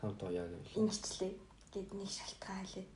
Хамт 0.00 0.22
уяа 0.22 0.46
гэвэл. 0.46 0.78
ингэчлээ 0.86 1.32
гэд 1.74 1.88
нэг 1.98 2.10
шалтгаан 2.10 2.62
хэлээд. 2.62 2.90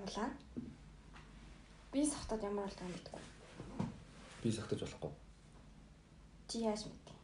Уулаа. 0.00 0.30
Би 1.92 2.00
сохтод 2.08 2.40
ямар 2.42 2.64
болдог 2.64 2.86
юм 2.88 2.92
мэдгүй. 2.96 3.20
Би 4.42 4.48
сахтаж 4.52 4.80
болохгүй. 4.80 5.12
Чи 6.48 6.64
яаж 6.64 6.88
мэдээ? 6.88 7.18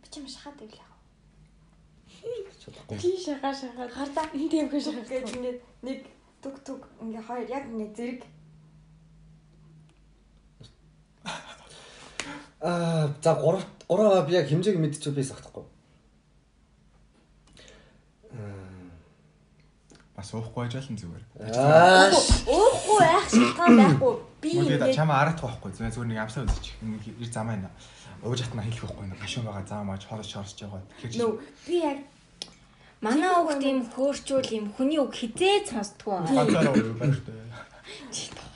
Би 0.00 0.06
ч 0.08 0.14
юм 0.16 0.28
шахаад 0.28 0.56
байв 0.56 0.72
л 0.72 0.80
яах. 0.80 0.95
Чадахгүй. 2.62 2.98
Чи 2.98 3.10
шагаа 3.18 3.54
шагаа 3.54 3.88
Гардаа 3.88 4.26
тийм 4.32 4.66
гэж 4.68 4.82
шахаад 4.84 5.08
гээд 5.08 5.34
ингээд 5.36 5.58
нэг 5.86 5.98
түг 6.42 6.54
түг 6.66 6.80
ингээ 7.02 7.22
хоёр 7.28 7.46
яг 7.50 7.64
ингээ 7.70 7.90
зэрэг 7.96 8.20
Аа, 12.66 13.08
за 13.22 13.34
3 13.34 13.62
3 13.88 14.26
би 14.26 14.32
яг 14.32 14.48
хэмжээг 14.48 14.78
мэдчихв 14.80 15.14
би 15.14 15.22
сахтахгүй. 15.22 15.64
Бас 20.16 20.32
уухгүй 20.32 20.64
байж 20.64 20.74
болно 20.74 20.96
зүгээр. 20.96 21.24
Аа. 21.52 22.08
уухгүй 22.48 22.98
байх 23.04 23.28
шалтгаан 23.28 23.76
байхгүй. 23.76 24.14
Би 24.40 24.50
ингээд 24.56 24.96
чамаа 24.96 25.20
арах 25.20 25.36
байхгүй. 25.44 25.70
Зүгээр 25.76 25.92
зүгээр 25.92 26.10
нэг 26.10 26.20
амсаа 26.24 26.48
үзчих. 26.48 26.74
Нэг 26.80 27.04
ир 27.20 27.28
зам 27.28 27.52
байна. 27.52 27.68
Ууж 28.24 28.40
атна 28.40 28.64
хэлэх 28.64 28.82
байхгүй. 28.88 29.12
Гашуун 29.20 29.44
байгаа 29.44 29.68
зам 29.68 29.90
ааж 29.92 30.02
хорож 30.08 30.24
шорсож 30.24 30.56
байгаа. 30.64 30.82
Тэгэхээр 31.04 31.36
би 31.68 31.76
яг 31.84 31.98
Манай 33.04 33.32
үг 33.36 33.60
тийм 33.60 33.84
хөөрчүүл 33.84 34.50
юм 34.56 34.66
хүний 34.72 34.96
үг 34.96 35.12
хизээ 35.12 35.68
сонсдгоо. 35.68 36.24
ганцаараа 36.24 36.72
уу 36.72 36.96
байна 36.96 37.12
шүү 37.12 37.28
дээ. 37.28 38.46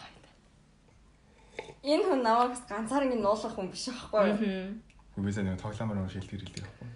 Энэ 1.84 2.04
хүн 2.08 2.20
намайг 2.24 2.56
ганцаараа 2.68 3.08
ингэ 3.08 3.20
нуулах 3.20 3.52
хүн 3.56 3.68
биш 3.68 3.88
байхгүй 3.92 4.20
юу? 4.32 4.80
Хүмүүсээ 5.16 5.44
нэг 5.44 5.60
тоглоомор 5.60 6.08
шилдэг 6.08 6.40
хэлдэг 6.40 6.64
байхгүй. 6.64 6.88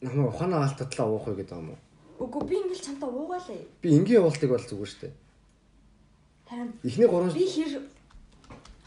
Намайг 0.00 0.28
ухаанаа 0.32 0.64
алтатлаа 0.64 1.06
уух 1.12 1.28
уу 1.28 1.36
гэдэг 1.36 1.56
юм 1.60 1.76
уу? 1.76 1.80
Үгүй 2.24 2.42
би 2.48 2.56
ингээл 2.56 2.84
чамтай 2.84 3.08
уугаалаа. 3.12 3.60
Би 3.84 3.88
энгийн 3.92 4.24
уултыг 4.24 4.48
бол 4.48 4.64
зүгээр 4.64 4.92
штэ. 4.92 5.12
Харин 6.48 6.72
Эхний 6.84 7.08
3 7.08 7.36
би 7.36 7.44
хэр 7.44 7.72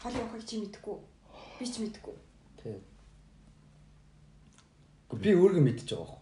хол 0.02 0.14
явахыг 0.18 0.42
чи 0.46 0.58
мэдэхгүй. 0.58 0.96
Би 1.58 1.66
ч 1.66 1.74
мэдэхгүй. 1.78 2.14
Тийм. 2.62 2.82
Гэхдээ 5.10 5.22
би 5.22 5.38
өөргөө 5.38 5.62
мэдчихэж 5.62 5.90
байгаа. 5.94 6.19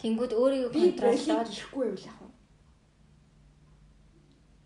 Тэнгүүд 0.00 0.32
өөрийгөө 0.32 0.72
контроллоод 0.72 1.48
гихгүй 1.52 1.84
байв 1.90 1.98
л 2.00 2.06
яах 2.08 2.20
вэ? 2.20 2.28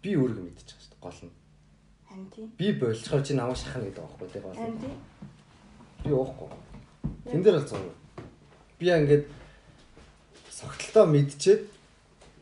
Би 0.03 0.11
өөргөө 0.21 0.45
мэдчихэж 0.47 0.71
байгаа 0.71 0.85
шүү 0.85 0.91
дээ. 0.95 1.03
Гол 1.05 1.21
нь. 1.27 1.33
Харин 2.09 2.29
тийм. 2.31 2.47
Би 2.59 2.67
болцохоор 2.79 3.23
чи 3.27 3.33
намайг 3.35 3.57
шахна 3.59 3.83
гэдэг 3.85 4.03
байхгүй 4.05 4.29
тийм 4.31 4.43
гол 4.45 4.55
Харин 4.55 4.75
нь. 4.77 4.83
тийм. 4.85 4.97
Би 6.05 6.11
уухгүй. 6.15 6.49
Тэн 7.31 7.43
дээр 7.43 7.57
бол 7.59 7.69
зураг. 7.69 7.97
Би 8.79 8.85
яа 8.87 8.99
ингээд 9.03 9.25
согтолтоо 10.55 11.05
мэдчихэд 11.11 11.63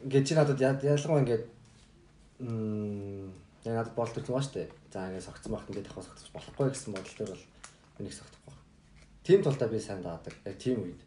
ингээд 0.05 0.27
чи 0.29 0.35
надад 0.35 0.61
яа- 0.61 0.83
ялангуяа 0.83 1.23
ингээд 1.25 1.45
мм 2.43 3.33
яг 3.65 3.75
надад 3.79 3.95
болт 3.97 4.17
ирсэн 4.19 4.37
шүү 4.43 4.53
дээ. 4.59 4.69
За 4.93 5.07
ингээд 5.09 5.27
согтсон 5.27 5.53
багт 5.55 5.71
ингээд 5.71 5.87
давхар 5.89 6.05
согтсож 6.05 6.31
болохгүй 6.35 6.69
гэсэн 6.75 6.93
бодол 6.93 7.17
төр 7.17 7.31
бол 7.33 7.45
миний 7.99 8.13
согтохгүй. 8.13 8.55
Тим 9.25 9.41
тулдаа 9.43 9.69
би 9.71 9.79
сайн 9.81 10.03
даадаг. 10.03 10.35
Яг 10.45 10.59
тийм 10.59 10.83
үед. 10.83 11.01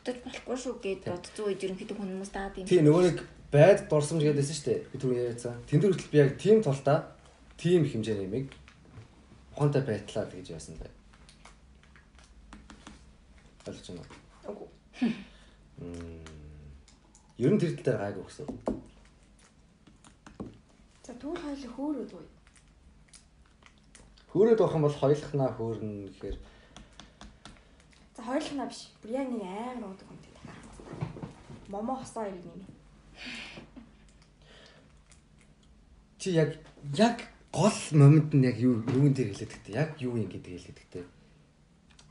Цогтож 0.00 0.24
болохгүй 0.24 0.56
шүү 0.56 0.74
гэд 0.80 1.02
бодцоо 1.04 1.44
үед 1.48 1.64
ерөнхийдөө 1.64 1.96
хүмүүс 2.00 2.30
даад 2.32 2.56
юм. 2.56 2.66
Тийм 2.66 2.84
нөгөө 2.88 3.02
нэг 3.04 3.18
байд 3.52 3.84
дурсамж 3.88 4.22
гэдээсэн 4.24 4.56
шүү 4.56 4.66
дээ. 4.66 4.80
Би 4.92 4.96
түрүү 4.96 5.16
яриадсан. 5.20 5.56
Тэн 5.68 5.80
дээр 5.80 5.92
хүртэл 5.92 6.12
би 6.12 6.18
яг 6.18 6.30
тим 6.40 6.62
тулдаа 6.64 6.98
тим 7.60 7.84
хэмжээний 7.84 8.24
юмыг 8.24 8.48
ухаантай 9.52 9.82
байтлаа 9.84 10.24
гэж 10.24 10.56
яасан 10.56 10.80
бай. 10.80 10.90
Ойлгож 13.68 13.88
байна 13.92 14.04
уу? 14.48 14.52
Үгүй. 14.56 14.68
Мм. 15.84 16.24
Ер 17.36 17.52
нь 17.52 17.60
тэр 17.60 17.76
тал 17.76 17.84
дээр 17.84 18.00
гайгүй 18.00 18.24
гэсэн. 18.24 18.48
За 21.04 21.12
түр 21.20 21.36
хойло 21.36 21.68
хөөрөөд 21.76 22.12
уу. 22.16 22.24
Хөөрөөд 24.32 24.60
авах 24.64 24.76
юм 24.80 24.84
бол 24.88 25.00
хоёулахнаа 25.02 25.50
хөөрнө 25.52 26.08
гэхээр 26.08 26.36
За 28.20 28.26
хойлохнаа 28.26 28.68
биш. 28.68 28.92
Бүр 29.00 29.16
яг 29.16 29.28
нэг 29.32 29.48
амар 29.48 29.96
уудаг 29.96 30.08
юм 30.12 30.18
тийм 30.20 30.34
дахиад. 30.36 31.68
Момо 31.72 31.96
хосоо 31.96 32.28
ирнэ 32.28 32.52
юм. 32.52 32.68
чи 36.20 36.32
яг 36.36 36.52
яг 36.92 37.16
гол 37.50 37.72
момент 37.92 38.34
нь 38.34 38.44
яг 38.44 38.60
юу 38.60 38.84
юун 38.92 39.16
дээр 39.16 39.32
хэлээд 39.32 39.52
гэдэг. 39.56 39.72
Яг 39.72 39.96
юу 40.04 40.20
юм 40.20 40.28
гэдэг 40.28 40.52
хэлээд 40.52 40.78
гэдэг. 40.84 41.04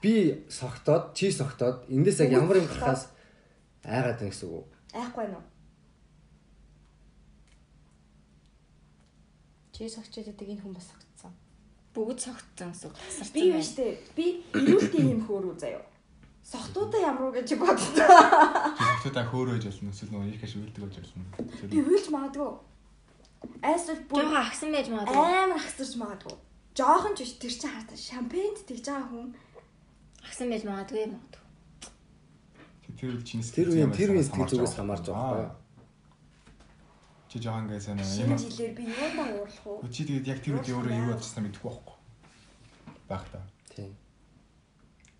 Би 0.01 0.45
согтоод, 0.49 1.13
чи 1.13 1.29
согтоод 1.29 1.85
эндээс 1.93 2.25
яг 2.25 2.41
ямар 2.41 2.57
юм 2.57 2.65
гарахаас 2.65 3.13
айгаад 3.85 4.17
байна 4.17 4.33
гэсэн 4.33 4.49
үг 4.49 4.65
үү? 4.65 4.65
Айхгүй 4.97 5.25
нөө. 5.29 5.43
Чи 9.77 9.85
согчдод 9.93 10.41
энэ 10.41 10.57
хүн 10.57 10.73
бас 10.73 10.89
согцсон. 10.89 11.33
Бүгд 11.93 12.17
цогтсон 12.17 12.73
гэсэн 12.73 12.89
үг. 12.89 12.97
Би 13.29 13.41
юу 13.53 13.61
штэ 13.61 13.85
би 14.17 14.41
ирүүлтийн 14.57 15.13
юм 15.13 15.21
хөөрүү 15.29 15.53
заяа. 15.53 15.85
Сохтуудаа 16.49 17.01
ямар 17.13 17.23
уу 17.29 17.33
гэж 17.37 17.49
боддоо. 17.61 18.09
Зөвхөн 19.05 19.29
хөөрөө 19.29 19.55
гэж 19.61 19.65
болно. 19.69 19.93
Эсвэл 19.93 20.11
нөгөө 20.17 20.33
их 20.33 20.43
ашиг 20.43 20.61
үлдэг 20.65 20.81
гэж 20.89 20.95
болно. 20.97 21.25
Би 21.69 21.77
үйлж 21.85 22.07
магадгүй. 22.09 22.51
Айсвал 23.61 24.01
бүр 24.09 24.23
Жохоо 24.25 24.41
агсан 24.41 24.69
байж 24.73 24.87
магадгүй. 24.89 25.13
амар 25.45 25.59
ахсарч 25.61 25.93
магадгүй. 26.01 26.35
Жохон 26.73 27.13
ч 27.13 27.19
биш 27.21 27.33
тэр 27.37 27.53
чинь 27.53 27.69
хартаа 27.69 27.97
шампаньд 27.97 28.57
тэгж 28.65 28.85
байгаа 28.89 29.07
хүн. 29.13 29.27
Агсан 30.25 30.47
байж 30.49 30.63
магадгүй 30.65 31.05
магадгүй. 31.13 31.37
Тэр 32.97 33.09
үед 33.13 33.23
чиний 33.29 33.45
Тэр 33.45 33.69
үеийн 33.69 33.93
тэр 33.93 34.09
үеийн 34.11 34.25
сэтгэл 34.27 34.49
зүгээс 34.49 34.75
хамаарч 34.75 35.05
байгаа 35.05 35.29
байхгүй. 35.37 35.49
Чи 37.29 37.37
жоохон 37.37 37.63
ингээ 37.69 37.79
сайн 37.85 38.01
Шинэ 38.01 38.33
юм. 38.33 38.41
жилээр 38.41 38.73
би 38.73 38.83
юундаа 38.89 39.27
уурлах 39.37 39.65
уу? 39.69 39.85
Чи 39.93 40.01
тэгээд 40.09 40.25
яг 40.33 40.39
тэр 40.41 40.53
үед 40.57 40.67
өөрөө 40.73 40.97
юу 40.97 41.09
бодчихсан 41.13 41.43
мэдэхгүй 41.45 41.69
байхгүй. 41.69 41.95
Баг 43.05 43.23
та. 43.29 43.39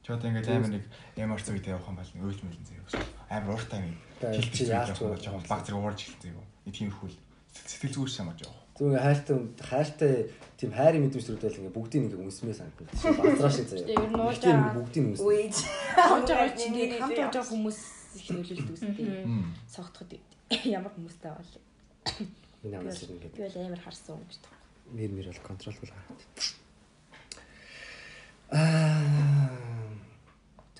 Чи 0.09 0.13
одоо 0.17 0.25
ингээ 0.33 0.57
амар 0.57 0.73
нэг 0.73 0.85
ямар 1.21 1.37
цаг 1.37 1.53
үед 1.53 1.69
явах 1.69 1.85
юм 1.85 2.01
бол 2.01 2.13
өөлж 2.25 2.41
мөлн 2.41 2.65
заяа. 2.65 3.05
Амар 3.29 3.53
ууртай 3.53 3.77
нэг 3.85 3.93
яах 4.65 4.89
явах 4.89 5.05
вэ? 5.05 5.21
жоохон 5.21 5.45
баг 5.45 5.61
зэрэг 5.61 5.77
уурж 5.77 5.99
хэлсэн 6.01 6.33
заяа. 6.33 6.45
Нэг 6.65 6.73
тиймэрхүү 6.73 7.07
л 7.13 7.17
сэтгэл 7.53 7.93
зүгээс 7.93 8.15
шамаж 8.17 8.41
явах. 8.41 8.57
Зүгээр 8.73 8.89
ингээ 8.89 9.05
хайртай 9.05 9.37
хайртай 9.69 10.13
тийм 10.57 10.71
хайрын 10.73 11.03
мэдрэмж 11.05 11.25
төрөлдөл 11.29 11.59
ингээ 11.61 11.77
бүгдийг 11.77 12.01
ингээ 12.09 12.25
үнсмээ 12.25 12.57
санагдав. 12.57 12.89
Базраа 13.21 13.53
шиг 13.53 13.67
заяа. 13.69 13.85
Ер 13.85 14.09
нь 14.09 14.17
ууж 14.17 14.37
Тийм 14.41 14.57
байгаа. 14.57 14.77
бүгдийг 14.81 15.05
үнс. 15.13 15.21
Үеж. 15.21 15.55
Хамж 15.93 16.25
байгаа 16.25 16.57
чинь 16.57 16.73
тэгээд 16.73 17.01
хамт 17.05 17.17
байгаа 17.21 17.45
хүмүүс 17.53 17.79
их 18.17 18.27
нөлөөлдөг 18.33 18.73
үстэй. 18.73 19.29
Мм. 19.29 19.53
Согтоход 19.69 20.11
ямар 20.65 20.89
хүмүүстэй 20.97 21.29
бол 21.37 21.53
Энэ 22.65 22.75
амнаас 22.81 23.05
ингээ 23.05 23.29
би 23.29 23.45
бол 23.45 23.61
амар 23.61 23.81
харсан 23.85 24.17
юм 24.17 24.25
гэж 24.25 24.41
нэр 24.89 25.11
мэр 25.13 25.27
бол 25.29 25.45
контролгүй 25.45 25.85
гараад. 25.85 26.21
Аа. 28.49 28.88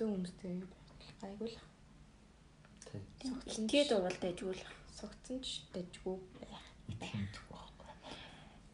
Зөв 0.00 0.16
хүмүүстэй 0.16 0.64
айгуул 1.28 1.56
Тийм. 3.20 3.36
Тэгээд 3.68 3.92
уралд 3.92 4.24
ажгүй. 4.24 4.56
согцсон 4.96 5.38
ч 5.44 5.62
дэжгүй. 5.76 6.16
Итгэх 6.88 7.12
юм 7.14 7.26
дэх 7.28 7.44
байхгүй. 7.52 7.92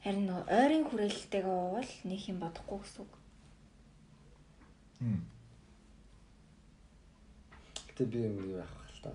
Харин 0.03 0.24
нөө 0.31 0.40
ойрын 0.47 0.85
хүрээлэлтэйгээ 0.86 1.51
уувал 1.51 1.93
нэг 2.07 2.20
юм 2.31 2.39
бодохгүй 2.39 2.78
гэсэн 2.78 3.03
үг. 3.03 3.12
Мм. 5.03 5.20
Гэтэ 7.90 8.05
би 8.07 8.19
юм 8.23 8.36
юу 8.47 8.62
яах 8.62 8.70
вэ 8.70 8.86
л 8.94 9.03
та. 9.03 9.11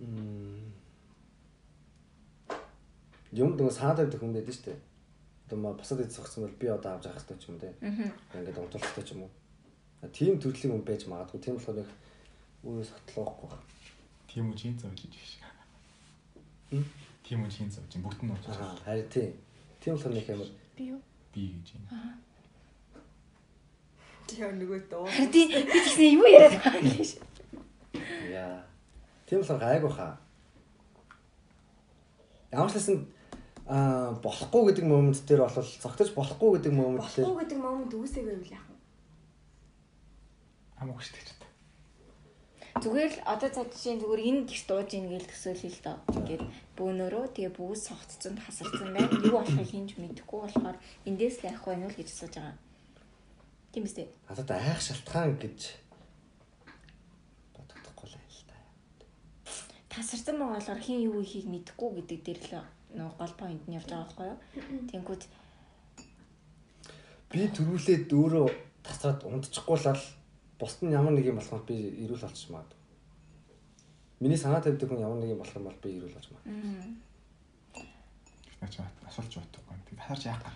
Мм. 0.00 0.72
Юм 3.30 3.50
дөө 3.60 3.70
саад 3.70 4.00
байдаг 4.00 4.18
хүн 4.24 4.34
байдаг 4.34 4.56
шүү 4.56 4.72
дээ. 4.72 4.80
Одоо 5.46 5.58
ма 5.60 5.76
босоод 5.76 6.00
идэх 6.00 6.16
зогсон 6.16 6.48
бол 6.48 6.56
би 6.56 6.66
одоо 6.72 6.96
авч 6.96 7.06
явах 7.06 7.20
хэрэгтэй 7.20 7.38
ч 7.38 7.44
юм 7.52 7.54
уу 7.54 7.62
те. 7.62 7.70
Аа. 7.84 8.40
Ингээд 8.40 8.58
унтуулах 8.58 8.88
хэрэгтэй 8.88 9.04
ч 9.04 9.12
юм 9.14 9.22
уу. 9.28 9.30
А, 9.30 9.43
Тийм 10.12 10.38
төрлийн 10.40 10.72
хүн 10.74 10.84
байж 10.84 11.06
магадгүй. 11.08 11.40
Тийм 11.40 11.56
болохоор 11.56 11.80
их 11.80 11.90
өөрөө 12.64 12.86
согтлоохгүй 12.90 13.48
байна. 13.48 13.66
Тийм 14.28 14.50
үү 14.50 14.56
чин 14.58 14.76
зовж 14.78 15.00
иж. 15.06 15.38
Хм? 16.70 16.84
Тийм 17.24 17.44
үү 17.44 17.50
чин 17.54 17.70
зовж 17.70 17.92
бүгд 18.02 18.20
нь 18.24 18.32
ууж 18.34 18.44
Аа 18.48 18.58
байгаа. 18.58 18.84
харин 18.84 19.08
тийм. 19.08 19.32
Тийм 19.80 19.94
болохоор 19.94 20.14
нэг 20.14 20.28
юм 20.28 20.42
Би 20.76 20.84
юу? 20.90 21.00
Би 21.32 21.42
гэж 21.54 21.68
юм. 21.78 21.84
Тэр 24.26 24.50
нөгөө 24.58 24.80
доо. 24.90 25.06
Харин 25.06 25.30
би 25.30 25.46
би 25.46 25.62
тэгсэн 25.70 26.18
юу 26.18 26.26
яриад 26.26 26.58
байгаа 26.58 26.82
юм 26.82 26.98
гэж. 26.98 27.10
яа. 28.34 28.66
Тийм 29.26 29.38
болохоор 29.40 29.60
гайгүй 29.62 29.92
хаа. 29.94 30.18
Ямар 32.50 32.70
ч 32.70 32.74
хэлсэн 32.74 32.98
аа 33.70 34.12
болохгүй 34.18 34.62
гэдэг 34.74 34.84
момент 34.84 35.22
дээр 35.28 35.46
бол 35.46 35.62
цогтож 35.62 36.10
болохгүй 36.18 36.50
гэдэг 36.58 36.72
момент 36.74 37.06
дээр 37.14 37.26
Болохгүй 37.30 37.42
гэдэг 37.46 37.58
момент 37.62 37.92
үүсээгүй 37.94 38.34
юм 38.34 38.44
яах? 38.50 38.73
Хамаагүй 40.84 41.04
шүү 41.08 41.16
дээ. 41.16 41.44
Зүгээр 42.84 43.12
л 43.16 43.20
одоо 43.24 43.48
цаа 43.48 43.64
жишээ 43.64 43.96
зүгээр 44.04 44.22
энэ 44.28 44.42
гэрт 44.44 44.68
ууж 44.68 44.90
ийн 44.92 45.06
гэж 45.08 45.24
төсөөлөе 45.32 45.72
л 45.72 45.80
доо. 45.80 45.96
Ингээд 46.12 46.42
бөөнөрөө 46.76 47.24
тэгээ 47.32 47.56
бүгд 47.56 47.80
согтцсон 47.80 48.36
хасарсан 48.36 48.92
байна. 48.92 49.08
Юу 49.24 49.40
болохыг 49.40 49.64
хинж 49.64 49.96
мэдэхгүй 49.96 50.38
болохоор 50.44 50.76
эндээс 51.08 51.40
л 51.40 51.56
вэ 51.64 51.74
нүл 51.80 51.96
гэж 51.96 52.08
асууж 52.12 52.34
байгаа. 52.36 52.56
Тийм 53.72 53.88
үстэй. 53.88 54.06
надад 54.28 54.50
айх 54.52 54.80
шалтгаан 54.84 55.32
гэж 55.40 55.60
бодогдохгүй 57.56 58.06
л 58.12 58.18
байл 58.20 58.44
та. 58.44 58.56
Тасарсан 59.88 60.36
байгаа 60.36 60.60
болохоор 60.60 60.82
хин 60.84 61.00
юу 61.00 61.24
ихийг 61.24 61.48
мэдэхгүй 61.48 61.90
гэдэг 62.04 62.20
дээр 62.28 62.40
л 62.44 62.52
нөгөө 62.92 63.16
гол 63.16 63.34
поинт 63.40 63.64
нь 63.64 63.76
явж 63.80 63.88
байгаа 63.88 64.04
байхгүй 64.04 64.26
юу? 64.28 64.38
Тэнгүүд 64.92 65.22
Би 67.32 67.50
төрүүлээд 67.50 68.12
өөрөө 68.14 68.46
тасраад 68.86 69.24
унтчихгүй 69.26 69.78
л 69.80 69.98
бусд 70.58 70.82
нь 70.82 70.92
ямар 70.94 71.12
нэг 71.12 71.26
юм 71.26 71.38
болоход 71.38 71.64
би 71.66 71.76
ирүүл 72.04 72.24
олчих 72.24 72.50
магадгүй. 72.50 72.80
Миний 74.20 74.38
санаа 74.38 74.60
тавьдаг 74.62 74.88
хүн 74.88 75.02
ямар 75.02 75.18
нэг 75.18 75.34
юм 75.34 75.40
болох 75.42 75.56
юм 75.56 75.66
бол 75.66 75.80
би 75.82 75.88
ирүүл 75.98 76.16
олж 76.18 76.28
магадгүй. 76.30 76.54
Наач 78.62 78.74
асуулж 79.08 79.32
бодохгүй. 79.34 79.76
Тэгээд 79.90 80.06
харж 80.06 80.22
яах 80.30 80.42
вэ? 80.44 80.52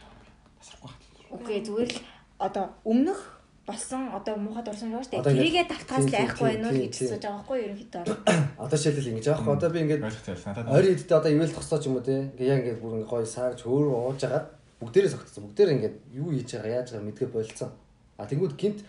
Тасрахгүй 0.63 0.91
хат. 0.91 1.03
окей 1.35 1.59
зүгээр 1.67 1.91
л 1.93 2.01
одоо 2.39 2.65
өмнөх 2.87 3.21
болсон 3.69 4.09
одоо 4.15 4.37
муухай 4.41 4.65
дурсан 4.65 4.89
байгаа 4.89 5.05
шүү 5.05 5.13
дээ. 5.13 5.29
Тэрийгээ 5.29 5.67
давтахаас 5.69 6.07
л 6.09 6.17
айхгүй 6.17 6.53
уу 6.57 6.73
тийм, 6.73 6.83
гэж 6.89 6.95
асууж 6.97 7.21
байгаа 7.21 7.37
байхгүй 7.37 7.57
юу 7.59 7.67
ерөнхийдөө. 7.69 8.05
Одоо 8.65 8.77
жишээлбэл 8.79 9.11
ингэж 9.13 9.27
аахгүй. 9.29 9.53
Одоо 9.59 9.71
би 9.75 9.79
ингээд 9.85 10.03
Ойлгох 10.09 10.25
байлаа. 10.25 10.49
Надад 10.49 10.73
ойр 10.73 10.87
идэлтэй 10.89 11.19
одоо 11.19 11.31
ивэл 11.37 11.53
тосоо 11.53 11.79
ч 11.79 11.85
юм 11.85 11.97
уу 12.01 12.07
те. 12.09 12.17
Ингээ 12.33 12.49
яг 12.49 12.61
ингээд 12.65 12.81
бүр 12.81 12.93
ингээ 12.97 13.13
гоё 13.13 13.27
саарч 13.29 13.59
хөөрөө 13.69 13.97
ууж 14.09 14.21
агаад 14.25 14.47
бүгдээрээ 14.81 15.13
согтсон. 15.13 15.45
Бүгдээрээ 15.45 15.77
ингээд 15.77 15.97
юу 16.17 16.29
хийж 16.33 16.49
байгаа 16.57 16.73
яаж 16.81 16.89
байгаа 16.97 17.07
мэдгээ 17.13 17.29
болцсон. 17.29 17.71
А 18.17 18.25
тэнгууд 18.25 18.55
гинт 18.57 18.81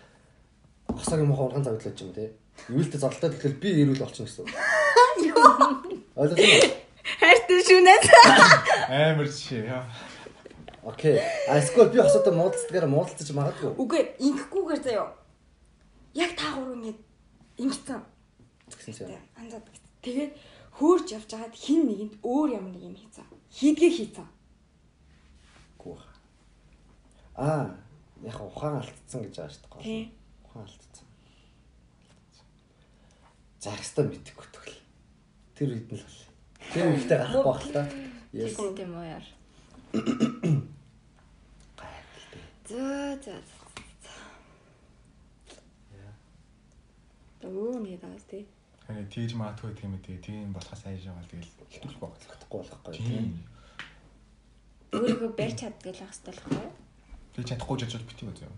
хосоогийн 0.98 1.30
мохоо 1.30 1.46
урган 1.48 1.64
завдлаа 1.64 1.94
ч 1.94 2.02
юм 2.02 2.14
те. 2.14 2.34
Ивэл 2.70 2.90
зодтолтой 2.92 3.30
тэгэхээр 3.30 3.56
би 3.62 3.70
ирүүл 3.84 4.04
олчихно 4.04 4.26
гэсэн. 4.26 4.46
Ойлгосон 6.16 6.46
уу? 6.46 6.90
Хайртай 7.20 7.60
шүнээс. 7.64 8.06
амар 8.90 9.28
жишээ 9.28 9.66
яа. 9.70 9.86
Окей. 10.84 11.20
А 11.48 11.60
эсвэл 11.60 11.90
би 11.94 12.02
хосоотой 12.02 12.34
муудалцдгаар 12.34 12.88
муудалцаж 12.88 13.30
магадгүй. 13.32 13.72
Үгүй 13.78 14.02
ингэхгүйгээр 14.20 14.82
заяа. 14.84 15.14
Яг 16.14 16.36
та 16.36 16.56
гурав 16.56 16.76
ингэ 16.76 16.94
ингэсэн. 17.62 18.02
Тэгсэн 18.70 18.94
чинь. 18.94 19.18
Анзаад. 19.38 19.66
Тэгээд 20.02 20.34
хөөрж 20.80 21.08
явж 21.16 21.30
хагаад 21.30 21.56
хин 21.56 21.88
нэгэнд 21.88 22.14
өөр 22.24 22.50
ямар 22.56 22.72
нэг 22.74 22.84
юм 22.88 22.96
хийцэн. 22.96 23.28
Хийдгээ 23.52 23.92
хийцэн. 23.92 24.28
Гүү. 25.80 25.98
Аа, 27.36 27.76
яг 28.24 28.38
ухаан 28.40 28.80
алдсан 28.80 29.24
гэж 29.24 29.36
байгаа 29.36 29.54
шүү 29.54 29.84
дээ. 29.84 30.19
Тий. 30.50 30.56
Ухаан 30.56 30.66
алдсан. 30.66 31.06
Загстаа 33.60 34.06
мэдхгүй 34.08 34.48
тэгэл. 34.50 34.78
Тэр 35.54 35.70
үед 35.76 35.92
нь 35.94 36.00
л. 36.00 36.18
Тэр 36.74 36.86
үедээ 36.90 37.18
гарахгүй 37.22 37.54
байх 37.54 37.66
л 37.66 37.74
та. 37.76 37.84
Yes. 38.34 38.56
Тийм 38.58 38.94
үү 38.98 39.06
яар. 39.06 39.26
Зөө 42.70 43.18
зөө. 43.22 43.42
Оо 47.40 47.80
нэг 47.80 48.02
даас 48.02 48.24
тий. 48.30 48.46
Харин 48.86 49.08
тэгж 49.10 49.34
маадгүй 49.38 49.74
гэх 49.74 49.86
юм 49.86 49.96
үү 49.98 50.18
тийм 50.22 50.54
болохоос 50.54 50.84
айж 50.86 51.06
байгаа 51.06 51.24
л 51.24 51.32
тэгэл 51.32 51.54
хэлтүүлэх 51.70 52.00
байх. 52.02 52.26
Болохгүй 52.50 52.60
болохгүй 52.60 52.94
Тийм. 52.98 53.08
тийм. 53.08 53.28
Өөрийгөө 54.94 55.32
барьж 55.38 55.56
чаддаг 55.62 55.94
л 55.94 56.04
л 56.04 56.26
байхгүй 56.26 56.58
юу? 56.58 56.74
Тэг 57.34 57.46
чадахгүй 57.50 57.78
ч 57.80 57.82
ажил 57.86 58.06
битгий 58.06 58.28
үү. 58.28 58.54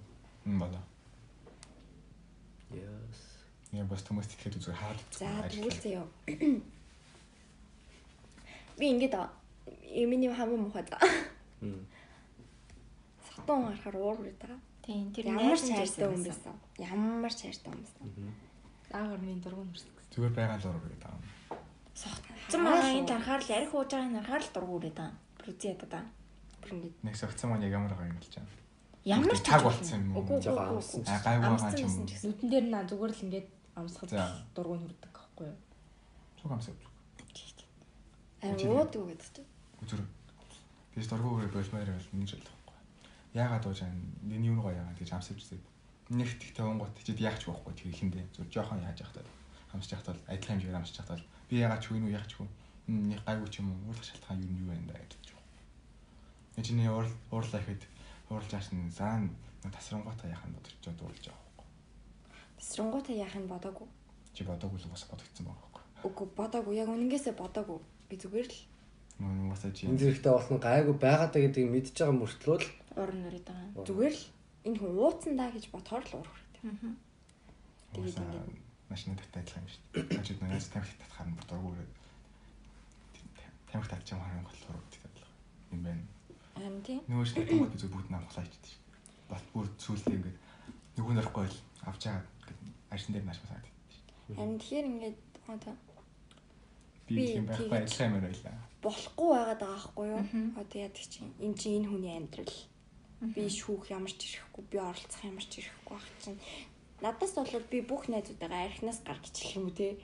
Мм 0.48 0.60
бала. 0.66 0.82
Yes. 2.76 3.20
Я 3.72 3.84
бас 3.88 4.04
хүмүүс 4.04 4.28
тэгэхээр 4.28 4.56
зүгээр 4.60 4.80
хаад. 4.84 5.00
За 5.16 5.28
тэгвэл 5.48 5.80
заяа. 5.80 6.08
Би 8.76 8.86
ингээд 8.92 9.16
миний 10.08 10.32
хамгийн 10.32 10.62
муухай 10.62 10.84
да. 10.84 11.00
Мм. 11.62 11.88
Сатун 13.24 13.64
харахаар 13.72 13.96
уур 13.96 14.20
үрээд 14.20 14.40
байгаа. 14.44 14.60
Тийм 14.84 15.14
тэр 15.16 15.26
Ямар 15.32 15.56
хайртай 15.56 16.08
хүн 16.10 16.24
байсан. 16.26 16.56
Ямар 16.78 17.32
ч 17.32 17.40
хайртай 17.48 17.72
хүн 17.72 17.80
байсан. 17.80 18.34
Аагаар 18.92 19.22
минь 19.24 19.40
дургуун 19.40 19.72
мөрсөг. 19.72 19.96
Зүгээр 20.12 20.34
байгаа 20.36 20.60
л 20.60 20.68
ураг 20.68 20.84
гэдэг 20.92 21.12
юм. 21.16 21.24
Цэм 22.52 22.62
байгаа 22.66 22.92
энэ 22.92 23.08
тарахаар 23.08 23.42
л 23.46 23.52
арх 23.56 23.72
ууж 23.72 23.90
байгаа 23.94 24.08
энэ 24.10 24.18
тарахаар 24.20 24.44
л 24.44 24.54
дургу 24.56 24.74
үрээд 24.82 24.98
байгаа. 25.00 25.16
Брүзи 25.40 25.68
ядаа 25.72 25.90
да. 25.90 26.02
Бүр 26.60 26.72
ингээд 26.76 26.96
Нэг 27.08 27.16
согцсон 27.16 27.48
маань 27.56 27.64
яг 27.64 27.78
ямар 27.78 27.94
байгаа 27.96 28.12
юм 28.12 28.20
болж 28.20 28.34
байна. 28.36 28.61
Ямар 29.06 29.34
ч 29.34 29.42
таг 29.42 29.64
болцсон 29.64 30.02
юм 30.06 30.18
уу? 30.18 30.42
Жохоо 30.42 30.78
амссан 30.78 31.02
А 31.10 31.18
гайгүй 31.26 31.50
байгаа 31.50 31.74
ч 31.74 31.82
юм. 31.82 31.94
Нүдэн 32.06 32.50
дээр 32.50 32.66
наа 32.70 32.84
зүгээр 32.86 33.14
л 33.14 33.24
ингээд 33.26 33.48
амсахад 33.76 34.10
За. 34.10 34.46
дургуун 34.54 34.82
хүрдэг 34.86 35.10
байхгүй 35.10 35.48
юу? 35.50 35.58
Цуг 36.38 36.52
амсаа. 36.52 36.76
Аа 38.42 38.54
ууд 38.54 38.94
юу 38.98 39.06
гэдэг 39.10 39.30
чинь. 39.34 39.50
Үзүр. 39.82 40.02
Тэгэж 40.94 41.08
дургуугаар 41.10 41.50
болмоор 41.50 41.90
байл 41.90 42.10
нэг 42.14 42.28
жил 42.30 42.46
байхгүй. 42.46 42.78
Яагаад 43.34 43.66
ууж 43.66 43.80
байгаа 43.82 43.98
энэ 44.34 44.50
юу 44.50 44.62
гоё 44.62 44.78
яагаад 44.78 45.00
гэж 45.02 45.10
амсаж 45.14 45.38
үзээ. 45.38 45.62
Нэг 46.14 46.30
тэгтээ 46.42 46.66
онгот 46.66 46.94
чид 47.02 47.22
яах 47.22 47.38
ч 47.42 47.50
байхгүй 47.50 47.74
тэр 47.74 47.90
ихэндээ 47.94 48.26
зүр 48.36 48.48
жоохон 48.50 48.82
яаж 48.86 49.02
яах 49.02 49.14
таа. 49.14 49.26
Амсаж 49.74 49.92
яах 49.96 50.06
таа 50.06 50.16
адилхан 50.28 50.58
хэмжээгээр 50.60 50.80
амсаж 50.82 50.98
яах 51.00 51.10
таа. 51.10 51.26
Би 51.50 51.56
яагаад 51.64 51.82
ч 51.82 51.86
үгүй 51.90 52.12
яах 52.12 52.28
ч 52.28 52.34
үгүй. 52.38 52.50
Нэг 52.92 53.22
гайгүй 53.24 53.50
ч 53.50 53.56
юм 53.62 53.72
уу 53.72 53.94
уулах 53.94 54.04
шалтгаан 54.04 54.42
юу 54.44 54.52
нь 54.52 54.62
юу 54.62 54.70
байна 54.74 54.90
да 54.92 55.00
гэж. 55.00 55.14
Э 56.58 56.62
чиний 56.66 56.90
уурал 56.92 57.14
уурлаа 57.32 57.62
ихэд 57.64 57.82
уурлж 58.32 58.52
ааш 58.56 58.68
нь 58.72 58.90
заа 58.90 59.20
тасрангуутаа 59.70 60.32
яах 60.32 60.46
нь 60.48 60.56
бодож 60.56 60.74
чад 60.82 60.98
уурлж 61.04 61.26
байгаа 61.28 61.44
байхгүй. 61.46 61.68
Тэсрэнгуутаа 62.58 63.16
яах 63.16 63.36
нь 63.38 63.52
бодоогүй. 63.52 63.88
Чи 64.34 64.42
бодоогүй 64.48 64.80
л 64.80 64.94
бас 64.94 65.04
бодогдсон 65.12 65.46
байгаа 65.46 65.68
байхгүй. 65.68 65.84
Үгүй 66.08 66.28
бодоогүй. 66.40 66.74
Яг 66.82 66.90
үнэнгээсээ 66.90 67.36
бодоогүй. 67.38 67.80
Би 68.10 68.16
зүгээр 68.18 68.50
л 68.50 68.60
Мөн 69.22 69.54
уусаа 69.54 69.70
чи 69.70 69.86
энэ 69.86 70.02
зэрэгтэй 70.02 70.34
болсон 70.34 70.58
гайгүй 70.58 70.96
байгаадаа 70.98 71.42
гэдгийг 71.46 71.70
мэдж 71.70 71.94
байгаа 71.94 72.18
мөртлөө 72.18 72.58
л 72.58 72.68
Уран 72.98 73.20
нарийн 73.22 73.46
байгаа. 73.46 73.86
зүгээр 73.86 74.16
л 74.18 74.24
энэ 74.66 74.78
хүн 74.82 74.94
ууцсан 74.98 75.34
даа 75.38 75.50
гэж 75.54 75.66
бодохоор 75.70 76.06
л 76.10 76.16
уур 76.18 76.30
хүрээ. 76.32 76.96
Тэгээд 77.94 78.18
ингээд 78.18 78.50
машины 78.90 79.14
таттай 79.14 79.42
адилхан 79.46 79.62
юм 79.62 79.70
шүү 79.70 79.82
дээ. 79.94 80.18
Хажууд 80.18 80.42
нээс 80.42 80.68
тамхи 80.74 80.96
татхаар 80.98 81.30
нь 81.30 81.38
бодоогүй. 81.38 81.86
Тамхи 83.70 83.90
татчих 83.94 84.16
юм 84.18 84.24
харин 84.26 84.46
болохоор 84.48 84.78
гэдэг. 84.90 85.26
Юм 85.70 85.82
байна. 85.86 86.04
Харин 86.66 86.84
тийм. 86.86 87.02
Нөгөө 87.10 87.60
гол 87.60 87.72
би 87.74 87.78
зөв 87.82 87.92
бүгд 87.92 88.10
намглаа 88.14 88.46
ичдэг 88.46 88.70
шүү. 88.70 88.82
Бат 89.30 89.46
бүр 89.54 89.68
зүйлээ 89.82 90.16
ингээд 90.18 90.38
нөгөө 90.98 91.14
нөрөхгүй 91.18 91.46
л 91.50 91.60
авч 91.90 92.02
байгаа 92.06 92.26
гэдэг 92.48 92.68
аршин 92.94 93.14
дээр 93.14 93.26
нааш 93.26 93.40
масаад. 93.42 93.66
Харин 94.36 94.60
тэгэхээр 94.60 94.90
ингээд 94.92 95.20
одоо 95.52 95.76
Би 97.12 97.28
тийм 97.28 97.46
байхгүй 97.50 97.78
адилхан 97.78 98.08
юм 98.08 98.24
байлаа. 98.24 98.56
болохгүй 98.82 99.30
байгаад 99.36 99.62
байгаа 99.62 99.76
байхгүй 99.76 100.06
юу? 100.08 100.24
Одоо 100.62 100.78
яадаг 100.82 101.06
чинь 101.12 101.34
энэ 101.44 101.58
чинь 101.60 101.76
энэ 101.78 101.90
хүний 101.92 102.14
амьдрал. 102.16 102.58
Би 103.36 103.44
шүүх 103.52 103.84
ямар 103.92 104.14
ч 104.16 104.22
ирэхгүй, 104.26 104.64
би 104.72 104.78
оролцох 104.80 105.22
ямар 105.28 105.46
ч 105.46 105.54
ирэхгүй 105.60 105.96
ах 105.98 106.08
чинь. 106.24 106.40
Надаас 107.04 107.34
бол 107.36 107.68
би 107.74 107.80
бүх 107.84 108.08
найзуудаагаа 108.08 108.66
архинаас 108.66 109.00
гарч 109.06 109.24
ичих 109.30 109.60
юм 109.60 109.70
уу 109.70 109.76
те. 109.76 110.00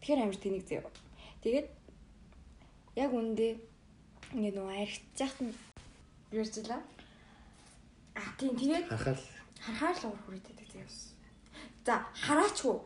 Тэгэхээр 0.00 0.22
амар 0.24 0.38
тэнийг 0.40 0.64
зөө. 0.66 0.90
Тэгээд 1.44 1.68
яг 2.96 3.10
үндэ 3.12 3.46
ингээд 4.34 4.56
нөгөө 4.56 4.76
архиж 4.82 5.04
яхад 5.20 5.40
нь 5.46 5.54
юурчлаа. 6.32 6.82
А 8.16 8.22
тийм 8.38 8.52
тэгээд 8.56 8.88
харахад 8.90 9.20
харахаар 9.60 9.96
л 10.00 10.06
уур 10.10 10.20
хүрээдэг 10.24 10.56
зөө. 10.72 10.86
За 11.86 11.94
хараач 12.14 12.58
уу? 12.64 12.82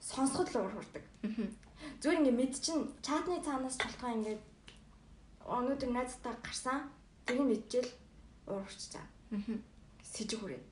Сонсоход 0.00 0.48
л 0.50 0.58
уур 0.58 0.74
хүрдэг. 0.74 1.04
Зүгээр 2.00 2.18
ингээд 2.18 2.38
мэд 2.40 2.54
чин 2.58 2.78
чатны 3.04 3.38
цаанаас 3.44 3.76
шалтгаан 3.78 4.18
ингээд 4.18 4.42
өнөөдөр 5.46 5.90
найзтай 5.94 6.34
гарсан. 6.42 6.90
Тэгээ 7.26 7.46
мэдчихэл 7.46 7.92
уур 8.50 8.64
хүрчээ. 8.66 9.06
Сэжиг 10.02 10.40
хүрээ. 10.42 10.62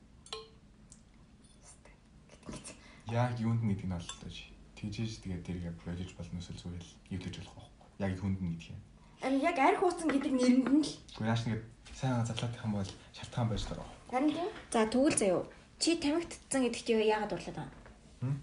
Яг 3.08 3.32
юунд 3.40 3.62
гэдэг 3.62 3.86
нь 3.86 3.94
боллоо 3.94 4.30
чи. 4.32 4.50
Тэгжээж 4.76 5.22
тэгээд 5.22 5.46
тэрийг 5.46 5.76
project 5.82 6.12
болно 6.18 6.40
эсвэл 6.42 6.60
зүгээр 6.60 6.84
л 6.84 6.92
юутэж 7.14 7.34
болох 7.38 7.54
байхгүй. 7.56 7.88
Яг 8.04 8.12
юунд 8.18 8.38
нь 8.42 8.52
гэдэг 8.58 8.72
юм. 8.74 8.80
Харин 9.20 9.40
яг 9.42 9.58
арх 9.58 9.82
ууцсан 9.82 10.08
гэдэг 10.08 10.32
нэрэнд 10.32 10.68
нь 10.70 10.82
л 10.82 10.92
Гэхдээ 11.18 11.26
нааш 11.26 11.42
нэгэд 11.46 11.64
сайн 11.98 12.22
задлаадах 12.26 12.64
юм 12.64 12.72
бол 12.78 12.90
шалтгаан 13.16 13.48
байж 13.50 13.62
дараа. 13.66 13.88
харин 14.10 14.30
тийм. 14.30 14.50
За 14.70 14.86
тэгвэл 14.86 15.18
заяо. 15.18 15.42
Чи 15.78 15.98
тамхи 15.98 16.26
татсан 16.30 16.62
гэдэгт 16.62 16.88
яагаад 16.94 17.30
дурлаад 17.30 17.56
байгаа? 17.58 17.70
Хм? 18.22 18.36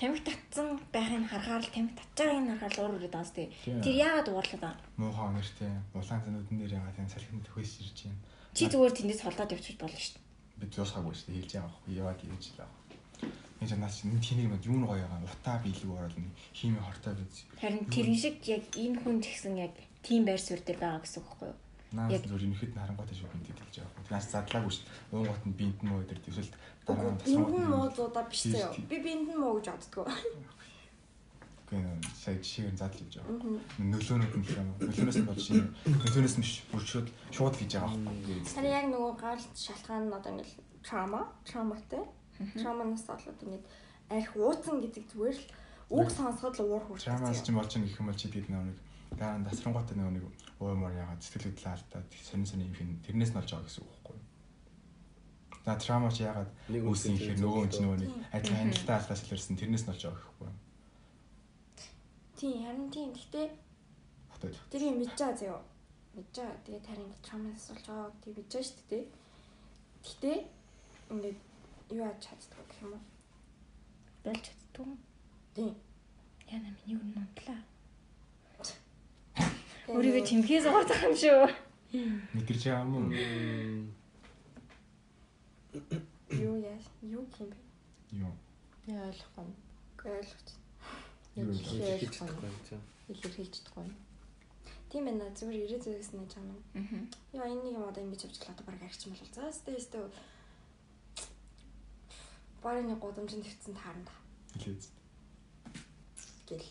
Тамхи 0.00 0.22
татсан 0.24 0.66
байхыг 0.92 1.24
харахаар 1.28 1.62
л 1.62 1.72
байгааг 1.72 2.40
нь 2.40 2.50
харахаар 2.58 2.72
л 2.72 2.80
уур 2.80 2.96
үрээд 2.96 3.12
байгаа 3.12 3.28
сте. 3.28 3.52
Тийм. 3.64 3.80
Тэр 3.84 3.96
яагаад 4.08 4.28
уурлаад 4.32 4.62
байгаа? 4.64 4.88
Муухай 4.96 5.26
өнөртэй 5.30 5.72
улаан 5.94 6.20
зануудын 6.24 6.58
дээр 6.58 6.76
ягаад 6.80 6.96
тийм 6.96 7.08
салхинд 7.12 7.44
төхөөс 7.46 7.72
ирж 7.84 7.98
байна. 8.08 8.20
Чи 8.56 8.62
зүгээр 8.72 8.96
тэндээс 8.96 9.22
холдоод 9.24 9.52
явчих 9.52 9.76
болно 9.80 10.00
шүү 10.00 10.16
дээ. 10.16 10.24
Би 10.60 10.66
дуусгаагүй 10.72 11.14
шүү 11.16 11.26
дээ 11.28 11.36
хэлж 11.40 11.52
байгаа 11.52 11.68
байхгүй. 11.72 11.92
Яваад 12.00 12.20
ирж 12.24 12.44
л 12.52 12.58
байгаа. 12.60 12.80
Энэ 13.62 13.68
ч 13.68 13.72
наас 13.78 13.96
нэг 14.04 14.20
тэнийг 14.24 14.48
нэг 14.50 14.62
юу 14.66 14.76
н 14.80 14.84
гоё 14.90 15.06
байгаа. 15.06 15.28
Утаа 15.28 15.56
биелэг 15.62 15.90
ороод 15.92 16.16
нэг 16.18 16.32
хими 16.56 16.80
хортой 16.82 17.14
биз. 17.14 17.36
Харин 17.62 17.84
тэрэн 17.88 18.18
шиг 18.18 18.36
яг 18.48 18.64
энэ 18.74 18.96
хүн 19.00 19.16
ч 19.22 19.24
гэсэн 19.30 19.54
яг 19.56 19.72
тийм 20.02 20.22
байр 20.26 20.40
суурь 20.42 20.64
дээр 20.66 20.78
байгаа 20.82 21.02
гэсэн 21.02 21.22
үг 21.22 21.28
байхгүй 21.30 21.48
юу? 21.50 21.58
Наас 21.92 22.12
Яг- 22.12 22.24
зүгээр 22.24 22.44
ихэд 22.56 22.72
харангуйтай 22.76 23.16
шүү 23.16 23.28
бинт 23.32 23.46
хэлж 23.48 23.76
байгаа 23.76 23.92
байхгүй. 23.94 24.12
Наас 24.12 24.26
задлаагүй 24.32 24.72
шүү. 24.72 24.86
Уунгууд 25.12 25.44
нь 25.48 25.58
бинт 25.60 25.78
муу 25.84 25.98
өдр 26.02 26.18
төсөл 26.24 26.50
Үгүй 26.82 27.14
биндэн 27.22 27.70
муудуудаа 27.70 28.24
биш 28.26 28.42
зөө. 28.50 28.74
Би 28.90 28.96
биндэн 29.06 29.38
муу 29.38 29.62
гэж 29.62 29.70
боддгоо. 29.70 30.06
Гэнэ 31.70 31.90
сая 32.10 32.36
жишээр 32.42 32.74
задл 32.74 32.98
хийж 32.98 33.22
байгаа. 33.22 33.38
Нөлөөнүүд 33.78 34.34
нь 34.34 34.46
юм. 34.50 34.68
Нөлөөнөөс 34.82 35.18
нь 35.22 35.28
болж 35.30 35.42
шинэ 35.46 35.62
нөлөөнөөс 35.86 36.36
нь 36.36 36.42
биш 36.42 36.54
бүр 36.74 36.82
шууд 36.82 37.08
шууд 37.30 37.54
хийж 37.54 37.72
байгаа 37.78 38.02
байхгүй. 38.02 38.34
Харин 38.50 38.74
яг 38.74 38.86
нөгөө 38.90 39.12
гаалт 39.22 39.54
шалтгаан 39.54 40.04
нь 40.10 40.16
одоо 40.18 40.30
ингээд 40.34 40.52
трама, 40.82 41.22
траматай. 41.46 42.02
Траманаас 42.58 43.04
болоод 43.06 43.40
ингээд 43.46 43.64
арх 44.10 44.32
ууцсан 44.34 44.76
гэдэг 44.82 45.04
зүгээр 45.14 45.38
л 45.38 45.46
үг 46.02 46.08
сонсоход 46.10 46.54
л 46.58 46.66
уур 46.66 46.82
хүрдэг. 46.82 47.06
Чамаас 47.06 47.40
ч 47.46 47.48
болж 47.54 47.70
байгаа 47.70 47.86
гэх 47.86 48.00
юм 48.02 48.08
бол 48.10 48.18
чи 48.18 48.28
тэд 48.28 48.48
нэг 48.50 48.76
дараа 49.18 49.38
нь 49.38 49.46
тасрангуйтай 49.48 49.96
нэг 49.96 50.08
нэг 50.22 50.24
уумар 50.60 50.92
ягаад 50.94 51.22
сэтгэл 51.22 51.52
хөдлөл 51.52 51.74
алдаад 51.74 52.08
сонин 52.22 52.46
сонин 52.46 52.66
юм 52.68 52.74
хин 52.74 52.90
тэрнээс 53.06 53.32
нь 53.32 53.40
олж 53.40 53.50
байгаа 53.50 53.66
гэсэн 53.66 53.82
үг 53.82 53.90
байхгүй 53.92 54.16
юу? 54.16 54.26
За 55.64 55.76
трама 55.78 56.10
чи 56.10 56.22
ягаад 56.26 56.50
үсэг 56.70 57.14
хэрэг 57.18 57.38
нөгөө 57.42 57.64
ч 57.70 57.76
нөгөө 57.82 57.98
нэг 58.02 58.10
адилхан 58.34 58.60
хяналтаа 58.72 58.96
алдаас 58.98 59.22
илэрсэн 59.22 59.56
тэрнээс 59.60 59.84
нь 59.86 59.92
олж 59.92 60.02
байгаа 60.02 60.22
гэхгүй 60.22 60.48
юу? 60.48 60.58
Тийм, 62.38 62.58
харин 62.66 62.90
тийм. 62.90 63.10
Гэхдээ 63.14 63.46
Хотод. 64.32 64.56
тэрийг 64.70 64.96
мэдж 64.98 65.14
байгаа 65.14 65.38
зөө. 65.38 65.60
Мэдж 66.18 66.34
байгаа. 66.34 66.58
Тэгээд 66.66 66.86
харин 66.90 67.10
трамаас 67.22 67.64
болж 67.70 67.86
байгаа 67.86 68.10
гэдгийг 68.10 68.36
мэдж 68.38 68.52
байгаа 68.52 68.66
шүү 68.66 68.86
дээ. 68.90 69.04
Гэхдээ 70.02 70.38
ингээд 71.12 71.38
юу 71.94 72.02
яаж 72.02 72.18
чаддаг 72.18 72.58
гэх 72.66 72.82
юм 72.82 72.92
уу? 72.98 73.04
Болж 74.26 74.42
чаддгүй. 74.46 74.90
Тийм. 75.54 75.74
Яна 76.50 76.68
миний 76.74 76.98
өрн 76.98 77.22
унтлаа. 77.22 77.60
Өөрийгөө 79.92 80.24
тэмхээс 80.24 80.66
уурдах 80.68 81.00
юм 81.04 81.14
шүү. 81.16 81.44
Мэдэрч 82.32 82.62
байгаа 82.64 82.84
юм 82.84 82.94
уу? 82.96 83.06
юу 86.32 86.56
яа 86.56 86.78
юу 87.02 87.24
юм 87.28 87.48
бэ? 87.52 87.56
Юу? 88.24 88.32
Яа 88.88 89.08
ойлгохгүй. 89.08 89.46
Ойлгоч. 90.08 90.48
Хэлж 91.36 92.12
чадахгүй 92.16 92.48
юм 92.48 92.58
чинь. 92.68 92.84
Илэрхийлж 93.12 93.54
чадахгүй. 93.60 93.92
Тийм 94.88 95.04
байна. 95.08 95.28
Зүгээр 95.36 95.64
ирээ 95.64 95.80
зүгээс 95.84 96.10
нэж 96.16 96.32
байгаа 96.36 96.56
юм. 96.56 96.60
Аа. 96.76 97.04
Яа 97.36 97.48
энэ 97.52 97.64
нэг 97.64 97.74
юм 97.76 97.84
одоо 97.88 98.02
ингэж 98.04 98.24
авчлаа 98.28 98.52
одоо 98.56 98.64
баг 98.68 98.80
арчих 98.84 99.08
юм 99.08 99.16
бол 99.16 99.32
за 99.32 99.52
сте 99.52 99.80
сте 99.80 99.98
Барын 102.62 102.86
нэг 102.86 102.98
гудамжинд 103.02 103.42
твцэн 103.42 103.74
таарна 103.74 104.06
да 104.06 104.14
Хэлээд. 104.54 104.84
гэл. 106.46 106.68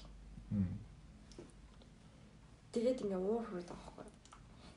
Мм. 0.52 0.80
Тэгээд 2.72 3.04
ингээ 3.04 3.20
уур 3.20 3.44
хүрээд 3.44 3.68
байгаа 3.68 3.94
байхгүй. 4.00 4.08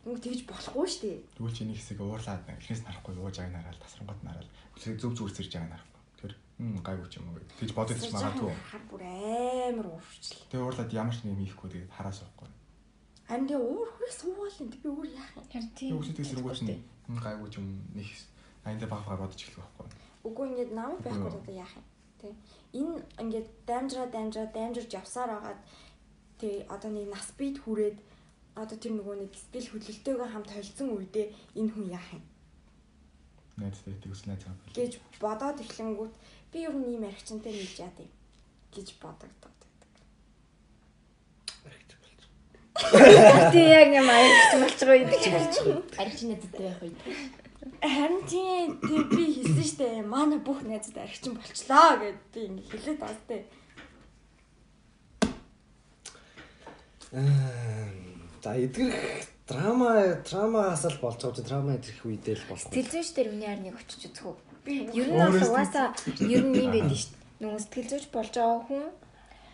Нэг 0.05 0.19
тэгж 0.21 0.41
болохгүй 0.51 0.87
шүү 0.91 1.03
дээ. 1.07 1.19
Тэгвэл 1.39 1.57
чи 1.57 1.65
нэг 1.65 1.79
хэсэг 1.79 1.99
уурлаад 2.03 2.43
эхнээс 2.45 2.83
нь 2.83 2.89
харахгүй 2.91 3.15
ууж 3.17 3.37
хараад 3.39 3.79
тасрангууд 3.81 4.21
нь 4.21 4.29
хараад 4.29 4.51
үсрэг 4.77 4.99
зөв 4.99 5.13
зөв 5.15 5.29
сэрж 5.31 5.53
байгааг 5.55 5.71
нь 5.71 5.75
харахгүй. 5.79 6.03
Тэр 6.19 6.33
хм 6.59 6.77
гайгүй 6.83 7.09
ч 7.09 7.15
юм 7.23 7.27
уу 7.31 7.39
гэж 7.41 7.71
бодож 7.73 7.99
ч 8.03 8.11
магадгүй. 8.13 8.53
Хар 8.53 8.85
бүр 8.91 9.03
амар 9.07 9.87
уурчлаа. 9.95 10.45
Тэгээ 10.51 10.67
уурлаад 10.67 10.91
ямар 10.93 11.15
ч 11.15 11.25
юм 11.25 11.39
хийхгүй 11.39 11.69
тэгээд 11.73 11.95
хараа 11.97 12.13
суухгүй. 12.13 12.51
Тэгээ 13.25 13.61
уур 13.63 13.89
хүрээ 13.89 14.13
суугаал 14.13 14.61
энэ 14.61 14.73
би 14.75 14.89
уур 14.91 15.07
яах 15.09 15.33
юм. 15.39 15.47
Харин 15.49 15.71
тийм. 15.73 15.93
Үсэд 15.97 16.19
сэрнгүүч 16.21 16.61
нь 16.69 16.77
хм 17.09 17.19
гайгүй 17.25 17.49
ч 17.49 17.55
юм 17.63 17.67
нэг 17.97 18.09
аянда 18.69 18.87
баг 18.93 19.03
баг 19.09 19.19
бодож 19.25 19.41
эхлэх 19.41 19.65
байхгүй. 19.65 19.89
Үгүй 20.29 20.45
ингээд 20.53 20.73
намайг 20.77 21.01
байхгүй 21.01 21.33
одоо 21.33 21.55
яах 21.55 21.75
юм. 21.81 21.87
Тэ. 22.21 22.29
Энэ 22.77 22.97
ингээд 23.23 23.49
дамжраа 23.69 24.09
дамжраа 24.13 24.49
дамжирж 24.53 24.91
явсаар 24.93 25.31
байгаад 25.37 25.61
тэг 26.41 26.67
одоо 26.75 26.91
нэг 26.91 27.07
нас 27.11 27.29
бийд 27.39 27.59
хүрээд 27.63 27.99
одоо 28.55 28.77
тэр 28.79 28.93
нөгөө 28.99 29.17
нэг 29.23 29.33
сэтгэл 29.35 29.73
хөдлөлтөөгөө 29.73 30.29
хамт 30.31 30.51
холцсон 30.55 30.89
үедээ 30.95 31.27
энэ 31.59 31.73
хүн 31.75 31.87
яах 31.91 32.11
юм 32.15 32.25
Найзтай 33.57 33.95
тэгс 34.03 34.27
найз 34.27 34.43
байгаа. 34.43 34.75
гэж 34.75 34.93
бодоод 35.23 35.59
эхлэнгүүт 35.63 36.15
би 36.51 36.59
ер 36.67 36.75
нь 36.75 36.91
ийм 36.95 37.05
архичантай 37.07 37.53
нийлж 37.55 37.77
яад 37.87 37.99
юм 38.03 38.11
гэж 38.75 38.89
бодогдоод 38.99 39.59
байдаг. 39.63 40.03
Тийм 43.55 43.69
яг 43.79 43.89
юм 43.95 44.09
болж 44.11 44.79
байгаа 44.83 45.03
юм 45.03 45.11
гэж 45.15 45.25
харж 45.31 45.55
байна. 45.63 45.83
Арчин 46.03 46.29
надад 46.35 46.55
байх 46.59 46.83
үед. 46.83 46.99
Харин 47.79 48.23
тийм 48.27 48.67
би 48.83 49.25
хэлсэн 49.39 49.67
штэ 49.71 50.03
манай 50.03 50.43
бүх 50.43 50.67
найзууд 50.67 50.99
архичин 50.99 51.39
болчлоо 51.39 52.03
гэд 52.03 52.19
би 52.35 52.41
ингэ 52.51 52.63
хэлээд 52.75 52.99
байгаа 52.99 53.19
штэ. 53.23 53.47
За 57.15 58.57
эдгэрх 58.59 58.95
драма 59.47 60.19
драмаас 60.27 60.83
л 60.85 60.99
болж 60.99 61.23
байгаа 61.23 61.45
драма 61.47 61.79
эдгэрх 61.79 62.03
үедээ 62.03 62.43
л 62.43 62.49
болсон. 62.51 62.75
Зүйч 62.75 63.15
дээр 63.15 63.31
миний 63.31 63.47
харныг 63.47 63.79
очиж 63.79 64.11
үзэх 64.11 64.35
үү? 64.35 64.37
Ер 64.99 65.07
нь 65.07 65.23
бол 65.23 65.39
угаасаа 65.39 65.95
ер 66.19 66.43
нь 66.43 66.59
юм 66.59 66.75
байдаг 66.75 66.91
шүү 66.91 67.15
дээ. 67.15 67.39
Нөгөө 67.39 67.61
сэтгэл 67.63 67.91
зүйч 67.95 68.07
болж 68.11 68.35
байгаа 68.35 68.61
хүн 68.67 68.85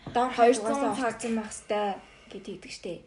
доор 0.09 0.31
200 0.33 0.57
200 0.57 0.73
цаг. 0.73 0.97
цаг 0.97 1.15
зам 1.21 1.35
байх 1.37 1.53
хэвээр 1.53 1.97
гэж 2.33 2.43
хэлдэг 2.49 2.71
шүү 2.73 2.85
дээ. 2.89 2.99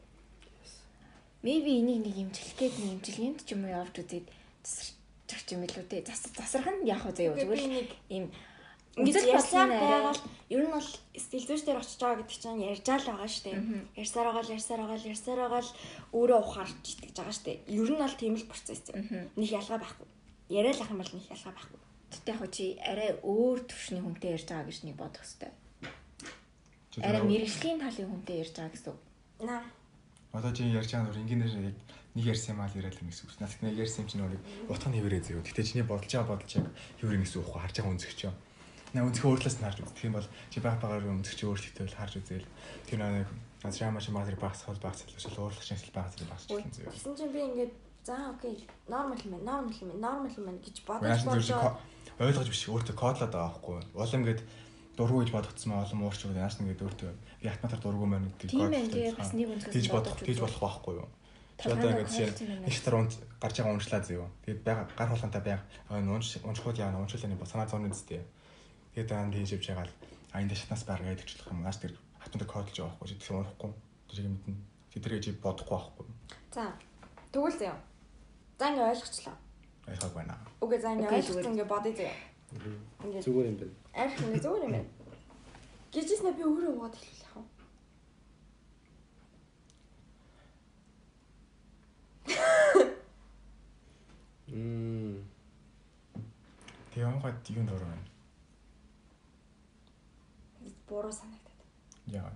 Maybe 1.43 1.70
энийг 1.82 2.01
нэг 2.06 2.16
имжлэх 2.22 2.55
гээд 2.55 2.74
нэг 2.78 2.90
имжилгээнд 2.94 3.40
ч 3.43 3.48
юм 3.59 3.66
уу 3.66 3.74
явж 3.74 3.94
үзээд 3.98 4.26
засарч 4.62 5.48
юм 5.51 5.66
илүү 5.66 5.85
дээ. 5.90 6.06
Зас 6.06 6.31
засарх 6.31 6.70
нь 6.70 6.86
яг 6.86 7.02
хөө 7.02 7.12
заяа 7.18 7.35
зүгээр 7.35 7.59
л 7.59 7.74
нэг 7.74 7.89
ийм 8.06 8.24
Бодлоо 9.34 9.64
арай- 9.66 9.80
байгаад 9.90 10.20
ер 10.54 10.60
нь 10.62 10.70
бол 10.70 10.88
стилзүүч 11.18 11.62
дээр 11.66 11.80
очиж 11.82 11.98
байгаа 11.98 12.18
гэдэг 12.22 12.38
чинь 12.38 12.62
ярьжаа 12.62 12.98
л 13.02 13.08
байгаа 13.10 13.26
шүү 13.30 13.44
дээ. 13.44 13.58
Ярьсаар 13.98 14.26
байгаа 14.30 14.44
л 14.46 14.54
ярьсаар 14.54 14.80
байгаа 14.84 14.98
л 15.02 15.10
ярьсаар 15.10 15.40
байгаа 15.42 15.62
л 15.66 15.72
өөрөө 16.14 16.38
ухаарч 16.44 16.84
итгэж 16.94 17.14
байгаа 17.18 17.34
шүү 17.34 17.46
дээ. 17.50 17.58
Ер 17.74 17.90
нь 17.90 17.98
бол 17.98 18.14
тийм 18.14 18.34
л 18.38 18.46
процесс 18.46 18.82
юм. 18.94 19.02
Них 19.34 19.50
ялгаа 19.50 19.78
байхгүй. 19.82 20.06
Яриад 20.54 20.78
ах 20.78 20.90
юм 20.94 21.00
бол 21.02 21.10
них 21.14 21.26
ялгаа 21.26 21.52
байхгүй. 21.58 21.80
Тэгтээ 22.14 22.34
яг 22.38 22.42
чи 22.54 22.64
арай 22.78 23.10
өөр 23.26 23.58
төвшний 23.66 24.02
хүнтэй 24.04 24.30
ярьж 24.38 24.46
байгаа 24.46 24.68
гэж 24.70 24.78
нэг 24.86 24.94
бодох. 24.94 25.26
Чи 26.94 27.00
Арай 27.02 27.22
мэрэгжлийн 27.26 27.82
талын 27.82 28.06
хүнтэй 28.14 28.36
ярьж 28.46 28.54
байгаа 28.54 28.70
гэсэн 28.70 28.92
үг. 28.94 29.00
Наа. 29.42 29.62
Одоо 30.30 30.52
чи 30.54 30.62
ярьж 30.70 30.90
байгаа 30.94 31.10
нөр 31.10 31.18
ингээнээр 31.26 31.74
яг 31.74 31.78
нэг 32.14 32.24
ярьсан 32.30 32.54
юм 32.54 32.62
аа 32.62 32.70
л 32.70 32.78
яриад 32.78 33.02
юм 33.02 33.10
гэсэн 33.10 33.26
үг. 33.26 33.34
Наас 33.42 33.58
нэг 33.58 33.74
ярьсан 33.74 34.06
юм 34.06 34.08
чинь 34.14 34.22
нэг 34.22 34.38
утга 34.70 34.86
нь 34.86 34.94
хэвээрээ 35.02 35.22
зөө. 35.26 35.42
Гэтэ 35.42 35.62
чиний 35.66 35.82
бодож 35.82 36.12
байгаа 36.14 36.30
бодож 36.38 36.50
яг 36.54 36.70
хэвээрээ 37.02 37.22
гэсэн 37.26 37.38
үг 37.42 37.50
харж 37.50 37.74
байгаа 37.82 37.92
үнзэгч 37.98 38.20
юм. 38.30 38.34
Наа 38.94 39.04
үнзэх 39.10 39.26
өөртлөөс 39.26 39.58
нь 39.58 39.64
харж 39.66 39.78
үзэх 39.82 40.06
юм 40.06 40.14
бол 40.14 40.28
чи 40.54 40.58
баг 40.62 40.78
багаар 40.78 41.02
үнзэгч 41.02 41.40
өөрчлөлтөө 41.42 41.84
бол 41.84 41.98
харж 41.98 42.14
үзээл. 42.22 42.48
Тэр 42.86 42.98
нэг 43.02 43.28
азрама 43.66 43.98
чи 43.98 44.10
мадри 44.14 44.38
багс 44.38 44.62
хол 44.62 44.78
багс 44.78 45.02
л 45.02 45.38
уурлах 45.42 45.66
шинжил 45.66 45.90
багс 45.90 46.14
л 46.22 46.30
багс 46.30 46.46
чинь 46.46 46.70
зөө. 46.70 46.94
Тэгсэн 46.94 47.14
чинь 47.18 47.34
би 47.34 47.40
ингээд 47.42 47.72
за 48.06 48.30
окей 48.30 48.68
нормал 48.86 49.18
юм 49.18 49.42
байна. 49.42 49.66
Нормал 49.66 49.74
юм 49.82 49.88
байна. 49.90 50.02
Нормал 50.06 50.36
юм 50.38 50.46
байна 50.46 50.60
гэж 50.62 50.76
бодож 50.86 51.42
зөв 51.42 51.74
ойлгож 52.22 52.48
биш 52.48 52.62
өөртөө 52.70 52.94
кодлоод 52.94 53.32
байгаа 53.34 53.50
байхгүй. 53.58 53.82
Улам 53.98 54.20
ингээд 54.22 54.40
дургу 54.94 55.18
гэж 55.26 55.30
бодогдсон 55.34 55.68
маа 55.74 55.82
улам 55.82 56.06
уурч 56.06 56.20
байгаа. 56.22 56.46
Яаж 56.46 56.56
нэгээд 56.62 56.84
өөртөө 56.86 57.10
би 57.42 57.48
хатматар 57.50 57.80
дургу 57.82 58.06
маань 58.06 58.30
гэдэг 58.38 58.54
үнцгээс 58.54 59.74
Тийж 59.74 59.90
бодох, 59.90 60.14
тийж 60.22 60.38
болох 60.38 60.60
байхгүй 60.62 60.94
юу? 61.02 61.08
Чи 61.58 61.66
одоо 61.74 61.90
ингээд 61.90 62.10
жишээ 62.14 62.70
шатар 62.70 62.94
унж 63.02 63.18
гарч 63.42 63.56
байгаа 63.58 63.74
уншлаа 63.74 64.02
зөө. 64.06 64.26
Тэгээд 64.46 64.62
байга 64.62 64.86
гар 64.94 65.10
хулгантай 65.10 65.42
байга 65.42 65.62
унж 65.90 66.38
унжхууд 66.46 66.78
яана 66.78 67.02
унжууланы 67.02 67.34
санаа 67.46 67.66
зовны 67.66 67.90
зүтэй. 67.90 68.22
Тэгээд 68.94 69.10
аа 69.10 69.26
тийж 69.34 69.50
явж 69.58 69.66
байгаа 69.74 69.86
л 69.90 69.94
а 70.30 70.38
энэ 70.38 70.54
шатнаас 70.54 70.86
ч 70.86 71.34
болох 71.34 71.50
юм. 71.50 71.66
Аас 71.66 71.78
тэр 71.82 71.98
хатматар 72.22 72.46
кодлж 72.46 72.78
байгаа 72.78 72.94
байхгүй. 72.94 73.18
Тэр 73.18 73.34
унахгүй. 73.42 73.70
Тэр 74.06 74.18
юм 74.30 74.34
мэднэ. 74.38 74.54
Тэдрэж 74.94 75.24
бодохгүй 75.42 75.74
байхгүй. 75.74 76.06
За. 76.54 76.70
Тэгвэл 77.34 77.58
заяа. 77.58 77.78
За 78.58 78.70
ингээд 78.70 78.90
ойлгочлаа. 78.94 79.36
Ойлгоог 79.90 80.14
байна. 80.14 80.34
Үгүй 80.62 80.78
за 80.78 80.94
ингээд 80.94 81.10
Окей, 81.10 81.18
ойлгосон 81.18 81.52
ингээд 81.58 81.72
бодъё 81.74 81.92
заяа. 81.98 82.18
Ингээд 83.02 83.24
Зүгээр 83.26 83.46
юм 83.50 83.56
байна. 83.58 83.74
арх 83.98 84.14
нэг 84.22 84.42
зүгээр 84.42 84.62
юм 84.62 84.72
байна. 84.78 84.90
Гэжсэн 85.90 86.34
би 86.38 86.42
өөрөө 86.46 86.74
бод 86.78 86.94
хэлэх 86.94 87.22
яах 87.26 87.34
вэ? 87.34 87.42
Мм. 94.54 95.18
Тэгээ 96.94 97.10
онгод 97.10 97.38
юу 97.50 97.62
нөр 97.66 97.82
байна. 97.82 98.13
Буруу 100.89 101.12
санагдаад. 101.12 101.61
Яа. 102.12 102.32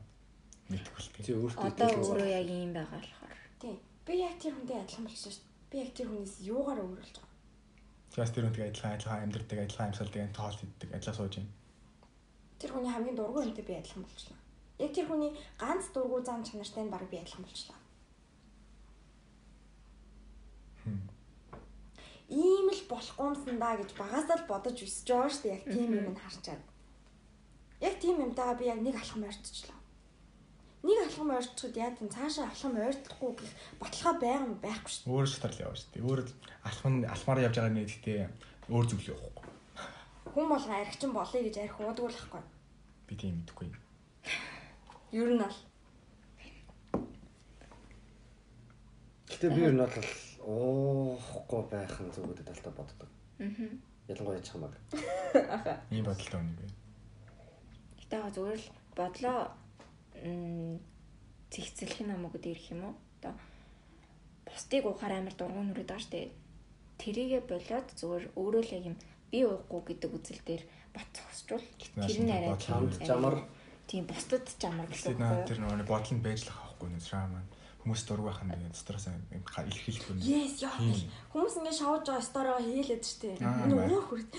Мэдгүй 0.69 1.01
л 1.25 1.49
өөртөө 1.49 1.69
Одоо 1.69 1.89
өөрөө 2.05 2.29
яг 2.29 2.49
ийм 2.49 2.73
байгаа 2.77 3.01
болохоор. 3.01 3.37
Тий. 3.61 3.77
Би 4.05 4.13
яг 4.21 4.37
тэр 4.41 4.53
хүнтэй 4.57 4.77
адилхан 4.81 5.05
болчихсон 5.05 5.33
шүү 5.33 5.45
дээ. 5.45 5.71
Би 5.71 5.77
яг 5.85 5.91
тэр 5.97 6.09
хүнээс 6.09 6.35
юугаар 6.45 6.81
өөрөлж 6.85 7.17
байгаа. 7.17 7.37
Тэгээс 8.13 8.33
тэр 8.33 8.47
үнтэй 8.49 8.65
адилхан 8.69 8.93
адилхан 8.97 9.23
амьдрдаг, 9.25 9.59
адилхан 9.65 9.87
амьсгалдаг, 9.89 10.33
тоол 10.33 10.57
хийдэг, 10.61 10.89
ажиллаа 10.97 11.17
сууж 11.17 11.35
байна. 11.37 11.53
Тэр 12.61 12.71
хүний 12.73 12.93
хамгийн 12.93 13.17
дургүй 13.17 13.43
хүнтэй 13.45 13.65
би 13.69 13.75
адилхан 13.77 14.05
болчихлоо. 14.05 14.39
Яг 14.81 14.91
тэр 14.97 15.07
хүний 15.09 15.33
ганц 15.61 15.85
дургүй 15.93 16.21
зам 16.25 16.41
чанартай 16.45 16.85
нь 16.85 16.93
баг 16.93 17.05
би 17.09 17.17
адилхан 17.21 17.45
болчихлоо. 17.45 17.79
Ийм 22.29 22.69
л 22.69 22.83
болохгүй 22.93 23.25
юмсан 23.25 23.57
да 23.57 23.73
гэж 23.77 23.91
багасаа 23.97 24.37
л 24.37 24.49
бодож 24.49 24.77
өсөж 24.85 25.09
байгаа 25.09 25.33
шүү 25.33 25.45
дээ. 25.49 25.57
Яг 25.57 25.65
тийм 25.65 25.91
юм 25.97 26.09
нь 26.13 26.21
харчаад. 26.21 26.61
Яг 27.81 27.95
тийм 28.03 28.19
юмтайгаа 28.27 28.59
би 28.59 28.67
яг 28.67 28.81
нэг 28.83 28.97
алхам 28.99 29.23
ойртчихлоо. 29.23 29.79
Нэг 30.83 30.99
алхам 31.07 31.31
ойртчиход 31.31 31.77
яа 31.79 31.95
тийм 31.95 32.11
цаашаа 32.11 32.51
алхам 32.51 32.75
ойртохгүй 32.75 33.33
гэх 33.39 33.53
баталгаа 33.79 34.15
байгаан 34.19 34.55
байхгүй 34.59 34.91
шүү 34.91 35.11
Өөр 35.15 35.27
шатар 35.31 35.53
л 35.55 35.63
яваа 35.63 35.79
шүү 35.79 35.91
дээ. 35.95 36.07
Өөр 36.07 36.21
алхам 36.67 36.95
алхмаар 37.07 37.45
явж 37.47 37.55
байгаа 37.55 37.75
нэгтээ 37.79 38.21
өөр 38.67 38.87
зүйл 38.91 39.11
явахгүй. 39.15 39.47
Хүн 40.35 40.47
болгон 40.51 40.75
архичин 40.75 41.13
болъё 41.15 41.41
гэж 41.47 41.57
арх 41.63 41.79
уудаг 41.79 42.05
л 42.07 42.15
байхгүй. 42.19 42.43
Би 43.07 43.15
тийм 43.15 43.35
мэдэхгүй. 43.43 43.69
Ер 45.15 45.31
нь 45.35 45.43
бол 45.43 45.59
Гэтэ 49.29 49.55
би 49.55 49.61
ер 49.67 49.75
нь 49.75 49.83
бол 49.83 50.11
уухгүй 50.51 51.63
байх 51.71 51.95
нь 52.03 52.11
зүгүүдэд 52.11 52.49
талтаа 52.51 52.75
боддог. 52.75 53.11
Аа. 53.39 53.71
Ялангуяа 54.11 54.43
чамаг. 54.43 54.73
Ийм 55.95 56.05
бодолтой 56.05 56.41
хүн 56.43 56.59
юм. 56.59 56.78
Гэтэ 58.09 58.25
яг 58.25 58.33
зүгээр 58.33 58.61
л 58.65 58.69
бодлоо 58.97 59.39
зихцэлэх 61.53 62.01
нь 62.09 62.15
амаа 62.17 62.33
гэдэг 62.33 62.73
юм 62.73 62.81
уу? 62.89 62.95
Одоо 63.21 63.37
бусдыг 64.49 64.85
ухаар 64.89 65.21
амар 65.21 65.37
дургуун 65.37 65.69
нүрээд 65.77 65.93
байгаа 65.93 66.09
штэ. 66.09 66.33
Тэрийгэ 66.97 67.45
болоод 67.45 67.89
зүгээр 68.01 68.25
өөрөө 68.33 68.63
л 68.65 68.75
яг 68.81 68.85
юм 68.89 68.97
би 69.29 69.45
уухгүй 69.45 69.83
гэдэг 69.93 70.11
үзэл 70.17 70.41
дээр 70.41 70.63
бат 70.97 71.09
зогсчвол 71.13 71.67
нааш 72.01 72.17
тэр 72.17 72.25
нь 72.25 72.33
арай 72.33 72.57
Чамд 72.57 72.97
жамар 73.05 73.37
тийм 73.85 74.09
бусдад 74.09 74.49
жамар 74.57 74.89
гэсэн 74.89 75.13
үг 75.13 75.21
байхгүй 75.21 75.45
тэр 75.45 75.61
нөгөө 75.61 75.85
бодол 75.85 76.15
нь 76.17 76.25
л 76.25 76.49
авахгүй 76.49 76.89
нэ 76.89 77.01
шаа 77.05 77.29
маань. 77.29 77.53
Хүмүүс 77.85 78.03
дургүйх 78.09 78.41
нь 78.41 78.53
тэгээд 78.57 78.73
дотроос 78.73 79.07
илэрхийлэх 79.37 80.09
юм. 80.11 80.19
Yes, 80.25 80.65
яа. 80.65 80.81
Хүмүүс 81.33 81.55
ингэ 81.61 81.73
шоуж 81.77 82.05
байгаа 82.09 82.25
стороо 82.25 82.57
хийлээд 82.57 83.05
штэ. 83.05 83.37
Энэ 83.37 83.77
уур 83.77 84.05
хүрд. 84.09 84.33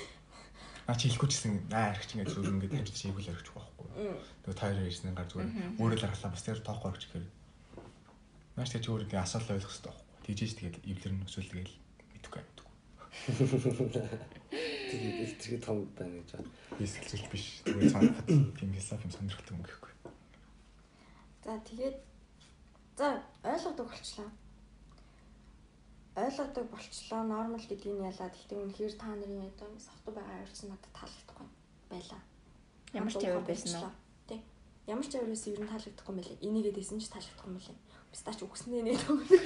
А 0.90 0.98
чи 0.98 1.06
хэлэхгүй 1.06 1.30
чсэн 1.30 1.54
аа 1.70 1.94
архич 1.94 2.18
ингээд 2.18 2.34
зүр 2.34 2.50
ингээд 2.50 2.82
тавьж 2.82 2.98
чийгүүл 2.98 3.30
архичих 3.30 3.54
байхгүй. 3.54 4.10
Тэгээд 4.42 4.58
тайр 4.58 4.90
ирсэн 4.90 5.14
гар 5.14 5.30
зүгээр 5.30 5.78
өөрөө 5.78 5.98
л 6.02 6.08
аргалаа 6.10 6.34
бас 6.34 6.42
тэр 6.42 6.66
тоохгүй 6.66 6.90
архич 6.90 7.06
гэхээр. 7.14 7.30
Маш 8.58 8.74
тэг 8.74 8.82
чи 8.82 8.90
өөрөө 8.90 9.06
ингээд 9.06 9.22
асуулт 9.22 9.54
ойлгох 9.54 9.70
хэрэгтэй 9.70 9.94
байхгүй. 9.94 10.18
Тэгжээж 10.26 10.54
тэгээд 10.58 10.78
эвлэр 10.90 11.14
нөхцөл 11.14 11.46
тэгээд 11.46 11.70
мэдхгүй 12.10 12.42
мэдхгүй. 12.42 12.74
тэгээд 14.90 15.18
илтгэж 15.30 15.62
том 15.62 15.78
байна 15.94 16.26
гэж 16.26 16.30
байна. 16.42 16.50
Сэтгэл 16.82 17.30
биш. 17.30 17.46
Тэгээд 17.70 17.94
санахад 17.94 18.26
тийм 18.26 18.74
философи 18.74 19.06
юм 19.06 19.14
сонирхолтой 19.14 19.54
юм 19.54 19.62
гэхгүй. 19.70 19.94
За 21.46 21.54
тэгээд 21.70 21.98
за 22.98 23.08
ойлгодог 23.46 23.94
болчлаа. 23.94 24.30
Ойлгодог 26.16 26.66
болчлоо. 26.72 27.22
Нормал 27.24 27.66
гэдгийг 27.70 27.96
нь 27.98 28.08
ялаад 28.10 28.34
гэхдээ 28.34 28.60
үнэхээр 28.60 28.94
та 28.98 29.14
нарын 29.14 29.46
одоо 29.50 29.70
сохтуу 29.78 30.14
байгаа 30.16 30.42
явуулсан 30.42 30.70
надад 30.70 30.94
таалагдахгүй 30.96 31.48
байлаа. 31.90 32.22
Ямар 32.94 33.14
ч 33.14 33.16
ухаан 33.22 33.46
байсан 33.46 33.82
уу? 33.84 33.94
Тий. 34.28 34.42
Ямар 34.90 35.06
ч 35.06 35.10
тавир 35.14 35.30
байсан 35.30 35.54
ер 35.54 35.62
нь 35.62 35.72
таалагдахгүй 35.72 36.12
юм 36.12 36.20
байлээ. 36.20 36.44
Энийгээ 36.48 36.74
дэсэн 36.76 37.00
ч 37.00 37.08
таалагдахгүй 37.14 37.50
юм 37.50 37.58
байлээ. 37.58 37.78
Бистач 38.12 38.40
үгснээ 38.42 38.82
нэг 38.84 38.98
төгнөв. 39.06 39.44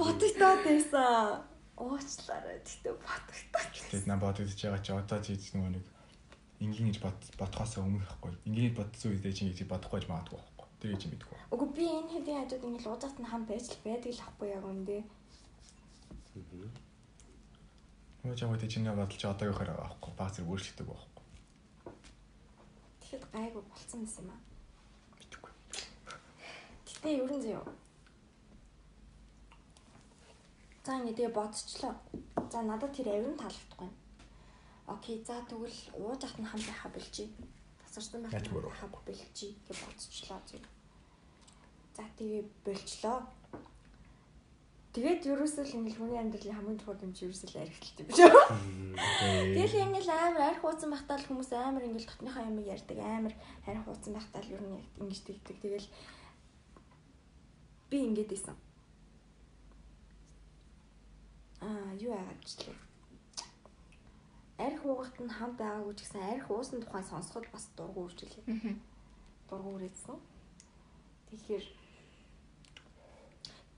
Бодогдоод 0.00 0.60
байсан. 0.64 1.44
Уучлаарай. 1.76 2.58
Гэтэ 2.64 2.90
бодогдоод. 2.96 3.68
Тэгээд 3.76 4.06
нам 4.08 4.20
бодогдож 4.20 4.60
байгаа 4.60 4.82
чи 4.84 4.92
одоо 4.92 5.18
чи 5.20 5.36
нөгөө 5.36 5.72
нэг 5.76 5.84
энгийн 6.60 6.92
гэж 6.92 6.98
бод 7.00 7.18
бодхоос 7.40 7.80
өмнө 7.80 8.04
байхгүй. 8.04 8.32
Энгийн 8.44 8.76
бодсон 8.76 9.16
үедээ 9.16 9.32
чи 9.32 9.42
гэж 9.48 9.64
бодохгүй 9.64 10.04
гэж 10.04 10.08
магадгүй. 10.12 10.40
Тэр 10.80 10.96
гэж 10.96 11.12
мэдгүй. 11.12 11.36
Үгүй 11.52 11.68
би 11.76 11.84
энэ 11.84 12.12
хэдийн 12.16 12.40
хажууд 12.40 12.64
ингэ 12.64 12.80
л 12.80 12.90
уудаат 12.96 13.16
нь 13.20 13.28
хам 13.28 13.44
байж 13.44 13.68
л 13.68 13.84
байдаг 13.84 14.12
л 14.16 14.24
ахгүй 14.24 14.48
яг 14.48 14.64
үндэ. 14.64 15.04
Нөгөө 18.24 18.36
ч 18.36 18.40
яг 18.44 18.52
үедээ 18.52 18.72
чиний 18.72 18.92
бодол 18.96 19.20
чи 19.20 19.28
одоогийнхоор 19.28 19.76
байхгүй. 19.76 20.12
Баг 20.16 20.32
зэрэг 20.32 20.48
өөрчлөгдөг 20.48 20.86
байхгүй. 20.88 21.24
Тэгэхэд 23.00 23.24
гайгүй 23.28 23.62
болцсон 23.68 24.02
юм 24.08 24.28
аа. 24.32 24.40
Мэдгүй. 25.20 25.52
Гэтэ 26.88 27.08
ер 27.12 27.32
нь 27.32 27.44
зөө. 27.44 27.64
За 30.84 30.92
ингэ 30.96 31.12
тэгээ 31.12 31.36
бодчихлоо. 31.36 31.94
За 32.52 32.58
надад 32.64 32.92
тэр 32.96 33.08
авир 33.12 33.32
нь 33.32 33.40
таалагдахгүй. 33.40 33.90
Окей, 34.88 35.16
за 35.24 35.44
тэгвэл 35.44 35.80
ууж 35.96 36.20
ахт 36.24 36.40
нь 36.40 36.48
хам 36.48 36.60
байхаа 36.60 36.90
бэлчий. 36.92 37.28
Тасарсан 37.90 38.22
байх 38.22 38.38
байхаа 38.38 39.02
бэлчий 39.02 39.58
гэж 39.66 39.78
бодчихлоо 39.82 40.38
зөө. 40.46 40.62
За 41.98 42.06
тэгээ 42.14 42.42
болчлоо. 42.62 43.26
Тэгээд 44.94 45.26
ерөөсөө 45.26 45.64
л 45.66 45.76
ингэ 45.82 45.98
хүний 45.98 46.18
амьдралын 46.22 46.54
хамгийн 46.54 46.78
чухал 46.78 47.02
юм 47.02 47.14
чи 47.14 47.26
ерөөсөө 47.26 47.50
л 47.50 47.62
архитэлт 47.66 47.98
юм 47.98 48.08
шүү. 48.14 48.30
Тэгэл 49.58 49.82
ингээл 49.90 50.10
амар 50.10 50.42
арх 50.54 50.60
хууцсан 50.62 50.90
байхдаа 50.90 51.18
л 51.18 51.28
хүмүүс 51.30 51.50
амар 51.54 51.86
ингээл 51.86 52.10
дотныхаа 52.10 52.46
юм 52.46 52.58
ярьдаг 52.62 52.98
амар 52.98 53.34
арх 53.66 53.82
хууцсан 53.86 54.12
байхдаа 54.14 54.42
л 54.42 54.54
ер 54.54 54.62
нь 54.62 54.82
ингэж 55.02 55.20
тэгдэг. 55.26 55.56
Тэгэл 55.62 55.88
би 57.90 57.96
ингэж 58.06 58.30
исэн. 58.38 58.56
Аа 61.62 61.90
юу 61.98 62.14
яагаад 62.14 62.42
ч 62.46 62.66
лээ. 62.66 62.89
Арх 64.66 64.82
уугахт 64.84 65.16
нь 65.24 65.32
хамт 65.32 65.56
байгаагүй 65.56 65.94
ч 65.96 66.00
гэсэн 66.04 66.22
арх 66.32 66.46
уусан 66.52 66.78
тухайн 66.84 67.06
сонсоход 67.08 67.46
бас 67.52 67.64
дургу 67.76 68.04
үржилээ. 68.06 68.44
Дургу 69.48 69.70
үрээдсэн. 69.76 70.18
Тэгэхээр 71.30 71.64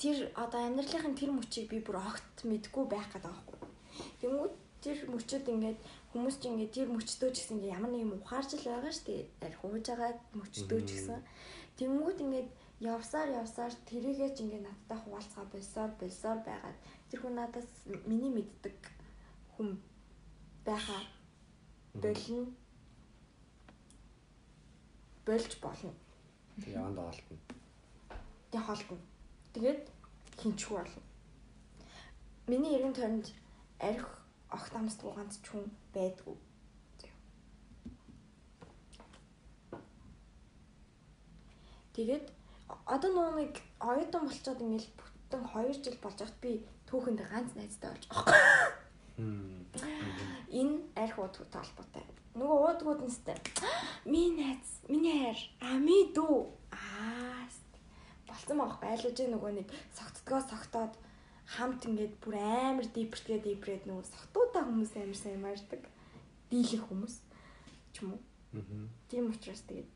тэр 0.03 0.19
одоо 0.35 0.61
амьдралынхын 0.67 1.15
тэр 1.15 1.31
мөчийг 1.31 1.67
би 1.71 1.79
бүр 1.87 2.03
огт 2.03 2.37
мэдгүй 2.43 2.85
байх 2.91 3.07
гэдэг 3.15 3.31
аахгүй. 3.31 3.61
Тэнгүүд 4.21 4.55
тэр 4.83 4.99
мөчөд 5.15 5.47
ингээд 5.47 5.79
хүмүүс 6.11 6.37
ч 6.43 6.43
ингээд 6.51 6.75
тэр 6.75 6.89
мөчтөө 6.91 7.31
ч 7.31 7.37
гэсэн 7.47 7.63
ямар 7.63 7.91
нэг 7.95 8.03
юм 8.03 8.19
ухаарч 8.19 8.51
л 8.59 8.67
байгаа 8.67 8.91
шүү 8.91 9.07
дээ. 9.07 9.23
Арх 9.47 9.61
ууж 9.63 9.85
байгаа 9.87 10.11
мөчтөө 10.35 10.81
ч 10.83 10.91
гэсэн. 10.99 11.21
Тэнгүүд 11.79 12.19
ингээд 12.25 12.49
явсаар 12.83 13.31
явсаар 13.39 13.73
тэрийгээ 13.87 14.31
ч 14.35 14.43
ингээд 14.43 14.67
надтай 14.67 14.99
хуваалцгаа 14.99 15.47
болсоор 15.55 15.91
болсоор 16.03 16.39
байгаад 16.43 16.79
тэр 17.09 17.19
хүн 17.23 17.35
надаас 17.39 17.71
миний 18.11 18.33
мэддэг 18.35 18.77
хүн 19.55 19.79
байхаа 20.65 21.03
болно. 21.95 22.47
Болж 25.27 25.61
болно. 25.61 25.93
Тэг 26.57 26.75
яванд 26.75 26.99
оолтно. 26.99 27.37
Тэг 28.51 28.63
холдно. 28.67 28.99
Тэгээд 29.55 29.89
хинчгүй 30.41 30.77
болно. 30.79 31.03
Миний 32.47 32.75
эргэн 32.77 32.95
тойронд 32.95 33.27
арх 33.79 34.09
огт 34.51 34.75
амсдгүй 34.75 35.13
ганц 35.15 35.39
ч 35.43 35.47
хүн 35.51 35.67
байдгүй. 35.95 36.37
Тэгээд 41.95 42.27
одоо 42.89 43.11
нөгөө 43.13 43.35
нэг 43.41 43.55
оюутан 43.79 44.25
болцоод 44.27 44.61
ингээл 44.65 44.91
бүтэн 44.97 45.43
2 45.45 45.85
жил 45.85 45.99
болж 46.01 46.19
байхад 46.19 46.39
би 46.41 46.53
түүхэндээ 46.89 47.29
ганц 47.31 47.51
найзтай 47.55 47.91
болж 47.93 48.05
байгаа. 48.09 48.82
Энэ 49.19 50.77
арх 50.97 51.17
уудгуудтай 51.19 51.61
холбоотой. 51.63 52.05
Нөгөө 52.39 52.59
уудгууд 52.65 53.01
нь 53.05 53.13
сте. 53.13 53.37
Миний 54.09 54.33
найз, 54.33 54.69
миний 54.89 55.17
хайр, 55.21 55.41
а 55.61 55.77
ми 55.77 56.09
дүү. 56.17 56.49
Аа. 56.73 57.33
Болцсон 58.43 58.59
байхгүй 58.59 58.89
айлж 58.91 59.19
нөгөө 59.29 59.53
нэг 59.55 59.69
согтдгоо 59.95 60.41
согтоод 60.43 60.95
хамт 61.55 61.85
ингээд 61.87 62.15
бүр 62.25 62.35
амар 62.41 62.87
дипртгээ 62.91 63.39
дипрээд 63.45 63.85
нөгөө 63.87 64.09
согтуудаа 64.09 64.65
хүмүүс 64.67 64.93
амар 64.99 65.19
сайн 65.21 65.39
мардаг. 65.45 65.83
Дийлэх 66.51 66.89
хүмүүс 66.89 67.15
ч 67.93 67.97
юм 68.03 68.17
уу. 68.17 68.23
Аа. 68.57 68.89
Тийм 69.07 69.31
учраас 69.31 69.63
тэгээд 69.69 69.91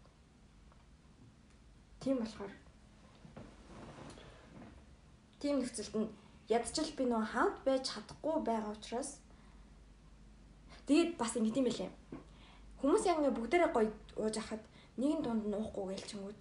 тийм 1.99 2.17
болохоор 2.23 2.53
тийм 5.41 5.59
нөхцөлд 5.59 5.95
нь 5.97 6.09
ядчил 6.49 6.91
би 6.97 7.05
нөгөө 7.11 7.31
хамт 7.35 7.59
байж 7.67 7.83
чадахгүй 7.91 8.37
байгаа 8.47 8.73
учраас 8.75 9.19
тэгээд 10.87 11.19
бас 11.19 11.35
ингэ 11.37 11.55
тийм 11.55 11.67
байлээ. 11.67 11.91
Хүмүүс 12.81 13.05
яг 13.11 13.19
ингээ 13.19 13.35
бүгдээрээ 13.35 13.71
гоё 13.75 13.91
ууж 14.23 14.37
ахад 14.39 14.63
нэгэн 15.01 15.23
дунд 15.23 15.45
нь 15.51 15.59
уухгүй 15.59 15.85
гэлчингүүд 15.91 16.41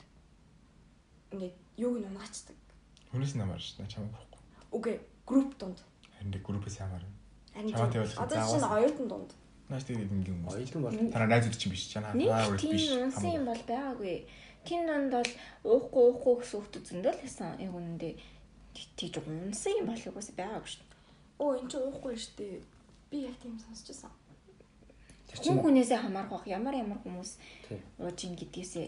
ингээд 1.33 1.55
юуг 1.81 1.95
нь 1.99 2.09
унаачдаг. 2.09 2.57
Хүнээс 3.09 3.33
намаар 3.35 3.61
ш 3.61 3.81
нь 3.81 3.89
чамайг 3.89 4.13
байхгүй. 4.13 4.41
Үгүй 4.75 4.95
групп 5.25 5.51
дунд. 5.57 5.79
Харин 6.13 6.31
дэ 6.31 6.39
группээс 6.45 6.77
ямар. 6.85 7.03
Чамаатай 7.55 8.01
бол 8.05 8.21
одоо 8.21 8.37
чинь 8.45 8.69
оюутан 8.77 9.07
дунд. 9.09 9.31
Нааш 9.69 9.83
тэгээд 9.89 10.13
ингийн 10.13 10.37
хүмүүс. 10.45 10.53
Оюутан 10.53 10.81
бол 10.85 10.95
Танаа 11.09 11.29
найзууд 11.33 11.57
чинь 11.57 11.73
биш 11.73 11.89
чанаа. 11.89 12.13
Нэг 12.13 12.29
тийм 12.61 13.09
унсан 13.09 13.31
юм 13.33 13.45
бол 13.49 13.63
байгаагүй. 13.65 14.29
Тин 14.65 14.85
донд 14.85 15.09
бол 15.13 15.31
уухгүй 15.65 16.03
уухгүй 16.13 16.33
гэсэн 16.45 16.57
хүмүүс 16.61 16.85
зөндөө 16.85 17.13
л 17.13 17.23
байсан. 17.25 17.49
Яг 17.57 17.73
үнэндээ 17.73 18.13
тийж 18.97 19.13
унсан 19.19 19.73
юм 19.79 19.87
бол 19.89 20.03
угсаа 20.09 20.35
байгаагүй 20.39 20.69
шүү 20.71 20.83
дээ. 20.83 20.93
Оо 21.43 21.51
эн 21.59 21.67
чинь 21.71 21.85
уухгүй 21.87 22.15
шүү 22.15 22.35
дээ. 22.39 22.55
Би 23.09 23.17
яг 23.29 23.35
тийм 23.41 23.55
сонсчихсан. 23.59 24.11
Хүн 25.43 25.59
хүнээсээ 25.59 25.99
хамаарх 25.99 26.31
бах 26.31 26.45
ямар 26.47 26.75
ямар 26.75 26.99
хүмүүс 27.03 27.31
ууж 27.99 28.19
ин 28.23 28.35
гэдгээсээ 28.39 28.87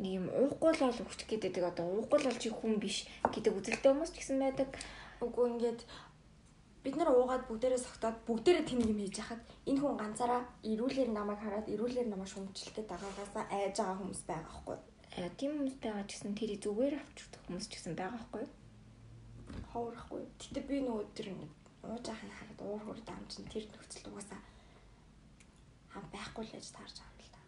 нэг 0.00 0.12
юм 0.16 0.26
уухгүй 0.32 0.72
л 0.72 0.80
бол 0.88 1.02
өвчих 1.04 1.28
гэдэг 1.28 1.60
одоо 1.60 1.86
уухгүй 2.00 2.18
л 2.24 2.28
бол 2.32 2.40
чи 2.40 2.48
хүн 2.48 2.80
биш 2.80 3.04
гэдэг 3.28 3.52
үзэлтэй 3.52 3.92
хүмүүс 3.92 4.12
ч 4.12 4.16
гэсэн 4.16 4.40
байдаг. 4.40 4.68
Үгүй 5.20 5.44
ингээд 5.52 5.80
бид 6.80 6.96
нар 6.96 7.12
уугаад 7.12 7.44
бүгдээрээ 7.44 7.84
согтоод 7.84 8.16
бүгдээрээ 8.24 8.64
тэм 8.64 8.80
юм 8.80 8.96
хийж 8.96 9.20
хахад 9.20 9.44
энэ 9.68 9.80
хүн 9.84 10.00
ганцаараа 10.00 10.42
ирүүлэр 10.64 11.12
намайг 11.12 11.40
хараад 11.44 11.68
ирүүлэр 11.68 12.08
намайг 12.08 12.32
шүмжилтэд 12.32 12.88
дагаагаасаа 12.88 13.44
айж 13.52 13.76
байгаа 13.76 14.00
хүмүүс 14.00 14.22
байгаа 14.24 14.48
байхгүй. 14.48 14.78
Аа 15.20 15.28
тийм 15.36 15.52
хүмүүс 15.60 15.76
байгаа 15.84 16.04
ч 16.08 16.16
гэсэн 16.16 16.32
тэр 16.32 16.56
зүгээр 16.64 16.94
авчирдаг 16.96 17.40
хүмүүс 17.44 17.66
ч 17.68 17.72
гэсэн 17.76 17.92
байгаа 17.92 18.16
байхгүй. 18.16 18.44
Ховрахгүй. 19.68 20.22
Гэтэ 20.40 20.60
би 20.64 20.80
нөгөө 20.80 21.04
тэр 21.12 21.28
ууж 21.84 22.06
ах 22.08 22.24
нь 22.24 22.32
хараад 22.32 22.60
уур 22.64 22.80
хурд 22.80 23.04
амчин 23.04 23.44
тэр 23.52 23.68
нөхцөл 23.68 24.08
угаасаа 24.08 24.40
хам 25.92 26.04
байхгүй 26.08 26.44
л 26.48 26.54
гэж 26.56 26.66
таарч 26.72 26.96
байгаа 27.04 27.20
юм 27.20 27.20
л 27.20 27.32
та. 27.36 27.40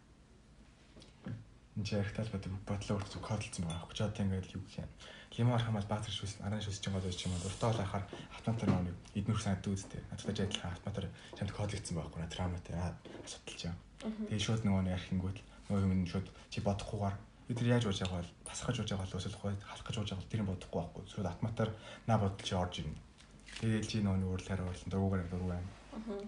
энэ 1.73 1.89
ярихтал 1.97 2.29
байдаг 2.29 2.53
бодлоо 2.69 2.95
үрч 3.01 3.13
кодлцсон 3.17 3.65
байгаа. 3.65 3.89
Хүч 3.89 3.99
одоо 4.05 4.21
ингээд 4.21 4.53
юу 4.53 4.63
гэх 4.69 4.85
юм. 4.85 4.91
Лимар 5.33 5.65
хамаас 5.65 5.89
баатар 5.89 6.13
шүүс 6.13 6.45
аран 6.45 6.61
шүүс 6.61 6.77
чинь 6.77 6.93
чим 6.93 7.33
бол 7.33 7.49
уртаа 7.49 7.73
байхаар 7.73 8.05
автоматар 8.37 8.69
нэг 8.69 8.97
эднүр 9.17 9.41
санаад 9.41 9.65
үзтэй. 9.65 10.01
Надад 10.13 10.29
ажиллах 10.29 10.77
автоматар 10.77 11.05
чамд 11.33 11.51
кодлцсон 11.57 11.97
байхгүй 11.97 12.21
на 12.21 12.29
травматай 12.29 12.77
асуудал 12.77 13.57
чинь. 13.57 13.81
Тэгээ 14.29 14.45
шууд 14.45 14.61
нөгөө 14.61 14.93
ярихингүүт 14.93 15.39
нөгөө 15.73 15.81
юм 15.89 16.05
шууд 16.05 16.29
чи 16.53 16.61
бодохгүйгээр 16.61 17.17
бид 17.47 17.57
нар 17.59 17.69
яаж 17.75 17.85
ууж 17.85 17.99
байгаа 17.99 18.19
бол 18.23 18.31
тасгаж 18.47 18.75
ууж 18.79 18.89
байгаа 18.89 19.05
бол 19.05 19.17
өсөлхгүй 19.19 19.51
халах 19.59 19.85
гэж 19.87 19.95
ууж 19.97 20.09
байгаа 20.09 20.21
бол 20.23 20.31
тэр 20.31 20.41
нь 20.41 20.49
бодохгүй 20.49 20.79
байхгүй. 20.81 21.03
Шууд 21.11 21.27
автоматар 21.27 21.69
на 22.07 22.15
бодол 22.17 22.43
чи 22.47 22.55
орж 22.55 22.73
ирнэ. 22.79 22.99
Тэгээд 23.59 23.87
чи 23.89 23.97
нөгөө 24.01 24.31
өөрлөөр 24.31 24.63
оруулсан 24.63 24.89
дөрвөөр 24.89 25.27
дөрвөө 25.29 25.51
байна. 25.51 25.69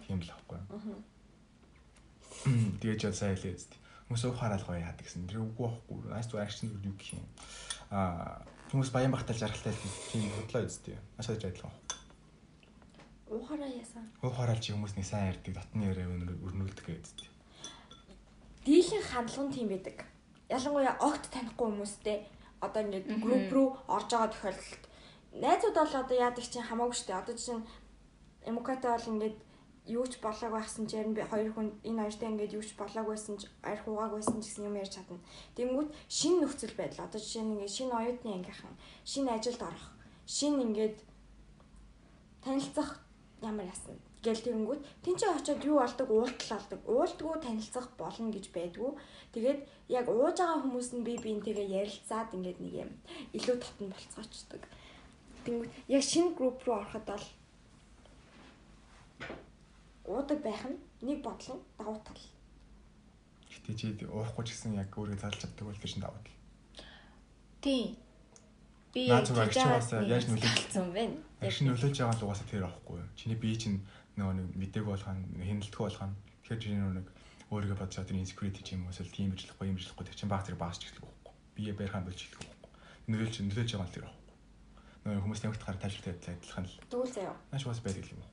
Тийм 0.06 0.20
л 0.22 0.30
байхгүй. 0.30 0.60
Тэгээд 2.82 3.00
ч 3.02 3.04
сайн 3.16 3.36
хэлээ 3.40 3.56
зү. 3.56 3.80
Хүмүүс 4.06 4.24
ухаарал 4.30 4.62
гоё 4.62 4.86
яадаг 4.86 5.02
гэсэн. 5.02 5.26
Тэр 5.26 5.42
үгүй 5.42 5.66
байхгүй. 5.66 6.14
Аас 6.14 6.30
зү 6.30 6.38
акшн 6.38 6.70
юу 6.84 6.94
гэх 6.94 7.18
юм. 7.18 7.26
Аа 7.90 8.46
хүмүүс 8.70 8.94
баян 8.94 9.16
багтал 9.16 9.40
жаргалтай 9.40 9.74
тийм 10.12 10.30
бодлоо 10.36 10.68
үсттэй. 10.70 11.00
Асууж 11.18 11.42
ажиллах. 11.42 11.74
Уухаараа 13.26 13.72
яасан. 13.72 14.06
Ухаарал 14.22 14.62
чи 14.62 14.74
хүмүүс 14.74 14.94
нэг 14.94 15.06
сайн 15.10 15.34
ярьдаг, 15.34 15.58
дотны 15.58 15.90
яриа 15.90 16.06
өрнүүлдэг 16.06 16.86
гэдэг. 16.86 17.30
Дийлэн 18.66 19.02
хандлага 19.02 19.50
нь 19.50 19.56
тийм 19.58 19.68
байдаг. 19.74 19.98
Ялангуяа 20.50 20.96
огт 21.02 21.32
танихгүй 21.34 21.68
хүмүүстэй 21.70 22.18
одоо 22.62 22.82
ингээд 22.84 23.08
групп 23.24 23.50
руу 23.54 23.68
орж 23.88 24.10
байгаа 24.12 24.30
тохиолдолд 24.34 24.84
найзууд 25.42 25.76
бол 25.76 25.96
одоо 26.02 26.18
яадаг 26.18 26.46
чинь 26.46 26.70
хамаагүй 26.70 26.96
шүү 26.96 27.08
дээ. 27.08 27.22
Одоо 27.22 27.36
чинь 27.36 27.64
эмукатай 28.46 28.92
бол 28.94 29.12
ингээд 29.14 29.38
юу 29.86 30.06
ч 30.08 30.18
болоог 30.22 30.52
байхсан 30.54 30.88
ч 30.88 30.98
ярин 30.98 31.14
би 31.14 31.22
хоёр 31.22 31.50
хүн 31.54 31.70
энэ 31.84 32.02
хоёртой 32.02 32.30
ингээд 32.30 32.56
юу 32.58 32.64
ч 32.64 32.74
болоог 32.78 33.06
байсан 33.10 33.38
ч 33.38 33.50
арх 33.62 33.86
угааг 33.88 34.14
байсан 34.18 34.42
ч 34.42 34.50
гэсэн 34.50 34.66
юм 34.70 34.80
ярьж 34.82 34.94
чадна. 34.98 35.20
Тэнгүүт 35.58 35.90
шинэ 36.10 36.38
нөхцөл 36.42 36.74
байдал. 36.78 37.06
Одоо 37.06 37.20
жишээ 37.22 37.44
нь 37.44 37.52
ингээд 37.54 37.76
шинэ 37.78 37.94
оюутны 37.94 38.30
ангийнхан, 38.34 38.76
шинэ 39.06 39.30
ажилд 39.34 39.62
орох, 39.62 39.86
шинэ 40.26 40.62
ингээд 40.66 40.98
танилцах 42.42 42.90
ямар 43.42 43.66
ясна. 43.70 43.94
Гэл 44.26 44.42
тэнгүүт 44.42 44.82
тэн 45.06 45.16
чинь 45.22 45.38
очиод 45.38 45.62
юу 45.70 45.78
алдаг 45.86 46.10
уултал 46.10 46.58
алдаг. 46.58 46.82
Уултгүй 46.90 47.38
танилцах 47.46 47.94
болно 47.94 48.34
гэж 48.34 48.50
байдгүй. 48.50 48.92
Тэгээд 49.38 49.60
яг 49.94 50.06
ууж 50.10 50.38
байгаа 50.42 50.66
хүмүүс 50.66 50.90
нь 50.98 51.06
би 51.06 51.14
биентэйгээ 51.22 51.70
ярилцаад 51.86 52.34
ингээд 52.34 52.58
нэг 52.58 52.74
юм 52.74 52.92
илүү 53.38 53.56
татан 53.62 53.94
болцоочдөг. 53.94 54.64
Тэнгүүт 55.46 55.72
яг 55.94 56.02
шинэ 56.02 56.34
групп 56.34 56.58
руу 56.66 56.82
ороход 56.82 57.06
бол 57.06 57.26
уудаг 60.10 60.40
байх 60.42 60.64
нь 60.66 60.78
нэг 61.06 61.22
бодлон 61.22 61.62
давуу 61.78 62.02
тал. 62.02 62.24
Гэтэ 63.54 63.78
чи 63.78 63.86
уухгүй 64.10 64.44
ч 64.46 64.50
гэсэн 64.58 64.74
яг 64.74 64.90
өөрийгөө 64.98 65.22
залж 65.22 65.38
чаддаг 65.38 65.66
бол 65.70 65.78
тэр 65.78 65.92
чинь 65.94 66.02
давуу 66.02 66.22
тал. 66.26 66.38
Тийм. 67.62 67.94
Би 68.94 69.12
яаж 69.12 69.30
нөлөөлсөн 69.30 70.88
бэ? 70.96 71.04
Яг 71.46 71.56
нөлөөлж 71.62 71.98
байгаа 72.00 72.16
л 72.16 72.26
угаасаа 72.26 72.48
тэр 72.50 72.64
авахгүй. 72.66 73.02
Чиний 73.20 73.38
бие 73.38 73.58
чинь 73.58 73.82
нөгөө 74.16 74.36
нэг 74.36 74.48
мдэг 74.56 74.84
болгоно, 74.88 75.22
хяналтгүй 75.44 75.84
болгоно. 75.86 76.16
Тэгэхээр 76.44 76.62
чи 76.62 76.70
нэг 76.76 77.08
өөрийгөө 77.52 77.78
бодож 77.78 77.96
байгаа 77.96 78.10
тэр 78.10 78.22
insecurity 78.24 78.62
ч 78.64 78.74
юм 78.74 78.88
уу 78.88 78.94
эсвэл 78.96 79.12
тийм 79.14 79.30
бичлэхгүй 79.36 79.68
юм 79.70 79.78
бичлэхгүй 79.78 80.06
тэр 80.08 80.18
чинь 80.18 80.32
баг 80.32 80.44
тэр 80.48 80.58
багс 80.58 80.80
ч 80.82 80.90
эхлэх 80.90 81.06
байхгүй. 81.06 81.34
Бие 81.56 81.74
барихаа 81.78 82.02
болж 82.02 82.20
эхлэх 82.20 82.42
байхгүй. 82.42 82.72
Нөлөөлж 83.12 83.36
нөлөөлж 83.46 83.72
байгаа 83.76 83.86
л 83.86 83.96
тэр 83.96 84.06
авахгүй. 84.10 84.36
Нөгөө 85.06 85.24
хүмүүс 85.26 85.42
нэмэгдэх 85.46 85.68
тайлбартай 85.68 86.34
адилхан 86.34 86.66
л. 86.66 86.78
Тэгвэл 86.90 87.14
заяа. 87.14 87.36
Нааш 87.54 87.64
бас 87.70 87.82
байдаг 87.86 88.06
юм 88.10 88.22
уу? 88.24 88.32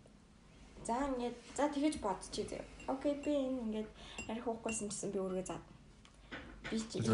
За 0.87 0.95
ингээд 1.13 1.37
за 1.57 1.65
тэгэж 1.69 1.95
бодчих 2.01 2.49
заяа. 2.49 2.67
Окей 2.89 3.15
би 3.21 3.33
энэ 3.37 3.61
ингээд 3.69 3.91
арх 4.33 4.47
уухгүйсэн 4.49 4.89
гэсэн 4.89 5.13
би 5.13 5.19
өөргөө 5.21 5.45
заа. 5.45 5.61
Би 6.71 6.81
чи. 6.81 7.05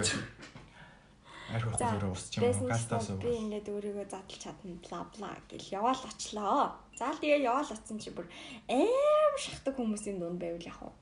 Арх 1.49 1.65
уухгүй 1.65 1.89
өөрөө 1.97 2.13
усч 2.13 2.33
юм. 2.37 2.69
Гастаас 2.69 3.09
уу. 3.09 3.21
Би 3.25 3.33
ингээд 3.41 3.73
өөрийгөө 3.73 4.07
задлж 4.13 4.37
чадна 4.37 4.77
бла 4.85 5.01
бла 5.17 5.33
гэл 5.49 5.69
яваал 5.73 6.03
очлоо. 6.05 6.77
За 6.93 7.09
л 7.09 7.21
тэгээ 7.25 7.49
яваал 7.49 7.73
оцсон 7.73 7.97
чи 7.97 8.13
бүр 8.13 8.29
аим 8.69 9.35
шахдаг 9.41 9.81
хүмүүсийн 9.81 10.21
дунд 10.21 10.37
байвал 10.37 10.61
яах 10.61 10.81
вэ? 10.85 10.93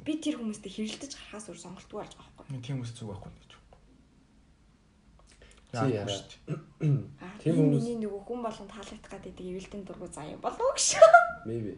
Би 0.00 0.16
тэр 0.16 0.40
хүмүүстэй 0.40 0.72
хэрэлдэж 0.72 1.12
гарахаас 1.12 1.52
өөр 1.52 1.60
сонголтгүй 1.60 1.98
болж 2.00 2.14
байгаа 2.16 2.32
байхгүй. 2.40 2.64
Тийм 2.64 2.80
хүмүүс 2.80 2.92
зүг 2.96 3.08
байхгүй 3.12 3.32
гэж. 3.36 3.52
Чи 5.72 5.86
яа. 5.92 6.08
Тийм 7.40 7.54
хүмүүс 7.56 7.84
миний 7.84 7.96
нөгөө 8.00 8.22
хүн 8.28 8.40
болгон 8.44 8.68
таалагдах 8.72 9.12
гэдэг 9.12 9.44
эвэлтэн 9.44 9.82
дургу 9.84 10.08
заяа 10.08 10.40
болов 10.40 10.72
гэж. 10.76 11.00
Maybe. 11.48 11.76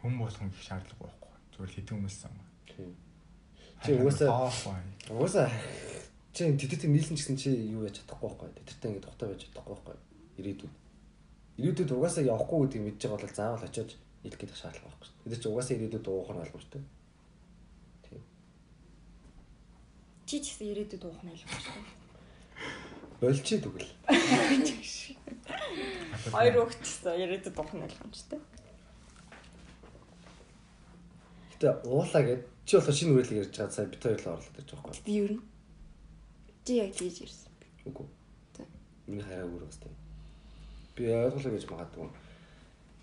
Хүн 0.00 0.14
болгон 0.16 0.48
их 0.48 0.60
шаардлага 0.64 1.04
байхгүй. 1.04 1.32
Зүгээр 1.52 1.72
хэдэн 1.76 1.94
хүмүүс 2.00 2.16
сан. 2.16 2.32
Тийм. 2.68 2.92
Чи 3.84 3.96
угаасаа 3.96 4.52
угаасаа 5.08 5.48
чи 6.32 6.54
тэтгэдэг 6.54 6.90
нийлсэн 6.90 7.16
ч 7.16 7.26
гэсэн 7.26 7.36
чи 7.36 7.50
юу 7.50 7.84
яаж 7.84 7.98
чадахгүй 7.98 8.28
байхгүй. 8.30 8.48
Тэтгэртэй 8.54 8.90
ингэ 8.90 9.02
тухтай 9.02 9.28
байж 9.28 9.42
чадахгүй 9.50 9.74
байхгүй. 9.74 9.96
Ирээдүйд. 10.38 10.74
ирээдүйд 11.58 11.90
угаасаа 11.90 12.24
явахгүй 12.24 12.58
гэдгийг 12.64 12.84
мэдж 12.86 13.02
байгаа 13.02 13.18
бол 13.18 13.34
заавал 13.34 13.66
очиод 13.66 13.90
хэлэх 14.22 14.38
гэдэг 14.38 14.56
шаардлага 14.56 14.90
байхгүй 14.90 15.06
шүү 15.10 15.18
дээ. 15.18 15.30
Тэр 15.30 15.40
чинь 15.42 15.52
угаасаа 15.52 15.76
ирээдүйд 15.76 16.06
уух 16.06 16.30
нь 16.30 16.42
ойлгомжтой. 16.44 16.82
Чи 20.30 20.38
ч 20.38 20.54
гэсэн 20.54 20.70
ирээдүйд 20.70 21.02
уух 21.02 21.26
нь 21.26 21.34
ойлгомжтой. 21.34 21.82
Болчи 23.18 23.58
тэгвэл. 23.58 23.90
Хоёр 26.30 26.54
өгчсөн 26.62 27.18
ирээдүйд 27.18 27.58
уух 27.58 27.74
нь 27.74 27.82
ойлгомжтой. 27.82 28.38
Гэтэ 31.50 31.82
уулаа 31.82 32.22
гэд 32.22 32.46
чи 32.62 32.78
болохоор 32.78 32.94
шинэ 32.94 33.18
үрэлэг 33.18 33.42
ярьж 33.42 33.58
байгаа 33.58 33.74
сая 33.74 33.90
бит 33.90 34.06
хоёрлоо 34.06 34.38
орлоо 34.38 34.54
гэж 34.54 34.70
байгаа 34.70 34.86
байхгүй. 34.86 35.02
Би 35.02 35.18
юу 35.18 35.34
нэ? 35.34 35.42
Чи 36.70 36.76
яг 36.78 36.94
тийж 36.94 37.26
ирсэн. 37.26 37.50
Үгүй. 37.82 38.06
За. 38.54 38.62
Миний 39.10 39.26
хараа 39.26 39.42
өөр 39.50 39.66
бастай. 39.66 39.90
Би 40.94 41.10
ойлголоо 41.10 41.50
гэж 41.50 41.66
магадгүй. 41.66 42.06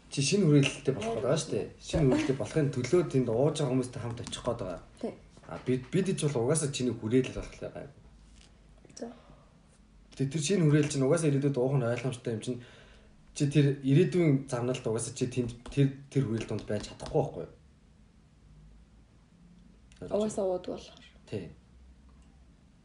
Чи 0.08 0.24
шинэ 0.24 0.48
хүрээлэлтэй 0.48 0.96
болох 0.96 1.20
гэдэг 1.20 1.28
байгаа 1.28 1.42
шүү 1.44 1.52
дээ. 1.52 1.68
Шинэ 1.84 2.08
хүрээлэлтэй 2.08 2.38
болохын 2.40 2.72
төлөө 2.72 3.02
тэнд 3.12 3.28
ууж 3.28 3.60
байгаа 3.60 3.72
хүмүүстэй 3.76 4.00
хамт 4.00 4.24
очих 4.24 4.40
гээд 4.48 4.60
байгаа. 4.64 4.80
Тий. 5.04 5.12
А 5.52 5.60
бид 5.68 5.84
бид 5.92 6.08
ч 6.16 6.24
бол 6.24 6.48
угаасаа 6.48 6.72
чиний 6.72 6.96
хүрээлэл 6.96 7.36
болохоор 7.36 7.60
байгаа. 7.60 7.92
За. 8.96 9.12
Тэгээ 10.16 10.32
тэр 10.32 10.44
шинэ 10.48 10.64
хүрээлэл 10.64 10.92
чинь 10.96 11.04
угаасаа 11.04 11.28
ирээдүйд 11.28 11.60
уух 11.60 11.76
нь 11.76 11.92
ойлгомжтой 11.92 12.40
юм 12.40 12.44
чинь 12.48 12.64
чи 13.36 13.52
тэр 13.52 13.84
ирээдүйн 13.84 14.48
замналд 14.48 14.88
угаасаа 14.88 15.12
чи 15.12 15.28
тэнд 15.28 15.52
тэр 15.76 15.92
тэр 16.08 16.24
хүрээлэл 16.24 16.56
донд 16.56 16.64
байж 16.64 16.88
чадахгүй 16.88 17.20
байхгүй 17.20 17.44
юу? 17.44 17.52
Угаасаа 20.08 20.48
уудаг 20.48 20.72
болохоор. 20.80 21.04
Тий. 21.28 21.52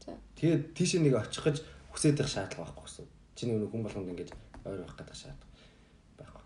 Тэгээд 0.08 0.62
тийш 0.74 0.98
нэг 0.98 1.14
очих 1.14 1.44
гэж 1.44 1.56
хүсээд 1.94 2.18
байх 2.18 2.30
шаардлага 2.30 2.66
байхгүй 2.66 2.84
гэсэн. 2.86 3.06
Чиний 3.38 3.54
өнөө 3.58 3.70
хүн 3.70 3.82
болгонд 3.86 4.10
ингэж 4.10 4.30
ойр 4.66 4.80
байх 4.82 4.96
гэдэг 4.98 5.16
шаардлага 5.16 5.52
байхгүй. 6.18 6.44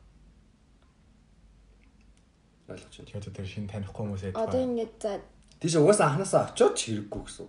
Ойлгож 2.68 2.94
байна. 2.96 3.08
Тэгээд 3.08 3.36
тэр 3.36 3.48
шинэ 3.48 3.70
танихгүй 3.72 4.02
хүмүүсээ 4.04 4.32
Одоо 4.36 4.60
ингээд 4.60 4.94
за 5.00 5.12
Тийш 5.60 5.74
угаасаа 5.80 6.06
анханасаа 6.12 6.52
очиод 6.52 6.74
ч 6.76 6.92
хэрэггүй 6.92 7.22
гэсэн. 7.24 7.48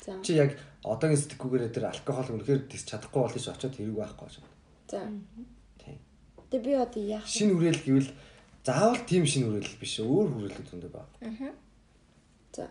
за 0.00 0.12
Чи 0.24 0.32
яг 0.40 0.56
одоогийн 0.80 1.20
сэтгэхгүйгээр 1.20 1.74
тэр 1.76 1.84
алкогол 1.92 2.32
үнэхээр 2.40 2.60
тис 2.72 2.88
чадахгүй 2.88 3.20
бол 3.20 3.34
тийш 3.36 3.48
очиод 3.52 3.76
хэрэг 3.76 3.96
байхгүй 4.00 4.26
байна. 4.32 4.48
за. 4.88 5.00
Тийм. 5.76 5.98
Тэгээ 6.48 6.64
би 6.64 6.72
одоо 6.72 7.02
яах 7.04 7.28
вэ? 7.28 7.34
Шинэ 7.36 7.52
хүрээлэл 7.52 7.84
гэвэл 7.84 8.10
заавал 8.64 9.02
тийм 9.04 9.24
шинэ 9.28 9.44
хүрээлэл 9.44 9.80
биш 9.82 9.94
өөр 10.00 10.28
хүрээлэл 10.32 10.70
зөндөө 10.72 10.92
байна. 10.96 11.12
Аа. 11.20 11.52
За. 12.56 12.64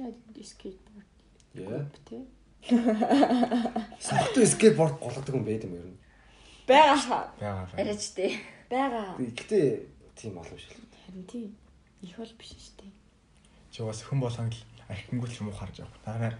Яа 0.00 0.08
скейтборд 0.40 1.11
Яа. 1.54 1.86
тий. 2.08 2.22
Сахтуу 4.00 4.46
скейтборд 4.46 4.98
голодог 4.98 5.34
юм 5.34 5.44
байд 5.44 5.64
юм 5.64 5.74
ер 5.74 5.86
нь. 5.86 5.98
Бага 6.66 6.96
хаа. 6.96 7.24
байгаа. 7.40 7.68
Арайч 7.76 8.14
тий. 8.14 8.40
Бага. 8.70 9.16
Гэхдээ 9.18 9.66
тийм 10.16 10.38
олон 10.38 10.56
биш 10.56 10.68
л. 10.70 10.80
Харин 11.04 11.26
тий. 11.26 11.52
Их 12.02 12.16
бол 12.16 12.34
биш 12.38 12.54
шүү 12.56 12.74
дээ. 12.80 12.92
Чи 13.70 13.82
бас 13.82 14.00
хүн 14.02 14.20
болгонд 14.20 14.54
л 14.54 14.64
архингуул 14.88 15.36
юм 15.36 15.48
уу 15.50 15.58
харж 15.58 15.84
байгаа. 15.84 16.00
Танаа 16.06 16.32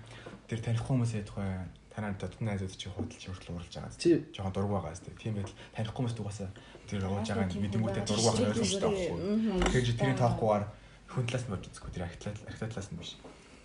тэр 0.49 0.61
танихгүй 0.65 0.97
хүмүүсээ 0.97 1.25
тухай 1.29 1.69
танаа 1.93 2.17
дотны 2.17 2.49
найзууд 2.49 2.73
чи 2.73 2.89
худалч 2.89 3.23
хүртэл 3.29 3.57
уралж 3.57 3.75
байгаа. 3.77 3.93
Чи 4.01 4.25
жоохон 4.33 4.53
дург 4.57 4.71
байгаа 4.73 4.97
зү. 4.97 5.13
Тийм 5.21 5.37
байдал 5.37 5.57
танихгүй 5.77 5.97
хүмүүст 6.09 6.21
угаасаа 6.25 6.51
тэр 6.89 7.05
ууж 7.05 7.29
байгаа 7.29 7.47
нь 7.53 7.61
мэдэнгүүтээ 7.61 8.05
дург 8.09 8.25
байгаа 8.25 8.49
ойлгомжтой 8.49 8.81
байхгүй. 8.89 9.19
Тэгэхээр 9.61 9.87
чи 9.87 9.95
тэрийг 10.01 10.19
тоохгүй 10.19 10.65
хүн 11.13 11.27
талаас 11.29 11.45
нь 11.45 11.53
болж 11.53 11.65
үзэхгүй 11.69 11.93
тэр 11.93 12.05
архи 12.09 12.19
талаас 12.25 12.89
нь 12.89 12.97
биш. 12.97 13.11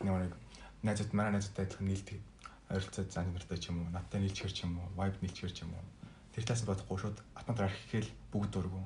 Нэг 0.03 0.11
нэг 0.27 0.33
найзууд 0.83 1.13
манай 1.13 1.37
найзуудтай 1.37 1.65
адилхан 1.65 1.87
нийлдэг 1.87 2.19
ойролцоо 2.69 3.05
зан 3.07 3.31
нартай 3.33 3.57
ч 3.57 3.71
юм 3.71 3.79
уу, 3.79 3.89
надтай 3.95 4.19
нийлчихэр 4.19 4.51
ч 4.51 4.67
юм 4.67 4.75
уу, 4.75 4.91
vibe 4.99 5.17
нийлчихэр 5.23 5.53
ч 5.55 5.63
юм 5.63 5.71
уу. 5.71 5.85
Тэр 6.35 6.43
талаас 6.43 6.63
нь 6.63 6.67
бодохгүй 6.67 6.97
шууд 6.99 7.17
атмад 7.33 7.59
архи 7.63 7.79
гэхэл 7.87 8.11
бүгд 8.31 8.51
дургу. 8.51 8.83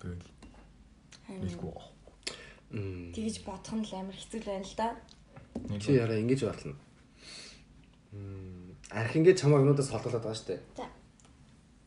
Тэгэл 0.00 0.28
нийлгүй 1.40 1.70
байгаа. 1.72 1.88
Мм. 2.70 3.12
Тэгэж 3.16 3.36
бодох 3.48 3.72
нь 3.72 3.86
л 3.88 3.92
амар 3.96 4.16
хэцүү 4.16 4.40
л 4.44 4.50
байна 4.52 4.68
л 4.68 4.76
да. 4.76 4.88
Чи 5.80 5.96
яраа 5.96 6.20
ингэж 6.20 6.40
батлна. 6.44 6.76
Мм. 8.12 8.76
Арх 8.92 9.16
ингэж 9.16 9.36
чамаа 9.40 9.64
юмудаас 9.64 9.88
холдуулаад 9.88 10.24
байгаа 10.28 10.36
шүү 10.36 10.48
дээ. 10.52 10.60
За. 10.76 10.84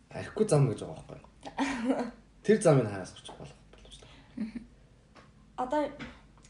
Архигүй 0.10 0.46
зам 0.50 0.66
гэж 0.66 0.82
байгаа 0.82 1.06
байхгүй? 1.06 1.30
Тэр 2.42 2.58
замыг 2.58 2.90
хараас 2.90 3.14
очих 3.14 3.38
болох 3.38 3.58
болж 3.70 3.96
байна. 4.02 4.50
Одоо 5.62 5.82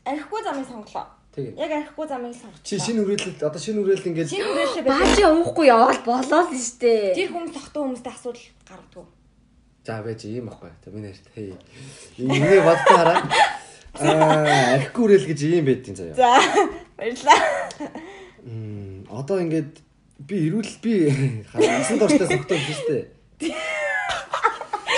архигүй 0.07 0.41
замыг 0.47 0.67
сонглоо. 0.71 1.18
Тэгээ. 1.39 1.55
Яг 1.55 1.71
архигүй 1.79 2.07
замыг 2.11 2.35
сонгоч. 2.35 2.63
Чи 2.67 2.75
шинэ 2.75 3.01
хүрээлэлд 3.07 3.39
одоо 3.47 3.61
шинэ 3.63 3.79
хүрээлэл 3.79 4.09
ингэж 4.11 4.27
шинэ 4.27 4.47
хүрээлэлээ. 4.51 4.91
Баажи 4.91 5.23
уухгүй 5.23 5.65
явал 5.71 6.01
болоо 6.03 6.41
л 6.43 6.51
шүү 6.51 6.77
дээ. 6.83 7.15
Тэр 7.15 7.29
хүмүүс 7.31 7.53
тогтоо 7.55 7.81
хүмүүстэй 7.87 8.11
асуудал 8.11 8.45
гаргадаг. 8.67 9.07
за 9.89 10.03
байж 10.03 10.25
ийм 10.25 10.45
байхгүй. 10.45 10.69
За 10.85 10.91
миний 10.91 11.09
ярьт. 11.09 11.25
Хей. 11.33 11.53
Энийг 12.17 12.63
боддоо 12.63 12.97
хараа. 12.97 13.23
Аа, 13.97 14.75
архигүй 14.77 15.17
хүрээлэл 15.17 15.29
гэж 15.33 15.39
ийм 15.49 15.65
байдгийн 15.65 15.97
заяа. 15.97 16.15
За. 16.15 16.29
Баярлаа. 16.97 17.39
Мм. 18.43 19.07
Одоо 19.09 19.39
ингэж 19.41 19.81
би 20.29 20.35
ирүүл 20.47 20.73
би 20.83 20.93
хасан 21.49 21.97
биш 21.97 22.21
шүү 22.21 22.85
дээ. 22.85 23.05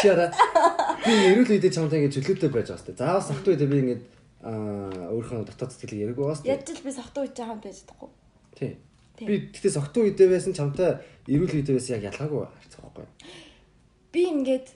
Чи 0.01 0.07
яра 0.09 0.27
би 1.05 1.13
ирүүл 1.31 1.55
үедээ 1.55 1.72
чамтай 1.72 2.03
ингэж 2.03 2.19
чөлөөтэй 2.19 2.51
байж 2.51 2.68
байгаа 2.73 2.85
дээ. 2.91 2.99
Заавал 2.99 3.23
согтоо 3.23 3.53
үедээ 3.55 3.72
би 3.72 3.77
ингэж 3.80 4.01
аа 4.41 5.13
өөрийнхөө 5.13 5.45
дотоод 5.45 5.72
сэтгэлийг 5.72 6.01
яриг 6.01 6.18
байгаа 6.18 6.35
шүү 6.38 6.45
дээ. 6.49 6.53
Яаж 6.57 6.69
л 6.73 6.85
би 6.85 6.91
сохтуу 6.91 7.22
үеч 7.26 7.38
хамт 7.38 7.61
байж 7.61 7.77
чадахгүй. 7.85 8.09
Тий. 8.57 8.73
Тий. 9.18 9.26
Би 9.30 9.35
тэгтээ 9.53 9.77
согтуу 9.77 10.01
үедээ 10.09 10.30
байсан 10.34 10.53
чамтай 10.57 10.97
ирүүл 11.30 11.61
үедээ 11.61 11.77
байсан 11.77 11.95
яг 12.01 12.09
ялгаагүй 12.09 12.41
харцах 12.49 12.81
байхгүй. 12.81 13.05
Би 14.09 14.22
ингээд 14.34 14.68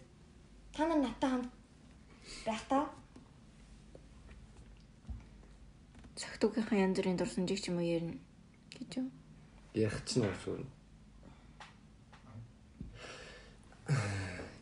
та 0.78 0.86
нар 0.86 1.02
надтай 1.02 1.30
хамт 1.34 1.50
байх 2.46 2.64
та. 2.70 2.86
Согтуугийнхаа 6.14 6.86
янз 6.86 7.02
бүрийн 7.02 7.18
дурсамжийг 7.18 7.58
ч 7.58 7.74
юм 7.74 7.82
уу 7.82 7.90
ярина 7.90 8.22
гэж 8.78 9.02
юу? 9.02 9.10
Ярих 9.74 9.98
чинь 10.06 10.30
уу 10.30 10.38
шүү. 10.46 10.62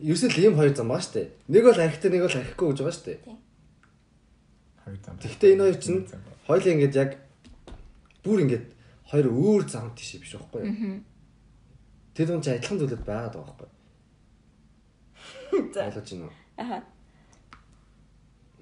Ерөөсөө 0.04 0.32
л 0.32 0.40
ийм 0.40 0.56
хоёр 0.56 0.72
зам 0.72 0.88
баа 0.88 1.04
дээ. 1.04 1.28
Нэг 1.52 1.64
бол 1.68 1.80
архитай 1.80 2.10
нэг 2.12 2.24
бол 2.24 2.40
архигүй 2.40 2.68
гэж 2.72 2.80
байгаа 2.80 2.96
шүү 2.96 3.08
дээ. 3.12 3.43
Хоёр 4.84 5.00
зам. 5.04 5.18
Тэгтээ 5.18 5.54
энэ 5.56 5.64
хоёр 5.64 5.78
чинь 5.80 6.08
хоёулаа 6.48 6.74
ингэж 6.76 6.94
яг 6.96 7.12
бүр 8.24 8.40
ингэж 8.44 8.64
хоёр 9.10 9.28
өөр 9.32 9.64
зам 9.72 9.96
тийш 9.96 10.20
биш 10.20 10.36
байхгүй 10.36 10.62
юу? 10.64 10.74
Тэр 12.14 12.28
дунд 12.28 12.44
чи 12.44 12.50
адилхан 12.52 12.80
зүйлүүд 12.80 13.04
байгаад 13.08 13.36
байгаа 13.36 13.56
байхгүй 13.56 13.68
юу? 13.68 13.74
За. 15.74 15.80
Ойлгож 15.88 16.10
байна 16.12 16.26
уу? 16.28 16.34
Аха. 16.60 16.78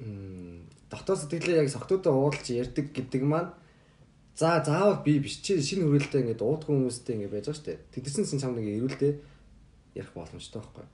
Мм 0.02 0.61
дотоод 0.91 1.23
сэтгэлээ 1.23 1.64
яг 1.64 1.69
согтуудаа 1.72 2.11
уудалж 2.11 2.52
ярьдаг 2.52 2.91
гэдэг 2.91 3.23
маань 3.23 3.56
за 4.35 4.60
заавал 4.60 4.99
би 5.03 5.23
биш 5.23 5.39
чи 5.39 5.56
шинэ 5.56 5.88
хүрээлэлтэй 5.88 6.22
ингээд 6.22 6.43
уудгүй 6.43 6.76
хүмүүстэй 6.76 7.15
ингээд 7.15 7.31
байж 7.31 7.48
байгаа 7.48 7.56
шүү 7.56 7.68
дээ. 7.72 7.80
Тэгдсэн 7.95 8.27
чинь 8.27 8.43
чамд 8.43 8.60
ингээд 8.60 8.80
ирүүлдэ 8.80 9.10
ярих 9.95 10.11
боломжтой 10.11 10.60
байхгүй 10.60 10.84
юу? 10.84 10.91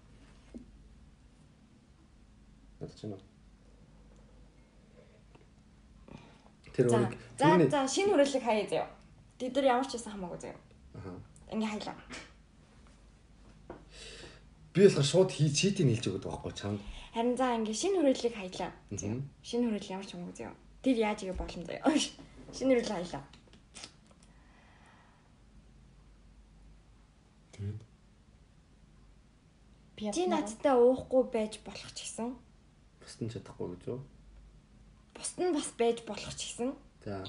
Надад 2.78 2.94
ч 2.94 3.10
юм 3.10 3.18
уу. 3.18 3.22
Тэр 6.78 6.90
За. 6.94 6.98
үүрэг 7.02 7.14
За 7.41 7.48
за 7.74 7.80
шинэ 7.90 8.14
хүрээлэг 8.14 8.44
хаяа 8.45 8.68
заяа. 8.70 8.90
Тэд 9.41 9.58
нар 9.58 9.66
ямар 9.82 9.88
ч 9.90 9.98
байсан 9.98 10.14
хамаагүй 10.14 10.40
заяа. 10.45 10.60
Аха. 10.94 11.10
Ингээ 11.49 11.72
хайлаа. 11.74 11.98
би 14.78 14.86
болохоор 14.86 15.10
шууд 15.10 15.32
хий 15.34 15.49
читийг 15.49 15.90
нийлж 15.90 16.06
өгöd 16.06 16.30
байхгүй 16.30 16.54
чамд. 16.54 16.82
Харин 17.18 17.34
за 17.34 17.58
ингээ 17.58 17.74
шинэ 17.74 17.98
хүрээлэг 17.98 18.36
хаялаа. 18.38 18.72
Мгм. 18.94 19.26
Шинэ 19.41 19.66
хүрээлэл 19.66 19.94
ямар 19.98 20.06
ч 20.06 20.12
хамаагүй 20.14 20.38
заяа. 20.38 20.54
Тэр 20.86 20.98
яаж 21.02 21.20
игээ 21.26 21.34
болно 21.34 21.66
заяа. 21.66 21.82
Шинэ 22.56 22.70
хүрээлэг 22.78 22.94
хаялаа. 22.94 23.24
Тэгээд 27.58 27.82
Би 29.98 30.26
надтай 30.30 30.78
уухгүй 30.78 31.24
байж 31.34 31.58
болох 31.66 31.90
ч 31.98 32.06
гэсэн 32.06 32.38
Бусд 33.02 33.18
нь 33.18 33.34
чадахгүй 33.34 33.74
гэж 33.74 33.82
юу? 33.90 34.06
Бусд 35.18 35.38
нь 35.41 35.53
бас 35.57 35.69
байж 35.80 35.98
болох 36.06 36.34
ч 36.38 36.41
гэсэн 36.53 36.69
За. 37.03 37.26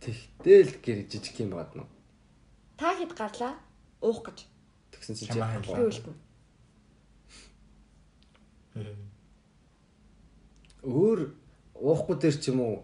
Тэгтэл 0.00 0.72
гэр 0.84 0.98
жижиг 1.08 1.36
юм 1.40 1.50
байгаад 1.54 1.74
нь. 1.78 1.88
та 2.76 2.90
хэд 2.98 3.12
гарлаа 3.14 3.54
уух 4.02 4.20
гэж 4.26 4.38
Тэгсэн 4.90 5.14
чинь 5.14 5.28
Чамаа 5.30 5.60
үлдэнэ. 5.60 6.14
өөр 10.80 11.20
уухгүй 11.76 12.16
дээр 12.16 12.36
ч 12.40 12.44
юм 12.48 12.60
уу 12.64 12.74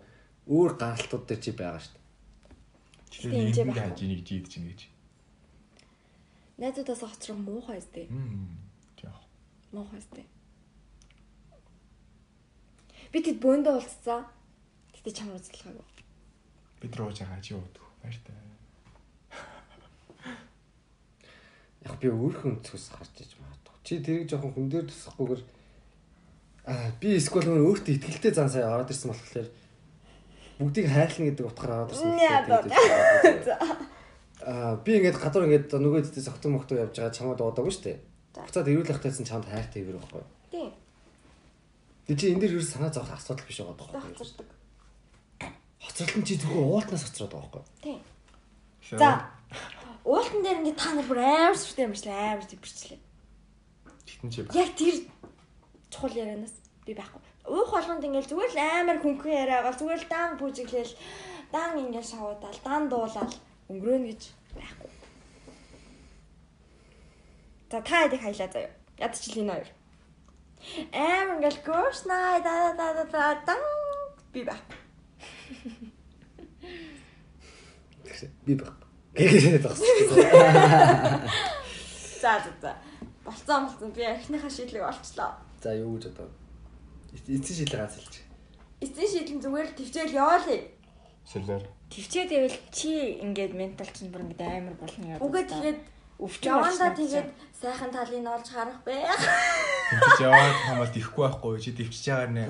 өөр 0.45 0.73
гаралтууд 0.77 1.25
дээр 1.25 1.41
чи 1.41 1.51
байгаа 1.57 1.81
шүү 1.81 1.97
дээ. 1.97 2.05
чи 3.09 3.29
нэг 3.33 3.57
байхгүй. 3.57 3.81
хаж 3.81 3.99
нэг 4.05 4.21
жийд 4.29 4.47
чинь 4.53 4.69
гэж. 4.69 4.81
Найзуудаас 6.61 7.01
хоцрох 7.01 7.39
муухай 7.41 7.81
өстэй. 7.81 8.07
Мм. 8.13 8.61
Яах. 9.01 9.21
Муухай 9.73 10.01
өстэй. 10.01 10.25
Би 13.17 13.23
тэд 13.25 13.41
бөөндөө 13.41 13.81
уулзсан. 13.81 14.29
Гэтэ 14.93 15.11
чамд 15.17 15.33
уулзлаагүй. 15.33 15.89
Бид 16.85 16.93
рууж 17.01 17.17
байгаа 17.17 17.41
чи 17.41 17.57
уудаг. 17.57 17.81
Баяртай. 18.05 18.37
Яг 21.81 21.97
би 21.97 22.13
өөрхөн 22.13 22.61
өнцгөөс 22.61 22.93
гарч 22.93 23.25
иж 23.25 23.33
магадгүй. 23.41 23.73
Чи 23.89 24.05
тэрийг 24.05 24.29
жоохон 24.29 24.53
хүн 24.53 24.69
дээр 24.69 24.85
тусахгүйгээр 24.93 25.43
аа 26.69 26.93
би 27.01 27.17
эсвэл 27.17 27.49
өөр 27.57 27.65
өөртөө 27.73 27.97
ихтгэлтэй 27.97 28.37
зан 28.37 28.53
сая 28.53 28.69
ороод 28.69 28.93
ирсэн 28.93 29.09
болохоор 29.09 29.49
бүгдийг 30.61 30.87
хайрлна 30.93 31.33
гэдэг 31.33 31.49
утгаар 31.49 31.89
ороод 31.89 31.97
ирсэн. 31.97 32.21
Аа 34.45 34.77
би 34.85 34.93
ингээд 35.01 35.17
гадуур 35.17 35.49
ингээд 35.49 35.73
нөгөө 35.73 36.05
дэдээс 36.05 36.29
огтон 36.29 36.61
мохтоо 36.61 36.85
явж 36.85 37.01
байгаа 37.01 37.17
чамаа 37.17 37.41
дуудаагүй 37.41 37.73
шүү 37.73 37.85
дээ. 37.97 37.99
Буцаад 38.45 38.69
ирүүл 38.69 38.93
ахтайсан 38.93 39.25
чамд 39.25 39.49
хайртай 39.49 39.81
ивэр 39.81 40.05
байхгүй. 40.05 40.21
Тийм. 40.21 40.36
Тэг 42.07 42.17
чи 42.23 42.31
энэ 42.31 42.41
дээр 42.47 42.55
ерөөс 42.55 42.71
санаа 42.71 42.95
зовох 42.95 43.19
асуудал 43.19 43.47
биш 43.47 43.59
байгаа 43.59 43.77
байхгүй. 43.83 44.01
Хоцордог. 44.07 44.49
Хоцролт 45.83 46.17
нь 46.23 46.27
чи 46.27 46.35
зүгээр 46.39 46.71
уултнаас 46.71 47.03
хоцроод 47.03 47.33
байгаа 47.35 47.51
байхгүй. 47.51 47.65
Тийм. 47.83 48.01
За. 48.95 49.27
Уултан 50.07 50.41
дээр 50.47 50.63
ингээд 50.63 50.79
та 50.79 50.95
нар 50.95 51.07
бүр 51.11 51.19
амар 51.19 51.59
сүртэй 51.59 51.87
юм 51.91 51.95
шиг 51.99 52.15
амар 52.15 52.47
зэвэрчлээ. 52.47 53.01
Тэгтэн 54.07 54.31
чи 54.31 54.41
Яг 54.55 54.71
тэр 54.79 54.97
чухал 55.91 56.15
ярианаас 56.15 56.55
би 56.87 56.95
байхгүй. 56.95 57.19
Уух 57.51 57.71
болгонд 57.75 58.07
ингээд 58.07 58.31
зүгээр 58.31 58.55
л 58.55 58.63
амар 58.63 58.99
хөнгөн 59.03 59.41
яриагаа 59.43 59.75
зүгээр 59.75 60.03
л 60.07 60.11
дан 60.15 60.31
бүжиглээл 60.39 60.95
дан 61.51 61.75
ингээд 61.75 62.07
шавуудаал 62.07 62.61
дан 62.63 62.83
дуулаад 62.87 63.33
өнгөрөөнө 63.67 64.07
гэж 64.15 64.23
байхгүй. 64.55 64.91
За 67.71 67.83
та 67.83 68.07
хэдийг 68.07 68.23
хаялаа 68.23 68.51
заяа. 68.55 68.71
Ядчихл 69.03 69.43
энэ 69.43 69.53
хоёр. 69.59 69.71
Амар 70.93 71.37
ингээд 71.39 71.59
girls 71.65 72.03
night 72.09 72.43
да 72.45 72.75
да 72.77 72.93
да 72.95 73.05
да 73.05 73.25
дан 73.47 73.61
би 74.33 74.43
байхгүй. 74.45 74.79
Би 78.47 78.55
баг. 78.55 78.75
Гэгээд 79.15 79.63
багсан. 79.63 79.87
За 82.21 82.33
за 82.45 82.51
за. 82.61 82.73
Болцсон 83.25 83.67
болцсон 83.67 83.91
би 83.93 84.03
эхнийхээ 84.03 84.51
шийдлийг 84.51 84.85
олчлоо. 84.85 85.33
За 85.63 85.75
юу 85.75 85.97
гэж 85.97 86.13
одоо 86.13 86.29
эцсийн 87.15 87.57
шийдлээ 87.65 87.81
ганц 87.81 87.95
хэлж. 87.97 88.15
Эцсийн 88.85 89.11
шийдэл 89.13 89.43
зүгээр 89.43 89.67
л 89.71 89.77
төвчээл 89.79 90.19
яваалаа. 90.21 90.61
шилээр. 91.27 91.65
Төвчээ 91.91 92.25
тэгвэл 92.31 92.59
чи 92.71 92.91
ингээд 93.25 93.53
ментал 93.55 93.91
чинь 93.91 94.11
бүр 94.13 94.23
ингээд 94.27 94.43
амар 94.43 94.77
болно 94.79 95.05
яа. 95.07 95.23
Үгээ 95.23 95.45
тэгээд 95.51 95.81
өвчин 96.17 96.49
явандаа 96.57 96.91
тэгээд 96.97 97.29
сайхан 97.61 97.91
талыг 97.93 98.21
нь 98.21 98.29
олж 98.29 98.49
харах 98.49 98.81
бэ. 98.85 98.97
Тэмчиж 99.93 100.21
яваад 100.25 100.57
хамаал 100.65 100.93
дихгүй 100.93 101.23
байхгүй 101.29 101.61
чи 101.61 101.71
дэвчиж 101.77 102.07
байгаа 102.09 102.33
нэ. 102.33 102.45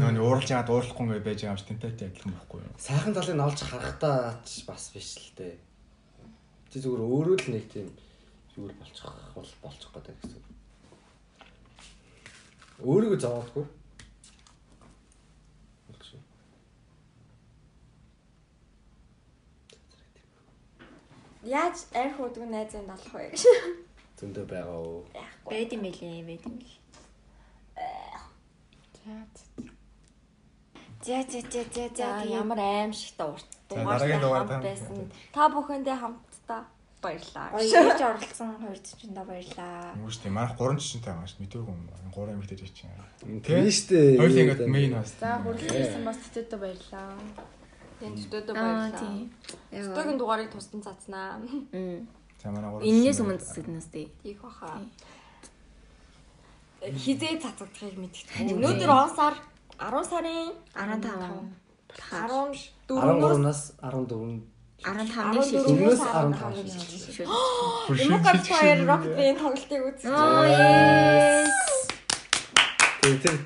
Нөгөө 0.00 0.12
нэг 0.16 0.24
ууралж 0.24 0.48
яагаад 0.48 0.72
уурлахгүй 0.72 1.04
ингээ 1.04 1.26
байж 1.28 1.38
байгаа 1.44 1.52
юм 1.52 1.60
чи 1.60 1.68
тэнтэйтэй 1.68 2.08
адилхан 2.08 2.32
байхгүй 2.36 2.58
юу? 2.64 2.76
Сайхан 2.80 3.12
талыг 3.16 3.36
нь 3.36 3.44
олж 3.44 3.58
харахтаа 3.60 4.16
бас 4.40 4.84
биш 4.92 5.10
л 5.20 5.32
дээ. 5.36 5.54
Чи 6.70 6.76
зүгээр 6.80 7.02
өөрөө 7.04 7.36
л 7.40 7.48
нэг 7.52 7.64
тийм 7.68 7.88
зүгээр 8.56 8.74
болчих 8.78 9.08
бол 9.36 9.50
болчих 9.64 9.90
гэдэг 9.92 10.16
гэсэн. 10.20 10.42
Өөрийгөө 12.80 13.20
зовоодгүй. 13.20 13.64
Болчих. 15.88 16.20
Яаж 21.42 21.86
арх 21.96 22.20
уудаг 22.20 22.44
найзын 22.50 22.84
далах 22.84 23.12
вэ 23.14 23.32
гэж. 23.32 23.42
Зөндөө 24.20 24.44
байгаа 24.44 24.78
уу? 24.84 25.04
Бэд 25.48 25.72
юм 25.72 25.82
билээ, 25.88 26.20
бэд 26.28 26.44
юм 26.44 26.56
билээ. 26.60 26.78
За 31.00 31.24
за 31.24 31.40
за 31.40 31.62
за 31.72 31.84
за 31.96 32.08
ямар 32.28 32.60
аимшигтай 32.60 33.26
урт 33.32 33.48
дараагийн 33.68 34.20
дугаар 34.20 34.60
байсан. 34.60 35.08
Та 35.32 35.48
бүхэндээ 35.48 35.96
хамтдаа 35.96 36.68
баярлалаа. 37.00 37.48
Хоёрч 37.56 38.00
оролцсон 38.04 38.60
хоёр 38.60 38.76
зочиндоо 38.84 39.24
баярлаа. 39.24 39.96
Үгүй 39.96 40.12
шүү 40.12 40.22
дээ. 40.28 40.36
Манайх 40.36 40.52
гурван 40.60 40.76
жишэнтэй 40.76 41.12
байгаа 41.16 41.30
шүү. 41.32 41.40
Мэдээгүй 41.40 41.72
юм. 41.72 41.88
Гурван 42.12 42.36
эмэгтэй 42.36 42.58
жишээ. 42.60 42.92
Тийм 43.40 43.64
шүү 43.72 43.88
дээ. 43.88 44.20
Хоёул 44.20 44.40
ингээд 44.44 44.68
мейн 44.68 44.92
бас. 45.00 45.16
За 45.16 45.40
хүрэлцсэн 45.40 46.04
бас 46.04 46.18
тэтэдтэй 46.20 46.58
баярлаа. 46.60 47.08
Тэн 48.00 48.12
төдөө 48.16 48.56
Аа 48.56 48.64
баярлалаа. 48.64 49.00
тийм. 49.00 49.28
Өстөгийн 49.76 50.18
дугаарыг 50.18 50.48
тусдан 50.50 50.80
цацнаа. 50.80 51.36
За 52.42 52.48
манай 52.50 52.70
гурван. 52.72 52.88
Иннээс 52.88 53.20
өмнө 53.20 53.38
зүсэднэс 53.38 53.86
дээ. 53.92 54.08
Тийх 54.24 54.40
баха. 54.40 54.80
Хизээ 56.80 57.36
цацагдахыг 57.44 57.96
мэдчихсэн. 58.00 58.56
Өнөөдөр 58.56 58.88
он 58.88 59.10
сар 59.12 59.34
10 59.76 60.00
сарын 60.08 60.48
15 60.72 61.60
14-өөс 62.00 62.60
13-наас 62.88 63.60
14 63.84 64.40
15-ны 64.80 65.42
шил. 65.44 65.68
Өмнөөс 65.68 66.00
15 66.00 67.28
15 67.28 68.00
Democrat 68.00 68.40
Fire 68.48 68.82
Rocket 68.88 69.12
Band 69.18 69.36
тоглолтыг 69.44 69.80
үзсэн. 69.92 70.08
Тэр 73.00 73.16
тэр 73.20 73.36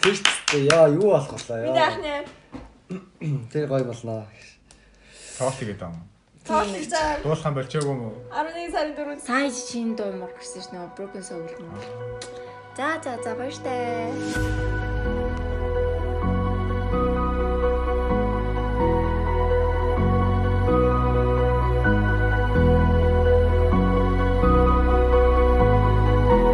тэр 0.46 0.62
яа 0.70 0.86
юу 0.94 1.10
болох 1.14 1.42
вэ? 1.50 1.66
Миний 1.66 1.82
анхны 1.82 2.14
Тэр 3.52 3.64
гоё 3.68 3.84
болно. 3.84 4.26
Тоол 5.38 5.56
тэгээд 5.58 5.80
байгаа 5.80 5.94
юм. 5.94 6.08
тоглолт 6.44 6.90
цаа 6.92 7.20
Дуулахын 7.24 7.54
болчихоогүй 7.56 7.94
юм 7.96 8.02
уу? 8.04 8.16
11 8.28 8.72
сарын 8.74 8.94
4-нд 8.98 9.22
Сайн 9.24 9.50
чинь 9.50 9.96
дуу 9.96 10.12
мөр 10.12 10.32
гэсэн 10.36 10.60
чинь 10.60 10.74
нөгөө 10.76 10.92
broken 10.96 11.22
soul. 11.24 11.44
За 12.76 13.00
за 13.04 13.12
за 13.24 13.32
баяртай. 13.38 14.83